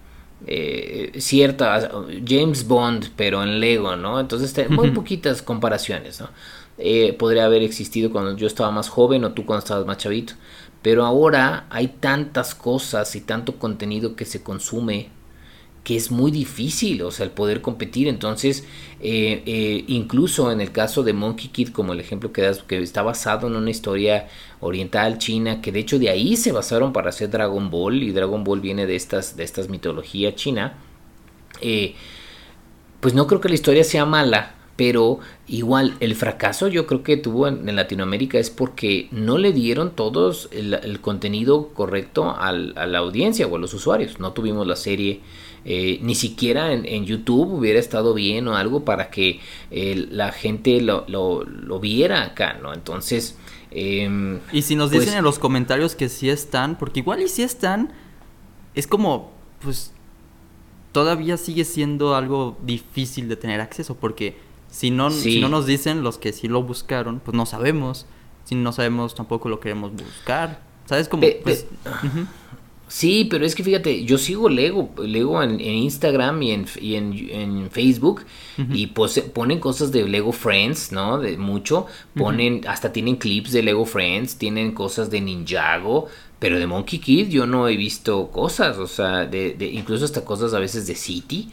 eh, 0.45 1.11
cierta, 1.17 1.89
James 2.25 2.67
Bond, 2.67 3.09
pero 3.15 3.41
en 3.43 3.59
Lego, 3.59 3.95
¿no? 3.95 4.19
Entonces, 4.19 4.69
muy 4.69 4.91
poquitas 4.91 5.41
comparaciones, 5.41 6.21
¿no? 6.21 6.29
Eh, 6.77 7.13
podría 7.13 7.45
haber 7.45 7.63
existido 7.63 8.11
cuando 8.11 8.37
yo 8.37 8.45
estaba 8.45 8.69
más 8.69 8.87
joven 8.87 9.23
o 9.23 9.31
tú 9.31 9.45
cuando 9.45 9.63
estabas 9.63 9.85
más 9.85 9.97
chavito. 9.97 10.33
Pero 10.87 11.05
ahora 11.05 11.67
hay 11.69 11.89
tantas 11.89 12.55
cosas 12.55 13.13
y 13.17 13.19
tanto 13.19 13.59
contenido 13.59 14.15
que 14.15 14.23
se 14.23 14.41
consume 14.41 15.09
que 15.83 15.97
es 15.97 16.11
muy 16.11 16.31
difícil, 16.31 17.01
o 17.01 17.11
sea, 17.11 17.25
el 17.25 17.33
poder 17.33 17.61
competir. 17.61 18.07
Entonces, 18.07 18.63
eh, 19.01 19.43
eh, 19.45 19.83
incluso 19.87 20.49
en 20.49 20.61
el 20.61 20.71
caso 20.71 21.03
de 21.03 21.11
Monkey 21.11 21.49
Kid, 21.49 21.73
como 21.73 21.91
el 21.91 21.99
ejemplo 21.99 22.31
que 22.31 22.41
das, 22.41 22.63
que 22.63 22.81
está 22.81 23.01
basado 23.01 23.47
en 23.47 23.57
una 23.57 23.69
historia 23.69 24.29
oriental 24.61 25.17
china, 25.17 25.59
que 25.59 25.73
de 25.73 25.79
hecho 25.79 25.99
de 25.99 26.09
ahí 26.09 26.37
se 26.37 26.53
basaron 26.53 26.93
para 26.93 27.09
hacer 27.09 27.31
Dragon 27.31 27.69
Ball, 27.69 28.01
y 28.01 28.13
Dragon 28.13 28.45
Ball 28.45 28.61
viene 28.61 28.85
de 28.85 28.95
estas, 28.95 29.35
de 29.35 29.43
estas 29.43 29.67
china, 30.35 30.77
eh, 31.59 31.95
pues 33.01 33.13
no 33.13 33.27
creo 33.27 33.41
que 33.41 33.49
la 33.49 33.55
historia 33.55 33.83
sea 33.83 34.05
mala, 34.05 34.55
pero 34.77 35.19
igual 35.47 35.95
el 35.99 36.15
fracaso 36.15 36.67
yo 36.67 36.85
creo 36.85 37.03
que 37.03 37.17
tuvo 37.17 37.47
en, 37.47 37.75
Latinoamérica 37.75 38.37
es 38.37 38.51
porque 38.51 39.09
no 39.11 39.39
le 39.39 39.51
dieron 39.51 39.91
todos 39.91 40.49
el, 40.51 40.99
contenido 41.01 41.69
correcto 41.73 42.33
a 42.37 42.51
la 42.53 42.99
audiencia 42.99 43.47
o 43.47 43.55
a 43.55 43.59
los 43.59 43.73
usuarios. 43.73 44.19
No 44.19 44.33
tuvimos 44.33 44.67
la 44.67 44.75
serie, 44.75 45.21
eh, 45.65 45.97
ni 46.03 46.13
siquiera 46.13 46.71
en, 46.71 47.05
YouTube 47.05 47.53
hubiera 47.53 47.79
estado 47.79 48.13
bien 48.13 48.47
o 48.47 48.55
algo 48.55 48.85
para 48.85 49.09
que 49.09 49.39
eh, 49.71 50.07
la 50.11 50.31
gente 50.31 50.79
lo, 50.79 51.05
lo, 51.07 51.79
viera 51.79 52.23
acá, 52.23 52.57
¿no? 52.61 52.73
Entonces... 52.73 53.37
Em, 53.69 54.39
y 54.53 54.61
si 54.61 54.75
nos 54.75 54.91
dicen 54.91 55.07
pues 55.07 55.17
en 55.17 55.23
los 55.25 55.39
comentarios 55.39 55.93
que 55.93 56.07
sí 56.07 56.29
están, 56.29 56.77
porque 56.77 57.01
igual 57.01 57.21
y 57.21 57.27
sí 57.27 57.43
están, 57.43 57.91
es 58.75 58.87
como, 58.87 59.33
pues 59.59 59.91
todavía 60.93 61.35
sigue 61.37 61.65
siendo 61.65 62.15
algo 62.15 62.57
difícil 62.63 63.27
de 63.27 63.35
tener 63.35 63.59
acceso 63.59 63.95
porque 63.95 64.46
si 64.69 64.91
no, 64.91 65.09
si 65.11 65.39
no 65.39 65.49
nos 65.49 65.65
dicen 65.65 66.03
los 66.03 66.17
que 66.17 66.33
sí 66.33 66.47
lo 66.47 66.63
buscaron, 66.63 67.19
pues 67.19 67.35
no 67.35 67.45
sabemos. 67.45 68.05
Si 68.43 68.55
no 68.55 68.71
sabemos, 68.71 69.15
tampoco 69.15 69.49
lo 69.49 69.59
queremos 69.59 69.91
buscar. 69.91 70.61
¿Sabes 70.85 71.09
cómo? 71.09 71.23
Pues, 71.43 71.65
sí, 72.87 73.27
pero 73.29 73.45
es 73.45 73.55
que 73.55 73.63
fíjate, 73.63 74.05
yo 74.05 74.17
sigo 74.17 74.47
Lego, 74.47 74.89
Lego 75.03 75.43
en, 75.43 75.59
Instagram 75.59 76.41
y 76.43 76.51
en, 76.51 76.65
y 76.79 76.95
en, 76.95 77.69
Facebook 77.71 78.23
y 78.71 78.87
pues 78.87 79.19
ponen 79.33 79.59
cosas 79.59 79.91
de 79.91 80.07
Lego 80.07 80.31
Friends, 80.31 80.93
¿no? 80.93 81.19
De 81.19 81.37
mucho. 81.37 81.87
Ponen, 82.15 82.61
hasta 82.67 82.93
tienen 82.93 83.17
clips 83.17 83.51
de 83.51 83.63
Lego 83.63 83.85
Friends, 83.85 84.37
tienen 84.37 84.71
cosas 84.71 85.09
de 85.09 85.19
Ninjago, 85.19 86.07
pero 86.39 86.57
de 86.57 86.67
Monkey 86.67 86.99
Kid 86.99 87.27
yo 87.27 87.45
no 87.45 87.67
he 87.67 87.75
visto 87.75 88.29
cosas, 88.31 88.77
o 88.77 88.87
sea, 88.87 89.25
de, 89.25 89.53
de 89.55 89.65
incluso 89.65 90.05
hasta 90.05 90.23
cosas 90.23 90.53
a 90.53 90.59
veces 90.59 90.87
de 90.87 90.95
City. 90.95 91.49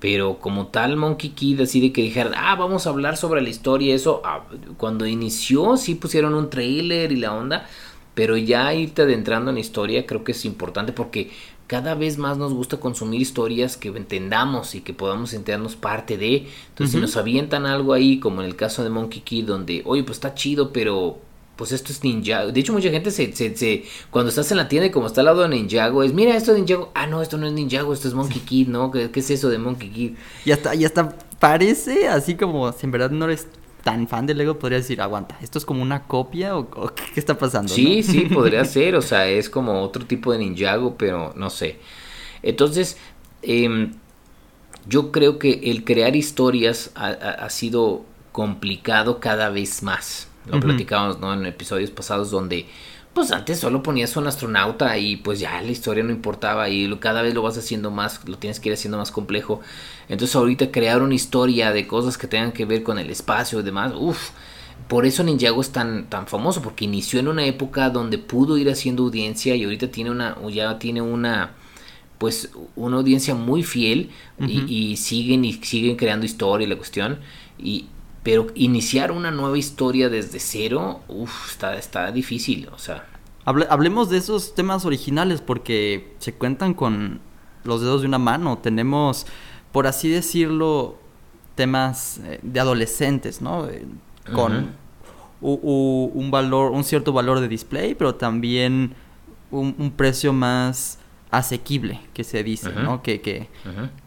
Pero 0.00 0.38
como 0.38 0.66
tal, 0.68 0.96
Monkey 0.96 1.30
Kid, 1.30 1.62
así 1.62 1.80
de 1.80 1.92
que 1.92 2.02
dijeran, 2.02 2.34
ah, 2.36 2.54
vamos 2.56 2.86
a 2.86 2.90
hablar 2.90 3.16
sobre 3.16 3.40
la 3.40 3.48
historia, 3.48 3.94
eso, 3.94 4.20
ah, 4.24 4.44
cuando 4.76 5.06
inició, 5.06 5.76
sí 5.76 5.94
pusieron 5.94 6.34
un 6.34 6.50
trailer 6.50 7.12
y 7.12 7.16
la 7.16 7.32
onda, 7.32 7.66
pero 8.14 8.36
ya 8.36 8.72
irte 8.74 9.02
adentrando 9.02 9.50
en 9.50 9.56
la 9.56 9.60
historia 9.60 10.06
creo 10.06 10.24
que 10.24 10.32
es 10.32 10.44
importante 10.44 10.92
porque 10.92 11.30
cada 11.66 11.94
vez 11.94 12.16
más 12.18 12.38
nos 12.38 12.54
gusta 12.54 12.78
consumir 12.78 13.20
historias 13.20 13.76
que 13.76 13.88
entendamos 13.88 14.74
y 14.74 14.82
que 14.82 14.94
podamos 14.94 15.32
enterarnos 15.34 15.74
parte 15.76 16.16
de. 16.16 16.46
Entonces, 16.68 16.92
si 16.92 17.00
nos 17.00 17.16
avientan 17.16 17.66
algo 17.66 17.92
ahí, 17.92 18.20
como 18.20 18.40
en 18.40 18.46
el 18.46 18.56
caso 18.56 18.84
de 18.84 18.90
Monkey 18.90 19.20
Kid, 19.22 19.46
donde, 19.46 19.82
oye, 19.84 20.04
pues 20.04 20.18
está 20.18 20.34
chido, 20.34 20.72
pero 20.72 21.18
pues 21.56 21.72
esto 21.72 21.92
es 21.92 22.04
Ninjago. 22.04 22.52
De 22.52 22.60
hecho, 22.60 22.72
mucha 22.72 22.90
gente 22.90 23.10
se, 23.10 23.34
se, 23.34 23.84
cuando 24.10 24.28
estás 24.28 24.50
en 24.50 24.58
la 24.58 24.68
tienda 24.68 24.86
y 24.86 24.90
como 24.90 25.06
está 25.06 25.22
al 25.22 25.26
lado 25.26 25.42
de 25.42 25.48
Ninjago, 25.48 26.02
es, 26.02 26.12
mira, 26.12 26.36
esto 26.36 26.52
es 26.52 26.58
Ninjago. 26.58 26.90
Ah, 26.94 27.06
no, 27.06 27.22
esto 27.22 27.38
no 27.38 27.46
es 27.46 27.52
Ninjago, 27.52 27.92
esto 27.92 28.08
es 28.08 28.14
Monkey 28.14 28.40
Kid, 28.40 28.68
¿no? 28.68 28.90
¿Qué, 28.90 29.10
es 29.12 29.30
eso 29.30 29.48
de 29.48 29.58
Monkey 29.58 29.90
Kid? 29.90 30.12
Y 30.44 30.52
hasta, 30.52 30.74
y 30.74 30.84
hasta 30.84 31.16
parece 31.38 32.08
así 32.08 32.34
como, 32.34 32.70
si 32.72 32.86
en 32.86 32.92
verdad 32.92 33.10
no 33.10 33.24
eres 33.24 33.48
tan 33.82 34.08
fan 34.08 34.26
de 34.26 34.34
Lego, 34.34 34.58
podría 34.58 34.78
decir, 34.78 35.00
aguanta, 35.00 35.38
¿esto 35.40 35.58
es 35.58 35.64
como 35.64 35.80
una 35.80 36.02
copia 36.04 36.56
o, 36.56 36.68
qué 36.92 37.20
está 37.20 37.38
pasando? 37.38 37.72
Sí, 37.72 38.02
sí, 38.02 38.22
podría 38.22 38.64
ser, 38.66 38.96
o 38.96 39.02
sea, 39.02 39.28
es 39.28 39.48
como 39.48 39.80
otro 39.82 40.04
tipo 40.04 40.32
de 40.32 40.38
Ninjago, 40.38 40.96
pero 40.96 41.32
no 41.36 41.50
sé. 41.50 41.78
Entonces, 42.42 42.96
eh, 43.42 43.90
yo 44.88 45.12
creo 45.12 45.38
que 45.38 45.70
el 45.70 45.84
crear 45.84 46.16
historias 46.16 46.90
ha, 46.94 47.48
sido 47.50 48.04
complicado 48.32 49.20
cada 49.20 49.50
vez 49.50 49.82
más. 49.82 50.28
Lo 50.46 50.60
platicamos 50.60 51.18
¿no? 51.18 51.34
en 51.34 51.44
episodios 51.46 51.90
pasados 51.90 52.30
donde 52.30 52.66
pues 53.12 53.32
antes 53.32 53.58
solo 53.58 53.82
ponías 53.82 54.14
un 54.18 54.26
astronauta 54.26 54.98
y 54.98 55.16
pues 55.16 55.40
ya 55.40 55.62
la 55.62 55.70
historia 55.70 56.04
no 56.04 56.10
importaba 56.10 56.68
y 56.68 56.94
cada 56.98 57.22
vez 57.22 57.34
lo 57.34 57.40
vas 57.40 57.56
haciendo 57.56 57.90
más, 57.90 58.20
lo 58.28 58.36
tienes 58.36 58.60
que 58.60 58.68
ir 58.68 58.74
haciendo 58.74 58.98
más 58.98 59.10
complejo. 59.10 59.62
Entonces 60.10 60.36
ahorita 60.36 60.70
crear 60.70 61.00
una 61.00 61.14
historia 61.14 61.72
de 61.72 61.86
cosas 61.86 62.18
que 62.18 62.26
tengan 62.26 62.52
que 62.52 62.66
ver 62.66 62.82
con 62.82 62.98
el 62.98 63.08
espacio 63.08 63.60
y 63.60 63.62
demás, 63.62 63.94
uff, 63.96 64.32
por 64.88 65.04
eso 65.04 65.24
Ninjago 65.24 65.60
es 65.60 65.70
tan, 65.70 66.10
tan 66.10 66.26
famoso, 66.26 66.62
porque 66.62 66.84
inició 66.84 67.18
en 67.18 67.28
una 67.28 67.44
época 67.44 67.90
donde 67.90 68.18
pudo 68.18 68.56
ir 68.56 68.70
haciendo 68.70 69.02
audiencia 69.02 69.56
y 69.56 69.64
ahorita 69.64 69.90
tiene 69.90 70.10
una, 70.10 70.36
ya 70.50 70.78
tiene 70.78 71.00
una, 71.00 71.54
pues 72.18 72.50
una 72.76 72.98
audiencia 72.98 73.34
muy 73.34 73.64
fiel 73.64 74.10
y, 74.46 74.96
siguen 74.96 75.44
y 75.44 75.54
siguen 75.54 75.96
creando 75.96 76.24
historia 76.24 76.66
y 76.66 76.70
la 76.70 76.76
cuestión 76.76 77.18
y 77.58 77.86
pero 78.26 78.48
iniciar 78.56 79.12
una 79.12 79.30
nueva 79.30 79.56
historia 79.56 80.08
desde 80.08 80.40
cero, 80.40 81.00
uff, 81.06 81.48
está, 81.48 81.76
está 81.76 82.10
difícil, 82.10 82.68
o 82.74 82.76
sea. 82.76 83.06
hablemos 83.44 84.10
de 84.10 84.16
esos 84.16 84.52
temas 84.56 84.84
originales 84.84 85.40
porque 85.40 86.12
se 86.18 86.34
cuentan 86.34 86.74
con 86.74 87.20
los 87.62 87.82
dedos 87.82 88.00
de 88.00 88.08
una 88.08 88.18
mano. 88.18 88.58
Tenemos, 88.58 89.28
por 89.70 89.86
así 89.86 90.08
decirlo, 90.08 90.98
temas 91.54 92.18
eh, 92.24 92.40
de 92.42 92.58
adolescentes, 92.58 93.40
¿no? 93.40 93.68
Eh, 93.68 93.86
con 94.34 94.74
un 95.40 96.30
valor, 96.32 96.72
un 96.72 96.82
cierto 96.82 97.12
valor 97.12 97.38
de 97.38 97.46
display, 97.46 97.94
pero 97.94 98.16
también 98.16 98.96
un, 99.52 99.92
precio 99.96 100.32
más 100.32 100.98
asequible, 101.30 102.00
que 102.12 102.24
se 102.24 102.42
dice, 102.42 102.72
¿no? 102.72 103.04
Que, 103.04 103.20
que, 103.20 103.48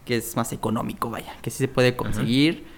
que, 0.04 0.16
es 0.16 0.36
más 0.36 0.52
económico, 0.52 1.08
vaya, 1.08 1.34
que 1.40 1.48
sí 1.48 1.56
se 1.56 1.68
puede 1.68 1.96
conseguir 1.96 2.69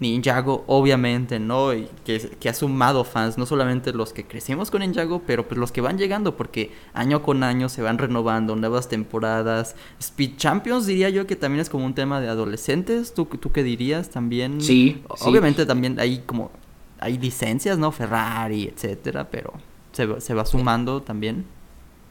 Ninjago, 0.00 0.64
obviamente, 0.66 1.38
¿no? 1.38 1.72
Y 1.72 1.88
que, 2.04 2.48
ha 2.48 2.54
sumado 2.54 3.04
fans, 3.04 3.38
no 3.38 3.46
solamente 3.46 3.92
los 3.92 4.12
que 4.12 4.24
crecimos 4.24 4.70
con 4.70 4.80
Ninjago, 4.80 5.22
pero 5.26 5.46
pues 5.46 5.58
los 5.58 5.70
que 5.70 5.80
van 5.80 5.98
llegando, 5.98 6.36
porque 6.36 6.72
año 6.92 7.22
con 7.22 7.42
año 7.44 7.68
se 7.68 7.80
van 7.80 7.98
renovando, 7.98 8.56
nuevas 8.56 8.88
temporadas. 8.88 9.76
Speed 10.00 10.36
Champions 10.36 10.86
diría 10.86 11.10
yo 11.10 11.26
que 11.26 11.36
también 11.36 11.60
es 11.60 11.70
como 11.70 11.86
un 11.86 11.94
tema 11.94 12.20
de 12.20 12.28
adolescentes, 12.28 13.14
¿tú, 13.14 13.26
tú 13.26 13.52
qué 13.52 13.62
dirías 13.62 14.10
también? 14.10 14.60
Sí. 14.60 15.02
Obviamente 15.20 15.64
también 15.64 16.00
hay 16.00 16.18
como, 16.26 16.50
hay 16.98 17.16
licencias, 17.18 17.78
¿no? 17.78 17.92
Ferrari, 17.92 18.64
etcétera, 18.64 19.28
pero 19.30 19.52
se, 19.92 20.20
se 20.20 20.34
va 20.34 20.44
sumando 20.44 21.02
también. 21.02 21.44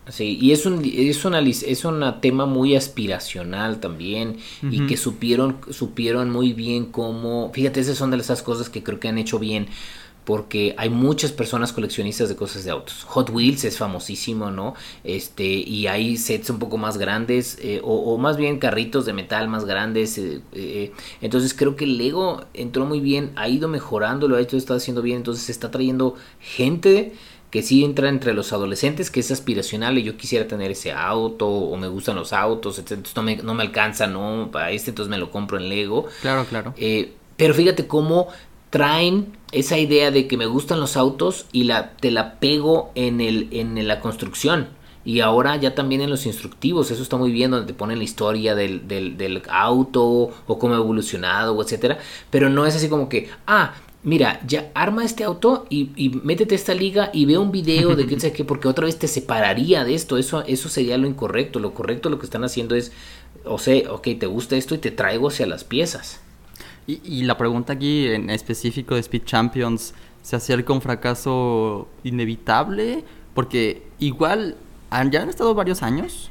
Sí, 0.10 0.38
y 0.42 0.52
es 0.52 0.66
un, 0.66 0.84
es 0.84 1.24
una, 1.24 1.40
es 1.40 1.86
un 1.86 2.04
tema 2.20 2.46
muy 2.46 2.76
aspiracional 2.76 3.80
también 3.80 4.38
y 4.62 4.86
que 4.86 4.98
supieron, 4.98 5.60
supieron 5.72 6.30
muy 6.30 6.52
bien 6.52 6.88
cómo, 6.88 7.52
fíjate, 7.54 7.80
esas 7.80 7.98
son 7.98 8.12
de 8.12 8.18
esas 8.18 8.44
cosas 8.44 8.70
que 8.70 8.84
creo 8.84 9.00
que 9.00 9.08
han 9.08 9.18
hecho 9.18 9.40
bien 9.40 9.68
porque 10.26 10.74
hay 10.78 10.90
muchas 10.90 11.32
personas 11.32 11.74
coleccionistas 11.74 12.30
de 12.30 12.36
cosas 12.36 12.64
de 12.64 12.72
autos. 12.72 13.04
Hot 13.10 13.30
Wheels 13.30 13.66
es 13.66 13.78
famosísimo, 13.78 14.52
¿no? 14.52 14.74
Este, 15.04 15.46
y 15.46 15.88
hay 15.88 16.18
sets 16.18 16.50
un 16.50 16.60
poco 16.60 16.78
más 16.78 16.98
grandes, 16.98 17.58
eh, 17.62 17.82
o, 17.84 18.18
más 18.18 18.38
bien 18.38 18.60
carritos 18.60 19.06
de 19.06 19.14
metal 19.14 19.48
más 19.50 19.66
grandes. 19.66 20.18
Eh, 20.18 20.42
eh, 20.54 20.92
entonces 21.22 21.54
creo 21.54 21.76
que 21.76 21.86
Lego 21.86 22.46
entró 22.54 22.86
muy 22.86 23.00
bien, 23.00 23.32
ha 23.36 23.50
ido 23.50 23.68
mejorando, 23.68 24.28
lo 24.28 24.38
ha 24.38 24.42
hecho, 24.42 24.56
está 24.58 24.76
haciendo 24.76 25.02
bien, 25.02 25.18
entonces 25.18 25.50
está 25.50 25.72
trayendo 25.72 26.16
gente 26.40 27.14
que 27.54 27.62
sí 27.62 27.84
entra 27.84 28.10
entre 28.10 28.34
los 28.34 28.52
adolescentes, 28.52 29.12
que 29.12 29.20
es 29.20 29.30
aspiracional 29.30 30.00
y 30.00 30.02
yo 30.02 30.18
quisiera 30.18 30.48
tener 30.48 30.72
ese 30.72 30.92
auto 30.92 31.48
o 31.48 31.78
me 31.78 31.88
gustan 31.88 32.16
los 32.16 32.34
autos, 32.34 32.80
entonces 32.80 33.16
no 33.16 33.22
me, 33.22 33.36
no 33.36 33.54
me 33.54 33.62
alcanza, 33.62 34.08
no, 34.08 34.50
para 34.52 34.72
este 34.72 34.90
entonces 34.90 35.12
me 35.12 35.20
lo 35.20 35.30
compro 35.30 35.60
en 35.60 35.70
Lego. 35.70 36.08
Claro, 36.24 36.46
claro. 36.46 36.74
Eh, 36.78 37.14
pero 37.38 37.54
fíjate 37.54 37.86
cómo 37.86 38.30
traen 38.72 39.38
esa 39.52 39.78
idea 39.78 40.10
de 40.10 40.28
que 40.28 40.36
me 40.36 40.48
gustan 40.48 40.80
los 40.80 40.98
autos 40.98 41.46
y 41.52 41.66
la, 41.66 41.92
te 41.92 42.10
la 42.10 42.40
pego 42.40 42.92
en, 42.96 43.22
el, 43.22 43.50
en 43.52 43.88
la 43.88 44.00
construcción. 44.00 44.70
Y 45.06 45.20
ahora 45.20 45.56
ya 45.58 45.76
también 45.76 46.02
en 46.02 46.10
los 46.10 46.26
instructivos, 46.26 46.90
eso 46.90 47.04
está 47.04 47.18
muy 47.18 47.32
bien, 47.32 47.52
donde 47.52 47.68
te 47.68 47.76
ponen 47.76 48.00
la 48.00 48.04
historia 48.04 48.56
del, 48.56 48.88
del, 48.88 49.16
del 49.16 49.44
auto 49.48 50.32
o 50.48 50.58
cómo 50.58 50.74
ha 50.74 50.78
evolucionado, 50.78 51.62
etcétera. 51.62 52.00
Pero 52.32 52.50
no 52.50 52.66
es 52.66 52.76
así 52.76 52.90
como 52.90 53.10
que, 53.10 53.30
ah, 53.46 53.76
mira, 54.04 54.42
ya 54.46 54.72
arma 54.74 55.04
este 55.04 55.24
auto 55.24 55.66
y, 55.70 55.92
y 55.96 56.10
métete 56.10 56.56
a 56.56 56.58
esta 56.58 56.74
liga 56.74 57.10
y 57.14 57.26
ve 57.26 57.38
un 57.38 57.52
video 57.52 57.96
de 57.96 58.06
que 58.06 58.20
sé 58.20 58.32
qué, 58.34 58.44
porque 58.44 58.68
otra 58.68 58.86
vez 58.86 59.00
te 59.00 59.08
separaría 59.08 59.84
de 59.84 59.96
esto. 59.96 60.18
Eso, 60.18 60.44
eso 60.46 60.70
sería 60.70 60.98
lo 60.98 61.08
incorrecto. 61.08 61.60
Lo 61.60 61.74
correcto 61.74 62.10
lo 62.10 62.20
que 62.20 62.26
están 62.26 62.44
haciendo 62.44 62.76
es, 62.76 62.92
o 63.46 63.58
sea, 63.58 63.92
ok, 63.92 64.08
te 64.20 64.26
gusta 64.26 64.56
esto 64.56 64.76
y 64.76 64.78
te 64.78 64.92
traigo 64.92 65.30
hacia 65.30 65.48
las 65.48 65.64
piezas. 65.64 66.20
Y, 66.86 67.00
y 67.04 67.24
la 67.24 67.38
pregunta 67.38 67.74
aquí 67.74 68.08
en 68.08 68.30
específico 68.30 68.96
de 68.96 69.02
Speed 69.02 69.24
Champions, 69.24 69.94
¿se 70.22 70.36
acerca 70.36 70.74
un 70.74 70.82
fracaso 70.82 71.88
inevitable? 72.04 73.04
Porque 73.34 73.84
igual 74.00 74.58
ya 75.10 75.22
han 75.22 75.30
estado 75.30 75.56
varios 75.56 75.82
años, 75.82 76.30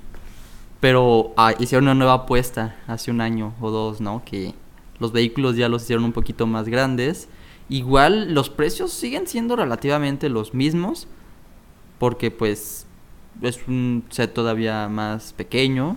pero 0.81 1.33
ah, 1.37 1.55
hicieron 1.59 1.85
una 1.85 1.95
nueva 1.95 2.15
apuesta 2.15 2.77
hace 2.87 3.11
un 3.11 3.21
año 3.21 3.55
o 3.61 3.71
dos, 3.71 4.01
¿no? 4.01 4.23
Que 4.25 4.55
los 4.99 5.13
vehículos 5.13 5.57
ya 5.57 5.69
los 5.69 5.83
hicieron 5.83 6.05
un 6.05 6.13
poquito 6.13 6.47
más 6.47 6.69
grandes 6.69 7.29
Igual 7.69 8.35
los 8.35 8.51
precios 8.51 8.93
siguen 8.93 9.27
siendo 9.27 9.57
relativamente 9.57 10.29
los 10.29 10.55
mismos 10.55 11.07
porque 11.99 12.31
pues 12.31 12.87
es 13.41 13.61
un 13.69 14.05
set 14.11 14.35
todavía 14.35 14.89
más 14.89 15.33
pequeño 15.33 15.97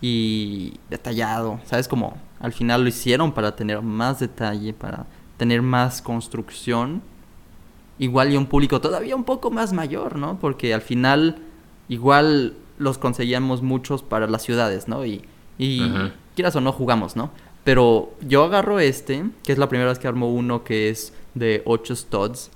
y 0.00 0.74
detallado, 0.90 1.60
¿sabes? 1.64 1.88
Como 1.88 2.18
al 2.40 2.52
final 2.52 2.82
lo 2.82 2.88
hicieron 2.88 3.32
para 3.32 3.56
tener 3.56 3.80
más 3.80 4.18
detalle, 4.20 4.74
para 4.74 5.06
tener 5.36 5.62
más 5.62 6.02
construcción. 6.02 7.02
Igual 7.98 8.32
y 8.32 8.36
un 8.36 8.46
público 8.46 8.80
todavía 8.80 9.16
un 9.16 9.24
poco 9.24 9.50
más 9.50 9.72
mayor, 9.72 10.16
¿no? 10.16 10.38
Porque 10.40 10.74
al 10.74 10.82
final 10.82 11.38
igual 11.88 12.54
los 12.76 12.98
conseguíamos 12.98 13.62
muchos 13.62 14.02
para 14.02 14.26
las 14.26 14.42
ciudades, 14.42 14.88
¿no? 14.88 15.06
Y, 15.06 15.24
y 15.56 15.80
quieras 16.34 16.56
o 16.56 16.60
no 16.60 16.72
jugamos, 16.72 17.16
¿no? 17.16 17.30
Pero 17.64 18.12
yo 18.20 18.44
agarro 18.44 18.78
este, 18.78 19.24
que 19.42 19.52
es 19.52 19.58
la 19.58 19.68
primera 19.68 19.88
vez 19.88 19.98
que 19.98 20.06
armo 20.06 20.30
uno 20.30 20.64
que 20.64 20.90
es 20.90 21.12
de 21.34 21.62
8 21.64 21.96
studs. 21.96 22.50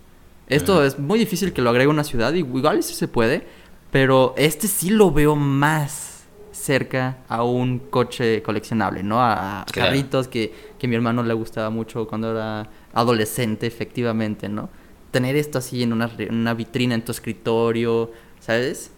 Esto 0.49 0.85
es 0.85 0.99
muy 0.99 1.19
difícil 1.19 1.53
que 1.53 1.61
lo 1.61 1.71
agregue 1.71 1.89
a 1.89 1.91
una 1.91 2.05
ciudad, 2.05 2.33
igual 2.33 2.83
sí 2.83 2.95
se 2.95 3.09
puede, 3.09 3.47
pero 3.91 4.35
este 4.37 4.67
sí 4.67 4.91
lo 4.91 5.11
veo 5.11 5.37
más 5.37 6.25
cerca 6.53 7.19
a 7.29 7.45
un 7.45 7.79
coche 7.79 8.43
coleccionable, 8.43 9.03
¿no? 9.03 9.23
A, 9.23 9.65
carritos 9.73 10.29
que, 10.29 10.53
que 10.79 10.87
a 10.87 10.91
mi 10.91 10.97
hermano 10.97 11.23
le 11.23 11.35
gustaba 11.35 11.71
mucho 11.71 12.07
cuando 12.07 12.33
era 12.33 12.69
adolescente, 12.93 13.67
efectivamente, 13.67 14.49
¿no? 14.49 14.69
Tener 15.11 15.37
esto 15.37 15.59
así 15.59 15.83
en 15.83 15.93
una, 15.93 16.11
en 16.19 16.35
una 16.35 16.55
vitrina 16.55 16.95
en 16.95 17.03
tu 17.03 17.13
escritorio, 17.13 18.11
¿sabes? 18.41 18.91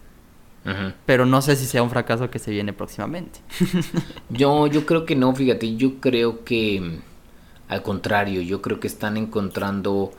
Pero 1.06 1.26
no 1.26 1.42
sé 1.42 1.56
si 1.56 1.66
sea 1.66 1.82
un 1.82 1.90
fracaso 1.90 2.30
que 2.30 2.38
se 2.38 2.50
viene 2.50 2.72
próximamente. 2.72 3.40
yo, 4.30 4.66
yo 4.66 4.86
creo 4.86 5.04
que 5.04 5.16
no, 5.16 5.34
fíjate, 5.34 5.76
yo 5.76 6.00
creo 6.00 6.44
que 6.44 6.80
mm, 6.80 7.10
al 7.70 7.82
contrario, 7.82 8.42
yo 8.42 8.60
creo 8.60 8.80
que 8.80 8.88
están 8.88 9.16
encontrando 9.16 10.12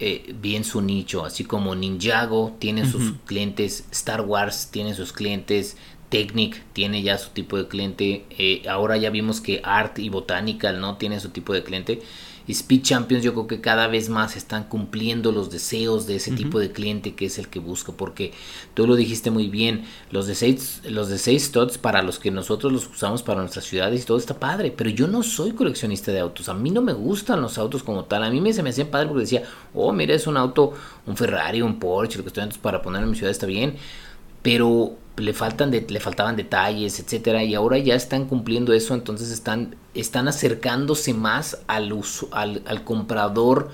eh, 0.00 0.34
bien 0.40 0.64
su 0.64 0.80
nicho, 0.80 1.24
así 1.24 1.44
como 1.44 1.74
Ninjago 1.74 2.56
tiene 2.58 2.84
sus 2.84 3.14
clientes, 3.26 3.84
Star 3.92 4.22
Wars 4.22 4.68
tiene 4.70 4.94
sus 4.94 5.12
clientes, 5.12 5.76
Technic 6.08 6.62
tiene 6.72 7.02
ya 7.02 7.18
su 7.18 7.30
tipo 7.30 7.56
de 7.56 7.68
cliente, 7.68 8.24
eh, 8.30 8.62
ahora 8.68 8.96
ya 8.96 9.10
vimos 9.10 9.40
que 9.40 9.60
Art 9.62 9.98
y 9.98 10.08
Botanical 10.08 10.80
no 10.80 10.96
tienen 10.96 11.20
su 11.20 11.30
tipo 11.30 11.52
de 11.52 11.62
cliente. 11.62 12.00
Speed 12.54 12.82
Champions 12.82 13.22
yo 13.22 13.32
creo 13.32 13.46
que 13.46 13.60
cada 13.60 13.86
vez 13.86 14.08
más 14.08 14.36
están 14.36 14.64
cumpliendo 14.64 15.32
los 15.32 15.50
deseos 15.50 16.06
de 16.06 16.16
ese 16.16 16.32
tipo 16.32 16.58
de 16.58 16.72
cliente 16.72 17.14
que 17.14 17.26
es 17.26 17.38
el 17.38 17.48
que 17.48 17.58
busca, 17.58 17.92
porque 17.92 18.32
tú 18.74 18.86
lo 18.86 18.96
dijiste 18.96 19.30
muy 19.30 19.48
bien, 19.48 19.84
los 20.10 20.26
de 20.26 20.34
seis, 20.34 20.80
los 20.84 21.08
de 21.08 21.18
seis 21.18 21.44
studs 21.44 21.78
para 21.78 22.02
los 22.02 22.18
que 22.18 22.30
nosotros 22.30 22.72
los 22.72 22.86
usamos 22.86 23.22
para 23.22 23.40
nuestras 23.40 23.64
ciudades 23.64 24.02
y 24.02 24.06
todo 24.06 24.18
está 24.18 24.38
padre, 24.38 24.72
pero 24.74 24.90
yo 24.90 25.06
no 25.06 25.22
soy 25.22 25.52
coleccionista 25.52 26.12
de 26.12 26.20
autos, 26.20 26.48
a 26.48 26.54
mí 26.54 26.70
no 26.70 26.82
me 26.82 26.92
gustan 26.92 27.40
los 27.40 27.58
autos 27.58 27.82
como 27.82 28.04
tal, 28.04 28.24
a 28.24 28.30
mí 28.30 28.40
me, 28.40 28.52
se 28.52 28.62
me 28.62 28.70
hacían 28.70 28.88
padre 28.88 29.08
porque 29.08 29.22
decía, 29.22 29.42
oh 29.74 29.92
mira 29.92 30.14
es 30.14 30.26
un 30.26 30.36
auto, 30.36 30.72
un 31.06 31.16
Ferrari, 31.16 31.62
un 31.62 31.78
Porsche, 31.78 32.18
lo 32.18 32.24
que 32.24 32.28
estoy 32.28 32.48
para 32.62 32.80
poner 32.82 33.02
en 33.02 33.10
mi 33.10 33.16
ciudad 33.16 33.30
está 33.30 33.46
bien, 33.46 33.76
pero 34.42 34.96
le 35.18 35.32
faltan 35.32 35.70
de, 35.70 35.86
le 35.88 36.00
faltaban 36.00 36.36
detalles, 36.36 37.00
etcétera, 37.00 37.42
y 37.44 37.54
ahora 37.54 37.78
ya 37.78 37.94
están 37.94 38.26
cumpliendo 38.26 38.72
eso, 38.72 38.94
entonces 38.94 39.30
están, 39.30 39.76
están 39.94 40.28
acercándose 40.28 41.14
más 41.14 41.58
al, 41.66 41.92
uso, 41.92 42.28
al, 42.32 42.84
comprador 42.84 43.70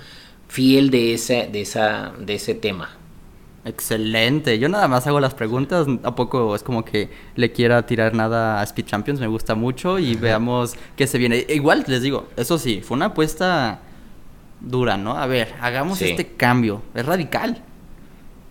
fiel 0.47 0.89
de 0.89 1.13
ese, 1.13 1.49
de 1.51 1.61
esa, 1.61 2.13
de 2.19 2.35
ese 2.35 2.55
tema. 2.55 2.89
Excelente. 3.65 4.59
Yo 4.59 4.69
nada 4.69 4.87
más 4.87 5.07
hago 5.07 5.19
las 5.19 5.33
preguntas. 5.33 5.87
A 6.03 6.13
poco 6.13 6.55
es 6.55 6.61
como 6.61 6.85
que 6.85 7.09
le 7.35 7.51
quiera 7.51 7.83
tirar 7.87 8.13
nada 8.13 8.61
a 8.61 8.63
Speed 8.63 8.85
Champions. 8.85 9.19
Me 9.19 9.25
gusta 9.25 9.55
mucho 9.55 9.97
y 9.97 10.15
veamos 10.15 10.75
qué 10.95 11.07
se 11.07 11.17
viene. 11.17 11.47
Igual 11.49 11.83
les 11.87 12.03
digo, 12.03 12.27
eso 12.37 12.59
sí, 12.59 12.81
fue 12.81 12.95
una 12.95 13.07
apuesta 13.07 13.79
dura, 14.61 14.97
¿no? 14.97 15.17
A 15.17 15.25
ver, 15.25 15.55
hagamos 15.61 15.99
este 16.03 16.27
cambio. 16.27 16.83
Es 16.93 17.07
radical. 17.07 17.63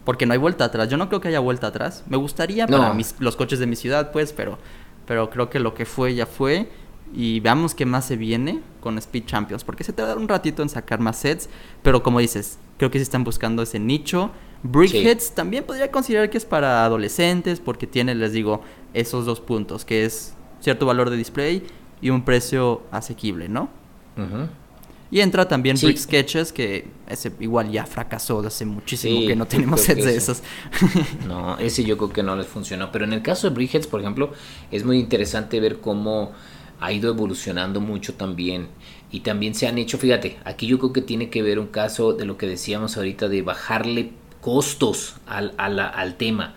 Porque 0.04 0.26
no 0.26 0.32
hay 0.32 0.38
vuelta 0.38 0.64
atrás. 0.66 0.88
Yo 0.88 0.96
no 0.96 1.08
creo 1.08 1.20
que 1.20 1.28
haya 1.28 1.40
vuelta 1.40 1.68
atrás. 1.68 2.04
Me 2.08 2.16
gustaría 2.16 2.66
para 2.66 2.96
los 3.20 3.36
coches 3.36 3.58
de 3.58 3.66
mi 3.66 3.76
ciudad, 3.76 4.12
pues, 4.12 4.32
pero, 4.32 4.58
pero 5.06 5.30
creo 5.30 5.48
que 5.50 5.58
lo 5.60 5.74
que 5.74 5.86
fue 5.86 6.14
ya 6.14 6.26
fue. 6.26 6.68
y 7.12 7.40
veamos 7.40 7.74
qué 7.74 7.86
más 7.86 8.06
se 8.06 8.16
viene 8.16 8.60
con 8.80 8.98
Speed 8.98 9.24
Champions, 9.26 9.62
porque 9.64 9.84
se 9.84 9.92
te 9.92 10.02
dar 10.02 10.18
un 10.18 10.28
ratito 10.28 10.62
en 10.62 10.68
sacar 10.68 10.98
más 11.00 11.16
sets, 11.18 11.48
pero 11.82 12.02
como 12.02 12.18
dices, 12.18 12.58
creo 12.76 12.90
que 12.90 12.98
sí 12.98 13.02
están 13.02 13.22
buscando 13.24 13.62
ese 13.62 13.78
nicho. 13.78 14.30
Brickheads 14.64 15.34
también 15.34 15.64
podría 15.64 15.90
considerar 15.90 16.28
que 16.30 16.38
es 16.38 16.44
para 16.44 16.84
adolescentes, 16.84 17.60
porque 17.60 17.86
tiene, 17.86 18.14
les 18.14 18.32
digo, 18.32 18.62
esos 18.94 19.26
dos 19.26 19.40
puntos, 19.40 19.84
que 19.84 20.04
es 20.04 20.34
cierto 20.60 20.86
valor 20.86 21.10
de 21.10 21.16
display 21.16 21.62
y 22.00 22.10
un 22.10 22.24
precio 22.24 22.82
asequible, 22.90 23.48
¿no? 23.48 23.68
Y 25.10 25.20
entra 25.20 25.46
también 25.46 25.76
Brick 25.80 25.96
Sketches, 25.96 26.52
que 26.52 26.86
ese 27.08 27.32
igual 27.40 27.70
ya 27.70 27.86
fracasó 27.86 28.40
hace 28.40 28.64
muchísimo 28.64 29.26
que 29.26 29.36
no 29.36 29.46
tenemos 29.46 29.80
sets 29.82 30.04
de 30.04 30.16
esos. 30.16 30.42
no, 31.28 31.58
ese 31.58 31.84
yo 31.84 31.96
creo 31.96 32.12
que 32.12 32.22
no 32.22 32.34
les 32.36 32.46
funcionó. 32.46 32.90
Pero 32.90 33.04
en 33.04 33.12
el 33.12 33.22
caso 33.22 33.48
de 33.48 33.54
Brickheads, 33.54 33.86
por 33.86 34.00
ejemplo, 34.00 34.32
es 34.70 34.84
muy 34.84 34.98
interesante 34.98 35.60
ver 35.60 35.80
cómo 35.80 36.32
ha 36.80 36.92
ido 36.92 37.10
evolucionando 37.10 37.80
mucho 37.80 38.14
también. 38.14 38.68
Y 39.10 39.20
también 39.20 39.54
se 39.54 39.68
han 39.68 39.78
hecho, 39.78 39.98
fíjate, 39.98 40.38
aquí 40.44 40.66
yo 40.66 40.78
creo 40.78 40.92
que 40.92 41.02
tiene 41.02 41.30
que 41.30 41.42
ver 41.42 41.58
un 41.58 41.68
caso 41.68 42.14
de 42.14 42.24
lo 42.24 42.36
que 42.36 42.46
decíamos 42.46 42.96
ahorita 42.96 43.28
de 43.28 43.42
bajarle 43.42 44.12
costos 44.40 45.16
al, 45.26 45.54
al 45.56 46.16
tema. 46.16 46.54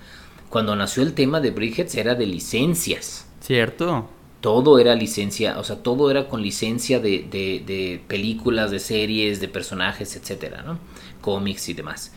Cuando 0.50 0.76
nació 0.76 1.04
el 1.04 1.14
tema 1.14 1.40
de 1.42 1.52
Brickheads 1.52 1.96
era 1.96 2.16
de 2.16 2.26
licencias. 2.26 3.28
Cierto. 3.42 4.10
Todo 4.42 4.80
era 4.80 4.96
licencia, 4.96 5.58
o 5.60 5.64
sea, 5.64 5.78
todo 5.78 6.12
era 6.12 6.28
con 6.28 6.42
licencia 6.42 7.00
de, 7.00 7.26
de, 7.30 8.02
películas, 8.08 8.72
de 8.72 8.80
series, 8.80 9.40
de 9.40 9.48
personajes, 9.48 10.16
etcétera, 10.16 10.62
¿no? 10.62 10.80
Cómics 11.22 11.70
y 11.70 11.74
demás. 11.74 12.14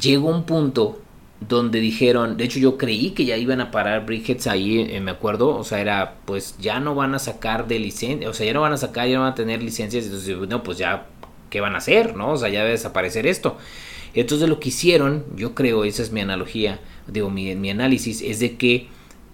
Llegó 0.00 0.28
un 0.28 0.44
punto 0.44 1.00
donde 1.40 1.80
dijeron, 1.80 2.36
de 2.36 2.44
hecho 2.44 2.58
yo 2.58 2.78
creí 2.78 3.10
que 3.10 3.24
ya 3.24 3.36
iban 3.36 3.60
a 3.60 3.70
parar 3.70 4.06
Brickheads 4.06 4.46
ahí, 4.46 4.80
eh, 4.90 5.00
me 5.00 5.10
acuerdo, 5.10 5.56
o 5.56 5.64
sea, 5.64 5.80
era, 5.80 6.16
pues 6.24 6.56
ya 6.58 6.80
no 6.80 6.94
van 6.94 7.14
a 7.14 7.18
sacar 7.18 7.68
de 7.68 7.78
licencia, 7.78 8.28
o 8.28 8.34
sea, 8.34 8.46
ya 8.46 8.52
no 8.52 8.60
van 8.60 8.72
a 8.72 8.76
sacar, 8.76 9.08
ya 9.08 9.16
no 9.16 9.22
van 9.22 9.32
a 9.32 9.36
tener 9.36 9.62
licencias, 9.62 10.04
entonces, 10.04 10.36
no, 10.48 10.62
pues 10.62 10.78
ya, 10.78 11.06
¿qué 11.50 11.60
van 11.60 11.74
a 11.74 11.78
hacer? 11.78 12.16
¿No? 12.16 12.32
O 12.32 12.36
sea, 12.36 12.48
ya 12.48 12.60
debe 12.60 12.72
desaparecer 12.72 13.26
esto. 13.26 13.56
Entonces 14.14 14.48
lo 14.48 14.58
que 14.58 14.70
hicieron, 14.70 15.24
yo 15.36 15.54
creo, 15.54 15.84
esa 15.84 16.02
es 16.02 16.12
mi 16.12 16.20
analogía, 16.20 16.80
digo, 17.06 17.30
mi, 17.30 17.54
mi 17.54 17.70
análisis, 17.70 18.22
es 18.22 18.40
de 18.40 18.56
que 18.56 18.88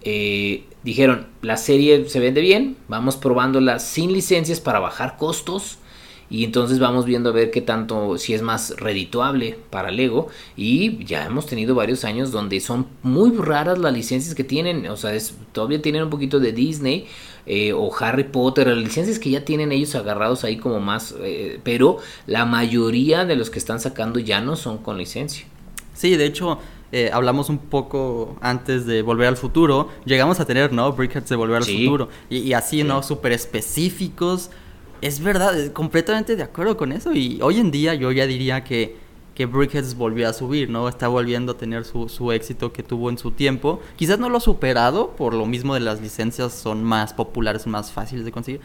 eh, 0.04 0.64
dijeron, 0.82 1.26
la 1.42 1.56
serie 1.56 2.08
se 2.08 2.20
vende 2.20 2.40
bien, 2.40 2.76
vamos 2.88 3.16
probándola 3.16 3.78
sin 3.78 4.12
licencias 4.12 4.60
para 4.60 4.78
bajar 4.78 5.16
costos 5.16 5.78
y 6.30 6.44
entonces 6.44 6.78
vamos 6.78 7.04
viendo 7.04 7.30
a 7.30 7.32
ver 7.32 7.50
qué 7.50 7.60
tanto, 7.60 8.18
si 8.18 8.34
es 8.34 8.42
más 8.42 8.74
redituable 8.78 9.58
para 9.70 9.90
Lego. 9.90 10.28
Y 10.56 11.04
ya 11.04 11.26
hemos 11.26 11.46
tenido 11.46 11.74
varios 11.74 12.04
años 12.04 12.32
donde 12.32 12.60
son 12.60 12.86
muy 13.02 13.30
raras 13.36 13.78
las 13.78 13.92
licencias 13.92 14.34
que 14.34 14.44
tienen. 14.44 14.86
O 14.86 14.96
sea, 14.96 15.12
todavía 15.52 15.82
tienen 15.82 16.02
un 16.02 16.10
poquito 16.10 16.40
de 16.40 16.52
Disney 16.52 17.06
eh, 17.46 17.72
o 17.72 17.94
Harry 18.00 18.24
Potter, 18.24 18.68
las 18.68 18.78
licencias 18.78 19.18
que 19.18 19.30
ya 19.30 19.44
tienen 19.44 19.70
ellos 19.70 19.94
agarrados 19.94 20.44
ahí 20.44 20.56
como 20.56 20.80
más. 20.80 21.14
Eh, 21.20 21.60
pero 21.62 21.98
la 22.26 22.46
mayoría 22.46 23.24
de 23.24 23.36
los 23.36 23.50
que 23.50 23.58
están 23.58 23.78
sacando 23.78 24.18
ya 24.18 24.40
no 24.40 24.56
son 24.56 24.78
con 24.78 24.98
licencia. 24.98 25.46
Sí, 25.92 26.16
de 26.16 26.26
hecho, 26.26 26.58
eh, 26.96 27.10
hablamos 27.12 27.48
un 27.48 27.58
poco 27.58 28.36
antes 28.40 28.86
de 28.86 29.02
Volver 29.02 29.26
al 29.26 29.36
Futuro, 29.36 29.88
llegamos 30.04 30.38
a 30.38 30.44
tener, 30.44 30.72
¿no? 30.72 30.92
Brickheads 30.92 31.28
de 31.28 31.34
Volver 31.34 31.56
al 31.56 31.64
Futuro. 31.64 32.08
Y, 32.30 32.52
así, 32.52 32.84
¿no? 32.84 33.02
Súper 33.02 33.32
específicos 33.32 34.52
es 35.00 35.18
verdad, 35.18 35.72
completamente 35.72 36.36
de 36.36 36.44
acuerdo 36.44 36.76
con 36.76 36.92
eso. 36.92 37.12
Y 37.12 37.40
hoy 37.42 37.58
en 37.58 37.72
día 37.72 37.94
yo 37.94 38.12
ya 38.12 38.28
diría 38.28 38.62
que, 38.62 38.96
que 39.34 39.46
Brickheads 39.46 39.96
volvió 39.96 40.28
a 40.28 40.32
subir, 40.32 40.70
¿no? 40.70 40.88
Está 40.88 41.08
volviendo 41.08 41.50
a 41.50 41.58
tener 41.58 41.84
su, 41.84 42.08
su 42.08 42.30
éxito 42.30 42.72
que 42.72 42.84
tuvo 42.84 43.10
en 43.10 43.18
su 43.18 43.32
tiempo. 43.32 43.80
Quizás 43.96 44.20
no 44.20 44.28
lo 44.28 44.36
ha 44.36 44.40
superado, 44.40 45.16
por 45.16 45.34
lo 45.34 45.46
mismo 45.46 45.74
de 45.74 45.80
las 45.80 46.00
licencias 46.00 46.52
son 46.52 46.84
más 46.84 47.12
populares, 47.12 47.66
más 47.66 47.90
fáciles 47.90 48.24
de 48.24 48.30
conseguir. 48.30 48.60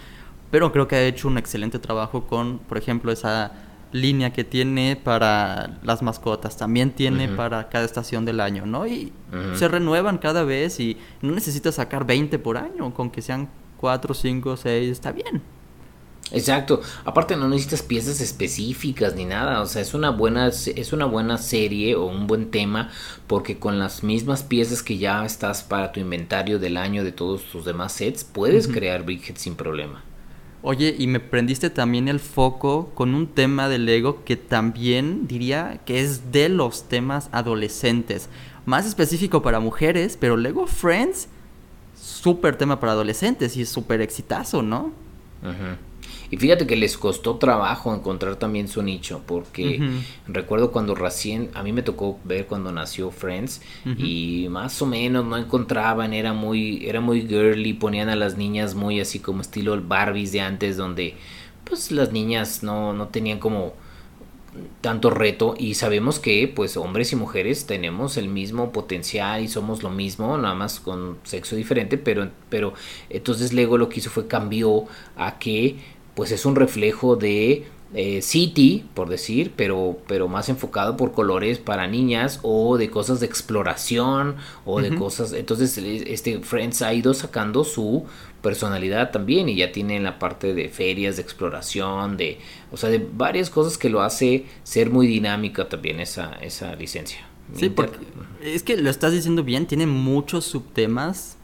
Pero 0.51 0.71
creo 0.71 0.87
que 0.87 0.97
ha 0.97 1.07
hecho 1.07 1.27
un 1.27 1.39
excelente 1.39 1.79
trabajo 1.79 2.27
con, 2.27 2.59
por 2.59 2.77
ejemplo, 2.77 3.11
esa 3.11 3.68
línea 3.91 4.31
que 4.33 4.43
tiene 4.43 4.95
para 4.95 5.79
las 5.83 6.01
mascotas, 6.01 6.57
también 6.57 6.91
tiene 6.91 7.27
para 7.27 7.69
cada 7.69 7.85
estación 7.85 8.25
del 8.25 8.39
año, 8.39 8.65
¿no? 8.65 8.87
Y 8.87 9.11
se 9.55 9.67
renuevan 9.67 10.17
cada 10.17 10.43
vez 10.43 10.79
y 10.79 10.97
no 11.21 11.31
necesitas 11.31 11.75
sacar 11.75 12.05
20 12.05 12.39
por 12.39 12.57
año, 12.57 12.93
con 12.93 13.09
que 13.09 13.21
sean 13.21 13.49
4, 13.77 14.13
5, 14.13 14.57
6, 14.57 14.89
está 14.89 15.11
bien. 15.11 15.41
Exacto. 16.31 16.81
Aparte 17.05 17.35
no 17.35 17.47
necesitas 17.47 17.81
piezas 17.81 18.21
específicas 18.21 19.15
ni 19.15 19.25
nada. 19.25 19.61
O 19.61 19.65
sea, 19.65 19.81
es 19.81 19.93
una 19.93 20.11
buena, 20.11 20.47
es 20.47 20.93
una 20.93 21.05
buena 21.05 21.37
serie 21.37 21.95
o 21.95 22.05
un 22.05 22.27
buen 22.27 22.51
tema 22.51 22.91
porque 23.27 23.57
con 23.57 23.79
las 23.79 24.03
mismas 24.03 24.43
piezas 24.43 24.83
que 24.83 24.97
ya 24.97 25.25
estás 25.25 25.63
para 25.63 25.91
tu 25.91 25.99
inventario 25.99 26.59
del 26.59 26.77
año 26.77 27.03
de 27.03 27.11
todos 27.11 27.43
tus 27.45 27.65
demás 27.65 27.93
sets, 27.93 28.23
puedes 28.23 28.67
crear 28.67 29.03
Brickhead 29.03 29.37
sin 29.37 29.55
problema. 29.55 30.03
Oye, 30.61 30.93
y 30.97 31.07
me 31.07 31.21
prendiste 31.21 31.69
también 31.69 32.07
el 32.09 32.19
foco 32.19 32.91
con 32.93 33.15
un 33.15 33.27
tema 33.27 33.69
de 33.69 33.79
Lego 33.79 34.23
que 34.25 34.35
también 34.35 35.25
diría 35.25 35.79
que 35.85 36.01
es 36.01 36.31
de 36.33 36.49
los 36.49 36.89
temas 36.89 37.29
adolescentes. 37.31 38.29
Más 38.65 38.85
específico 38.85 39.41
para 39.41 39.61
mujeres, 39.61 40.17
pero 40.19 40.35
Lego 40.35 40.67
Friends, 40.67 41.29
súper 41.95 42.57
tema 42.57 42.79
para 42.79 42.91
adolescentes 42.91 43.55
y 43.55 43.65
súper 43.65 44.01
exitazo, 44.01 44.61
¿no? 44.61 44.91
Ajá. 45.41 45.77
Y 46.31 46.37
fíjate 46.37 46.67
que 46.67 46.75
les 46.75 46.97
costó 46.97 47.37
trabajo 47.37 47.93
encontrar 47.93 48.35
también 48.35 48.67
su 48.67 48.83
nicho, 48.83 49.21
porque 49.25 49.81
recuerdo 50.27 50.71
cuando 50.71 50.93
recién, 50.93 51.49
a 51.53 51.63
mí 51.63 51.73
me 51.73 51.81
tocó 51.81 52.19
ver 52.23 52.45
cuando 52.45 52.71
nació 52.71 53.09
Friends 53.11 53.61
y 53.97 54.47
más 54.49 54.81
o 54.81 54.85
menos 54.85 55.25
no 55.25 55.37
encontraban, 55.37 56.13
era 56.13 56.33
muy, 56.33 56.85
era 56.85 57.01
muy 57.01 57.27
girly, 57.27 57.73
ponían 57.73 58.09
a 58.09 58.15
las 58.15 58.37
niñas 58.37 58.75
muy 58.75 58.99
así 58.99 59.19
como 59.19 59.41
estilo 59.41 59.79
Barbies 59.81 60.31
de 60.31 60.41
antes, 60.41 60.77
donde 60.77 61.15
pues 61.63 61.91
las 61.91 62.11
niñas 62.11 62.63
no, 62.63 62.93
no 62.93 63.07
tenían 63.07 63.39
como 63.39 63.73
tanto 64.81 65.09
reto 65.09 65.55
y 65.57 65.75
sabemos 65.75 66.19
que 66.19 66.47
pues 66.47 66.77
hombres 66.77 67.11
y 67.11 67.15
mujeres 67.15 67.65
tenemos 67.65 68.17
el 68.17 68.29
mismo 68.29 68.71
potencial 68.71 69.43
y 69.43 69.47
somos 69.47 69.83
lo 69.83 69.89
mismo 69.89 70.37
nada 70.37 70.55
más 70.55 70.79
con 70.79 71.17
sexo 71.23 71.55
diferente 71.55 71.97
pero 71.97 72.29
pero 72.49 72.73
entonces 73.09 73.53
Lego 73.53 73.77
lo 73.77 73.89
que 73.89 73.99
hizo 73.99 74.09
fue 74.09 74.27
cambió 74.27 74.85
a 75.15 75.37
que 75.37 75.77
pues 76.19 76.33
es 76.33 76.45
un 76.45 76.57
reflejo 76.57 77.15
de 77.15 77.63
eh, 77.93 78.21
City, 78.21 78.83
por 78.93 79.07
decir, 79.07 79.53
pero, 79.55 79.99
pero 80.05 80.27
más 80.27 80.49
enfocado 80.49 80.97
por 80.97 81.13
colores 81.13 81.59
para 81.59 81.87
niñas 81.87 82.41
o 82.43 82.77
de 82.77 82.89
cosas 82.89 83.21
de 83.21 83.25
exploración 83.25 84.35
o 84.65 84.81
de 84.81 84.93
cosas. 84.95 85.31
Entonces, 85.31 85.77
este 85.77 86.39
Friends 86.39 86.81
ha 86.81 86.93
ido 86.93 87.13
sacando 87.13 87.63
su 87.63 88.03
personalidad 88.41 89.11
también 89.11 89.47
y 89.47 89.55
ya 89.55 89.71
tiene 89.71 89.97
la 90.01 90.19
parte 90.19 90.53
de 90.53 90.67
ferias 90.67 91.15
de 91.15 91.21
exploración, 91.21 92.17
de, 92.17 92.39
o 92.69 92.75
sea, 92.75 92.89
de 92.89 93.07
varias 93.13 93.49
cosas 93.49 93.77
que 93.77 93.89
lo 93.89 94.01
hace 94.01 94.45
ser 94.63 94.89
muy 94.89 95.07
dinámica 95.07 95.69
también 95.69 96.01
esa, 96.01 96.33
esa 96.41 96.75
licencia. 96.75 97.25
Sí, 97.55 97.69
porque 97.69 97.97
es 98.43 98.63
que 98.63 98.75
lo 98.75 98.89
estás 98.89 99.13
diciendo 99.13 99.45
bien, 99.45 99.67
tiene 99.67 99.87
muchos 99.87 100.43
subtemas 100.43 101.37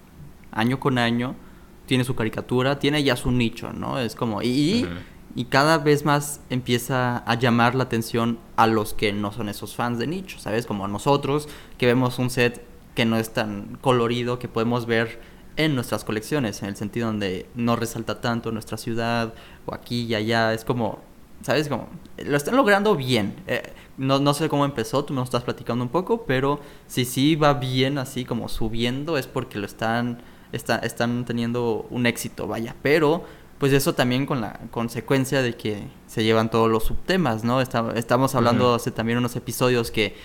año 0.51 0.81
con 0.81 0.97
año 0.97 1.37
tiene 1.85 2.03
su 2.03 2.15
caricatura, 2.15 2.79
tiene 2.79 3.03
ya 3.03 3.15
su 3.15 3.31
nicho, 3.31 3.71
¿no? 3.73 3.99
Es 3.99 4.15
como, 4.15 4.41
y, 4.41 4.87
y 5.35 5.45
cada 5.45 5.77
vez 5.77 6.05
más 6.05 6.41
empieza 6.49 7.17
a 7.17 7.35
llamar 7.35 7.75
la 7.75 7.83
atención 7.83 8.39
a 8.55 8.67
los 8.67 8.93
que 8.93 9.13
no 9.13 9.31
son 9.31 9.49
esos 9.49 9.75
fans 9.75 9.99
de 9.99 10.07
nicho, 10.07 10.39
¿sabes? 10.39 10.65
Como 10.65 10.85
a 10.85 10.87
nosotros, 10.87 11.47
que 11.77 11.85
vemos 11.85 12.19
un 12.19 12.29
set 12.29 12.63
que 12.95 13.05
no 13.05 13.17
es 13.17 13.33
tan 13.33 13.77
colorido, 13.81 14.39
que 14.39 14.47
podemos 14.47 14.85
ver 14.85 15.19
en 15.57 15.75
nuestras 15.75 16.03
colecciones, 16.03 16.61
en 16.63 16.69
el 16.69 16.75
sentido 16.75 17.07
donde 17.07 17.45
no 17.55 17.75
resalta 17.75 18.21
tanto 18.21 18.51
nuestra 18.51 18.77
ciudad, 18.77 19.33
o 19.65 19.73
aquí 19.73 20.03
y 20.03 20.15
allá, 20.15 20.53
es 20.53 20.65
como, 20.65 20.99
¿sabes? 21.41 21.69
Como, 21.69 21.89
lo 22.17 22.35
están 22.35 22.55
logrando 22.55 22.95
bien. 22.95 23.35
Eh, 23.47 23.73
no, 23.97 24.19
no 24.19 24.33
sé 24.33 24.49
cómo 24.49 24.65
empezó, 24.65 25.05
tú 25.05 25.13
me 25.13 25.19
lo 25.19 25.23
estás 25.23 25.43
platicando 25.43 25.83
un 25.83 25.89
poco, 25.89 26.25
pero 26.25 26.59
si 26.87 27.05
sí 27.05 27.35
va 27.35 27.53
bien 27.53 27.97
así 27.97 28.25
como 28.25 28.49
subiendo, 28.49 29.17
es 29.17 29.27
porque 29.27 29.59
lo 29.59 29.65
están 29.65 30.21
están 30.55 31.25
teniendo 31.25 31.85
un 31.89 32.05
éxito, 32.05 32.47
vaya. 32.47 32.75
Pero, 32.81 33.23
pues 33.59 33.73
eso 33.73 33.93
también 33.93 34.25
con 34.25 34.41
la 34.41 34.59
consecuencia 34.71 35.41
de 35.41 35.55
que 35.55 35.83
se 36.07 36.23
llevan 36.23 36.49
todos 36.49 36.69
los 36.69 36.83
subtemas, 36.83 37.43
¿no? 37.43 37.61
estamos 37.61 38.35
hablando 38.35 38.75
hace 38.75 38.91
también 38.91 39.17
unos 39.17 39.35
episodios 39.35 39.91
que 39.91 40.15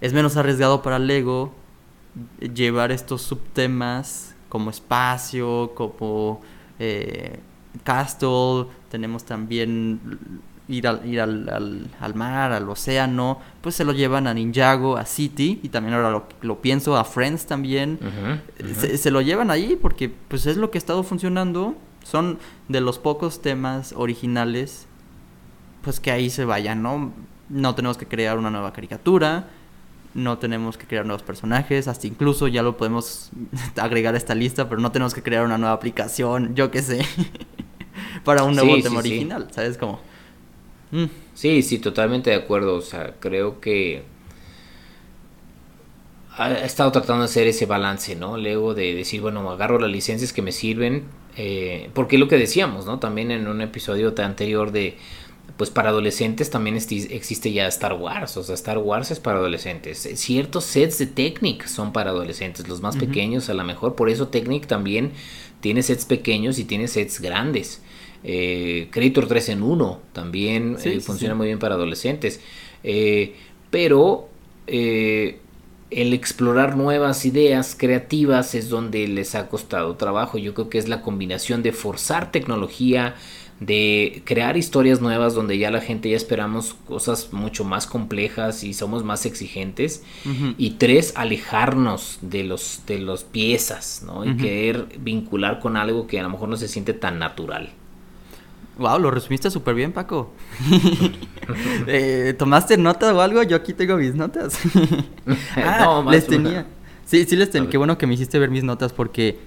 es 0.00 0.12
menos 0.12 0.36
arriesgado 0.36 0.82
para 0.82 0.98
Lego 0.98 1.52
llevar 2.40 2.90
estos 2.90 3.22
subtemas 3.22 4.34
como 4.48 4.70
espacio, 4.70 5.72
como 5.74 6.40
eh, 6.78 7.38
castle, 7.84 8.66
tenemos 8.90 9.24
también 9.24 10.00
ir, 10.70 10.86
al, 10.86 11.06
ir 11.06 11.20
al, 11.20 11.88
al, 12.00 12.14
mar, 12.14 12.52
al 12.52 12.68
océano, 12.68 13.40
pues 13.60 13.74
se 13.74 13.84
lo 13.84 13.92
llevan 13.92 14.26
a 14.26 14.34
Ninjago, 14.34 14.96
a 14.96 15.04
City, 15.04 15.60
y 15.62 15.68
también 15.68 15.94
ahora 15.94 16.24
lo, 16.40 16.62
pienso, 16.62 16.96
a 16.96 17.04
Friends 17.04 17.46
también. 17.46 17.98
Se, 18.76 19.10
lo 19.10 19.20
llevan 19.20 19.50
ahí 19.50 19.76
porque 19.80 20.08
pues 20.08 20.46
es 20.46 20.56
lo 20.56 20.70
que 20.70 20.78
ha 20.78 20.80
estado 20.80 21.02
funcionando. 21.02 21.74
Son 22.04 22.38
de 22.68 22.80
los 22.80 22.98
pocos 22.98 23.42
temas 23.42 23.92
originales, 23.96 24.86
pues 25.82 26.00
que 26.00 26.10
ahí 26.10 26.30
se 26.30 26.44
vayan, 26.44 26.82
¿no? 26.82 27.12
No 27.48 27.74
tenemos 27.74 27.98
que 27.98 28.06
crear 28.06 28.38
una 28.38 28.50
nueva 28.50 28.72
caricatura. 28.72 29.48
no 30.12 30.38
tenemos 30.38 30.76
que 30.76 30.86
crear 30.86 31.06
nuevos 31.06 31.22
personajes, 31.22 31.86
hasta 31.86 32.06
incluso 32.06 32.48
ya 32.48 32.62
lo 32.62 32.76
podemos 32.76 33.30
agregar 33.76 34.14
a 34.14 34.18
esta 34.18 34.34
lista, 34.34 34.68
pero 34.68 34.80
no 34.80 34.90
tenemos 34.90 35.14
que 35.14 35.22
crear 35.22 35.44
una 35.44 35.58
nueva 35.58 35.74
aplicación, 35.74 36.54
yo 36.54 36.70
qué 36.70 36.82
sé, 36.82 37.06
para 38.24 38.42
un 38.42 38.56
nuevo 38.56 38.80
tema 38.82 38.98
original, 38.98 39.48
¿sabes 39.52 39.78
cómo? 39.78 40.00
Mm. 40.90 41.04
Sí, 41.34 41.62
sí, 41.62 41.78
totalmente 41.78 42.30
de 42.30 42.36
acuerdo, 42.36 42.76
o 42.76 42.80
sea, 42.80 43.14
creo 43.20 43.60
que 43.60 44.02
he 46.38 46.64
estado 46.64 46.90
tratando 46.92 47.20
de 47.22 47.26
hacer 47.26 47.46
ese 47.46 47.66
balance, 47.66 48.16
¿no? 48.16 48.36
Luego 48.36 48.74
de 48.74 48.94
decir, 48.94 49.20
bueno, 49.20 49.50
agarro 49.50 49.78
las 49.78 49.90
licencias 49.90 50.32
que 50.32 50.42
me 50.42 50.52
sirven, 50.52 51.04
eh, 51.36 51.90
porque 51.94 52.18
lo 52.18 52.28
que 52.28 52.36
decíamos, 52.36 52.86
¿no? 52.86 52.98
También 52.98 53.30
en 53.30 53.46
un 53.46 53.60
episodio 53.60 54.14
anterior 54.18 54.72
de, 54.72 54.96
pues 55.56 55.70
para 55.70 55.90
adolescentes 55.90 56.50
también 56.50 56.76
existe 56.76 57.52
ya 57.52 57.66
Star 57.66 57.92
Wars, 57.94 58.36
o 58.36 58.42
sea, 58.42 58.54
Star 58.54 58.78
Wars 58.78 59.10
es 59.10 59.20
para 59.20 59.38
adolescentes. 59.38 60.08
Ciertos 60.14 60.64
sets 60.64 60.98
de 60.98 61.06
Technic 61.06 61.66
son 61.66 61.92
para 61.92 62.10
adolescentes, 62.10 62.68
los 62.68 62.80
más 62.80 62.96
pequeños 62.96 63.48
a 63.50 63.54
lo 63.54 63.64
mejor, 63.64 63.94
por 63.94 64.08
eso 64.08 64.28
Technic 64.28 64.66
también 64.66 65.12
tiene 65.60 65.82
sets 65.82 66.06
pequeños 66.06 66.58
y 66.58 66.64
tiene 66.64 66.88
sets 66.88 67.20
grandes. 67.20 67.82
Eh, 68.22 68.88
Creator 68.90 69.26
3 69.26 69.48
en 69.50 69.62
1 69.62 70.00
también 70.12 70.76
eh, 70.84 71.00
funciona 71.00 71.34
muy 71.34 71.46
bien 71.46 71.58
para 71.58 71.74
adolescentes. 71.74 72.40
Eh, 72.82 73.34
pero 73.70 74.28
eh, 74.66 75.38
el 75.90 76.12
explorar 76.12 76.76
nuevas 76.76 77.24
ideas 77.24 77.76
creativas 77.78 78.54
es 78.54 78.68
donde 78.68 79.08
les 79.08 79.34
ha 79.34 79.48
costado 79.48 79.96
trabajo. 79.96 80.38
Yo 80.38 80.54
creo 80.54 80.68
que 80.68 80.78
es 80.78 80.88
la 80.88 81.02
combinación 81.02 81.62
de 81.62 81.72
forzar 81.72 82.30
tecnología, 82.30 83.14
de 83.58 84.22
crear 84.24 84.56
historias 84.56 85.00
nuevas 85.00 85.34
donde 85.34 85.58
ya 85.58 85.70
la 85.70 85.80
gente 85.80 86.08
ya 86.08 86.16
esperamos 86.16 86.74
cosas 86.86 87.32
mucho 87.32 87.62
más 87.64 87.86
complejas 87.86 88.64
y 88.64 88.72
somos 88.72 89.04
más 89.04 89.26
exigentes 89.26 90.02
y 90.56 90.70
tres 90.70 91.12
alejarnos 91.14 92.18
de 92.22 92.44
los 92.44 92.80
de 92.86 93.00
las 93.00 93.24
piezas 93.24 94.02
¿no? 94.06 94.24
y 94.24 94.34
querer 94.38 94.86
vincular 94.98 95.60
con 95.60 95.76
algo 95.76 96.06
que 96.06 96.18
a 96.18 96.22
lo 96.22 96.30
mejor 96.30 96.48
no 96.48 96.56
se 96.56 96.68
siente 96.68 96.94
tan 96.94 97.18
natural 97.18 97.68
Wow, 98.80 98.98
lo 98.98 99.10
resumiste 99.10 99.50
súper 99.50 99.74
bien, 99.74 99.92
Paco. 99.92 100.32
Eh, 101.88 102.32
¿Tomaste 102.38 102.76
nota 102.76 103.12
o 103.12 103.20
algo? 103.20 103.42
Yo 103.42 103.56
aquí 103.56 103.72
tengo 103.72 103.96
mis 103.96 104.14
notas. 104.14 104.56
ah, 105.56 106.04
les 106.08 106.24
tenía. 106.28 106.64
Sí, 107.04 107.24
sí 107.24 107.34
les 107.34 107.50
tenía. 107.50 107.68
Qué 107.68 107.76
bueno 107.76 107.98
que 107.98 108.06
me 108.06 108.14
hiciste 108.14 108.38
ver 108.38 108.50
mis 108.50 108.62
notas 108.62 108.92
porque 108.92 109.40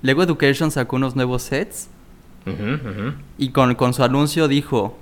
Lego 0.00 0.22
Education 0.22 0.70
sacó 0.70 0.96
unos 0.96 1.16
nuevos 1.16 1.42
sets 1.42 1.90
y 3.36 3.50
con, 3.50 3.74
con 3.74 3.92
su 3.92 4.02
anuncio 4.02 4.48
dijo, 4.48 4.96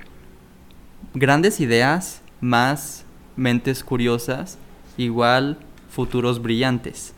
grandes 1.15 1.61
ideas 1.61 2.23
más 2.41 3.05
mentes 3.37 3.85
curiosas, 3.85 4.59
igual 4.97 5.59
futuros 5.89 6.43
brillantes. 6.43 7.15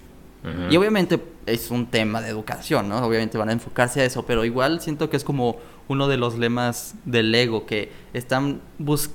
Y 0.70 0.76
obviamente 0.76 1.22
es 1.46 1.70
un 1.70 1.86
tema 1.86 2.20
de 2.20 2.28
educación, 2.28 2.90
¿no? 2.90 2.98
Obviamente 2.98 3.38
van 3.38 3.48
a 3.48 3.52
enfocarse 3.52 4.02
a 4.02 4.04
eso, 4.04 4.26
pero 4.26 4.44
igual 4.44 4.82
siento 4.82 5.08
que 5.08 5.16
es 5.16 5.24
como 5.24 5.56
uno 5.90 6.06
de 6.06 6.16
los 6.16 6.38
lemas 6.38 6.94
del 7.04 7.34
ego, 7.34 7.66
que 7.66 7.90
están 8.14 8.60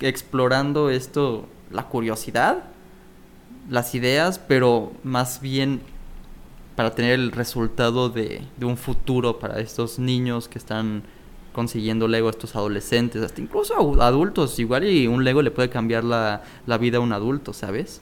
explorando 0.02 0.90
esto, 0.90 1.48
la 1.72 1.88
curiosidad, 1.88 2.66
las 3.70 3.96
ideas, 3.96 4.40
pero 4.40 4.92
más 5.02 5.40
bien 5.40 5.80
para 6.76 6.94
tener 6.94 7.14
el 7.14 7.32
resultado 7.32 8.10
de, 8.10 8.42
un 8.62 8.76
futuro 8.76 9.40
para 9.40 9.62
estos 9.62 10.00
niños 10.00 10.50
que 10.50 10.60
están 10.60 11.04
consiguiendo 11.54 12.10
Lego, 12.10 12.30
estos 12.30 12.58
adolescentes, 12.58 13.24
hasta 13.24 13.40
incluso 13.40 14.02
adultos. 14.02 14.60
Igual 14.60 14.84
y 14.84 15.08
un 15.08 15.24
Lego 15.24 15.42
le 15.42 15.52
puede 15.52 15.70
cambiar 15.70 16.04
la, 16.04 16.42
vida 16.78 16.98
a 16.98 17.00
un 17.00 17.14
adulto, 17.14 17.54
¿sabes? 17.54 18.02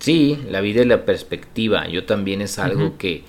Sí, 0.00 0.40
la 0.50 0.60
vida 0.60 0.82
y 0.82 0.86
la 0.86 1.04
perspectiva. 1.04 1.86
Yo 1.86 2.04
también 2.04 2.40
es 2.40 2.58
algo 2.58 2.98
que 2.98 3.22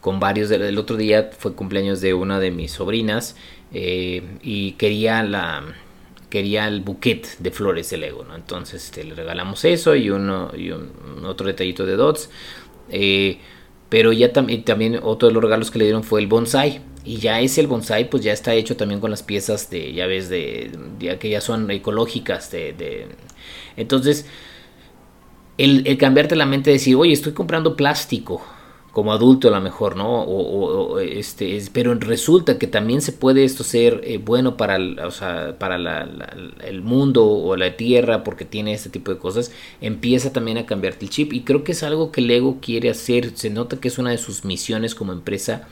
con 0.00 0.18
varios, 0.18 0.50
el 0.50 0.78
otro 0.78 0.96
día 0.96 1.30
fue 1.36 1.52
cumpleaños 1.52 2.00
de 2.00 2.14
una 2.14 2.40
de 2.40 2.50
mis 2.50 2.72
sobrinas 2.72 3.36
eh, 3.72 4.22
y 4.42 4.72
quería 4.72 5.22
la 5.22 5.62
quería 6.30 6.68
el 6.68 6.80
buquet 6.80 7.38
de 7.38 7.50
flores 7.50 7.90
de 7.90 7.96
Lego, 7.98 8.24
¿no? 8.24 8.34
Entonces 8.34 8.84
este, 8.84 9.04
le 9.04 9.14
regalamos 9.14 9.64
eso 9.64 9.94
y 9.94 10.10
uno 10.10 10.50
y 10.56 10.70
un, 10.70 10.90
otro 11.24 11.46
detallito 11.46 11.86
de 11.86 11.96
dots. 11.96 12.30
Eh, 12.90 13.38
pero 13.88 14.12
ya 14.12 14.32
también, 14.32 14.64
también 14.64 15.00
otro 15.02 15.28
de 15.28 15.34
los 15.34 15.42
regalos 15.42 15.70
que 15.70 15.78
le 15.78 15.84
dieron 15.86 16.04
fue 16.04 16.20
el 16.20 16.26
bonsai. 16.26 16.82
Y 17.04 17.16
ya 17.16 17.40
es 17.40 17.56
el 17.56 17.66
bonsai, 17.66 18.10
pues 18.10 18.22
ya 18.22 18.32
está 18.32 18.52
hecho 18.54 18.76
también 18.76 19.00
con 19.00 19.10
las 19.10 19.22
piezas 19.22 19.70
de, 19.70 19.94
ya 19.94 20.06
ves, 20.06 20.28
de, 20.28 20.70
que 21.18 21.30
ya 21.30 21.40
son 21.40 21.70
ecológicas. 21.70 22.50
De, 22.50 22.74
de... 22.74 23.06
Entonces, 23.78 24.26
el, 25.56 25.86
el 25.86 25.96
cambiarte 25.96 26.36
la 26.36 26.44
mente, 26.44 26.70
decir, 26.70 26.96
oye, 26.96 27.12
estoy 27.12 27.32
comprando 27.32 27.76
plástico 27.76 28.42
como 28.92 29.12
adulto 29.12 29.48
a 29.48 29.50
lo 29.50 29.60
mejor, 29.60 29.96
¿no? 29.96 30.22
O, 30.22 30.98
este, 30.98 31.62
pero 31.72 31.94
resulta 31.94 32.58
que 32.58 32.66
también 32.66 33.00
se 33.00 33.12
puede 33.12 33.44
esto 33.44 33.62
ser 33.62 34.00
eh, 34.04 34.18
bueno 34.18 34.56
para, 34.56 34.76
el, 34.76 34.98
o 34.98 35.10
sea, 35.10 35.58
para 35.58 35.76
el 36.64 36.82
mundo 36.82 37.24
o 37.24 37.56
la 37.56 37.76
tierra 37.76 38.24
porque 38.24 38.44
tiene 38.44 38.72
este 38.72 38.90
tipo 38.90 39.12
de 39.12 39.18
cosas, 39.18 39.52
empieza 39.80 40.32
también 40.32 40.58
a 40.58 40.66
cambiarte 40.66 41.04
el 41.04 41.10
chip 41.10 41.32
y 41.32 41.42
creo 41.42 41.64
que 41.64 41.72
es 41.72 41.82
algo 41.82 42.10
que 42.10 42.22
Lego 42.22 42.58
quiere 42.60 42.90
hacer, 42.90 43.36
se 43.36 43.50
nota 43.50 43.78
que 43.78 43.88
es 43.88 43.98
una 43.98 44.10
de 44.10 44.18
sus 44.18 44.44
misiones 44.44 44.94
como 44.94 45.12
empresa, 45.12 45.68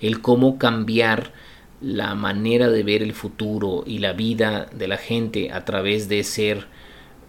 el 0.00 0.20
cómo 0.20 0.58
cambiar 0.58 1.32
la 1.80 2.14
manera 2.14 2.68
de 2.68 2.82
ver 2.82 3.02
el 3.02 3.12
futuro 3.12 3.84
y 3.86 3.98
la 3.98 4.12
vida 4.12 4.68
de 4.72 4.88
la 4.88 4.96
gente 4.96 5.52
a 5.52 5.64
través 5.64 6.08
de 6.08 6.24
ser 6.24 6.66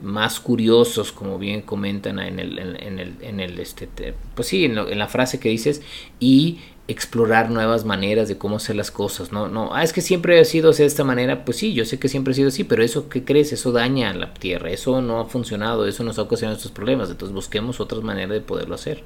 más 0.02 0.40
curiosos, 0.40 1.12
como 1.12 1.40
bien 1.40 1.62
comentan 1.62 2.20
en 2.20 2.40
el, 2.40 2.60
en, 2.60 3.00
el, 3.00 3.16
en 3.22 3.40
el 3.40 3.60
este, 3.60 3.88
pues 4.36 4.48
sí, 4.48 4.66
en, 4.66 5.00
la 5.00 5.08
frase 5.08 5.40
que 5.40 5.50
dices, 5.50 5.82
y 6.20 6.60
explorar 6.88 7.50
nuevas 7.50 7.84
maneras 7.84 8.28
de 8.28 8.38
cómo 8.38 8.58
hacer 8.58 8.76
las 8.76 8.92
cosas, 8.92 9.32
no, 9.32 9.48
no, 9.48 9.74
ah, 9.74 9.84
es 9.84 9.94
que 9.94 10.02
siempre 10.02 10.40
ha 10.40 10.46
sido 10.46 10.72
de 10.72 10.86
esta 10.86 11.04
manera, 11.04 11.44
pues 11.46 11.58
sí, 11.58 11.74
yo 11.74 11.84
sé 11.84 12.00
que 12.00 12.10
siempre 12.10 12.32
ha 12.32 12.36
sido 12.36 12.50
así, 12.50 12.64
pero 12.64 12.84
eso, 12.84 13.10
¿qué 13.10 13.24
crees? 13.24 13.52
Eso 13.52 13.72
daña 13.72 14.12
a 14.12 14.14
la 14.14 14.34
tierra, 14.34 14.70
eso 14.70 15.02
no 15.02 15.20
ha 15.20 15.26
funcionado, 15.26 15.88
eso 15.88 16.04
nos 16.04 16.20
ha 16.20 16.24
ocasionado 16.24 16.58
estos 16.58 16.72
problemas, 16.72 17.10
entonces 17.10 17.34
busquemos 17.34 17.80
otras 17.80 18.04
maneras 18.04 18.32
de 18.32 18.42
poderlo 18.42 18.76
hacer. 18.76 19.04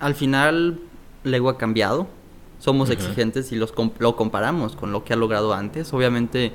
Al 0.00 0.14
final, 0.14 0.80
Lego 1.24 1.50
ha 1.50 1.58
cambiado, 1.58 2.08
somos 2.58 2.90
exigentes 2.90 3.52
y 3.52 3.56
los 3.56 3.72
lo 3.98 4.16
comparamos 4.16 4.76
con 4.76 4.92
lo 4.92 5.04
que 5.04 5.12
ha 5.12 5.16
logrado 5.16 5.52
antes, 5.52 5.92
obviamente 5.92 6.52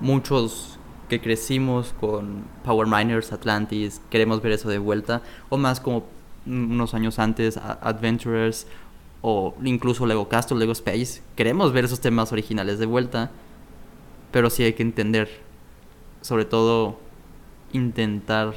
muchos 0.00 0.77
que 1.08 1.20
crecimos 1.20 1.94
con 2.00 2.44
Power 2.64 2.86
Miners, 2.86 3.32
Atlantis, 3.32 4.00
queremos 4.10 4.42
ver 4.42 4.52
eso 4.52 4.68
de 4.68 4.78
vuelta, 4.78 5.22
o 5.48 5.56
más 5.56 5.80
como 5.80 6.04
unos 6.46 6.94
años 6.94 7.18
antes, 7.18 7.56
Adventurers, 7.56 8.66
o 9.22 9.54
incluso 9.64 10.06
Lego 10.06 10.28
Castle, 10.28 10.58
Lego 10.58 10.72
Space, 10.72 11.22
queremos 11.34 11.72
ver 11.72 11.84
esos 11.84 12.00
temas 12.00 12.32
originales 12.32 12.78
de 12.78 12.86
vuelta, 12.86 13.30
pero 14.30 14.50
sí 14.50 14.62
hay 14.62 14.74
que 14.74 14.82
entender, 14.82 15.28
sobre 16.20 16.44
todo 16.44 16.98
intentar 17.72 18.54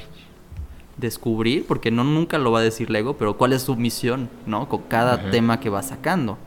descubrir, 0.96 1.66
porque 1.66 1.90
no 1.90 2.04
nunca 2.04 2.38
lo 2.38 2.52
va 2.52 2.60
a 2.60 2.62
decir 2.62 2.90
Lego, 2.90 3.16
pero 3.16 3.36
cuál 3.36 3.52
es 3.52 3.62
su 3.62 3.76
misión, 3.76 4.28
¿no? 4.46 4.68
Con 4.68 4.82
cada 4.82 5.30
tema 5.30 5.58
que 5.58 5.70
va 5.70 5.82
sacando. 5.82 6.38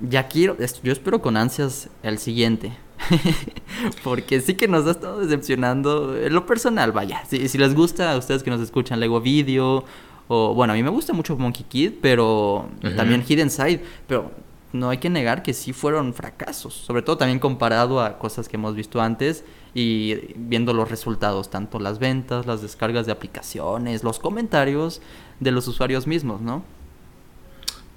Ya 0.00 0.26
quiero, 0.26 0.56
yo 0.82 0.92
espero 0.92 1.22
con 1.22 1.36
ansias 1.36 1.88
el 2.02 2.18
siguiente, 2.18 2.72
Porque 4.04 4.40
sí 4.40 4.54
que 4.54 4.68
nos 4.68 4.86
ha 4.86 4.92
estado 4.92 5.20
decepcionando 5.20 6.16
en 6.16 6.34
lo 6.34 6.46
personal, 6.46 6.92
vaya. 6.92 7.24
Si, 7.26 7.48
si 7.48 7.58
les 7.58 7.74
gusta 7.74 8.12
a 8.12 8.16
ustedes 8.16 8.42
que 8.42 8.50
nos 8.50 8.60
escuchan 8.60 9.00
Lego 9.00 9.20
Video, 9.20 9.84
o 10.28 10.54
bueno, 10.54 10.72
a 10.72 10.76
mí 10.76 10.82
me 10.82 10.90
gusta 10.90 11.12
mucho 11.12 11.36
Monkey 11.36 11.64
Kid, 11.64 11.92
pero 12.00 12.68
también 12.96 13.24
Hidden 13.26 13.50
Side, 13.50 13.82
pero 14.06 14.30
no 14.72 14.90
hay 14.90 14.98
que 14.98 15.10
negar 15.10 15.42
que 15.42 15.52
sí 15.52 15.72
fueron 15.72 16.14
fracasos, 16.14 16.74
sobre 16.74 17.02
todo 17.02 17.16
también 17.18 17.38
comparado 17.38 18.02
a 18.02 18.18
cosas 18.18 18.48
que 18.48 18.56
hemos 18.56 18.74
visto 18.74 19.00
antes 19.00 19.44
y 19.72 20.32
viendo 20.34 20.72
los 20.72 20.90
resultados, 20.90 21.50
tanto 21.50 21.78
las 21.78 21.98
ventas, 21.98 22.46
las 22.46 22.62
descargas 22.62 23.06
de 23.06 23.12
aplicaciones, 23.12 24.02
los 24.02 24.18
comentarios 24.18 25.00
de 25.40 25.52
los 25.52 25.68
usuarios 25.68 26.06
mismos, 26.06 26.40
¿no? 26.40 26.64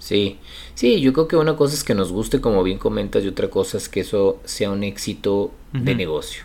Sí, 0.08 0.38
sí, 0.74 1.02
yo 1.02 1.12
creo 1.12 1.28
que 1.28 1.36
una 1.36 1.58
cosa 1.58 1.76
es 1.76 1.84
que 1.84 1.94
nos 1.94 2.14
guste, 2.14 2.40
como 2.40 2.64
bien 2.64 2.78
comentas, 2.78 3.26
y 3.26 3.28
otra 3.28 3.50
cosa 3.50 3.76
es 3.76 3.90
que 3.90 4.00
eso 4.00 4.40
sea 4.46 4.72
un 4.72 4.86
éxito 4.86 5.52
de 5.74 5.96
negocio. 5.96 6.44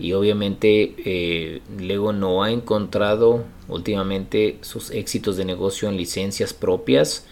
Y 0.00 0.14
obviamente 0.14 0.96
eh, 0.98 1.60
Lego 1.78 2.12
no 2.12 2.42
ha 2.42 2.50
encontrado 2.50 3.44
últimamente 3.68 4.58
sus 4.62 4.90
éxitos 4.90 5.36
de 5.36 5.44
negocio 5.44 5.88
en 5.88 5.96
licencias 5.96 6.52
propias, 6.52 7.24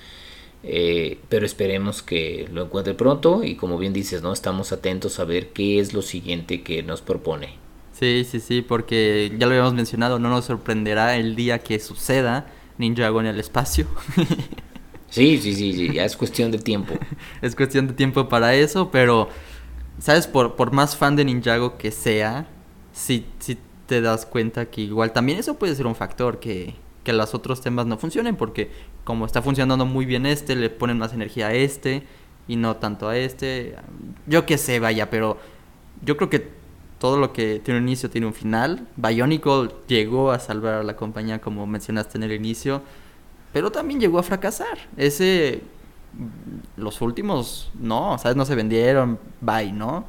eh, 0.62 1.18
pero 1.28 1.46
esperemos 1.46 2.00
que 2.00 2.48
lo 2.52 2.62
encuentre 2.62 2.94
pronto 2.94 3.42
y 3.42 3.56
como 3.56 3.76
bien 3.76 3.92
dices, 3.92 4.22
no 4.22 4.32
estamos 4.32 4.70
atentos 4.70 5.18
a 5.18 5.24
ver 5.24 5.48
qué 5.48 5.80
es 5.80 5.94
lo 5.94 6.02
siguiente 6.02 6.62
que 6.62 6.84
nos 6.84 7.00
propone. 7.00 7.56
Sí, 7.92 8.24
sí, 8.24 8.38
sí, 8.38 8.62
porque 8.62 9.32
ya 9.36 9.46
lo 9.46 9.52
habíamos 9.52 9.74
mencionado, 9.74 10.20
no 10.20 10.28
nos 10.28 10.44
sorprenderá 10.44 11.16
el 11.16 11.34
día 11.34 11.58
que 11.58 11.80
suceda 11.80 12.46
Ninjago 12.78 13.18
en 13.20 13.26
el 13.26 13.40
espacio. 13.40 13.88
Sí, 15.12 15.36
sí, 15.36 15.54
sí, 15.54 15.74
sí, 15.74 15.92
ya 15.92 16.06
es 16.06 16.16
cuestión 16.16 16.50
de 16.50 16.56
tiempo. 16.58 16.94
es 17.42 17.54
cuestión 17.54 17.86
de 17.86 17.92
tiempo 17.92 18.30
para 18.30 18.54
eso, 18.54 18.90
pero, 18.90 19.28
¿sabes? 19.98 20.26
Por, 20.26 20.56
por 20.56 20.72
más 20.72 20.96
fan 20.96 21.16
de 21.16 21.24
Ninjago 21.26 21.76
que 21.76 21.90
sea, 21.90 22.46
si, 22.94 23.26
si 23.38 23.58
te 23.86 24.00
das 24.00 24.24
cuenta 24.24 24.70
que 24.70 24.80
igual 24.80 25.12
también 25.12 25.38
eso 25.38 25.58
puede 25.58 25.74
ser 25.74 25.86
un 25.86 25.94
factor 25.94 26.40
que, 26.40 26.76
que 27.04 27.12
los 27.12 27.34
otros 27.34 27.60
temas 27.60 27.84
no 27.84 27.98
funcionen 27.98 28.36
porque 28.36 28.70
como 29.04 29.26
está 29.26 29.42
funcionando 29.42 29.84
muy 29.84 30.06
bien 30.06 30.24
este, 30.24 30.56
le 30.56 30.70
ponen 30.70 30.96
más 30.96 31.12
energía 31.12 31.48
a 31.48 31.52
este 31.52 32.04
y 32.48 32.56
no 32.56 32.76
tanto 32.76 33.10
a 33.10 33.18
este. 33.18 33.76
Yo 34.26 34.46
qué 34.46 34.56
sé, 34.56 34.80
vaya, 34.80 35.10
pero 35.10 35.36
yo 36.02 36.16
creo 36.16 36.30
que 36.30 36.48
todo 36.98 37.18
lo 37.18 37.34
que 37.34 37.60
tiene 37.62 37.80
un 37.80 37.86
inicio 37.86 38.08
tiene 38.08 38.26
un 38.26 38.32
final. 38.32 38.88
Bionicle 38.96 39.68
llegó 39.88 40.30
a 40.30 40.38
salvar 40.38 40.72
a 40.72 40.82
la 40.82 40.96
compañía 40.96 41.38
como 41.42 41.66
mencionaste 41.66 42.16
en 42.16 42.24
el 42.24 42.32
inicio, 42.32 42.80
pero 43.52 43.70
también 43.70 44.00
llegó 44.00 44.18
a 44.18 44.22
fracasar. 44.22 44.78
Ese 44.96 45.62
los 46.76 47.00
últimos 47.00 47.70
no, 47.74 48.18
¿sabes? 48.18 48.36
No 48.36 48.44
se 48.44 48.54
vendieron, 48.54 49.18
bye, 49.40 49.72
¿no? 49.72 50.04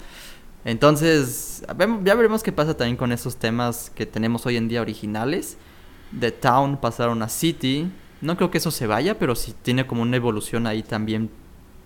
Entonces, 0.65 1.63
ya 2.03 2.15
veremos 2.15 2.43
qué 2.43 2.51
pasa 2.51 2.75
también 2.75 2.97
con 2.97 3.11
esos 3.11 3.35
temas 3.35 3.89
que 3.89 4.05
tenemos 4.05 4.45
hoy 4.45 4.57
en 4.57 4.67
día 4.67 4.81
originales. 4.81 5.57
De 6.11 6.31
Town 6.31 6.77
pasaron 6.77 7.21
a 7.21 7.29
City. 7.29 7.91
No 8.21 8.37
creo 8.37 8.49
que 8.51 8.59
eso 8.59 8.71
se 8.71 8.87
vaya, 8.87 9.19
pero 9.19 9.35
si 9.35 9.51
tiene 9.51 9.85
como 9.85 10.01
una 10.01 10.15
evolución 10.15 10.67
ahí 10.67 10.83
también 10.83 11.29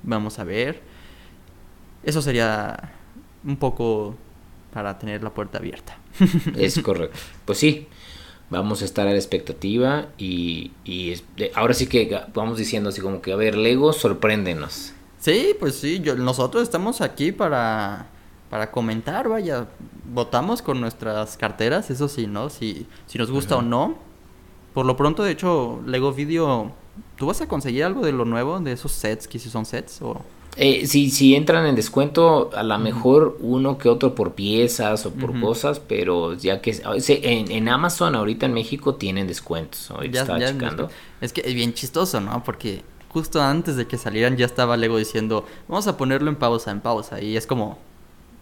vamos 0.03 0.37
a 0.37 0.43
ver. 0.43 0.81
Eso 2.03 2.21
sería 2.21 2.93
un 3.43 3.57
poco 3.57 4.15
para 4.71 4.99
tener 4.99 5.23
la 5.23 5.31
puerta 5.31 5.57
abierta. 5.57 5.97
Es 6.55 6.79
correcto. 6.79 7.17
Pues 7.45 7.57
sí, 7.57 7.87
vamos 8.49 8.81
a 8.81 8.85
estar 8.85 9.07
a 9.07 9.11
la 9.11 9.17
expectativa 9.17 10.07
y, 10.17 10.71
ahora 11.55 11.73
sí 11.73 11.87
que 11.87 12.21
vamos 12.33 12.57
diciendo 12.57 12.89
así 12.89 13.01
como 13.01 13.21
que, 13.21 13.33
a 13.33 13.35
ver, 13.35 13.57
Lego, 13.57 13.93
sorpréndenos. 13.93 14.93
Sí, 15.19 15.55
pues 15.59 15.75
sí, 15.75 15.99
yo, 15.99 16.15
nosotros 16.15 16.63
estamos 16.63 17.01
aquí 17.01 17.31
para, 17.31 18.07
para 18.49 18.71
comentar, 18.71 19.27
vaya, 19.27 19.67
votamos 20.13 20.61
con 20.61 20.79
nuestras 20.79 21.37
carteras, 21.37 21.89
eso 21.89 22.07
sí, 22.07 22.27
¿no? 22.27 22.49
Si, 22.49 22.85
si 23.07 23.17
nos 23.17 23.31
gusta 23.31 23.57
o 23.57 23.61
no. 23.61 23.97
Por 24.73 24.85
lo 24.85 24.95
pronto, 24.95 25.23
de 25.23 25.31
hecho, 25.31 25.81
Lego 25.85 26.13
Video 26.13 26.71
¿Tú 27.15 27.25
vas 27.25 27.41
a 27.41 27.47
conseguir 27.47 27.83
algo 27.83 28.01
de 28.01 28.11
lo 28.11 28.25
nuevo, 28.25 28.59
de 28.59 28.71
esos 28.71 28.91
sets, 28.91 29.27
que 29.27 29.39
si 29.39 29.49
son 29.49 29.65
sets 29.65 30.01
o...? 30.01 30.21
Eh, 30.59 30.87
si, 30.87 31.35
entran 31.35 31.67
en 31.67 31.75
descuento, 31.75 32.49
a 32.55 32.63
lo 32.63 32.79
mejor 32.79 33.37
uno 33.41 33.77
que 33.77 33.89
otro 33.89 34.15
por 34.15 34.33
piezas 34.33 35.05
o 35.05 35.13
por 35.13 35.39
cosas, 35.39 35.79
pero 35.79 36.33
ya 36.33 36.61
que 36.61 36.81
en, 36.83 37.51
en, 37.51 37.69
Amazon 37.69 38.15
ahorita 38.15 38.47
en 38.47 38.53
México 38.53 38.95
tienen 38.95 39.27
descuentos. 39.27 39.91
Ahorita 39.91 40.21
estaba 40.21 40.39
checando. 40.39 40.89
Es 41.21 41.31
que 41.31 41.41
es 41.45 41.53
bien 41.53 41.73
chistoso, 41.73 42.19
¿no? 42.21 42.43
Porque 42.43 42.81
justo 43.09 43.39
antes 43.39 43.75
de 43.75 43.85
que 43.85 43.99
salieran 43.99 44.35
ya 44.35 44.47
estaba 44.47 44.77
Lego 44.77 44.97
diciendo, 44.97 45.45
vamos 45.67 45.85
a 45.87 45.95
ponerlo 45.95 46.29
en 46.29 46.35
pausa, 46.35 46.71
en 46.71 46.81
pausa. 46.81 47.21
Y 47.21 47.37
es 47.37 47.45
como, 47.45 47.77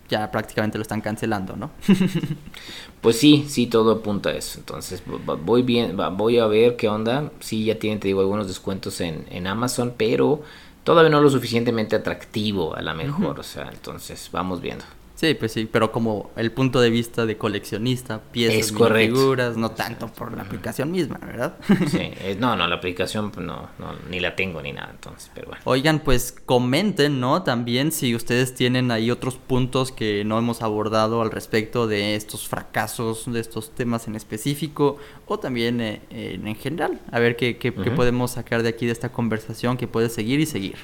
ya 0.08 0.32
prácticamente 0.32 0.78
lo 0.78 0.84
están 0.84 1.02
cancelando, 1.02 1.58
¿no? 1.58 1.72
pues 3.02 3.18
sí, 3.18 3.46
sí, 3.50 3.68
todo 3.68 3.92
apunta 3.92 4.30
a 4.30 4.34
eso. 4.34 4.60
Entonces 4.60 5.04
voy 5.44 5.64
bien, 5.64 5.98
voy 6.16 6.40
a 6.40 6.48
ver 6.48 6.78
qué 6.78 6.88
onda. 6.88 7.32
Sí, 7.42 7.66
ya 7.66 7.78
tienen, 7.78 8.00
te 8.00 8.08
digo, 8.08 8.22
algunos 8.22 8.48
descuentos 8.48 9.02
en, 9.02 9.26
en 9.30 9.48
Amazon, 9.48 9.94
pero 9.98 10.44
todavía 10.86 11.10
no 11.10 11.20
lo 11.20 11.30
suficientemente 11.30 11.98
atractivo 11.98 12.74
a 12.76 12.82
la 12.82 12.94
mejor. 12.94 13.38
O 13.41 13.44
sea, 13.44 13.68
entonces 13.70 14.30
vamos 14.32 14.62
viendo. 14.62 14.86
Sí, 15.16 15.34
pues 15.34 15.54
sí, 15.54 15.68
pero 15.72 15.94
como 15.94 16.32
el 16.36 16.52
punto 16.52 16.82
de 16.82 16.90
vista 16.90 17.26
de 17.26 17.38
coleccionista, 17.38 18.22
piezas, 18.22 18.74
figuras, 18.74 19.56
no 19.56 19.72
tanto 19.72 20.08
por 20.08 20.36
la 20.36 20.44
aplicación 20.44 20.92
misma, 20.92 21.18
¿verdad? 21.26 21.56
Sí, 21.88 22.12
no, 22.40 22.58
no, 22.58 22.68
la 22.68 22.76
aplicación 22.76 23.32
pues, 23.32 23.46
no, 23.46 23.70
no, 23.80 23.94
ni 24.10 24.20
la 24.20 24.36
tengo 24.36 24.62
ni 24.62 24.74
nada, 24.74 24.92
entonces, 24.92 25.32
pero 25.34 25.48
bueno. 25.48 25.62
Oigan, 25.64 26.00
pues 26.00 26.34
comenten, 26.34 27.22
¿no? 27.22 27.44
También 27.44 27.94
si 27.94 28.14
ustedes 28.14 28.56
tienen 28.56 28.92
ahí 28.92 29.10
otros 29.10 29.36
puntos 29.36 29.94
que 29.94 30.26
no 30.26 30.38
hemos 30.38 30.62
abordado 30.62 31.22
al 31.22 31.32
respecto 31.32 31.88
de 31.88 32.16
estos 32.16 32.50
fracasos, 32.50 33.32
de 33.32 33.40
estos 33.40 33.74
temas 33.74 34.10
en 34.10 34.18
específico, 34.18 34.98
o 35.28 35.40
también 35.40 35.80
eh, 35.80 36.02
en, 36.10 36.56
general, 36.56 37.00
a 37.10 37.20
ver 37.20 37.38
qué, 37.38 37.58
qué, 37.58 37.74
qué 37.74 37.92
podemos 37.92 38.32
sacar 38.32 38.64
de 38.64 38.70
aquí 38.70 38.86
de 38.86 38.92
esta 38.92 39.14
conversación 39.14 39.78
que 39.78 39.88
puede 39.88 40.10
seguir 40.10 40.42
y 40.42 40.46
seguir. 40.46 40.76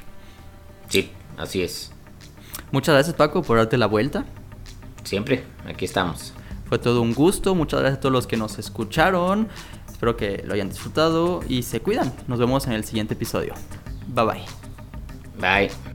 Sí, 0.88 1.12
así 1.38 1.64
es. 1.64 1.91
Muchas 2.72 2.93
gracias 2.93 3.15
Paco 3.15 3.41
por 3.41 3.57
darte 3.57 3.77
la 3.77 3.88
vuelta. 3.88 4.26
Siempre, 5.03 5.43
aquí 5.65 5.85
estamos. 5.85 6.34
Fue 6.68 6.80
todo 6.80 7.02
un 7.02 7.14
gusto, 7.14 7.53
muchas 7.53 7.81
gracias 7.81 7.98
a 7.98 8.02
todos 8.02 8.14
los 8.14 8.27
que 8.27 8.38
nos 8.38 8.57
escucharon. 8.57 9.49
Espero 9.89 10.15
que 10.15 10.43
lo 10.45 10.53
hayan 10.53 10.69
disfrutado 10.69 11.41
y 11.48 11.64
se 11.64 11.81
cuidan. 11.81 12.14
Nos 12.27 12.39
vemos 12.39 12.65
en 12.68 12.73
el 12.73 12.85
siguiente 12.85 13.14
episodio. 13.14 13.53
Bye 14.07 14.26
bye. 14.26 14.41
Bye. 15.39 15.91